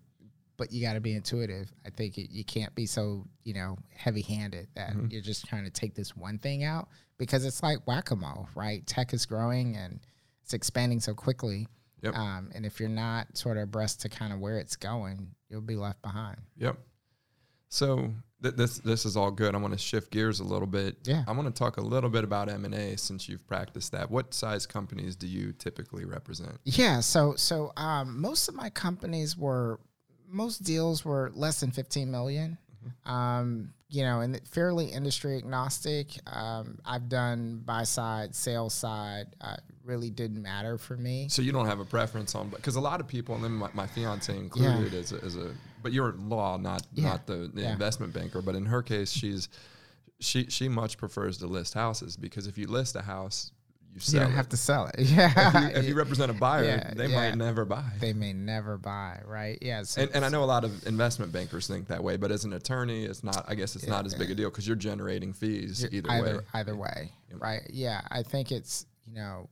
but 0.57 0.71
you 0.71 0.79
got 0.85 0.93
to 0.93 0.99
be 1.01 1.15
intuitive. 1.15 1.71
I 1.87 1.89
think 1.89 2.19
it, 2.19 2.29
you 2.31 2.43
can't 2.43 2.73
be 2.75 2.85
so 2.85 3.25
you 3.43 3.53
know 3.55 3.77
heavy 3.95 4.21
handed 4.21 4.67
that 4.75 4.91
Mm-hmm. 4.91 5.07
you're 5.09 5.21
just 5.21 5.45
trying 5.45 5.63
to 5.65 5.71
take 5.71 5.95
this 5.95 6.15
one 6.15 6.37
thing 6.37 6.63
out 6.63 6.87
because 7.17 7.45
it's 7.45 7.61
like 7.63 7.79
whack 7.87 8.11
a 8.11 8.15
mole, 8.15 8.47
right? 8.55 8.85
Tech 8.87 9.13
is 9.13 9.25
growing 9.25 9.75
and 9.75 9.99
it's 10.43 10.53
expanding 10.53 10.99
so 10.99 11.13
quickly. 11.13 11.67
Yep. 12.03 12.15
Um, 12.15 12.49
and 12.55 12.65
if 12.65 12.79
you're 12.79 12.89
not 12.89 13.37
sort 13.37 13.57
of 13.57 13.63
abreast 13.63 14.01
to 14.01 14.09
kind 14.09 14.33
of 14.33 14.39
where 14.39 14.57
it's 14.59 14.75
going, 14.75 15.27
you'll 15.49 15.61
be 15.61 15.75
left 15.75 16.01
behind. 16.01 16.37
Yep. 16.57 16.77
So 17.71 18.11
th- 18.43 18.55
this 18.55 18.79
this 18.79 19.05
is 19.05 19.15
all 19.15 19.31
good. 19.31 19.55
I 19.55 19.57
want 19.57 19.73
to 19.73 19.79
shift 19.79 20.11
gears 20.11 20.41
a 20.41 20.43
little 20.43 20.67
bit. 20.67 20.97
Yeah. 21.05 21.23
I 21.25 21.31
want 21.31 21.47
to 21.47 21.57
talk 21.57 21.77
a 21.77 21.81
little 21.81 22.09
bit 22.09 22.25
about 22.25 22.49
M 22.49 22.65
and 22.65 22.75
A 22.75 22.97
since 22.97 23.29
you've 23.29 23.47
practiced 23.47 23.93
that. 23.93 24.11
What 24.11 24.33
size 24.33 24.65
companies 24.65 25.15
do 25.15 25.25
you 25.25 25.53
typically 25.53 26.03
represent? 26.03 26.59
Yeah, 26.65 26.99
so 26.99 27.35
so 27.35 27.71
um, 27.77 28.19
most 28.19 28.49
of 28.49 28.55
my 28.55 28.69
companies 28.69 29.37
were 29.37 29.79
most 30.29 30.63
deals 30.63 31.05
were 31.05 31.31
less 31.33 31.61
than 31.61 31.71
15 31.71 32.11
million. 32.11 32.57
Um, 33.05 33.73
you 33.89 34.03
know, 34.03 34.21
and 34.21 34.39
fairly 34.47 34.87
industry 34.87 35.37
agnostic. 35.37 36.07
Um, 36.25 36.79
I've 36.85 37.07
done 37.09 37.61
buy 37.63 37.83
side, 37.83 38.35
sales 38.35 38.73
side. 38.73 39.27
Uh, 39.39 39.57
really 39.83 40.09
didn't 40.09 40.41
matter 40.41 40.77
for 40.77 40.95
me. 40.97 41.27
So 41.29 41.41
you 41.41 41.51
don't 41.51 41.65
have 41.65 41.79
a 41.79 41.85
preference 41.85 42.35
on, 42.35 42.49
because 42.49 42.75
a 42.75 42.81
lot 42.81 42.99
of 42.99 43.07
people, 43.07 43.35
and 43.35 43.43
then 43.43 43.51
my, 43.53 43.69
my 43.73 43.87
fiance 43.87 44.35
included, 44.35 44.93
as, 44.93 45.11
a, 45.11 45.23
as 45.23 45.35
a, 45.35 45.51
but 45.83 45.91
you're 45.93 46.13
law, 46.13 46.57
not 46.57 46.83
Yeah. 46.93 47.05
not 47.09 47.25
the, 47.27 47.49
the 47.53 47.61
Yeah. 47.61 47.73
investment 47.73 48.13
banker. 48.13 48.41
But 48.41 48.55
in 48.55 48.65
her 48.65 48.81
case, 48.81 49.11
she's 49.11 49.49
she 50.19 50.45
she 50.49 50.69
much 50.69 50.97
prefers 50.97 51.39
to 51.39 51.47
list 51.47 51.73
houses 51.73 52.15
because 52.15 52.45
if 52.47 52.57
you 52.57 52.67
list 52.67 52.95
a 52.95 53.01
house, 53.01 53.51
you 53.93 53.99
You 54.05 54.19
don't 54.19 54.31
it. 54.31 54.35
have 54.35 54.49
to 54.49 54.57
sell 54.57 54.85
it. 54.85 54.95
if, 54.99 55.09
Yeah, 55.11 55.61
you, 55.69 55.75
if 55.75 55.85
you 55.87 55.95
represent 55.95 56.29
a 56.29 56.33
buyer, 56.35 56.63
Yeah, 56.63 56.93
they 56.95 57.07
yeah. 57.07 57.15
might 57.31 57.35
never 57.37 57.65
buy. 57.65 57.83
they 57.99 58.13
may 58.13 58.31
never 58.31 58.77
buy, 58.77 59.19
right? 59.25 59.57
Yeah, 59.61 59.81
so 59.83 60.03
and, 60.03 60.11
and 60.15 60.23
I 60.23 60.29
know 60.29 60.43
a 60.43 60.45
lot 60.45 60.63
of 60.63 60.85
investment 60.87 61.31
bankers 61.33 61.65
think 61.67 61.87
that 61.87 62.03
way, 62.03 62.17
but 62.17 62.31
as 62.31 62.45
an 62.45 62.53
attorney, 62.53 63.03
it's 63.05 63.23
not. 63.23 63.43
I 63.49 63.55
guess 63.55 63.75
it's 63.75 63.87
not 63.87 64.05
as 64.05 64.13
big 64.13 64.29
a 64.29 64.35
deal 64.35 64.49
because 64.49 64.67
you're 64.67 64.75
generating 64.77 65.33
fees 65.33 65.85
either, 65.91 66.09
either 66.11 66.37
way. 66.37 66.43
either 66.53 66.75
way, 66.75 67.11
right? 67.33 67.63
Yeah, 67.73 68.01
I 68.11 68.21
think 68.23 68.51
it's 68.51 68.85
you 69.07 69.15
know 69.15 69.49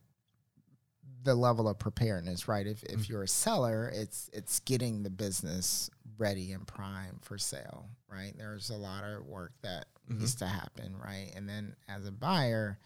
the 1.23 1.35
level 1.35 1.67
of 1.67 1.77
preparedness, 1.79 2.47
right? 2.47 2.65
If 2.67 2.81
Mm-hmm. 2.81 2.99
if 2.99 3.09
you're 3.09 3.23
a 3.23 3.27
seller, 3.27 3.91
it's 3.93 4.29
it's 4.33 4.59
getting 4.61 5.03
the 5.03 5.09
business 5.09 5.89
ready 6.17 6.51
and 6.51 6.65
prime 6.67 7.19
for 7.21 7.37
sale, 7.37 7.87
right? 8.11 8.33
There's 8.37 8.69
a 8.69 8.75
lot 8.77 9.03
of 9.03 9.25
work 9.25 9.53
that 9.61 9.85
Mm-hmm. 10.09 10.19
needs 10.21 10.35
to 10.35 10.47
happen, 10.47 10.95
right? 10.97 11.31
And 11.35 11.47
then 11.47 11.75
as 11.87 12.07
a 12.07 12.11
buyer, 12.11 12.79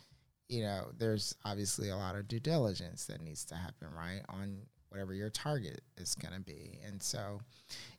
you 0.49 0.61
know, 0.61 0.87
there's 0.97 1.33
obviously 1.45 1.87
a 1.89 1.95
lot 1.95 2.15
of 2.15 2.27
due 2.27 2.39
diligence 2.41 3.05
that 3.05 3.21
needs 3.21 3.45
to 3.45 3.55
happen, 3.55 3.87
right, 3.95 4.21
on 4.27 4.57
whatever 4.89 5.13
your 5.13 5.29
target 5.29 5.81
is 5.97 6.15
going 6.15 6.33
to 6.33 6.41
be. 6.41 6.79
And 6.85 7.01
so, 7.01 7.39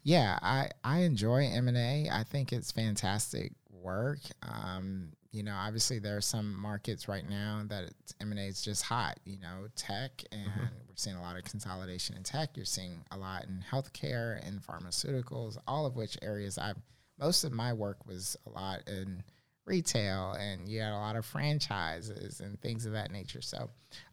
yeah, 0.03 0.39
I 0.43 0.69
I 0.85 0.99
enjoy 1.01 1.47
M 1.47 1.69
and 1.69 1.77
A. 1.77 2.09
I 2.13 2.23
think 2.23 2.53
it's 2.53 2.71
fantastic 2.71 3.53
work. 3.71 4.19
Um, 4.43 5.13
you 5.35 5.43
know, 5.43 5.55
obviously 5.55 5.99
there 5.99 6.17
are 6.17 6.23
some 6.23 6.57
markets 6.59 7.09
right 7.09 7.29
now 7.29 7.63
that 7.67 7.91
M 8.21 8.31
and 8.31 8.39
A 8.39 8.45
is 8.45 8.63
just 8.63 8.85
hot. 8.85 9.19
You 9.25 9.41
know, 9.41 9.67
tech, 9.75 10.23
and 10.31 10.47
we're 10.57 10.95
seeing 10.95 11.17
a 11.17 11.21
lot 11.23 11.37
of 11.37 11.43
consolidation 11.43 12.17
in 12.17 12.23
tech. 12.23 12.51
You're 12.55 12.65
seeing 12.65 13.05
a 13.11 13.19
lot 13.19 13.45
in 13.45 13.65
healthcare 13.69 14.47
and 14.47 14.63
pharmaceuticals, 14.63 15.59
all 15.67 15.87
of 15.87 15.97
which 15.97 16.17
areas 16.23 16.57
I've 16.57 16.77
most 17.19 17.43
of 17.43 17.53
my 17.53 17.73
work 17.73 18.07
was 18.07 18.37
a 18.47 18.51
lot 18.51 18.89
in 18.89 19.25
retail 19.67 20.33
and 20.33 20.69
you 20.69 20.81
had 20.81 20.93
a 20.93 20.97
lot 20.97 21.17
of 21.17 21.25
franchises 21.25 22.41
and 22.41 22.61
things 22.61 22.87
of 22.87 22.93
that 22.93 23.11
nature. 23.11 23.41
So 23.41 23.71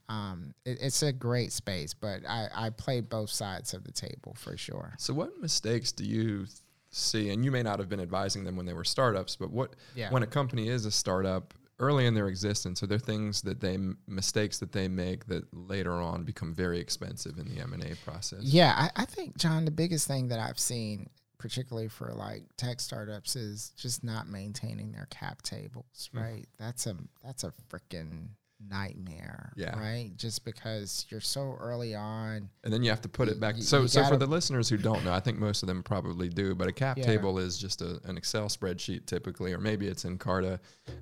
um, 0.07 0.53
it, 0.65 0.77
it's 0.81 1.03
a 1.03 1.11
great 1.11 1.51
space, 1.51 1.93
but 1.93 2.21
I, 2.27 2.47
I 2.53 2.69
play 2.69 3.01
both 3.01 3.29
sides 3.29 3.73
of 3.73 3.83
the 3.83 3.91
table 3.91 4.35
for 4.35 4.57
sure. 4.57 4.93
So, 4.97 5.13
what 5.13 5.39
mistakes 5.39 5.91
do 5.91 6.03
you 6.03 6.47
see? 6.91 7.29
And 7.29 7.43
you 7.43 7.51
may 7.51 7.63
not 7.63 7.79
have 7.79 7.89
been 7.89 7.99
advising 7.99 8.43
them 8.43 8.55
when 8.55 8.65
they 8.65 8.73
were 8.73 8.83
startups, 8.83 9.35
but 9.35 9.51
what 9.51 9.75
Yeah. 9.95 10.11
when 10.11 10.23
a 10.23 10.27
company 10.27 10.67
is 10.67 10.85
a 10.85 10.91
startup 10.91 11.53
early 11.79 12.05
in 12.05 12.13
their 12.13 12.27
existence, 12.27 12.83
are 12.83 12.87
there 12.87 12.99
things 12.99 13.41
that 13.41 13.59
they 13.59 13.77
mistakes 14.07 14.59
that 14.59 14.71
they 14.71 14.87
make 14.87 15.25
that 15.25 15.45
later 15.51 15.93
on 15.93 16.23
become 16.23 16.53
very 16.53 16.79
expensive 16.79 17.39
in 17.39 17.47
the 17.47 17.59
M 17.59 17.73
and 17.73 17.83
A 17.83 17.95
process? 18.05 18.41
Yeah, 18.43 18.73
I, 18.77 19.01
I 19.01 19.05
think 19.05 19.37
John, 19.37 19.65
the 19.65 19.71
biggest 19.71 20.07
thing 20.07 20.27
that 20.27 20.39
I've 20.39 20.59
seen, 20.59 21.09
particularly 21.39 21.87
for 21.87 22.13
like 22.13 22.43
tech 22.55 22.79
startups, 22.79 23.35
is 23.35 23.71
just 23.75 24.03
not 24.03 24.27
maintaining 24.29 24.91
their 24.91 25.07
cap 25.09 25.41
tables. 25.41 26.09
Mm. 26.13 26.21
Right, 26.21 26.45
that's 26.59 26.85
a 26.85 26.95
that's 27.23 27.43
a 27.43 27.51
freaking 27.69 28.27
nightmare. 28.69 29.51
Yeah. 29.55 29.77
right. 29.79 30.11
Just 30.15 30.45
because 30.45 31.05
you're 31.09 31.19
so 31.21 31.57
early 31.59 31.95
on. 31.95 32.49
And 32.63 32.73
then 32.73 32.83
you 32.83 32.89
have 32.89 33.01
to 33.01 33.09
put 33.09 33.27
it 33.27 33.39
back. 33.39 33.57
You- 33.57 33.63
so, 33.63 33.81
you 33.81 33.87
so 33.87 34.03
for 34.05 34.17
the 34.17 34.25
listeners 34.25 34.69
who 34.69 34.77
don't 34.77 35.03
know, 35.03 35.13
I 35.13 35.19
think 35.19 35.37
most 35.39 35.63
of 35.63 35.67
them 35.67 35.83
probably 35.83 36.29
do, 36.29 36.55
but 36.55 36.67
a 36.67 36.71
cap 36.71 36.97
Yeah. 36.97 37.05
table 37.05 37.39
is 37.39 37.57
just 37.57 37.81
a, 37.81 37.99
an 38.05 38.17
Excel 38.17 38.47
spreadsheet 38.47 39.05
typically, 39.05 39.53
or 39.53 39.57
maybe 39.59 39.87
it's 39.87 40.05
in 40.05 40.17
Carta, 40.17 40.59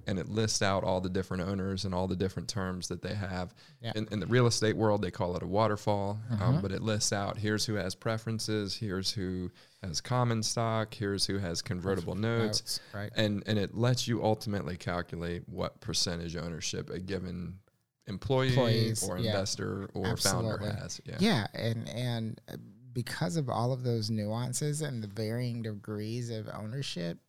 and 0.08 0.18
it 0.20 0.30
lists 0.30 0.62
out 0.62 0.84
all 0.84 1.02
the 1.02 1.10
different 1.10 1.44
owners 1.44 1.86
and 1.86 1.94
all 1.94 2.08
the 2.08 2.16
different 2.16 2.48
terms 2.50 2.88
that 2.88 3.02
they 3.02 3.14
have. 3.14 3.54
Yeah. 3.82 3.94
In, 3.96 4.08
in 4.12 4.20
the 4.20 4.28
real 4.28 4.48
estate 4.48 4.76
world, 4.76 5.02
they 5.02 5.12
call 5.12 5.36
it 5.36 5.44
a 5.44 5.48
waterfall, 5.48 6.20
Mhm. 6.32 6.42
um, 6.42 6.62
but 6.62 6.72
it 6.72 6.82
lists 6.82 7.14
out 7.14 7.38
here's 7.38 7.66
who 7.66 7.76
has 7.76 7.96
preferences, 7.96 8.76
here's 8.76 9.12
who 9.12 9.52
has 9.84 10.02
common 10.02 10.44
stock, 10.44 10.94
here's 10.94 11.26
who 11.26 11.38
has 11.38 11.62
convertible 11.62 12.16
notes, 12.16 12.80
right. 12.94 13.12
and 13.16 13.44
and 13.46 13.58
it 13.58 13.76
lets 13.76 14.08
you 14.08 14.24
ultimately 14.24 14.76
calculate 14.76 15.44
what 15.48 15.80
percentage 15.80 16.36
ownership 16.36 16.90
a 16.90 17.00
given 17.00 17.60
employee 18.08 18.50
Employees, 18.50 19.08
or 19.08 19.18
yeah. 19.18 19.30
investor 19.30 19.90
or 19.94 20.18
founder 20.18 20.58
has. 20.58 21.00
Yeah. 21.06 21.16
Yeah, 21.20 21.48
and 21.54 21.90
and 21.90 22.42
uh, 22.52 22.58
because 22.92 23.38
of 23.38 23.50
all 23.50 23.72
of 23.72 23.84
those 23.84 24.10
nuances 24.10 24.82
and 24.82 25.02
the 25.02 25.08
varying 25.08 25.62
degrees 25.62 26.30
of 26.30 26.50
ownership, 26.54 27.20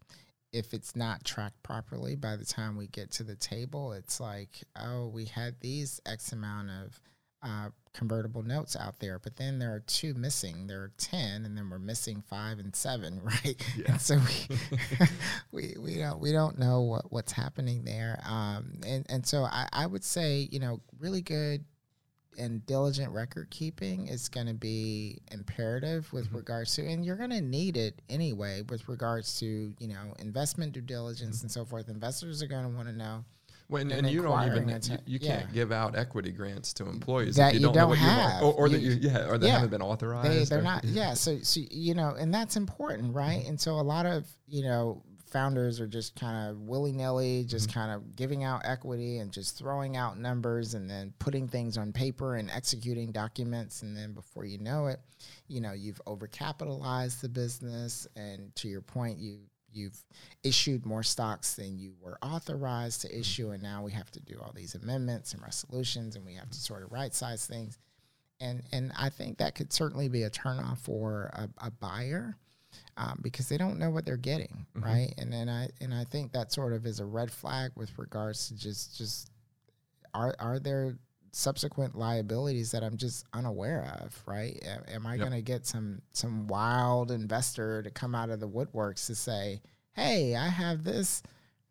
if 0.52 0.74
it's 0.74 0.96
not 0.96 1.24
tracked 1.24 1.62
properly 1.62 2.16
by 2.16 2.36
the 2.36 2.44
time 2.44 2.76
we 2.76 2.88
get 2.88 3.12
to 3.12 3.22
the 3.22 3.36
table, 3.36 3.92
it's 3.92 4.18
like, 4.18 4.64
oh, 4.76 5.06
we 5.06 5.26
had 5.26 5.60
these 5.60 6.00
X 6.06 6.32
amount 6.32 6.70
of 6.70 7.00
uh, 7.42 7.70
convertible 7.92 8.42
notes 8.42 8.76
out 8.76 8.98
there, 9.00 9.18
but 9.18 9.36
then 9.36 9.58
there 9.58 9.74
are 9.74 9.80
two 9.80 10.14
missing. 10.14 10.66
There 10.66 10.82
are 10.82 10.92
ten, 10.98 11.44
and 11.44 11.56
then 11.56 11.70
we're 11.70 11.78
missing 11.78 12.22
five 12.28 12.58
and 12.58 12.74
seven, 12.76 13.20
right? 13.24 13.56
Yeah. 13.76 13.92
And 13.92 14.00
so 14.00 14.18
we 14.18 14.56
we 15.52 15.74
we 15.80 15.94
don't 15.96 16.20
we 16.20 16.32
don't 16.32 16.58
know 16.58 16.82
what, 16.82 17.10
what's 17.12 17.32
happening 17.32 17.84
there. 17.84 18.20
Um, 18.26 18.80
and 18.86 19.06
and 19.08 19.26
so 19.26 19.44
I, 19.44 19.68
I 19.72 19.86
would 19.86 20.04
say 20.04 20.48
you 20.50 20.60
know 20.60 20.80
really 20.98 21.22
good 21.22 21.64
and 22.38 22.64
diligent 22.64 23.12
record 23.12 23.50
keeping 23.50 24.06
is 24.06 24.28
going 24.28 24.46
to 24.46 24.54
be 24.54 25.18
imperative 25.32 26.10
with 26.12 26.30
Mhm. 26.30 26.36
regards 26.36 26.74
to 26.76 26.86
and 26.86 27.04
you're 27.04 27.16
going 27.16 27.30
to 27.30 27.40
need 27.40 27.76
it 27.76 28.00
anyway 28.08 28.62
with 28.62 28.88
regards 28.88 29.38
to 29.40 29.74
you 29.78 29.88
know 29.88 30.14
investment 30.20 30.72
due 30.72 30.80
diligence 30.80 31.42
and 31.42 31.50
so 31.50 31.64
forth 31.64 31.88
investors 31.88 32.40
are 32.40 32.46
going 32.46 32.62
to 32.62 32.74
want 32.76 32.86
to 32.86 32.94
know 32.94 33.24
Well, 33.70 33.80
and, 33.82 34.10
you 34.10 34.22
don't 34.22 34.46
even 34.46 34.68
you, 34.68 34.98
you 35.06 35.18
yeah. 35.22 35.38
can't 35.40 35.52
give 35.52 35.70
out 35.72 35.96
equity 35.96 36.32
grants 36.32 36.72
to 36.74 36.86
employees 36.88 37.36
That 37.36 37.54
if 37.54 37.54
you 37.54 37.60
you 37.60 37.66
don't, 37.66 37.74
know 37.76 37.80
don't 37.82 37.88
what 37.90 37.98
you 38.00 38.06
want, 38.06 38.32
have. 38.32 38.42
or, 38.42 38.52
or 38.54 38.68
that 38.68 38.80
You- 38.80 38.98
yeah, 39.00 39.28
or 39.28 39.38
they 39.38 39.46
yeah. 39.46 39.52
haven't 39.54 39.70
been 39.70 39.82
authorized. 39.82 40.28
they 40.30 40.44
they're 40.44 40.58
or- 40.58 40.62
not 40.62 40.84
yeah 40.84 41.14
so 41.14 41.38
so 41.42 41.60
you 41.70 41.94
know 41.94 42.14
and 42.18 42.34
that's 42.34 42.56
important 42.56 43.14
right 43.14 43.46
and 43.46 43.60
so 43.60 43.72
a 43.74 43.82
lot 43.82 44.06
of 44.06 44.26
you 44.48 44.62
know 44.62 45.02
founders 45.30 45.80
are 45.80 45.86
just 45.86 46.18
kind 46.18 46.50
of 46.50 46.60
willy-nilly 46.62 47.44
just 47.44 47.68
Mm-hmm. 47.68 47.78
kind 47.78 47.92
of 47.92 48.16
giving 48.16 48.42
out 48.42 48.62
equity 48.64 49.18
and 49.18 49.30
just 49.30 49.56
throwing 49.56 49.96
out 49.96 50.18
numbers 50.18 50.74
and 50.74 50.90
then 50.90 51.12
putting 51.20 51.46
things 51.46 51.78
on 51.78 51.92
paper 51.92 52.34
and 52.34 52.50
executing 52.50 53.12
documents 53.12 53.82
and 53.82 53.96
then 53.96 54.12
before 54.12 54.44
you 54.44 54.58
know 54.58 54.88
it 54.88 54.98
you 55.46 55.60
know 55.60 55.70
you've 55.72 56.00
overcapitalized 56.08 57.20
the 57.20 57.28
business 57.28 58.08
and 58.16 58.52
to 58.56 58.66
your 58.68 58.80
point 58.80 59.18
you 59.18 59.38
you've 59.72 60.02
issued 60.42 60.84
more 60.86 61.02
stocks 61.02 61.54
than 61.54 61.78
you 61.78 61.94
were 62.00 62.18
authorized 62.22 63.02
to 63.02 63.18
issue 63.18 63.50
and 63.50 63.62
now 63.62 63.82
we 63.82 63.92
have 63.92 64.10
to 64.10 64.20
do 64.20 64.38
all 64.42 64.52
these 64.54 64.74
amendments 64.74 65.32
and 65.32 65.42
resolutions 65.42 66.16
and 66.16 66.24
we 66.24 66.34
have 66.34 66.50
to 66.50 66.58
sort 66.58 66.82
of 66.82 66.90
right 66.92 67.14
size 67.14 67.46
things 67.46 67.78
and 68.40 68.62
and 68.72 68.90
I 68.98 69.10
think 69.10 69.38
that 69.38 69.54
could 69.54 69.72
certainly 69.72 70.08
be 70.08 70.22
a 70.22 70.30
turnoff 70.30 70.78
for 70.78 71.30
a, 71.34 71.48
a 71.66 71.70
buyer 71.70 72.36
um, 72.96 73.18
because 73.22 73.48
they 73.48 73.58
don't 73.58 73.78
know 73.78 73.90
what 73.90 74.04
they're 74.06 74.16
getting, 74.16 74.64
Mhm. 74.76 74.84
right? 74.84 75.14
And 75.18 75.32
then 75.32 75.48
I 75.48 75.68
and 75.80 75.92
I 75.92 76.04
think 76.04 76.32
that 76.32 76.52
sort 76.52 76.72
of 76.72 76.86
is 76.86 77.00
a 77.00 77.04
red 77.04 77.30
flag 77.30 77.72
with 77.74 77.96
regards 77.98 78.48
to 78.48 78.54
just 78.56 78.96
just 78.96 79.30
are 80.14 80.34
are 80.38 80.58
there 80.58 80.96
subsequent 81.32 81.96
liabilities 81.96 82.72
that 82.72 82.82
I'm 82.82 82.96
just 82.96 83.24
unaware 83.32 83.96
of, 84.02 84.20
right? 84.26 84.58
Am 84.88 85.06
I 85.06 85.14
Yep. 85.14 85.20
going 85.20 85.32
to 85.32 85.42
get 85.42 85.66
some 85.66 86.02
some 86.12 86.46
wild 86.48 87.10
investor 87.10 87.82
to 87.82 87.90
come 87.90 88.14
out 88.14 88.30
of 88.30 88.40
the 88.40 88.48
woodworks 88.48 89.06
to 89.06 89.14
say, 89.14 89.60
"Hey, 89.92 90.34
I 90.36 90.48
have 90.48 90.82
this 90.84 91.22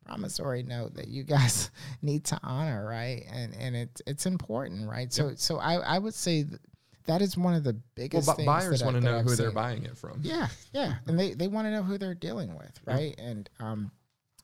promissory 0.06 0.64
note 0.64 0.96
that 0.96 1.08
you 1.08 1.24
guys 1.36 1.72
need 2.02 2.24
to 2.26 2.40
honor, 2.44 2.86
right?" 2.86 3.26
And 3.32 3.54
and 3.56 3.76
it's 3.76 4.02
it's 4.08 4.26
important, 4.26 4.88
right? 4.90 5.12
So 5.12 5.34
so 5.36 5.58
I 5.60 5.76
I 5.76 6.00
would 6.00 6.14
say 6.14 6.44
th- 6.44 6.60
that 7.06 7.22
is 7.22 7.36
one 7.38 7.56
of 7.56 7.64
the 7.64 7.74
Well, 7.74 7.82
biggest 7.96 8.36
things 8.36 8.46
buyers 8.46 8.84
want 8.84 8.96
to 8.96 9.02
know 9.02 9.18
I've 9.18 9.26
who 9.26 9.36
they're 9.36 9.52
buying 9.52 9.84
it 9.84 9.98
from. 9.98 10.20
Yeah, 10.24 10.48
yeah, 10.74 10.96
and 11.08 11.20
they 11.20 11.34
they 11.34 11.48
want 11.48 11.66
to 11.68 11.72
know 11.72 11.84
who 11.84 11.98
they're 11.98 12.14
dealing 12.16 12.56
with, 12.56 12.80
right? 12.86 13.16
And 13.18 13.50
um, 13.60 13.92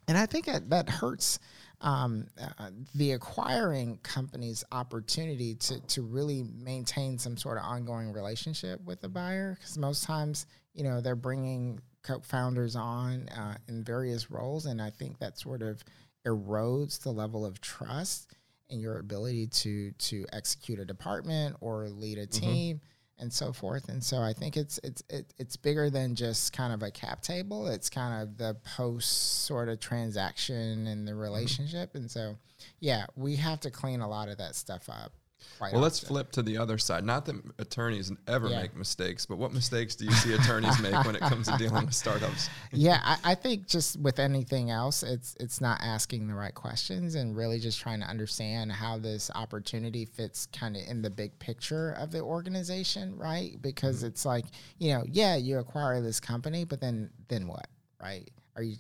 and 0.08 0.18
I 0.18 0.26
think 0.26 0.46
that 0.46 0.70
that 0.72 0.90
hurts 0.90 1.40
um, 1.86 2.26
uh, 2.42 2.72
the 2.96 3.12
acquiring 3.12 4.00
company's 4.02 4.64
opportunity 4.72 5.54
to 5.56 5.80
to 5.80 6.02
really 6.02 6.44
maintain 6.58 7.18
some 7.20 7.38
sort 7.38 7.58
of 7.58 7.64
ongoing 7.64 8.12
relationship 8.12 8.84
with 8.84 9.00
the 9.02 9.08
buyer, 9.08 9.56
because 9.58 9.78
most 9.78 10.04
times, 10.04 10.48
you 10.74 10.84
know, 10.84 11.00
they're 11.00 11.16
bringing 11.16 11.80
co-founders 12.02 12.76
on 12.76 13.30
uh, 13.30 13.56
in 13.68 13.84
various 13.84 14.32
roles, 14.32 14.66
and 14.66 14.82
I 14.82 14.90
think 14.90 15.20
that 15.20 15.40
sort 15.40 15.62
of 15.62 15.84
erodes 16.26 17.00
the 17.00 17.12
level 17.12 17.46
of 17.46 17.62
trust 17.62 18.32
and 18.72 18.82
your 18.82 18.98
ability 18.98 19.46
to 19.48 19.92
to 19.92 20.26
execute 20.34 20.80
a 20.80 20.86
department 20.86 21.56
or 21.62 21.88
lead 21.88 22.18
a 22.18 22.26
team 22.26 22.82
and 23.20 23.32
so 23.32 23.54
forth. 23.54 23.90
And 23.90 24.04
so 24.04 24.22
I 24.22 24.34
think 24.34 24.58
it's 24.58 24.80
it's 24.84 25.04
it, 25.10 25.34
it's 25.38 25.56
bigger 25.56 25.90
than 25.90 26.16
just 26.16 26.54
kind 26.54 26.74
of 26.74 26.84
a 26.84 26.92
cap 26.92 27.22
table. 27.22 27.68
It's 27.68 27.90
kind 27.90 28.22
of 28.22 28.38
the 28.38 28.56
post 28.76 29.46
sort 29.46 29.70
of 29.70 29.80
transaction 29.80 30.88
and 30.88 31.08
the 31.08 31.12
mm-hmm. 31.12 31.22
relationship. 31.22 31.96
And 31.96 32.10
so 32.10 32.38
yeah, 32.80 33.06
we 33.16 33.36
have 33.38 33.60
to 33.62 33.72
clean 33.72 34.02
a 34.02 34.10
lot 34.10 34.30
of 34.30 34.38
that 34.38 34.56
stuff 34.56 34.90
up. 34.90 35.14
Quite 35.58 35.74
Well, 35.74 35.82
let's 35.82 36.00
flip 36.00 36.32
to 36.34 36.42
the 36.42 36.58
other 36.58 36.78
side. 36.78 37.06
Not 37.06 37.26
that 37.26 37.36
attorneys 37.60 38.12
ever 38.28 38.50
Yeah. 38.50 38.62
make 38.62 38.76
mistakes, 38.76 39.26
but 39.26 39.38
what 39.38 39.54
mistakes 39.54 39.96
do 39.96 40.06
you 40.06 40.12
see 40.12 40.34
attorneys 40.34 40.80
make 40.80 40.94
when 41.06 41.16
it 41.16 41.22
comes 41.22 41.48
to 41.48 41.58
dealing 41.58 41.86
with 41.86 41.94
startups? 41.94 42.50
yeah, 42.72 43.02
I, 43.04 43.32
I 43.32 43.36
think 43.36 43.68
just 43.68 44.00
with 44.00 44.20
anything 44.20 44.70
else, 44.70 45.04
it's 45.04 45.36
it's 45.40 45.62
not 45.62 45.80
asking 45.82 46.28
the 46.28 46.34
right 46.34 46.54
questions 46.54 47.16
and 47.16 47.36
really 47.36 47.60
just 47.60 47.80
trying 47.80 48.02
to 48.02 48.08
understand 48.08 48.72
how 48.72 48.98
this 48.98 49.32
opportunity 49.34 50.06
fits 50.06 50.46
kind 50.48 50.76
of 50.76 50.84
in 50.88 51.02
the 51.02 51.10
big 51.10 51.38
picture 51.40 51.92
of 51.92 52.12
the 52.12 52.20
organization, 52.20 53.18
right? 53.18 53.62
Because 53.62 53.98
mm-hmm. 53.98 54.08
it's 54.08 54.26
like 54.26 54.46
you 54.78 54.94
know, 54.94 55.04
yeah, 55.08 55.36
you 55.36 55.60
acquire 55.60 56.02
this 56.02 56.20
company, 56.20 56.66
but 56.66 56.82
then 56.82 57.10
then 57.28 57.48
what, 57.48 57.68
right? 58.02 58.30
Are 58.56 58.64
you 58.64 58.76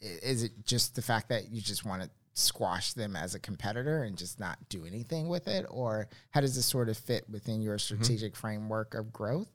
is 0.00 0.42
it 0.44 0.52
just 0.64 0.94
the 0.94 1.02
fact 1.02 1.28
that 1.28 1.50
you 1.50 1.60
just 1.60 1.84
want 1.84 2.02
to 2.02 2.10
squash 2.38 2.92
them 2.92 3.16
as 3.16 3.34
a 3.34 3.38
competitor 3.38 4.04
and 4.04 4.16
just 4.16 4.38
not 4.38 4.56
do 4.68 4.84
anything 4.86 5.28
with 5.28 5.48
it 5.48 5.66
or 5.68 6.08
how 6.30 6.40
does 6.40 6.54
this 6.54 6.66
sort 6.66 6.88
of 6.88 6.96
fit 6.96 7.24
within 7.28 7.60
your 7.60 7.78
strategic 7.78 8.36
framework 8.36 8.94
of 8.94 9.12
growth 9.12 9.48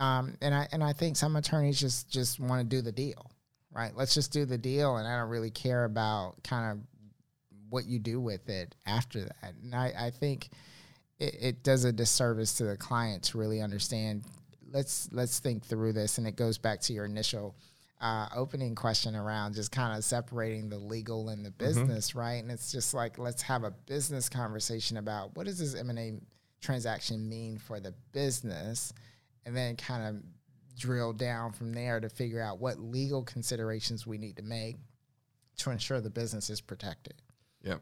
um, 0.00 0.36
and 0.42 0.54
I 0.54 0.68
and 0.72 0.84
I 0.84 0.92
think 0.92 1.16
some 1.16 1.36
attorneys 1.36 1.80
just 1.80 2.10
just 2.10 2.38
want 2.38 2.68
to 2.68 2.76
do 2.76 2.82
the 2.82 2.92
deal, 2.92 3.30
right? 3.72 3.92
Let's 3.94 4.14
just 4.14 4.32
do 4.32 4.44
the 4.44 4.58
deal, 4.58 4.96
and 4.96 5.08
I 5.08 5.18
don't 5.18 5.30
really 5.30 5.50
care 5.50 5.84
about 5.84 6.42
kind 6.44 6.72
of 6.72 6.78
what 7.70 7.86
you 7.86 7.98
do 7.98 8.20
with 8.20 8.48
it 8.48 8.74
after 8.86 9.20
that. 9.24 9.54
And 9.62 9.74
I, 9.74 9.92
I 9.98 10.10
think 10.10 10.50
it, 11.18 11.36
it 11.40 11.62
does 11.62 11.84
a 11.84 11.92
disservice 11.92 12.54
to 12.54 12.64
the 12.64 12.76
client 12.76 13.24
to 13.24 13.38
really 13.38 13.62
understand. 13.62 14.24
Let's 14.70 15.08
let's 15.12 15.38
think 15.38 15.64
through 15.64 15.94
this, 15.94 16.18
and 16.18 16.26
it 16.26 16.36
goes 16.36 16.58
back 16.58 16.80
to 16.82 16.92
your 16.92 17.06
initial 17.06 17.56
uh, 18.00 18.28
opening 18.34 18.74
question 18.74 19.16
around 19.16 19.54
just 19.54 19.72
kind 19.72 19.96
of 19.96 20.04
separating 20.04 20.68
the 20.68 20.78
legal 20.78 21.28
and 21.30 21.44
the 21.44 21.50
business, 21.50 22.14
right? 22.14 22.42
And 22.42 22.50
it's 22.50 22.70
just 22.70 22.92
like 22.94 23.18
let's 23.18 23.42
have 23.42 23.64
a 23.64 23.70
business 23.70 24.28
conversation 24.28 24.96
about 24.98 25.34
what 25.36 25.46
does 25.46 25.58
this 25.58 25.74
M 25.74 25.90
and 25.90 25.98
A 25.98 26.14
transaction 26.60 27.28
mean 27.28 27.58
for 27.58 27.80
the 27.80 27.94
business 28.12 28.92
and 29.44 29.56
then 29.56 29.76
kind 29.76 30.04
of 30.16 30.22
drill 30.78 31.12
down 31.12 31.52
from 31.52 31.72
there 31.72 32.00
to 32.00 32.08
figure 32.08 32.42
out 32.42 32.58
what 32.58 32.78
legal 32.78 33.22
considerations 33.22 34.06
we 34.06 34.18
need 34.18 34.36
to 34.36 34.42
make 34.42 34.76
to 35.58 35.70
ensure 35.70 36.00
the 36.02 36.10
business 36.10 36.50
is 36.50 36.60
protected. 36.60 37.14
Yep. 37.62 37.80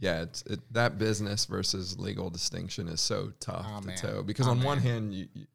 Yeah, 0.00 0.22
it's 0.22 0.42
it, 0.42 0.58
that 0.72 0.98
business 0.98 1.44
versus 1.44 1.96
legal 1.96 2.28
distinction 2.28 2.88
is 2.88 3.00
so 3.00 3.32
tough 3.38 3.66
Oh, 3.68 3.80
to 3.80 3.86
man. 3.86 3.96
toe 3.96 4.22
because 4.24 4.48
Oh, 4.48 4.50
on 4.50 4.62
one 4.62 4.78
hand 4.78 5.14
you, 5.14 5.28
you 5.32 5.46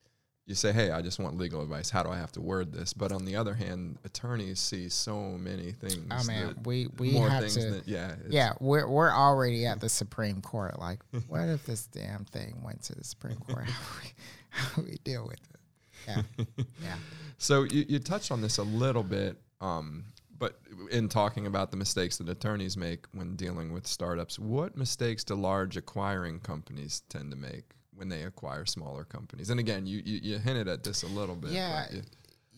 you 0.47 0.55
say, 0.55 0.71
"Hey, 0.71 0.91
I 0.91 1.01
just 1.01 1.19
want 1.19 1.37
legal 1.37 1.61
advice. 1.61 1.89
How 1.89 2.01
do 2.01 2.09
I 2.09 2.17
have 2.17 2.31
to 2.31 2.41
word 2.41 2.71
this?" 2.71 2.93
But 2.93 3.11
on 3.11 3.25
the 3.25 3.35
other 3.35 3.53
hand, 3.53 3.99
attorneys 4.05 4.59
see 4.59 4.87
so 4.89 5.19
many 5.37 5.73
things. 5.73 6.07
Oh 6.09 6.23
man, 6.23 6.47
that- 6.47 6.65
we 6.65 6.87
we 6.97 7.13
have 7.15 7.41
things 7.41 7.55
to. 7.57 7.71
that 7.71 7.87
yeah, 7.87 8.15
yeah, 8.29 8.53
we're 8.59 8.87
we're 8.87 9.11
already 9.11 9.65
at 9.65 9.81
the 9.81 9.89
Supreme 9.89 10.41
Court. 10.41 10.79
Like, 10.79 10.99
what 11.27 11.41
if 11.49 11.65
this 11.65 11.85
damn 11.87 12.25
thing 12.25 12.61
went 12.63 12.81
to 12.83 12.95
the 12.95 13.03
Supreme 13.03 13.37
Court? 13.37 13.65
How 13.65 13.81
do 13.83 13.99
we, 14.01 14.09
how 14.49 14.81
we 14.83 14.97
deal 15.03 15.27
with 15.27 15.39
it? 15.53 15.59
Yeah, 16.07 16.45
yeah. 16.81 16.95
So 17.37 17.63
you, 17.63 17.85
you 17.87 17.99
touched 17.99 18.31
on 18.31 18.41
this 18.41 18.57
a 18.57 18.63
little 18.63 19.03
bit, 19.03 19.37
um, 19.59 20.05
but 20.39 20.59
in 20.91 21.09
talking 21.09 21.45
about 21.45 21.71
the 21.71 21.77
mistakes 21.77 22.17
that 22.19 22.29
attorneys 22.29 22.77
make 22.77 23.05
when 23.11 23.35
dealing 23.35 23.73
with 23.73 23.85
startups, 23.85 24.39
what 24.39 24.77
mistakes 24.77 25.23
do 25.25 25.35
large 25.35 25.75
acquiring 25.75 26.39
companies 26.39 27.01
tend 27.09 27.31
to 27.31 27.37
make 27.37 27.73
when 27.97 28.09
they 28.09 28.23
acquire 28.23 28.65
smaller 28.65 29.03
companies? 29.03 29.49
And 29.49 29.59
again, 29.59 29.85
you 29.85 30.01
you, 30.05 30.19
you 30.23 30.37
hinted 30.37 30.67
at 30.67 30.83
this 30.83 31.03
a 31.03 31.07
little 31.07 31.35
bit. 31.35 31.51
Yeah, 31.51 31.87
you- 31.91 32.01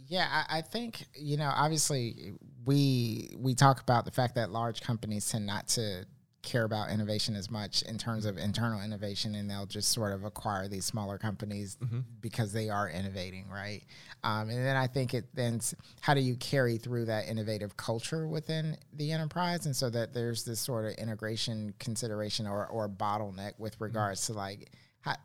Yeah, 0.08 0.28
I, 0.50 0.60
I 0.60 0.62
think 0.62 1.06
you 1.16 1.38
know. 1.38 1.52
Obviously, 1.56 2.34
we 2.66 3.36
we 3.38 3.56
talk 3.56 3.82
about 3.82 4.06
the 4.06 4.12
fact 4.12 4.36
that 4.36 4.52
large 4.52 4.82
companies 4.82 5.30
tend 5.30 5.46
not 5.46 5.68
to 5.70 6.06
care 6.42 6.64
about 6.64 6.90
innovation 6.90 7.36
as 7.36 7.52
much 7.52 7.82
in 7.82 7.98
terms 7.98 8.26
of 8.26 8.38
internal 8.38 8.82
innovation, 8.82 9.36
and 9.36 9.50
they'll 9.50 9.66
just 9.66 9.90
sort 9.92 10.14
of 10.14 10.24
acquire 10.24 10.70
these 10.70 10.86
smaller 10.86 11.18
companies 11.18 11.78
because 12.22 12.54
they 12.54 12.70
are 12.70 12.90
innovating, 12.90 13.46
right? 13.50 13.84
Um, 14.24 14.50
and 14.50 14.66
then 14.66 14.78
I 14.78 14.88
think 14.88 15.14
it 15.14 15.26
then 15.36 15.60
how 16.00 16.14
do 16.14 16.22
you 16.22 16.38
carry 16.38 16.78
through 16.78 17.06
that 17.06 17.28
innovative 17.28 17.76
culture 17.76 18.26
within 18.28 18.78
the 18.94 19.12
enterprise, 19.12 19.66
and 19.66 19.76
so 19.76 19.90
that 19.90 20.14
there's 20.14 20.44
this 20.46 20.60
sort 20.62 20.86
of 20.86 20.94
integration 20.94 21.74
consideration 21.78 22.48
or 22.48 22.66
or 22.68 22.88
bottleneck 22.90 23.54
with 23.60 23.80
regards 23.82 24.26
to 24.28 24.34
like 24.34 24.72
how, 25.02 25.16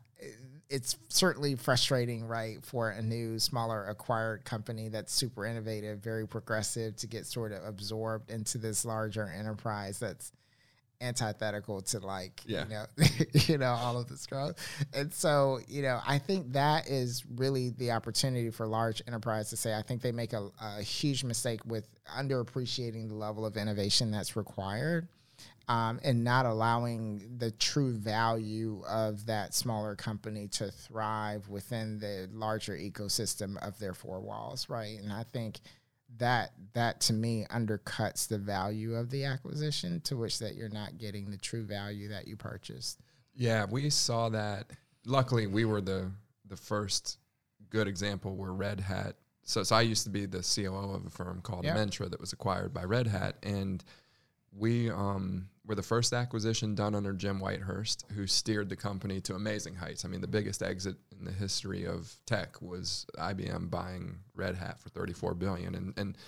it's 0.70 0.96
certainly 1.08 1.56
frustrating, 1.56 2.26
right, 2.26 2.64
for 2.64 2.90
a 2.90 3.02
new, 3.02 3.38
smaller 3.38 3.84
acquired 3.86 4.44
company 4.44 4.88
that's 4.88 5.12
super 5.12 5.44
innovative, 5.44 5.98
very 6.00 6.26
progressive 6.26 6.96
to 6.96 7.06
get 7.06 7.26
sort 7.26 7.52
of 7.52 7.64
absorbed 7.64 8.30
into 8.30 8.58
this 8.58 8.84
larger 8.84 9.28
enterprise 9.28 9.98
that's 9.98 10.32
antithetical 11.00 11.82
to 11.82 11.98
like 11.98 12.40
Yeah. 12.46 12.64
you 12.64 12.70
know 12.70 12.86
you 13.32 13.58
know 13.58 13.72
all 13.72 13.98
of 13.98 14.08
this 14.08 14.26
growth 14.26 14.54
and 14.94 15.12
so 15.12 15.58
you 15.68 15.82
know 15.82 16.00
i 16.06 16.18
think 16.18 16.52
that 16.52 16.88
is 16.88 17.24
really 17.34 17.70
the 17.70 17.90
opportunity 17.90 18.48
for 18.50 18.66
large 18.66 19.02
enterprise 19.06 19.50
to 19.50 19.56
say 19.56 19.74
i 19.74 19.82
think 19.82 20.00
they 20.00 20.12
make 20.12 20.32
a, 20.32 20.48
a 20.62 20.80
huge 20.80 21.22
mistake 21.24 21.60
with 21.66 21.88
underappreciating 22.16 23.08
the 23.08 23.14
level 23.14 23.44
of 23.44 23.56
innovation 23.56 24.12
that's 24.12 24.36
required 24.36 25.08
um, 25.68 25.98
and 26.02 26.22
not 26.22 26.46
allowing 26.46 27.38
the 27.38 27.50
true 27.52 27.92
value 27.92 28.82
of 28.86 29.26
that 29.26 29.54
smaller 29.54 29.96
company 29.96 30.48
to 30.48 30.70
thrive 30.70 31.48
within 31.48 31.98
the 31.98 32.28
larger 32.32 32.76
ecosystem 32.76 33.56
of 33.66 33.78
their 33.78 33.94
four 33.94 34.20
walls, 34.20 34.68
right? 34.68 34.98
And 35.00 35.12
I 35.12 35.22
think 35.22 35.60
that 36.18 36.52
that 36.74 37.00
to 37.00 37.12
me 37.12 37.46
undercuts 37.50 38.28
the 38.28 38.38
value 38.38 38.94
of 38.94 39.10
the 39.10 39.24
acquisition, 39.24 40.00
to 40.02 40.16
which 40.16 40.38
that 40.38 40.54
you're 40.54 40.68
not 40.68 40.98
getting 40.98 41.30
the 41.30 41.38
true 41.38 41.64
value 41.64 42.08
that 42.08 42.28
you 42.28 42.36
purchased. 42.36 43.00
Yeah, 43.34 43.66
we 43.68 43.90
saw 43.90 44.28
that. 44.28 44.70
Luckily, 45.06 45.46
we 45.46 45.64
were 45.64 45.80
the 45.80 46.10
the 46.46 46.56
first 46.56 47.18
good 47.70 47.88
example 47.88 48.36
where 48.36 48.52
Red 48.52 48.80
Hat. 48.80 49.16
So, 49.42 49.62
so 49.62 49.76
I 49.76 49.82
used 49.82 50.04
to 50.04 50.10
be 50.10 50.26
the 50.26 50.38
COO 50.40 50.94
of 50.94 51.06
a 51.06 51.10
firm 51.10 51.40
called 51.42 51.64
Yeah. 51.64 51.74
Amentra 51.74 52.10
that 52.10 52.20
was 52.20 52.32
acquired 52.32 52.72
by 52.72 52.84
Red 52.84 53.06
Hat, 53.06 53.36
and 53.42 53.82
we 54.56 54.90
um, 54.90 55.48
were 55.66 55.74
the 55.74 55.82
first 55.82 56.12
acquisition 56.12 56.74
done 56.74 56.94
under 56.94 57.12
Jim 57.12 57.40
Whitehurst, 57.40 58.04
who 58.12 58.26
steered 58.26 58.68
the 58.68 58.76
company 58.76 59.20
to 59.22 59.34
amazing 59.34 59.74
heights. 59.74 60.04
I 60.04 60.08
mean, 60.08 60.20
the 60.20 60.28
biggest 60.28 60.62
exit 60.62 60.96
in 61.18 61.24
the 61.24 61.32
history 61.32 61.86
of 61.86 62.16
tech 62.26 62.60
was 62.62 63.06
IBM 63.18 63.70
buying 63.70 64.18
Red 64.34 64.54
Hat 64.56 64.78
for 64.78 64.90
34 64.90 65.34
billion, 65.34 65.74
and 65.74 65.94
and 65.96 66.18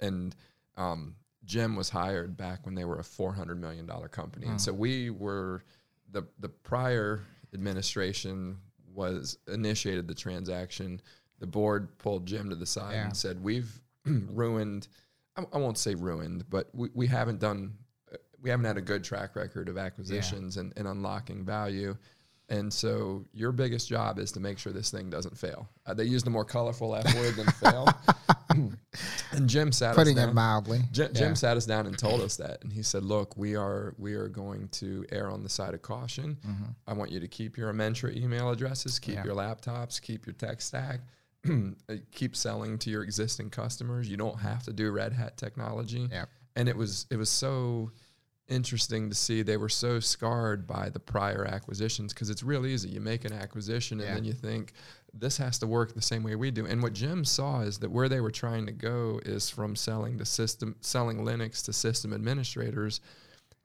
and 0.00 0.36
um, 0.76 1.14
Jim 1.44 1.76
was 1.76 1.88
hired 1.90 2.36
back 2.36 2.64
when 2.66 2.74
they 2.74 2.84
were 2.84 2.98
a 2.98 3.04
400 3.04 3.60
million 3.60 3.86
dollar 3.86 4.08
company, 4.08 4.46
and 4.46 4.60
so 4.60 4.72
we 4.72 5.10
were 5.10 5.62
the 6.10 6.22
the 6.40 6.48
prior 6.48 7.20
administration 7.54 8.58
was 8.94 9.38
initiated 9.46 10.08
the 10.08 10.14
transaction. 10.14 11.00
The 11.38 11.46
board 11.46 11.98
pulled 11.98 12.24
Jim 12.26 12.48
to 12.50 12.56
the 12.56 12.66
side 12.66 12.94
Yeah. 12.94 13.04
and 13.04 13.16
said, 13.16 13.42
"We've 13.42 13.80
ruined. 14.04 14.88
I, 15.36 15.44
I 15.52 15.58
won't 15.58 15.78
say 15.78 15.94
ruined, 15.94 16.44
but 16.50 16.68
we, 16.72 16.88
we 16.94 17.06
haven't 17.06 17.40
done. 17.40 17.74
uh, 18.12 18.16
We 18.42 18.50
haven't 18.50 18.66
had 18.66 18.76
a 18.76 18.82
good 18.82 19.02
track 19.04 19.36
record 19.36 19.68
of 19.68 19.76
acquisitions 19.78 20.56
and, 20.56 20.72
and 20.76 20.86
unlocking 20.88 21.44
value." 21.44 21.96
And 22.48 22.72
so 22.72 23.24
your 23.32 23.50
biggest 23.50 23.88
job 23.88 24.20
is 24.20 24.30
to 24.32 24.40
make 24.40 24.56
sure 24.56 24.72
this 24.72 24.88
thing 24.92 25.10
doesn't 25.10 25.36
fail. 25.36 25.68
Uh, 25.84 25.94
they 25.94 26.04
used 26.04 26.28
a 26.28 26.30
more 26.30 26.44
colorful 26.44 26.94
F 26.94 27.12
word 27.16 27.34
than 27.34 27.46
fail. 27.46 27.88
and 29.32 29.48
Jim 29.48 29.72
sat 29.72 29.90
us 29.90 29.96
Putting 29.96 30.16
down. 30.16 30.28
it 30.28 30.34
mildly. 30.34 30.80
Jim, 30.92 31.12
Jim 31.12 31.34
sat 31.34 31.56
us 31.56 31.66
down 31.66 31.86
and 31.86 31.98
told 31.98 32.20
us 32.20 32.36
that, 32.36 32.62
and 32.62 32.72
he 32.72 32.82
said, 32.82 33.02
"Look, 33.02 33.36
we 33.36 33.56
are 33.56 33.94
we 33.98 34.14
are 34.14 34.28
going 34.28 34.68
to 34.68 35.04
err 35.10 35.28
on 35.30 35.42
the 35.42 35.48
side 35.48 35.74
of 35.74 35.82
caution. 35.82 36.36
I 36.86 36.92
want 36.92 37.10
you 37.10 37.20
to 37.20 37.28
keep 37.28 37.56
your 37.56 37.72
Amentra 37.72 38.14
email 38.16 38.50
addresses, 38.50 38.98
keep 38.98 39.16
Mm-hmm. 39.16 39.26
Yeah. 39.28 39.34
your 39.34 39.42
laptops, 39.42 40.00
keep 40.00 40.26
your 40.26 40.34
tech 40.34 40.60
stack, 40.60 41.00
Uh, 41.88 41.94
keep 42.12 42.34
selling 42.34 42.78
to 42.78 42.90
your 42.90 43.02
existing 43.02 43.50
customers. 43.50 44.08
You 44.08 44.16
don't 44.16 44.40
have 44.40 44.62
to 44.64 44.72
do 44.72 44.90
Red 44.90 45.12
Hat 45.12 45.36
technology." 45.36 46.08
Yep. 46.10 46.28
And 46.56 46.68
it 46.68 46.76
was 46.76 47.06
it 47.10 47.16
was 47.16 47.28
so 47.30 47.90
interesting 48.48 49.08
to 49.08 49.14
see 49.14 49.42
they 49.42 49.56
were 49.56 49.68
so 49.68 49.98
scarred 49.98 50.66
by 50.66 50.88
the 50.88 51.00
prior 51.00 51.44
acquisitions 51.44 52.12
because 52.14 52.30
it's 52.30 52.42
real 52.44 52.64
easy. 52.64 52.88
You 52.88 53.00
make 53.00 53.24
an 53.24 53.32
acquisition 53.32 53.98
and 54.00 54.08
Yeah. 54.08 54.14
then 54.14 54.24
you 54.24 54.32
think 54.32 54.72
this 55.12 55.36
has 55.38 55.58
to 55.60 55.66
work 55.66 55.94
the 55.94 56.02
same 56.02 56.22
way 56.22 56.36
we 56.36 56.50
do. 56.52 56.64
And 56.66 56.82
what 56.82 56.92
Jim 56.92 57.24
saw 57.24 57.62
is 57.62 57.78
that 57.78 57.90
where 57.90 58.08
they 58.08 58.20
were 58.20 58.30
trying 58.30 58.66
to 58.66 58.72
go 58.72 59.20
is 59.24 59.50
from 59.50 59.74
selling 59.74 60.18
to 60.18 60.24
system 60.24 60.76
selling 60.80 61.18
Linux 61.24 61.64
to 61.64 61.72
system 61.72 62.12
administrators 62.12 63.00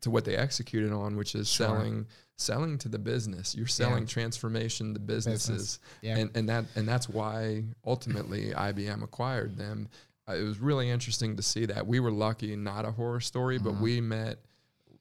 to 0.02 0.10
what 0.12 0.26
they 0.26 0.36
executed 0.36 0.92
on, 0.92 1.16
which 1.16 1.36
is 1.36 1.48
Sure. 1.50 1.68
selling 1.68 2.08
selling 2.38 2.78
to 2.80 2.90
the 2.90 2.98
business. 2.98 3.54
You're 3.54 3.68
selling 3.68 4.08
transformation 4.08 4.94
to 4.96 5.00
businesses. 5.00 5.80
Yeah. 6.02 6.18
And 6.18 6.32
and 6.36 6.50
that 6.50 6.66
and 6.76 6.88
that's 6.88 7.08
why 7.08 7.64
ultimately 7.86 8.52
IBM 8.52 9.04
acquired 9.04 9.58
them. 9.58 9.90
Uh, 10.28 10.34
it 10.36 10.44
was 10.44 10.60
really 10.60 10.90
interesting 10.90 11.36
to 11.36 11.44
see 11.44 11.66
that. 11.68 11.86
We 11.86 12.00
were 12.00 12.12
lucky, 12.12 12.56
not 12.56 12.86
a 12.86 12.92
horror 12.92 13.20
story, 13.20 13.58
but 13.60 13.74
Mm-hmm. 13.74 13.84
we 13.84 14.02
met 14.02 14.40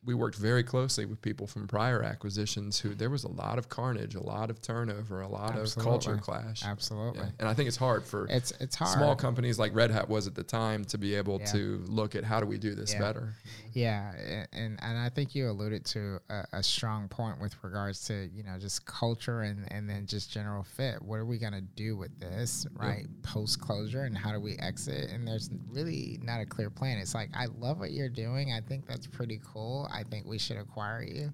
we 0.02 0.14
worked 0.14 0.36
very 0.36 0.62
closely 0.62 1.04
with 1.04 1.20
people 1.20 1.46
from 1.46 1.68
prior 1.68 2.02
acquisitions 2.02 2.80
who 2.80 2.94
there 2.94 3.10
was 3.10 3.24
a 3.24 3.28
lot 3.28 3.58
of 3.58 3.68
carnage, 3.68 4.14
a 4.14 4.22
lot 4.22 4.48
of 4.48 4.62
turnover, 4.62 5.20
a 5.20 5.28
lot 5.28 5.58
of 5.58 5.74
culture 5.76 6.16
clash. 6.16 6.64
Absolutely. 6.64 7.20
Yeah. 7.20 7.30
And 7.40 7.48
I 7.48 7.52
think 7.52 7.68
it's 7.68 7.76
hard 7.76 8.02
for 8.04 8.26
It's 8.30 8.50
it's 8.60 8.76
hard. 8.76 8.96
small 8.96 9.14
companies 9.14 9.58
like 9.58 9.74
Red 9.74 9.90
Hat 9.90 10.08
was 10.08 10.26
at 10.26 10.34
the 10.34 10.42
time 10.42 10.84
to 10.86 10.96
be 10.96 11.14
able 11.14 11.38
Yeah. 11.40 11.46
to 11.52 11.84
look 11.86 12.14
at 12.14 12.24
how 12.24 12.40
do 12.40 12.46
we 12.46 12.56
do 12.56 12.74
this 12.74 12.94
Yeah. 12.94 13.00
better. 13.00 13.34
Yeah, 13.72 14.12
and 14.52 14.78
and 14.82 14.98
I 14.98 15.10
think 15.10 15.34
you 15.34 15.48
alluded 15.50 15.84
to 15.86 16.18
a, 16.30 16.44
a 16.54 16.62
strong 16.62 17.06
point 17.08 17.38
with 17.40 17.54
regards 17.62 18.04
to 18.06 18.28
you 18.34 18.42
know 18.42 18.58
just 18.58 18.86
culture 18.86 19.42
and 19.42 19.70
and 19.70 19.88
then 19.88 20.06
just 20.06 20.30
general 20.30 20.62
fit. 20.64 21.02
What 21.02 21.16
are 21.18 21.26
we 21.26 21.36
gonna 21.38 21.60
do 21.60 21.96
with 21.96 22.18
this 22.18 22.66
right 22.72 23.06
post 23.22 23.60
closure, 23.60 24.04
and 24.04 24.16
how 24.16 24.32
do 24.32 24.40
we 24.40 24.56
exit? 24.56 25.10
And 25.10 25.28
there's 25.28 25.50
really 25.68 26.18
not 26.22 26.40
a 26.40 26.46
clear 26.46 26.70
plan. 26.70 26.96
It's 26.98 27.14
like 27.14 27.28
I 27.34 27.46
love 27.58 27.78
what 27.78 27.92
you're 27.92 28.08
doing. 28.08 28.52
I 28.52 28.60
think 28.62 28.86
that's 28.86 29.06
pretty 29.06 29.40
cool. 29.44 29.88
I 29.90 30.04
think 30.04 30.26
we 30.26 30.38
should 30.38 30.56
acquire 30.56 31.02
you. 31.02 31.32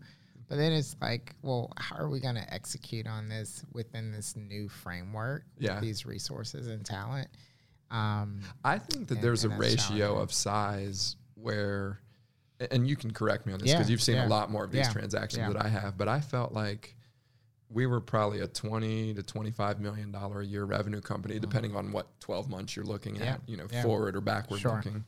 But 0.49 0.57
then 0.59 0.73
it's 0.73 0.95
like, 1.01 1.35
well, 1.43 1.73
how 1.77 1.97
are 1.97 2.09
we 2.09 2.21
going 2.21 2.37
to 2.37 2.55
execute 2.55 3.07
on 3.07 3.29
this 3.29 3.65
within 3.73 4.13
this 4.13 4.37
new 4.37 4.69
framework 4.69 5.45
Yeah. 5.59 5.75
with 5.75 5.83
these 5.83 6.07
resources 6.07 6.69
and 6.69 6.85
talent? 6.87 7.29
Um, 7.91 8.41
I 8.65 8.79
think 8.79 9.09
that 9.09 9.15
And- 9.17 9.25
there's 9.25 9.45
and 9.45 9.55
a 9.55 9.57
ratio 9.57 9.79
challenging. 9.99 10.23
of 10.23 10.33
size 10.33 11.17
where, 11.35 12.01
and 12.71 12.89
you 12.89 12.97
can 12.97 13.13
correct 13.13 13.45
me 13.47 13.53
on 13.53 13.59
this 13.59 13.71
because 13.73 13.89
Yeah, 13.89 13.91
you've 13.93 14.03
seen 14.03 14.17
yeah, 14.17 14.27
a 14.27 14.29
lot 14.29 14.51
more 14.51 14.65
of 14.65 14.71
these 14.71 14.87
yeah, 14.87 14.93
transactions 14.93 15.53
that 15.53 15.65
I 15.65 15.69
have, 15.69 15.99
but 15.99 16.09
I 16.09 16.21
felt 16.21 16.53
like 16.53 16.95
we 17.69 17.87
were 17.87 18.01
probably 18.01 18.39
a 18.41 18.47
20 18.47 19.15
to 19.15 19.23
25 19.25 19.81
million 19.81 20.13
dollar 20.13 20.41
a 20.41 20.47
year 20.47 20.65
revenue 20.65 21.01
company, 21.01 21.41
depending 21.41 21.75
on 21.75 21.91
what 21.91 22.07
12 22.21 22.49
months 22.49 22.77
you're 22.77 22.85
looking 22.85 23.15
Mm-hmm. 23.17 23.25
At, 23.25 23.41
you 23.49 23.57
know, 23.57 23.67
forward 23.83 24.15
or 24.15 24.21
backward 24.21 24.61
Sure. 24.61 24.77
looking, 24.77 25.05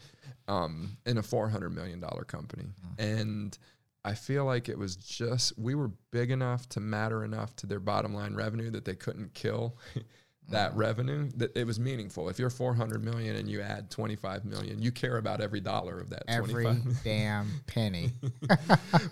um, 0.48 0.96
in 1.06 1.18
a 1.18 1.22
400 1.22 1.70
million 1.70 2.00
dollar 2.00 2.24
company. 2.24 2.64
Mm-hmm. 2.64 3.02
And 3.02 3.58
I 4.04 4.14
feel 4.14 4.44
like 4.44 4.68
it 4.68 4.78
was 4.78 4.96
just, 4.96 5.58
we 5.58 5.74
were 5.74 5.90
big 6.10 6.30
enough 6.30 6.68
to 6.70 6.80
matter 6.80 7.24
enough 7.24 7.54
to 7.56 7.66
their 7.66 7.80
bottom 7.80 8.14
line 8.14 8.34
revenue 8.34 8.70
that 8.70 8.84
they 8.84 8.94
couldn't 8.94 9.34
kill 9.34 9.76
that 10.50 10.70
Mm-hmm. 10.70 10.78
revenue 10.80 11.28
that 11.36 11.54
it 11.56 11.66
was 11.66 11.78
meaningful. 11.78 12.28
If 12.28 12.38
you're 12.38 12.48
400 12.50 13.04
million 13.04 13.36
and 13.36 13.48
you 13.50 13.60
add 13.60 13.90
25 13.90 14.44
million, 14.44 14.80
you 14.80 14.90
care 14.90 15.18
about 15.18 15.40
every 15.40 15.60
dollar 15.60 16.00
of 16.00 16.08
that 16.10 16.22
every 16.26 16.64
25. 16.64 17.00
damn 17.04 17.50
penny. 17.66 18.10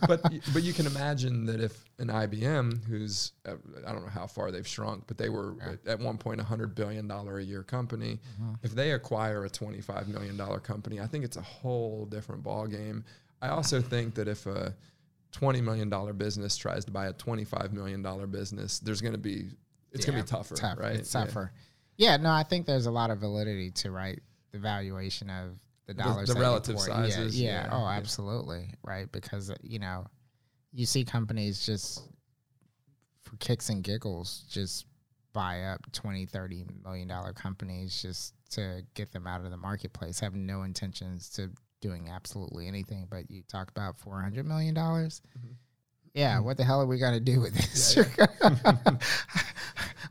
but 0.09 0.23
but 0.53 0.63
you 0.63 0.73
can 0.73 0.87
imagine 0.87 1.45
that 1.47 1.61
if 1.61 1.85
an 1.99 2.09
IBM, 2.09 2.85
who's 2.87 3.33
uh, 3.47 3.53
I 3.87 3.93
don't 3.93 4.03
know 4.03 4.11
how 4.11 4.27
far 4.27 4.51
they've 4.51 4.67
shrunk, 4.67 5.05
but 5.07 5.19
they 5.19 5.29
were 5.29 5.55
at- 5.61 5.87
at 5.87 6.01
one 6.01 6.19
point 6.19 6.41
a 6.41 6.45
hundred 6.45 6.75
billion 6.75 7.07
dollar 7.09 7.39
a 7.39 7.45
year 7.45 7.63
company. 7.63 8.19
Mm-hmm. 8.41 8.55
If 8.63 8.75
they 8.75 8.93
acquire 8.93 9.45
a 9.45 9.51
25 9.51 10.09
million 10.09 10.37
dollar 10.37 10.59
company, 10.61 11.01
I 11.01 11.07
think 11.07 11.25
it's 11.25 11.37
a 11.37 11.43
whole 11.43 12.07
different 12.07 12.43
ball 12.43 12.67
game. 12.67 13.05
I 13.43 13.49
also 13.49 13.81
think 13.83 14.15
that 14.15 14.29
if 14.29 14.47
a 14.47 14.75
20 15.33 15.61
million 15.61 15.91
dollar 15.91 16.13
business 16.15 16.57
tries 16.57 16.85
to 16.87 16.91
buy 16.91 17.09
a 17.09 17.13
25 17.13 17.73
million 17.75 18.01
dollar 18.03 18.27
business, 18.27 18.79
there's 18.79 19.03
going 19.03 19.13
to 19.13 19.19
be 19.19 19.51
it's 19.97 20.07
gonna 20.07 20.23
be 20.23 20.27
tougher, 20.27 20.55
tough, 20.55 20.79
right? 20.79 20.97
It's 20.97 21.11
tougher. 21.11 21.53
Yeah. 21.97 22.13
yeah. 22.13 22.17
no, 22.19 22.31
I 22.31 22.43
think 22.43 22.67
there's 22.67 22.87
a 22.87 22.91
lot 22.91 23.11
of 23.11 23.19
validity 23.19 23.71
to 23.73 23.91
right 23.91 24.21
the 24.53 24.59
valuation 24.59 25.31
of 25.31 25.59
the 25.87 25.95
dollars, 25.95 26.29
the, 26.29 26.35
the 26.35 26.41
relative 26.41 26.81
sizes. 26.81 27.41
Yeah, 27.41 27.67
yeah. 27.67 27.69
Oh, 27.73 27.87
absolutely, 27.87 28.75
right? 28.83 29.11
Because 29.11 29.53
you 29.63 29.79
know, 29.79 30.07
you 30.73 30.87
see 30.87 31.05
companies 31.05 31.65
just 31.65 32.03
for 33.23 33.37
kicks 33.37 33.69
and 33.69 33.83
giggles 33.83 34.45
just 34.49 34.87
buy 35.33 35.65
up 35.65 35.81
20 35.93 36.25
30 36.27 36.65
million 36.83 37.09
dollar 37.09 37.33
companies 37.33 38.01
just 38.01 38.33
to 38.49 38.81
get 38.95 39.13
them 39.13 39.27
out 39.27 39.45
of 39.45 39.51
the 39.51 39.57
marketplace 39.57 40.21
have 40.21 40.35
no 40.35 40.63
intentions 40.63 41.29
to 41.29 41.51
doing 41.83 42.09
absolutely 42.09 42.67
anything 42.67 43.07
but 43.11 43.31
you 43.31 43.43
talk 43.49 43.71
about 43.71 43.99
400 43.99 44.47
million 44.47 44.73
dollars 44.73 45.21
mm-hmm. 45.37 45.53
yeah 46.15 46.39
what 46.39 46.57
the 46.57 46.65
hell 46.65 46.81
are 46.81 46.87
we 46.87 46.99
going 46.99 47.13
to 47.13 47.21
do 47.21 47.41
with 47.41 47.55
this 47.55 47.97
yeah, 47.97 48.27
yeah. 48.43 48.75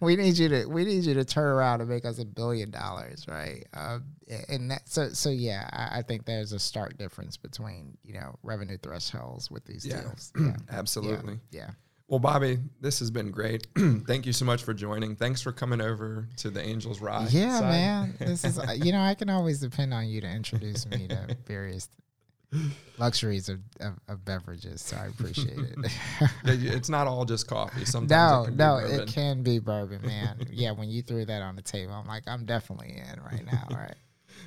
we 0.01 0.15
need 0.15 0.37
you 0.37 0.49
to 0.49 0.65
we 0.65 0.85
need 0.85 1.03
you 1.03 1.13
to 1.13 1.25
turn 1.25 1.45
around 1.45 1.81
and 1.81 1.89
make 1.89 2.05
us 2.05 2.19
a 2.19 2.25
billion 2.25 2.71
dollars 2.71 3.25
right 3.27 3.65
um, 3.73 4.03
and 4.49 4.71
that 4.71 4.87
so 4.87 5.09
so 5.09 5.29
yeah 5.29 5.69
I, 5.71 5.99
I, 5.99 6.01
think 6.01 6.25
there's 6.25 6.51
a 6.51 6.59
stark 6.59 6.97
difference 6.97 7.37
between 7.37 7.97
you 8.03 8.13
know 8.13 8.35
revenue 8.43 8.77
thresholds 8.77 9.49
with 9.51 9.65
these 9.65 9.85
yeah. 9.85 10.01
deals 10.01 10.31
yeah 10.39 10.55
absolutely 10.69 11.39
yeah. 11.51 11.71
Well, 12.07 12.19
Bobby, 12.19 12.59
this 12.81 12.99
has 12.99 13.09
been 13.09 13.31
great. 13.31 13.65
Thank 13.75 14.27
you 14.27 14.33
so 14.33 14.45
much 14.45 14.63
for 14.63 14.75
joining. 14.75 15.15
Thanks 15.15 15.41
for 15.41 15.51
coming 15.51 15.81
over 15.81 16.27
to 16.37 16.51
the 16.51 16.61
Angels 16.61 17.01
Ride. 17.01 17.31
Yeah, 17.31 17.59
side. 17.59 17.71
man. 17.71 18.13
This 18.19 18.45
is 18.45 18.59
you 18.85 18.91
know 18.91 19.01
I 19.01 19.15
can 19.15 19.29
always 19.31 19.59
depend 19.59 19.91
on 19.91 20.07
you 20.07 20.21
to 20.21 20.27
introduce 20.27 20.85
me 20.85 21.07
to 21.07 21.35
various 21.47 21.89
luxuries 22.97 23.49
of, 23.49 23.59
of, 23.79 23.93
of, 24.07 24.25
beverages. 24.25 24.81
So 24.81 24.97
I 24.97 25.07
appreciate 25.07 25.57
it. 25.57 25.75
it's 26.45 26.89
not 26.89 27.07
all 27.07 27.25
just 27.25 27.47
coffee. 27.47 27.85
Sometimes 27.85 28.57
no, 28.57 28.77
it 28.77 28.87
no, 28.87 29.01
it 29.03 29.07
can 29.07 29.43
be 29.43 29.59
bourbon, 29.59 30.01
man. 30.05 30.47
yeah, 30.51 30.71
when 30.71 30.89
you 30.89 31.01
threw 31.01 31.25
that 31.25 31.41
on 31.41 31.55
the 31.55 31.61
table, 31.61 31.93
I'm 31.93 32.07
like, 32.07 32.23
I'm 32.27 32.45
definitely 32.45 32.95
in 32.97 33.21
right 33.23 33.45
now. 33.45 33.67
Right. 33.71 33.95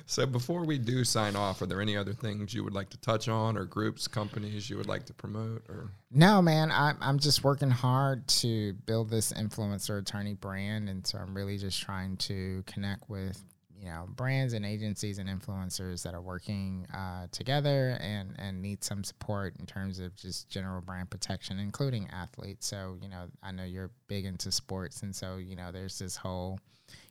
So 0.05 0.25
before 0.25 0.65
we 0.65 0.77
do 0.77 1.03
sign 1.03 1.35
off, 1.35 1.61
are 1.61 1.65
there 1.65 1.81
any 1.81 1.97
other 1.97 2.13
things 2.13 2.53
you 2.53 2.63
would 2.63 2.73
like 2.73 2.89
to 2.89 2.97
touch 2.97 3.27
on, 3.27 3.57
or 3.57 3.65
groups, 3.65 4.07
companies 4.07 4.69
you 4.69 4.77
would 4.77 4.87
like 4.87 5.05
to 5.05 5.13
promote, 5.13 5.63
or? 5.69 5.91
No, 6.11 6.41
man. 6.41 6.71
I'm 6.71 6.97
I'm 7.01 7.19
just 7.19 7.43
working 7.43 7.71
hard 7.71 8.27
to 8.27 8.73
build 8.85 9.09
this 9.09 9.33
influencer 9.33 9.99
attorney 9.99 10.33
brand, 10.33 10.89
and 10.89 11.05
so 11.05 11.17
I'm 11.17 11.35
really 11.35 11.57
just 11.57 11.81
trying 11.81 12.17
to 12.17 12.63
connect 12.65 13.09
with 13.09 13.43
you 13.79 13.85
know 13.85 14.07
brands 14.15 14.53
and 14.53 14.65
agencies 14.65 15.19
and 15.19 15.29
influencers 15.29 16.03
that 16.03 16.13
are 16.13 16.21
working 16.21 16.85
uh, 16.93 17.27
together 17.31 17.97
and 18.01 18.35
and 18.37 18.61
need 18.61 18.83
some 18.83 19.03
support 19.03 19.55
in 19.59 19.65
terms 19.65 19.99
of 19.99 20.15
just 20.15 20.49
general 20.49 20.81
brand 20.81 21.09
protection, 21.09 21.59
including 21.59 22.09
athletes. 22.11 22.67
So 22.67 22.97
you 23.01 23.09
know, 23.09 23.25
I 23.41 23.51
know 23.51 23.63
you're 23.63 23.91
big 24.07 24.25
into 24.25 24.51
sports, 24.51 25.03
and 25.03 25.15
so 25.15 25.37
you 25.37 25.55
know, 25.55 25.71
there's 25.71 25.97
this 25.97 26.15
whole 26.15 26.59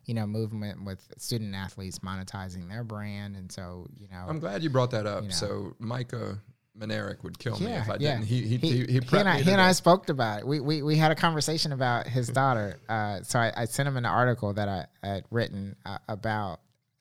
you 0.05 0.15
know 0.15 0.27
movement 0.27 0.85
with 0.85 1.07
student 1.17 1.55
athletes 1.55 2.01
monetizing 2.01 2.69
their 2.69 2.85
brand, 2.85 3.37
and 3.37 3.51
so 3.51 3.87
you 3.97 4.09
know. 4.09 4.27
I'm 4.29 4.39
glad 4.39 4.63
you 4.63 4.71
brought 4.71 4.91
that 4.91 5.07
up. 5.07 5.23
You 5.23 5.29
know, 5.29 5.35
so 5.35 5.77
Micah 5.79 6.39
Manerick 6.79 7.23
would 7.25 7.39
kill 7.39 7.57
yeah, 7.59 7.67
me 7.67 7.73
if 7.75 7.91
I 7.91 7.97
yeah. 7.99 8.15
didn't. 8.15 8.27
He 8.27 8.43
he 8.43 8.57
he, 8.57 8.71
he, 8.71 8.87
he 8.87 8.99
and, 9.13 9.29
I, 9.29 9.43
he 9.43 9.51
and 9.51 9.61
I, 9.61 9.73
spoke 9.73 10.09
about 10.09 10.41
it. 10.41 10.47
We, 10.47 10.61
we 10.61 10.83
we 10.83 10.97
had 10.97 11.11
a 11.11 11.15
conversation 11.15 11.73
about 11.73 12.07
his 12.07 12.29
daughter. 12.29 12.79
Uh, 12.89 13.23
so 13.23 13.39
I, 13.39 13.53
I, 13.57 13.65
sent 13.65 13.89
him 13.89 13.97
an 13.97 14.05
article 14.05 14.53
that 14.55 14.69
I 14.69 14.87
had 15.07 15.25
written 15.31 15.77
uh, 15.85 15.99
about 16.09 16.61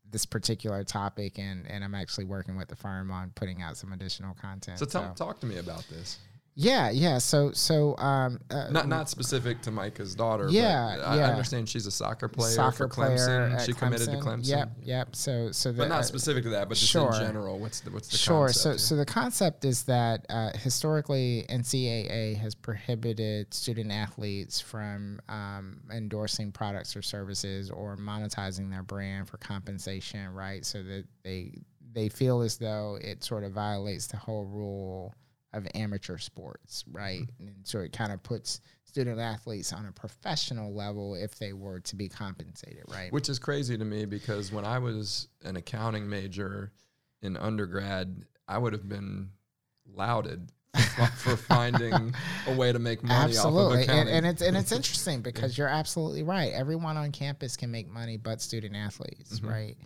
this 0.10 0.26
particular 0.26 0.84
topic, 0.84 1.38
and 1.38 1.70
and 1.70 1.84
I'm 1.84 1.96
actually 1.96 2.26
working 2.26 2.58
with 2.58 2.68
the 2.68 2.76
firm 2.76 3.12
on 3.12 3.32
putting 3.36 3.62
out 3.62 3.78
some 3.78 3.94
additional 3.94 4.34
content. 4.36 4.80
So, 4.80 4.86
so. 4.86 5.14
talk 5.16 5.40
to 5.42 5.46
me 5.46 5.58
about 5.58 5.86
this. 5.90 6.20
Yeah, 6.60 6.90
yeah. 6.90 7.20
So, 7.20 7.52
so 7.52 7.96
um, 7.98 8.40
uh, 8.50 8.70
not 8.72 8.88
not 8.88 9.10
specific 9.10 9.62
to 9.62 9.72
Micah's 9.72 10.16
daughter. 10.16 10.48
Yeah, 10.50 10.98
I, 11.06 11.16
yeah. 11.18 11.28
I 11.28 11.30
understand 11.30 11.70
she's 11.70 11.86
a 11.86 11.92
soccer 11.92 12.28
player 12.28 12.50
soccer 12.50 12.88
for 12.88 12.88
Clemson. 12.88 13.64
she 13.64 13.74
Clemson. 13.74 13.78
committed 13.78 14.10
to 14.10 14.18
Clemson. 14.18 14.50
Yep, 14.50 14.72
yep. 14.82 15.16
So, 15.16 15.52
so 15.52 15.72
the, 15.72 15.84
but 15.84 15.90
not 15.90 16.06
specific 16.06 16.44
to 16.46 16.50
that, 16.50 16.68
but 16.68 16.76
just 16.76 16.92
sure. 16.92 17.14
in 17.14 17.20
general. 17.20 17.60
What's 17.60 17.82
the 17.82 17.92
what's 17.92 18.08
the 18.08 18.18
sure? 18.18 18.50
so, 18.50 18.72
here? 18.72 18.80
so 18.80 18.96
the 18.96 19.06
concept 19.06 19.66
is 19.66 19.84
that 19.84 20.26
uh, 20.30 20.50
historically 20.58 21.46
NCAA 21.48 22.36
has 22.38 22.56
prohibited 22.56 23.54
student 23.54 23.92
athletes 23.92 24.60
from 24.60 25.22
um, 25.30 25.82
endorsing 25.92 26.52
products 26.52 26.96
or 26.96 27.04
services 27.04 27.70
or 27.70 27.98
monetizing 27.98 28.72
their 28.72 28.84
brand 28.84 29.30
for 29.30 29.38
compensation, 29.38 30.34
right? 30.34 30.66
So 30.66 30.82
that 30.82 31.06
they 31.22 31.52
they 31.94 32.10
feel 32.10 32.42
as 32.42 32.58
though 32.58 32.98
it 33.00 33.24
sort 33.24 33.44
of 33.44 33.52
violates 33.52 34.08
the 34.08 34.18
whole 34.18 34.46
rule 34.46 35.14
of 35.54 35.68
amateur 35.76 36.18
sports, 36.18 36.84
right? 36.92 37.22
Mm-hmm. 37.22 37.48
And 37.48 37.56
so 37.64 37.80
it 37.80 37.94
kind 37.94 38.12
of 38.12 38.22
puts 38.24 38.62
student 38.86 39.20
athletes 39.20 39.74
on 39.74 39.86
a 39.86 39.92
professional 39.92 40.74
level 40.74 41.16
if 41.16 41.38
they 41.38 41.54
were 41.54 41.80
to 41.82 41.96
be 41.96 42.10
compensated, 42.10 42.84
right? 42.90 43.12
Which 43.12 43.30
is 43.30 43.40
crazy 43.40 43.78
to 43.78 43.86
me 43.86 44.06
because 44.06 44.52
when 44.52 44.66
I 44.66 44.80
was 44.80 45.28
an 45.44 45.56
accounting 45.56 46.10
major 46.10 46.72
in 47.22 47.38
undergrad, 47.38 48.24
I 48.48 48.58
would 48.58 48.74
have 48.74 48.88
been 48.88 49.30
lauded 49.94 50.52
for 51.18 51.36
finding 51.38 52.14
a 52.48 52.56
way 52.56 52.72
to 52.72 52.80
make 52.80 53.04
money 53.04 53.36
absolutely. 53.36 53.64
off 53.64 53.74
of 53.74 53.80
accounting. 53.80 54.14
And, 54.14 54.26
and 54.26 54.26
it's 54.26 54.42
and 54.42 54.58
it's 54.58 54.72
interesting 54.80 55.22
because 55.22 55.58
you're 55.58 55.68
absolutely 55.68 56.24
right. 56.24 56.52
Everyone 56.54 56.98
on 56.98 57.12
campus 57.12 57.58
can 57.58 57.72
make 57.72 57.90
money, 57.90 58.18
but 58.18 58.42
student 58.42 58.76
athletes, 58.76 59.40
mm-hmm. 59.40 59.50
right? 59.50 59.78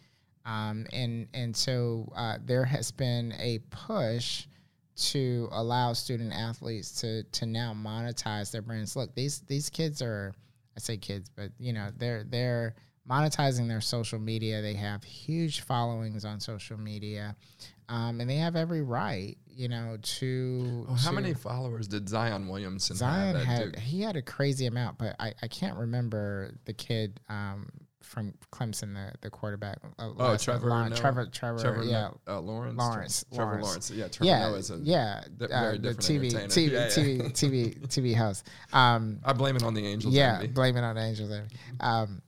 Um, 0.46 0.86
and 0.92 1.28
and 1.34 1.56
so 1.56 2.12
uh, 2.16 2.38
there 2.44 2.66
has 2.66 2.92
been 2.92 3.34
a 3.40 3.60
push 3.70 4.48
to 4.96 5.48
allow 5.52 5.94
student 5.94 6.34
athletes 6.34 7.02
to 7.02 7.24
to 7.24 7.46
now 7.46 7.74
monetize 7.74 8.52
their 8.52 8.62
brands. 8.62 8.96
Look, 8.96 9.14
these 9.16 9.40
these 9.42 9.70
kids 9.70 10.02
are 10.02 10.34
I 10.76 10.80
say 10.80 10.98
kids, 10.98 11.30
but 11.30 11.52
you 11.60 11.74
know, 11.74 11.90
they're 11.98 12.24
they're 12.24 12.76
monetizing 13.10 13.68
their 13.68 13.82
social 13.82 14.20
media. 14.20 14.62
They 14.62 14.76
have 14.76 15.04
huge 15.04 15.62
followings 15.62 16.26
on 16.26 16.40
social 16.40 16.78
media. 16.78 17.36
Um, 17.90 18.22
and 18.22 18.30
they 18.30 18.38
have 18.38 18.56
every 18.56 18.82
right, 18.82 19.38
you 19.48 19.68
know, 19.68 19.98
to. 20.02 20.86
Oh, 20.88 20.94
how 20.94 21.10
to, 21.10 21.16
many 21.16 21.34
followers 21.34 21.90
did 21.90 22.08
Zion 22.08 22.48
Williamson 22.48 22.96
Zion 22.96 23.36
have? 23.36 23.46
had 23.46 23.80
he 23.80 24.02
had 24.02 24.16
a 24.16 24.22
crazy 24.22 24.66
amount, 24.66 24.98
but 24.98 25.16
I, 25.20 25.34
I 25.42 25.48
can't 25.48 25.78
remember 25.78 26.52
the 26.64 26.74
kid 26.74 27.20
um, 27.28 27.70
from 28.02 28.34
Clemson, 28.52 28.94
the, 28.94 29.11
the 29.22 29.30
quarterback. 29.30 29.80
Uh, 29.98 30.10
oh, 30.18 30.38
Trevor, 30.38 30.69
Lawrence, 30.69 30.99
Trevor, 30.99 31.26
Trevor, 31.28 31.60
Trevor, 31.60 31.84
yeah, 31.84 32.10
uh, 32.28 32.40
Lawrence, 32.40 32.78
Lawrence, 32.78 33.26
Trevor 33.34 33.52
Lawrence. 33.52 33.68
Lawrence. 33.68 33.91
Yeah, 33.91 34.07
Trevor 34.07 34.26
yeah, 34.26 34.49
Noah's 34.49 34.72
a 34.72 34.78
yeah, 34.78 35.23
very 35.38 35.53
uh, 35.53 35.72
the 35.82 35.90
TV, 35.95 36.32
TV, 36.32 36.72
yeah, 36.72 36.88
TV, 36.88 37.18
yeah. 37.18 37.26
TV, 37.26 37.80
TV 37.88 38.15
host. 38.15 38.48
Um, 38.73 39.19
I 39.23 39.34
blame 39.34 39.56
it 39.56 39.64
on 39.64 39.73
the 39.73 39.86
Angels. 39.86 40.14
Yeah, 40.14 40.36
envy. 40.36 40.48
blame 40.48 40.78
it 40.78 40.84
on 40.84 40.95
the 40.95 41.02
Angels. 41.02 41.32
Um, 41.80 42.22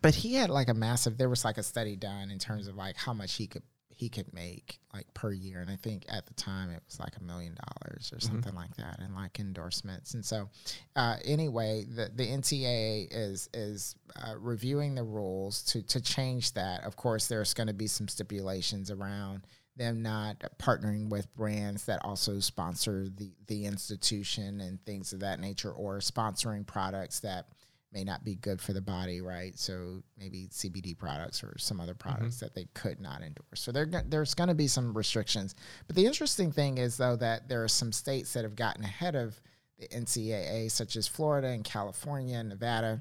but 0.00 0.14
he 0.14 0.34
had 0.34 0.50
like 0.50 0.68
a 0.68 0.74
massive. 0.74 1.18
There 1.18 1.28
was 1.28 1.44
like 1.44 1.58
a 1.58 1.62
study 1.62 1.96
done 1.96 2.30
in 2.30 2.38
terms 2.38 2.68
of 2.68 2.76
like 2.76 2.96
how 2.96 3.12
much 3.12 3.34
he 3.34 3.46
could 3.46 3.62
he 3.98 4.08
could 4.08 4.32
make 4.32 4.78
like 4.94 5.12
per 5.12 5.32
year. 5.32 5.60
And 5.60 5.68
I 5.68 5.74
think 5.74 6.04
at 6.08 6.24
the 6.24 6.34
time 6.34 6.70
it 6.70 6.80
was 6.86 7.00
like 7.00 7.16
a 7.20 7.24
million 7.24 7.56
dollars 7.56 8.12
or 8.12 8.18
mm-hmm. 8.18 8.28
something 8.28 8.52
mm-hmm. 8.52 8.60
like 8.60 8.76
that, 8.76 9.00
and 9.00 9.12
like 9.12 9.40
endorsements. 9.40 10.14
And 10.14 10.24
so, 10.24 10.48
uh, 10.94 11.16
anyway, 11.24 11.84
the 11.84 12.08
the 12.14 12.24
NCAA 12.24 13.08
is 13.10 13.48
is 13.52 13.96
uh, 14.14 14.36
reviewing 14.38 14.94
the 14.94 15.02
rules 15.02 15.64
to 15.64 15.82
to 15.82 16.00
change 16.00 16.52
that. 16.52 16.84
Of 16.84 16.94
course, 16.94 17.26
there's 17.26 17.54
going 17.54 17.66
to 17.66 17.74
be 17.74 17.88
some 17.88 18.06
stipulations 18.06 18.92
around 18.92 19.48
them 19.74 20.00
not 20.00 20.44
partnering 20.60 21.08
with 21.08 21.34
brands 21.34 21.86
that 21.86 22.00
also 22.04 22.38
sponsor 22.38 23.08
the 23.08 23.32
the 23.48 23.66
institution 23.66 24.60
and 24.60 24.80
things 24.86 25.12
of 25.12 25.20
that 25.20 25.40
nature, 25.40 25.72
or 25.72 25.98
sponsoring 25.98 26.64
products 26.64 27.18
that 27.20 27.48
may 27.92 28.04
not 28.04 28.24
be 28.24 28.34
good 28.34 28.60
for 28.60 28.72
the 28.72 28.80
body, 28.80 29.20
right? 29.20 29.58
So 29.58 30.02
maybe 30.18 30.48
CBD 30.50 30.96
products 30.96 31.42
or 31.42 31.56
some 31.58 31.80
other 31.80 31.94
mm-hmm. 31.94 32.08
products 32.08 32.36
mm-hmm. 32.36 32.46
that 32.46 32.54
they 32.54 32.66
could 32.74 33.00
not 33.00 33.22
endorse. 33.22 33.60
So 33.60 33.72
there, 33.72 33.86
there's 34.06 34.34
going 34.34 34.48
to 34.48 34.54
be 34.54 34.68
some 34.68 34.92
restrictions. 34.92 35.54
But 35.86 35.96
the 35.96 36.06
interesting 36.06 36.52
thing 36.52 36.78
is, 36.78 36.96
though, 36.96 37.16
that 37.16 37.48
there 37.48 37.64
are 37.64 37.68
some 37.68 37.92
states 37.92 38.32
that 38.34 38.44
have 38.44 38.56
gotten 38.56 38.84
ahead 38.84 39.14
of 39.14 39.40
the 39.78 39.88
NCAA, 39.88 40.70
such 40.70 40.96
as 40.96 41.08
Florida 41.08 41.48
and 41.48 41.64
California 41.64 42.38
and 42.38 42.48
Nevada, 42.48 43.00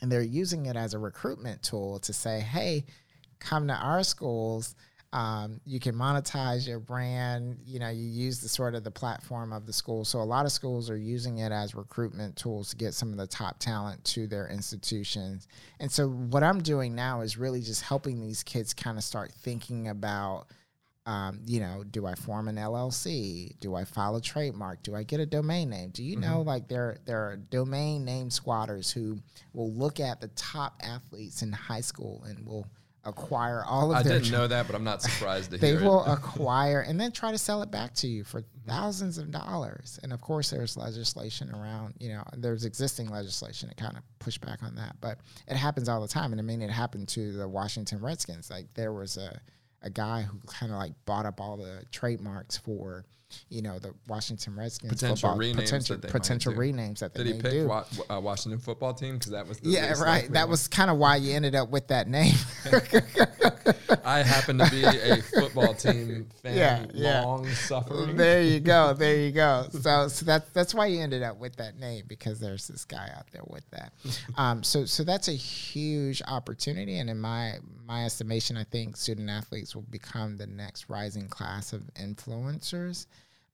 and 0.00 0.10
they're 0.10 0.22
using 0.22 0.66
it 0.66 0.76
as 0.76 0.94
a 0.94 0.98
recruitment 0.98 1.62
tool 1.62 1.98
to 2.00 2.12
say, 2.12 2.40
hey, 2.40 2.84
come 3.40 3.66
to 3.68 3.74
our 3.74 4.04
schools 4.04 4.74
um, 5.12 5.60
you 5.64 5.80
can 5.80 5.94
monetize 5.94 6.68
your 6.68 6.80
brand. 6.80 7.58
You 7.64 7.78
know, 7.78 7.88
you 7.88 8.04
use 8.04 8.40
the 8.40 8.48
sort 8.48 8.74
of 8.74 8.84
the 8.84 8.90
platform 8.90 9.52
of 9.52 9.64
the 9.64 9.72
school. 9.72 10.04
So 10.04 10.20
a 10.20 10.22
lot 10.22 10.44
of 10.44 10.52
schools 10.52 10.90
are 10.90 10.98
using 10.98 11.38
it 11.38 11.50
as 11.50 11.74
recruitment 11.74 12.36
tools 12.36 12.70
to 12.70 12.76
get 12.76 12.92
some 12.92 13.10
of 13.12 13.16
the 13.16 13.26
top 13.26 13.58
talent 13.58 14.04
to 14.04 14.26
their 14.26 14.48
institutions. 14.48 15.48
And 15.80 15.90
so 15.90 16.08
what 16.08 16.42
I'm 16.42 16.60
doing 16.60 16.94
now 16.94 17.22
is 17.22 17.38
really 17.38 17.62
just 17.62 17.82
helping 17.82 18.20
these 18.20 18.42
kids 18.42 18.74
kind 18.74 18.98
of 18.98 19.04
start 19.04 19.32
thinking 19.32 19.88
about. 19.88 20.46
Um, 21.06 21.40
you 21.46 21.60
know, 21.60 21.84
do 21.90 22.04
I 22.04 22.14
form 22.14 22.48
an 22.48 22.56
LLC? 22.56 23.58
Do 23.60 23.74
I 23.74 23.84
file 23.84 24.16
a 24.16 24.20
trademark? 24.20 24.82
Do 24.82 24.94
I 24.94 25.04
get 25.04 25.20
a 25.20 25.24
domain 25.24 25.70
name? 25.70 25.88
Do 25.88 26.04
you 26.04 26.18
mm-hmm. 26.18 26.30
know 26.30 26.42
like 26.42 26.68
there 26.68 26.98
there 27.06 27.20
are 27.30 27.36
domain 27.38 28.04
name 28.04 28.28
squatters 28.28 28.90
who 28.90 29.18
will 29.54 29.72
look 29.72 30.00
at 30.00 30.20
the 30.20 30.28
top 30.28 30.78
athletes 30.82 31.40
in 31.40 31.50
high 31.50 31.80
school 31.80 32.24
and 32.28 32.46
will 32.46 32.66
acquire 33.08 33.64
all 33.64 33.90
of 33.90 33.96
I 33.96 34.02
didn't 34.02 34.30
know 34.30 34.46
that, 34.46 34.66
but 34.66 34.76
I'm 34.76 34.84
not 34.84 35.02
surprised 35.02 35.50
to 35.50 35.58
they 35.58 35.70
hear 35.70 35.82
will 35.82 36.04
acquire 36.06 36.80
and 36.80 37.00
then 37.00 37.12
try 37.12 37.32
to 37.32 37.38
sell 37.38 37.62
it 37.62 37.70
back 37.70 37.94
to 37.94 38.06
you 38.06 38.24
for 38.24 38.44
thousands 38.66 39.18
of 39.18 39.30
dollars. 39.30 39.98
And 40.02 40.12
of 40.12 40.20
course, 40.20 40.50
there's 40.50 40.76
legislation 40.76 41.50
around, 41.54 41.94
you 41.98 42.10
know, 42.10 42.22
there's 42.36 42.64
existing 42.64 43.08
legislation 43.08 43.68
to 43.68 43.74
kind 43.74 43.96
of 43.96 44.02
push 44.18 44.38
back 44.38 44.62
on 44.62 44.74
that. 44.76 44.96
But 45.00 45.18
it 45.46 45.56
happens 45.56 45.88
all 45.88 46.00
the 46.00 46.08
time. 46.08 46.32
And 46.32 46.40
I 46.40 46.44
mean, 46.44 46.62
it 46.62 46.70
happened 46.70 47.08
to 47.08 47.32
the 47.32 47.48
Washington 47.48 48.00
Redskins. 48.00 48.50
Like 48.50 48.66
there 48.74 48.92
was 48.92 49.16
a, 49.16 49.40
a 49.82 49.90
guy 49.90 50.22
who 50.22 50.38
kind 50.46 50.72
of 50.72 50.78
like 50.78 50.92
bought 51.06 51.26
up 51.26 51.40
all 51.40 51.56
the 51.56 51.82
trademarks 51.90 52.56
for, 52.56 53.04
you 53.50 53.62
know, 53.62 53.78
the 53.78 53.92
Washington 54.08 54.56
Redskins 54.56 54.92
Potential 54.92 55.30
football- 55.30 55.38
renames 55.38 55.56
potential 55.56 55.96
that 55.98 56.10
potential 56.10 56.52
renames 56.54 56.98
that 57.00 57.14
they 57.14 57.24
Did 57.24 57.36
he 57.36 57.42
pick 57.42 57.50
do. 57.52 57.66
wa- 57.68 57.84
uh, 58.10 58.20
Washington 58.20 58.58
football 58.60 58.94
team? 58.94 59.14
Because 59.18 59.32
that 59.32 59.46
was 59.46 59.58
the 59.60 59.70
yeah, 59.70 59.92
right. 60.02 60.30
That 60.32 60.48
was 60.48 60.66
kind 60.68 60.90
of 60.90 60.96
why 60.96 61.16
you 61.16 61.34
ended 61.34 61.54
up 61.54 61.70
with 61.70 61.88
that 61.88 62.08
name. 62.08 62.34
I 64.04 64.22
happen 64.22 64.58
to 64.58 64.70
be 64.70 64.82
a 64.84 65.16
football 65.22 65.74
team 65.74 66.26
fan, 66.42 66.56
Yeah, 66.56 66.86
yeah. 66.94 67.24
long 67.24 67.46
suffering. 67.48 68.16
there 68.16 68.42
you 68.42 68.60
go. 68.60 68.94
There 68.94 69.16
you 69.16 69.32
go. 69.32 69.66
So, 69.78 70.08
so 70.08 70.24
that's 70.24 70.48
that's 70.50 70.74
why 70.74 70.86
you 70.86 71.00
ended 71.00 71.22
up 71.22 71.38
with 71.38 71.56
that 71.56 71.78
name 71.78 72.04
because 72.08 72.40
there's 72.40 72.66
this 72.66 72.84
guy 72.84 73.10
out 73.16 73.26
there 73.32 73.42
with 73.46 73.68
that. 73.70 73.92
Um, 74.36 74.62
so 74.62 74.84
so 74.84 75.04
that's 75.04 75.28
a 75.28 75.32
huge 75.32 76.20
opportunity, 76.26 76.98
and 76.98 77.08
in 77.08 77.18
my 77.18 77.54
my 77.86 78.04
estimation, 78.04 78.56
I 78.56 78.64
think 78.64 78.96
student 78.96 79.30
athletes 79.30 79.74
will 79.74 79.82
become 79.82 80.36
the 80.36 80.46
next 80.46 80.88
rising 80.88 81.28
class 81.28 81.72
of 81.72 81.82
influencers. 81.94 83.06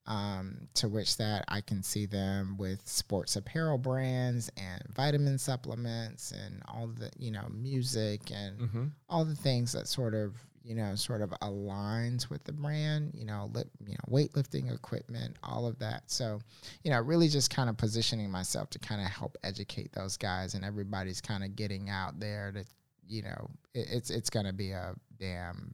Um, 0.07 0.67
to 0.75 0.87
which 0.87 1.17
that 1.17 1.45
I 1.47 1.61
can 1.61 1.81
see 1.81 2.05
them 2.05 2.57
with 2.57 2.87
sports 2.87 3.35
apparel 3.35 3.79
brands 3.79 4.51
and 4.55 4.83
vitamin 4.93 5.39
supplements 5.39 6.31
and 6.31 6.61
all 6.67 6.87
the 6.87 7.09
you 7.17 7.31
know 7.31 7.47
music 7.49 8.29
and 8.31 8.59
Mhm. 8.59 8.91
all 9.09 9.25
the 9.25 9.35
things 9.35 9.71
that 9.71 9.87
sort 9.87 10.13
of 10.13 10.35
you 10.63 10.75
know 10.75 10.93
sort 10.95 11.21
of 11.21 11.31
aligns 11.41 12.29
with 12.29 12.43
the 12.43 12.51
brand 12.51 13.13
you 13.15 13.25
know 13.25 13.49
lip, 13.53 13.67
you 13.85 13.93
know 13.93 14.05
weightlifting 14.15 14.71
equipment 14.71 15.37
all 15.41 15.65
of 15.65 15.77
that 15.79 16.03
so 16.09 16.39
you 16.83 16.91
know 16.91 16.99
really 17.01 17.27
just 17.27 17.49
kind 17.49 17.69
of 17.69 17.75
positioning 17.77 18.29
myself 18.29 18.69
to 18.71 18.79
kind 18.79 19.01
of 19.01 19.07
help 19.07 19.37
educate 19.43 19.91
those 19.93 20.17
guys 20.17 20.53
and 20.53 20.63
everybody's 20.65 21.21
kind 21.21 21.43
of 21.43 21.55
getting 21.55 21.89
out 21.89 22.19
there 22.19 22.51
to 22.51 22.63
you 23.07 23.23
know 23.23 23.49
it, 23.73 23.87
it's 23.91 24.09
it's 24.11 24.29
going 24.29 24.45
to 24.45 24.53
be 24.53 24.71
a 24.71 24.93
damn 25.19 25.73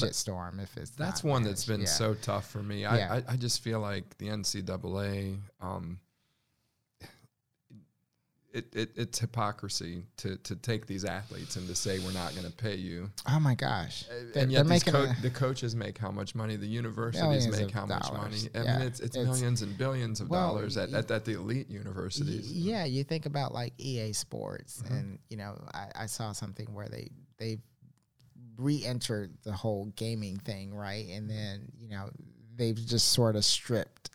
shitstorm 0.00 0.62
if 0.62 0.76
it's 0.76 0.90
That's 0.90 1.22
one 1.24 1.42
that's 1.42 1.64
been 1.64 1.80
Yeah. 1.80 1.86
so 1.86 2.14
tough 2.14 2.48
for 2.50 2.62
me. 2.62 2.84
I, 2.84 2.98
Yeah. 2.98 3.12
I, 3.28 3.32
I 3.32 3.36
just 3.36 3.62
feel 3.62 3.80
like 3.80 4.16
the 4.18 4.26
NCAA, 4.28 5.38
um, 5.60 5.98
it, 8.52 8.74
it, 8.74 8.90
it's 8.96 9.18
hypocrisy 9.18 10.04
to, 10.16 10.36
to 10.38 10.56
take 10.56 10.86
these 10.86 11.04
athletes 11.04 11.56
and 11.56 11.68
to 11.68 11.74
say 11.74 11.98
we're 11.98 12.12
not 12.12 12.34
going 12.34 12.46
to 12.46 12.52
pay 12.56 12.74
you. 12.74 13.10
oh 13.28 13.38
my 13.38 13.54
gosh 13.54 14.04
and 14.10 14.32
they're 14.32 14.46
yet 14.48 14.62
these 14.62 14.68
making 14.70 14.92
co- 14.94 15.02
a- 15.02 15.16
the 15.20 15.28
coaches 15.28 15.76
make 15.76 15.98
how 15.98 16.10
much 16.10 16.34
money, 16.34 16.56
the 16.56 16.66
universities 16.66 17.48
make 17.48 17.70
how 17.70 17.84
much 17.84 18.10
money. 18.14 18.38
I 18.54 18.62
Yeah. 18.62 18.78
mean, 18.78 18.86
it's, 18.86 19.00
it's, 19.00 19.14
It's- 19.14 19.26
millions 19.26 19.60
and 19.60 19.76
billions 19.76 20.22
of 20.22 20.30
Well, 20.30 20.54
dollars 20.54 20.78
at, 20.78 20.90
at, 20.94 21.10
at 21.10 21.26
the 21.26 21.32
elite 21.34 21.68
universities. 21.68 22.50
Yeah, 22.50 22.86
you 22.86 23.04
think 23.04 23.26
about 23.26 23.52
like 23.52 23.74
EA 23.76 24.14
Sports, 24.14 24.82
Mhm. 24.86 24.90
and 24.90 25.18
you 25.28 25.36
know, 25.36 25.62
I, 25.74 25.88
I 25.94 26.06
saw 26.06 26.32
something 26.32 26.72
where 26.72 26.88
they 26.88 27.10
they 27.38 27.58
re-entered 28.56 29.32
the 29.44 29.52
whole 29.52 29.86
gaming 29.96 30.36
thing, 30.38 30.74
right? 30.74 31.06
And 31.10 31.28
then 31.30 31.70
you 31.78 31.88
know 31.88 32.10
they've 32.56 32.76
just 32.76 33.08
sort 33.12 33.36
of 33.36 33.44
stripped 33.44 34.10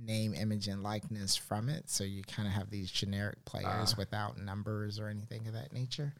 name, 0.00 0.32
image, 0.34 0.68
and 0.68 0.82
likeness 0.82 1.36
from 1.36 1.68
it, 1.68 1.88
so 1.90 2.04
you 2.04 2.22
kind 2.22 2.46
of 2.46 2.54
have 2.54 2.70
these 2.70 2.90
generic 2.90 3.44
players 3.44 3.92
Ah. 3.92 3.98
without 3.98 4.38
numbers 4.38 4.98
or 5.00 5.08
anything 5.08 5.46
of 5.48 5.54
that 5.54 5.72
nature. 5.72 6.14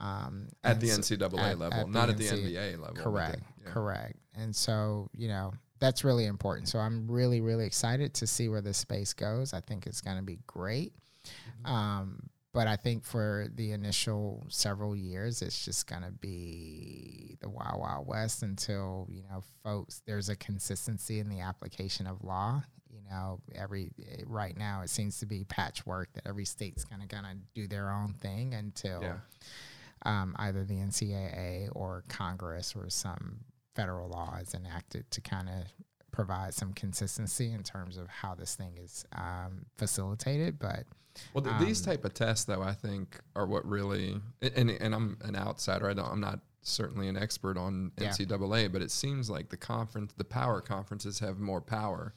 Um, 0.00 0.48
At 0.64 0.80
the 0.80 0.88
so- 0.88 0.96
NCAA 0.98 1.50
at- 1.52 1.58
level, 1.58 1.78
at 1.80 1.86
the 1.86 1.92
not 1.92 2.08
at 2.10 2.16
the 2.16 2.26
NBA 2.26 2.76
level. 2.76 2.94
the- 2.94 3.02
Correct. 3.02 3.42
yeah. 3.62 3.70
Correct. 3.70 4.16
And 4.34 4.56
so, 4.56 5.10
you 5.14 5.28
know, 5.28 5.52
that's 5.78 6.02
really 6.04 6.24
important. 6.26 6.68
So 6.68 6.78
I'm 6.78 7.06
really, 7.10 7.40
really 7.40 7.66
excited 7.66 8.14
to 8.14 8.26
see 8.26 8.48
where 8.48 8.62
this 8.62 8.78
space 8.78 9.12
goes. 9.12 9.52
I 9.52 9.60
think 9.60 9.86
it's 9.86 10.00
going 10.00 10.16
to 10.16 10.22
be 10.22 10.38
great. 10.46 10.94
Mm-hmm. 11.64 11.66
Um, 11.72 12.30
but 12.52 12.66
I 12.66 12.76
think 12.76 13.04
for 13.04 13.46
the 13.54 13.72
initial 13.72 14.44
several 14.48 14.96
years, 14.96 15.42
it's 15.42 15.64
just 15.64 15.86
going 15.86 16.02
to 16.02 16.10
be 16.12 17.36
the 17.40 17.48
wild, 17.48 17.80
wild 17.80 18.06
west 18.06 18.42
until, 18.42 19.06
you 19.10 19.22
know, 19.22 19.42
folks, 19.62 20.02
there's 20.06 20.28
a 20.28 20.36
consistency 20.36 21.20
in 21.20 21.28
the 21.28 21.40
application 21.40 22.06
of 22.06 22.22
law. 22.24 22.62
You 22.92 23.02
know, 23.08 23.40
every 23.54 23.92
eh, 24.00 24.22
right 24.26 24.56
now 24.56 24.82
it 24.82 24.90
seems 24.90 25.18
to 25.20 25.26
be 25.26 25.44
patchwork 25.44 26.12
that 26.14 26.26
every 26.26 26.44
state's 26.44 26.84
kind 26.84 27.02
of 27.02 27.08
going 27.08 27.22
to 27.24 27.36
do 27.54 27.68
their 27.68 27.88
own 27.90 28.14
thing 28.14 28.52
until 28.54 29.00
Yeah. 29.02 29.16
um, 30.04 30.34
either 30.40 30.64
the 30.64 30.74
NCAA 30.74 31.68
or 31.72 32.02
Congress 32.08 32.74
or 32.76 32.90
some 32.90 33.40
federal 33.76 34.08
law 34.08 34.36
is 34.42 34.54
enacted 34.54 35.08
to 35.12 35.20
kind 35.20 35.48
of 35.48 35.54
provide 36.10 36.52
some 36.52 36.72
consistency 36.72 37.52
in 37.52 37.62
terms 37.62 37.96
of 37.96 38.08
how 38.08 38.34
this 38.34 38.56
thing 38.56 38.76
is 38.76 39.04
um, 39.12 39.64
facilitated. 39.78 40.58
But 40.58 40.84
Well, 41.34 41.42
th- 41.44 41.58
these 41.60 41.80
Um, 41.80 41.92
type 41.92 42.04
of 42.04 42.14
tests, 42.14 42.44
though, 42.44 42.62
I 42.62 42.72
think 42.72 43.18
are 43.36 43.46
what 43.46 43.66
really. 43.66 44.20
And 44.40 44.70
and 44.70 44.94
I'm 44.94 45.18
an 45.22 45.36
outsider. 45.36 45.88
I 45.88 45.94
don't. 45.94 46.10
I'm 46.10 46.20
not 46.20 46.40
certainly 46.62 47.08
an 47.08 47.16
expert 47.16 47.56
on 47.56 47.90
Yeah. 47.98 48.08
NCAA, 48.10 48.68
but 48.70 48.82
it 48.82 48.90
seems 48.90 49.30
like 49.30 49.48
the 49.48 49.56
conference, 49.56 50.12
the 50.16 50.24
power 50.24 50.60
conferences, 50.60 51.18
have 51.20 51.38
more 51.38 51.60
power 51.60 52.12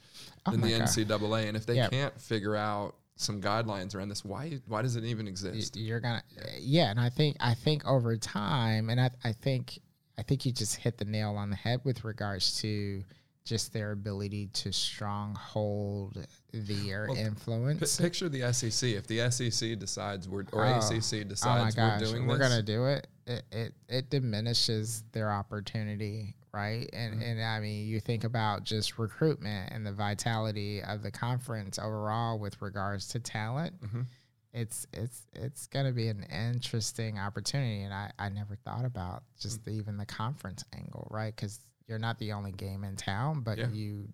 Oh 0.46 0.50
than 0.52 0.60
the 0.60 0.70
God. 0.70 0.82
NCAA. 0.82 1.48
And 1.48 1.56
if 1.56 1.64
they 1.66 1.76
Yeah. 1.76 1.88
can't 1.88 2.20
figure 2.20 2.54
out 2.54 2.94
some 3.16 3.40
guidelines 3.40 3.94
around 3.94 4.08
this, 4.10 4.24
why 4.24 4.60
why 4.66 4.82
does 4.82 4.96
it 4.96 5.04
even 5.04 5.26
exist? 5.28 5.76
you're 5.76 6.00
gonna, 6.00 6.22
yeah. 6.58 6.90
And 6.90 7.00
I 7.00 7.08
think 7.08 7.36
I 7.40 7.54
think 7.54 7.84
over 7.86 8.16
time, 8.16 8.90
and 8.90 9.00
I 9.00 9.10
I 9.22 9.32
think 9.32 9.80
I 10.18 10.22
think 10.22 10.44
you 10.46 10.52
just 10.52 10.76
hit 10.76 10.98
the 10.98 11.04
nail 11.04 11.36
on 11.36 11.50
the 11.50 11.56
head 11.56 11.80
with 11.84 12.04
regards 12.04 12.60
to 12.60 13.02
just 13.44 13.72
their 13.74 13.92
ability 13.92 14.46
to 14.54 14.72
stronghold 14.72 16.26
their 16.52 17.06
Well, 17.08 17.14
P- 17.16 17.20
influence. 17.20 17.96
picture 18.00 18.28
the 18.28 18.52
SEC. 18.52 18.90
If 18.94 19.06
the 19.06 19.20
SEC 19.30 19.78
decides 19.78 20.28
we're 20.28 20.44
or 20.52 20.64
Oh. 20.64 20.78
ACC 20.78 21.20
oh 21.20 21.24
decides 21.24 21.74
gosh, 21.74 22.00
we're 22.00 22.06
doing 22.06 22.26
we're 22.26 22.38
this, 22.38 22.48
gonna 22.48 22.62
do 22.62 22.86
it. 22.86 23.06
It 23.26 23.44
it, 23.52 23.74
it 23.88 24.10
diminishes 24.10 25.04
their 25.12 25.30
opportunity, 25.30 26.36
right? 26.52 26.88
And 26.92 27.14
Mm-hmm. 27.14 27.22
and 27.22 27.42
I 27.42 27.60
mean, 27.60 27.86
you 27.86 28.00
think 28.00 28.24
about 28.24 28.64
just 28.64 28.98
recruitment 28.98 29.72
and 29.72 29.86
the 29.86 29.92
vitality 29.92 30.82
of 30.82 31.02
the 31.02 31.10
conference 31.10 31.78
overall 31.78 32.38
with 32.38 32.60
regards 32.62 33.08
to 33.08 33.20
talent. 33.20 33.78
Mhm. 33.82 34.06
It's 34.54 34.86
it's 34.92 35.26
it's 35.34 35.66
gonna 35.66 35.92
be 35.92 36.08
an 36.08 36.22
interesting 36.24 37.18
opportunity, 37.18 37.82
and 37.82 37.92
I 37.92 38.10
I 38.18 38.28
never 38.30 38.56
thought 38.56 38.84
about 38.86 39.24
just 39.38 39.60
Mm. 39.60 39.64
the, 39.64 39.70
even 39.72 39.96
the 39.98 40.06
conference 40.06 40.64
angle, 40.72 41.08
right? 41.10 41.34
Because 41.34 41.60
you're 41.86 41.98
not 41.98 42.18
the 42.18 42.32
only 42.32 42.52
game 42.52 42.84
in 42.84 42.96
town, 42.96 43.40
but 43.42 43.58
Yeah. 43.58 43.68
you 43.68 44.08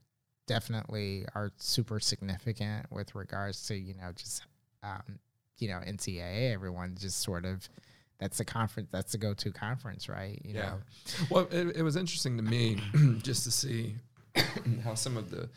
definitely 0.46 1.24
are 1.34 1.52
super 1.56 2.00
significant 2.00 2.90
with 2.90 3.14
regards 3.14 3.66
to 3.68 3.76
you 3.76 3.94
know 3.94 4.10
just 4.14 4.42
um, 4.82 5.18
you 5.58 5.68
know 5.68 5.80
NCAA. 5.86 6.52
Everyone 6.52 6.96
just 6.98 7.20
sort 7.20 7.44
of 7.44 7.68
that's 8.18 8.38
the 8.38 8.44
conference. 8.44 8.88
That's 8.92 9.12
the 9.12 9.18
go-to 9.18 9.50
conference, 9.50 10.08
right? 10.08 10.40
You 10.44 10.54
Yeah. 10.54 10.60
know, 10.70 10.78
Well, 11.30 11.48
it, 11.50 11.76
it 11.76 11.82
was 11.82 11.96
interesting 11.96 12.36
to 12.36 12.42
me 12.42 12.78
just 13.22 13.44
to 13.44 13.50
see 13.50 13.96
how 14.84 14.94
some 14.94 15.16
of 15.16 15.30
the 15.30 15.48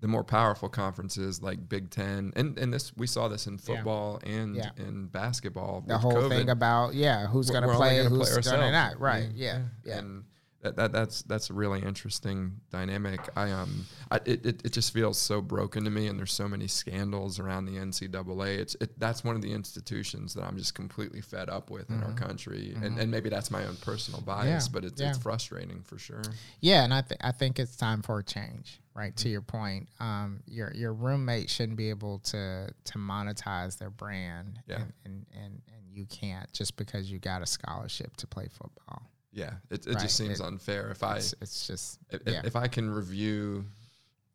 the 0.00 0.06
more 0.08 0.22
powerful 0.22 0.68
conferences 0.68 1.42
like 1.42 1.68
Big 1.68 1.90
Ten 1.90 2.32
and 2.36 2.58
and 2.58 2.72
this 2.72 2.94
we 2.96 3.06
saw 3.06 3.28
this 3.28 3.46
in 3.46 3.54
Yeah. 3.54 3.58
football 3.76 4.20
and 4.24 4.54
Yeah. 4.56 4.70
in 4.76 5.06
basketball. 5.06 5.82
the 5.86 5.94
with 5.94 6.02
whole 6.02 6.12
COVID. 6.12 6.28
thing 6.28 6.50
about 6.50 6.94
yeah, 6.94 7.26
who's 7.26 7.50
gonna 7.50 7.74
play, 7.74 7.96
gonna 8.02 8.10
who's 8.10 8.38
gonna 8.46 8.70
not, 8.70 9.00
right? 9.00 9.28
Yeah, 9.34 9.62
yeah. 9.84 9.98
And 9.98 10.24
that, 10.66 10.76
that 10.76 10.92
that's 10.92 11.22
that's 11.22 11.50
a 11.50 11.52
really 11.54 11.80
interesting 11.80 12.60
dynamic. 12.70 13.20
I 13.36 13.50
um 13.52 13.86
I, 14.10 14.16
it, 14.24 14.44
it 14.44 14.62
it 14.64 14.72
just 14.72 14.92
feels 14.92 15.18
so 15.18 15.40
broken 15.40 15.84
to 15.84 15.90
me, 15.90 16.06
and 16.08 16.18
there's 16.18 16.32
so 16.32 16.48
many 16.48 16.66
scandals 16.66 17.38
around 17.38 17.66
the 17.66 17.76
NCAA. 17.76 18.58
It's 18.58 18.76
it 18.80 18.98
that's 18.98 19.22
one 19.24 19.36
of 19.36 19.42
the 19.42 19.52
institutions 19.52 20.34
that 20.34 20.42
I'm 20.44 20.56
just 20.58 20.74
completely 20.74 21.20
fed 21.20 21.48
up 21.48 21.70
with 21.70 21.88
in 21.90 22.02
our 22.02 22.12
country, 22.12 22.74
and 22.82 22.98
and 22.98 23.10
maybe 23.10 23.28
that's 23.30 23.50
my 23.50 23.64
own 23.64 23.76
personal 23.76 24.20
bias, 24.20 24.46
Mm-hmm. 24.46 24.48
Yeah, 24.76 24.80
but 24.80 24.84
it's 24.84 25.00
yeah. 25.00 25.08
it's 25.10 25.18
frustrating 25.18 25.82
for 25.82 25.98
sure. 25.98 26.22
Yeah, 26.60 26.84
and 26.84 26.92
I 26.92 27.02
th- 27.02 27.20
I 27.22 27.32
think 27.32 27.58
it's 27.58 27.76
time 27.76 28.02
for 28.02 28.18
a 28.18 28.24
change. 28.24 28.80
Right 28.94 29.14
to 29.18 29.28
your 29.28 29.42
point, 29.42 29.88
um, 30.00 30.40
your 30.46 30.72
your 30.74 30.92
roommate 30.94 31.50
shouldn't 31.50 31.76
be 31.76 31.90
able 31.90 32.18
to 32.20 32.68
to 32.84 32.98
monetize 32.98 33.76
their 33.78 33.90
brand, 33.90 34.58
Yeah. 34.66 34.76
and, 34.76 34.92
and 35.04 35.26
and 35.34 35.62
and 35.68 35.82
you 35.92 36.06
can't 36.06 36.50
just 36.52 36.76
because 36.76 37.10
you 37.10 37.18
got 37.18 37.42
a 37.42 37.46
scholarship 37.46 38.16
to 38.18 38.26
play 38.26 38.48
football. 38.48 39.10
Yeah, 39.36 39.52
it, 39.70 39.86
it 39.86 39.92
Right, 39.94 40.02
just 40.02 40.16
seems 40.16 40.40
it- 40.40 40.46
unfair. 40.46 40.90
If 40.90 41.02
I 41.02 41.16
It's, 41.18 41.34
it's 41.42 41.66
just 41.66 41.98
if, 42.10 42.22
yeah. 42.26 42.40
if 42.42 42.56
I 42.56 42.68
can 42.68 42.90
review, 42.90 43.66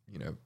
you 0.08 0.20
know, 0.20 0.36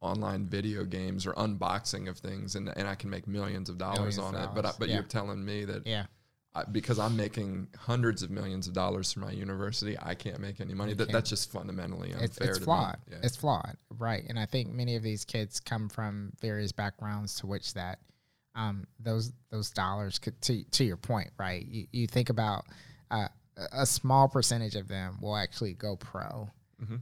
online 0.00 0.46
video 0.46 0.84
games 0.84 1.26
or 1.26 1.32
unboxing 1.32 2.08
of 2.08 2.18
things, 2.18 2.54
and, 2.54 2.72
and 2.76 2.86
I 2.86 2.94
can 2.94 3.10
make 3.10 3.26
millions 3.26 3.68
of 3.68 3.76
dollars 3.76 4.16
Millions 4.16 4.18
of 4.18 4.24
on 4.24 4.34
it, 4.36 4.50
but 4.54 4.64
I, 4.66 4.72
but 4.78 4.88
yeah. 4.88 4.94
you're 4.94 5.02
telling 5.02 5.44
me 5.44 5.64
that 5.64 5.84
yeah. 5.86 6.06
I, 6.54 6.62
because 6.62 7.00
I'm 7.00 7.16
making 7.16 7.66
hundreds 7.76 8.22
of 8.22 8.30
millions 8.30 8.68
of 8.68 8.74
dollars 8.74 9.12
for 9.12 9.18
my 9.18 9.32
university, 9.32 9.96
I 10.00 10.14
can't 10.14 10.38
make 10.38 10.60
any 10.60 10.74
money. 10.74 10.94
That 10.94 11.10
that's 11.10 11.28
just 11.28 11.50
fundamentally 11.50 12.12
unfair. 12.12 12.24
it's, 12.24 12.38
it's 12.38 12.58
to 12.58 12.64
flawed. 12.64 12.98
Me. 13.08 13.16
Yeah. 13.16 13.24
It's 13.24 13.36
flawed, 13.36 13.76
right? 13.98 14.22
And 14.28 14.38
I 14.38 14.46
think 14.46 14.72
many 14.72 14.94
of 14.94 15.02
these 15.02 15.24
kids 15.24 15.58
come 15.58 15.88
from 15.88 16.32
various 16.40 16.70
backgrounds 16.70 17.34
to 17.36 17.48
which 17.48 17.74
that 17.74 17.98
um, 18.54 18.86
those 19.00 19.32
those 19.50 19.70
dollars 19.70 20.20
could 20.20 20.40
to 20.42 20.62
to 20.62 20.84
your 20.84 20.96
point, 20.98 21.30
right? 21.36 21.66
You, 21.66 21.86
you 21.90 22.06
think 22.06 22.28
about 22.30 22.66
uh, 23.10 23.26
a- 23.56 23.86
small 23.86 24.28
percentage 24.28 24.74
of 24.76 24.88
them 24.88 25.18
will 25.20 25.36
actually 25.36 25.74
go 25.74 25.96
pro. 25.96 26.50
Mhm. 26.82 27.00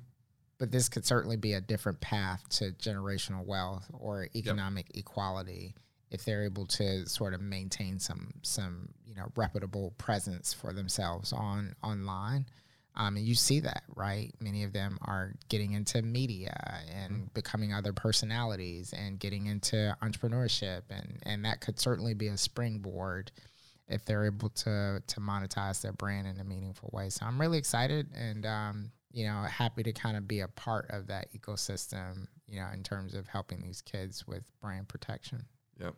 But 0.59 0.71
this 0.71 0.89
could 0.89 1.05
certainly 1.05 1.37
be 1.37 1.55
a 1.55 1.61
different 1.61 2.01
path 2.01 2.49
to 2.51 2.73
generational 2.73 3.45
wealth 3.45 3.91
or 3.93 4.29
economic 4.35 4.97
equality 4.97 5.75
if 6.11 6.25
they're 6.25 6.45
able 6.45 6.67
to 6.67 7.09
sort 7.09 7.33
of 7.35 7.41
maintain 7.41 7.99
some 7.99 8.33
some 8.43 8.91
you 9.07 9.15
know 9.15 9.33
reputable 9.35 9.93
presence 9.99 10.53
for 10.53 10.73
themselves 10.73 11.33
on 11.33 11.75
online. 11.83 12.47
Um, 12.95 13.17
and 13.17 13.27
you 13.27 13.35
see 13.35 13.61
that, 13.61 13.85
right? 13.97 14.35
Many 14.39 14.65
of 14.65 14.75
them 14.75 14.99
are 15.01 15.33
getting 15.49 15.73
into 15.73 16.03
media 16.03 16.85
and 16.91 17.33
becoming 17.33 17.73
other 17.73 17.95
personalities 17.95 18.93
and 18.93 19.19
getting 19.19 19.47
into 19.47 19.97
entrepreneurship, 20.03 20.83
and 20.91 21.19
and 21.23 21.45
that 21.47 21.61
could 21.63 21.81
certainly 21.81 22.13
be 22.15 22.29
a 22.29 22.37
springboard 22.37 23.33
if 23.89 24.05
they're 24.05 24.25
able 24.25 24.49
to 24.51 25.03
to 25.07 25.21
monetize 25.21 25.83
their 25.83 25.93
brand 25.93 26.27
in 26.27 26.41
a 26.41 26.45
meaningful 26.45 26.91
way. 26.93 27.11
So 27.11 27.27
I'm 27.27 27.41
really 27.41 27.59
excited 27.59 28.09
and 28.15 28.47
um, 28.47 28.93
you 29.13 29.27
know 29.27 29.43
happy 29.43 29.83
to 29.83 29.93
kind 29.93 30.17
of 30.17 30.27
be 30.27 30.41
a 30.41 30.49
part 30.49 30.87
of 30.91 31.07
that 31.09 31.29
ecosystem. 31.33 32.27
You 32.49 32.61
know, 32.61 32.69
in 32.75 32.83
terms 32.83 33.15
of 33.15 33.27
helping 33.29 33.63
these 33.63 33.81
kids 33.81 34.27
with 34.27 34.43
brand 34.61 34.87
protection. 34.89 35.47
Yep. 35.81 35.95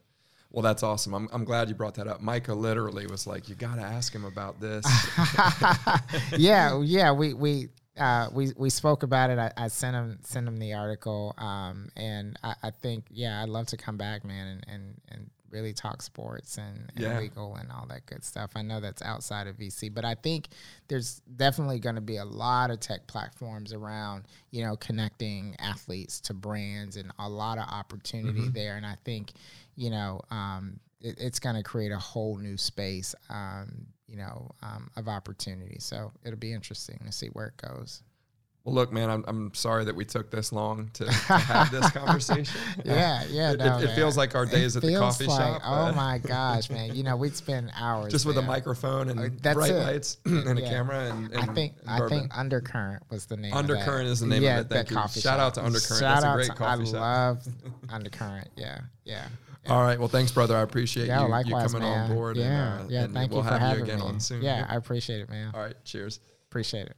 Well, 0.50 0.62
that's 0.62 0.84
awesome. 0.84 1.14
I'm, 1.14 1.28
I'm 1.32 1.44
glad 1.44 1.68
you 1.68 1.74
brought 1.74 1.96
that 1.96 2.06
up. 2.06 2.20
Micah 2.20 2.54
literally 2.54 3.08
was 3.08 3.26
like, 3.26 3.48
"You 3.48 3.56
got 3.56 3.74
to 3.74 3.82
ask 3.82 4.14
him 4.14 4.24
about 4.24 4.60
this." 4.60 4.86
yeah, 6.38 6.80
yeah. 6.80 7.10
We 7.10 7.34
we 7.34 7.70
uh, 7.98 8.28
we 8.32 8.52
we 8.56 8.70
spoke 8.70 9.02
about 9.02 9.30
it. 9.30 9.38
I, 9.38 9.52
I 9.56 9.66
sent 9.66 9.96
him 9.96 10.18
sent 10.22 10.46
him 10.46 10.58
the 10.58 10.74
article, 10.74 11.34
um, 11.38 11.88
and 11.96 12.38
I, 12.44 12.54
I 12.62 12.70
think 12.70 13.06
yeah, 13.10 13.42
I'd 13.42 13.48
love 13.48 13.66
to 13.68 13.76
come 13.76 13.96
back, 13.96 14.24
man, 14.24 14.46
and 14.46 14.66
and, 14.68 15.00
and 15.08 15.30
really 15.54 15.72
talk 15.72 16.02
sports 16.02 16.58
and, 16.58 16.90
and 16.94 17.04
Yeah. 17.04 17.18
legal 17.20 17.54
and 17.54 17.70
all 17.72 17.86
that 17.86 18.04
good 18.06 18.24
stuff. 18.24 18.50
I 18.56 18.62
know 18.62 18.80
that's 18.80 19.00
outside 19.00 19.46
of 19.46 19.56
VC, 19.56 19.88
but 19.94 20.04
I 20.04 20.16
think 20.16 20.48
there's 20.88 21.20
definitely 21.36 21.78
going 21.78 21.94
to 21.94 22.00
be 22.02 22.16
a 22.16 22.24
lot 22.24 22.70
of 22.70 22.80
tech 22.80 23.06
platforms 23.06 23.72
around, 23.72 24.24
you 24.50 24.64
know, 24.64 24.76
connecting 24.76 25.54
athletes 25.60 26.20
to 26.22 26.34
brands 26.34 26.96
and 26.96 27.12
a 27.18 27.28
lot 27.28 27.58
of 27.58 27.64
opportunity 27.70 28.48
there. 28.48 28.76
And 28.76 28.84
I 28.84 28.96
think, 29.04 29.32
you 29.76 29.90
know, 29.90 30.20
um, 30.30 30.80
it, 31.00 31.16
it's 31.18 31.38
going 31.38 31.56
to 31.56 31.62
create 31.62 31.92
a 31.92 31.98
whole 31.98 32.36
new 32.36 32.56
space, 32.56 33.14
um, 33.30 33.86
you 34.08 34.16
know, 34.16 34.50
um, 34.62 34.90
of 34.96 35.08
opportunity. 35.08 35.76
So 35.78 36.12
it'll 36.24 36.38
be 36.38 36.52
interesting 36.52 37.00
to 37.06 37.12
see 37.12 37.28
where 37.28 37.46
it 37.46 37.56
goes. 37.56 38.02
Well, 38.64 38.74
look, 38.74 38.92
man, 38.92 39.10
I'm, 39.10 39.24
I'm 39.28 39.52
sorry 39.54 39.84
that 39.84 39.94
we 39.94 40.06
took 40.06 40.30
this 40.30 40.50
long 40.52 40.88
to, 40.94 41.04
to 41.04 41.12
have 41.12 41.70
this 41.70 41.90
conversation. 41.90 42.58
Yeah, 42.84 43.22
yeah. 43.28 43.52
It, 43.52 43.58
no, 43.58 43.78
it, 43.78 43.84
it 43.90 43.94
feels 43.94 44.16
like 44.16 44.34
our 44.34 44.46
days 44.46 44.74
It 44.76 44.84
at 44.84 44.90
the 44.90 44.96
coffee 44.98 45.26
like, 45.26 45.38
shop. 45.60 45.62
Oh 45.64 45.92
my 45.94 46.18
gosh, 46.18 46.70
man! 46.70 46.94
You 46.94 47.02
know, 47.02 47.16
we'd 47.16 47.36
spend 47.36 47.70
hours 47.76 48.10
Just 48.12 48.24
with 48.26 48.38
a 48.38 48.42
microphone 48.42 49.08
and 49.10 49.20
Uh, 49.20 49.54
bright 49.54 49.72
lights 49.74 50.16
and 50.24 50.58
a 50.58 50.62
camera 50.62 51.10
and, 51.10 51.30
and 51.32 51.50
I 51.50 51.54
think 51.54 51.74
I 51.86 52.08
think 52.08 52.36
Undercurrent 52.36 53.02
was 53.10 53.26
the 53.26 53.36
name. 53.36 53.52
of 53.52 53.58
Undercurrent 53.58 54.08
is 54.08 54.20
the 54.20 54.26
name 54.26 54.38
of 54.44 54.48
it. 54.48 54.54
Thank 54.54 54.68
that 54.70 54.90
you. 54.90 54.96
coffee 54.96 55.20
Shout 55.20 55.38
shop. 55.38 55.40
out 55.40 55.54
to 55.54 55.64
Undercurrent. 55.64 56.00
Shout 56.00 56.22
That's 56.22 56.24
a 56.24 56.34
great 56.34 56.46
to- 56.46 56.54
coffee 56.54 56.82
I 56.82 56.84
shop. 56.86 56.94
love 56.94 57.48
Undercurrent. 57.90 58.48
Yeah, 58.56 58.80
yeah. 59.04 59.26
All 59.66 59.82
right. 59.82 59.98
Well, 59.98 60.08
thanks, 60.08 60.30
brother. 60.32 60.56
I 60.56 60.60
appreciate 60.62 61.06
Yeah, 61.06 61.26
you, 61.26 61.34
you 61.48 61.54
coming 61.54 61.82
man. 61.82 62.10
on 62.10 62.14
board. 62.14 62.36
Yeah, 62.36 62.80
and, 62.80 62.84
uh, 62.84 62.86
yeah. 62.90 63.04
and 63.04 63.14
thank 63.14 63.30
we'll 63.30 63.40
you 63.40 63.44
for 63.48 63.52
have 63.52 63.60
having 63.60 63.78
you 63.86 63.92
again 63.92 64.00
me. 64.00 64.06
on 64.06 64.20
soon. 64.20 64.42
Yeah, 64.42 64.66
I 64.68 64.76
appreciate 64.76 65.20
it, 65.20 65.30
man. 65.30 65.52
All 65.54 65.60
right. 65.60 65.74
Cheers. 65.84 66.20
Appreciate 66.50 66.86
it. 66.86 66.96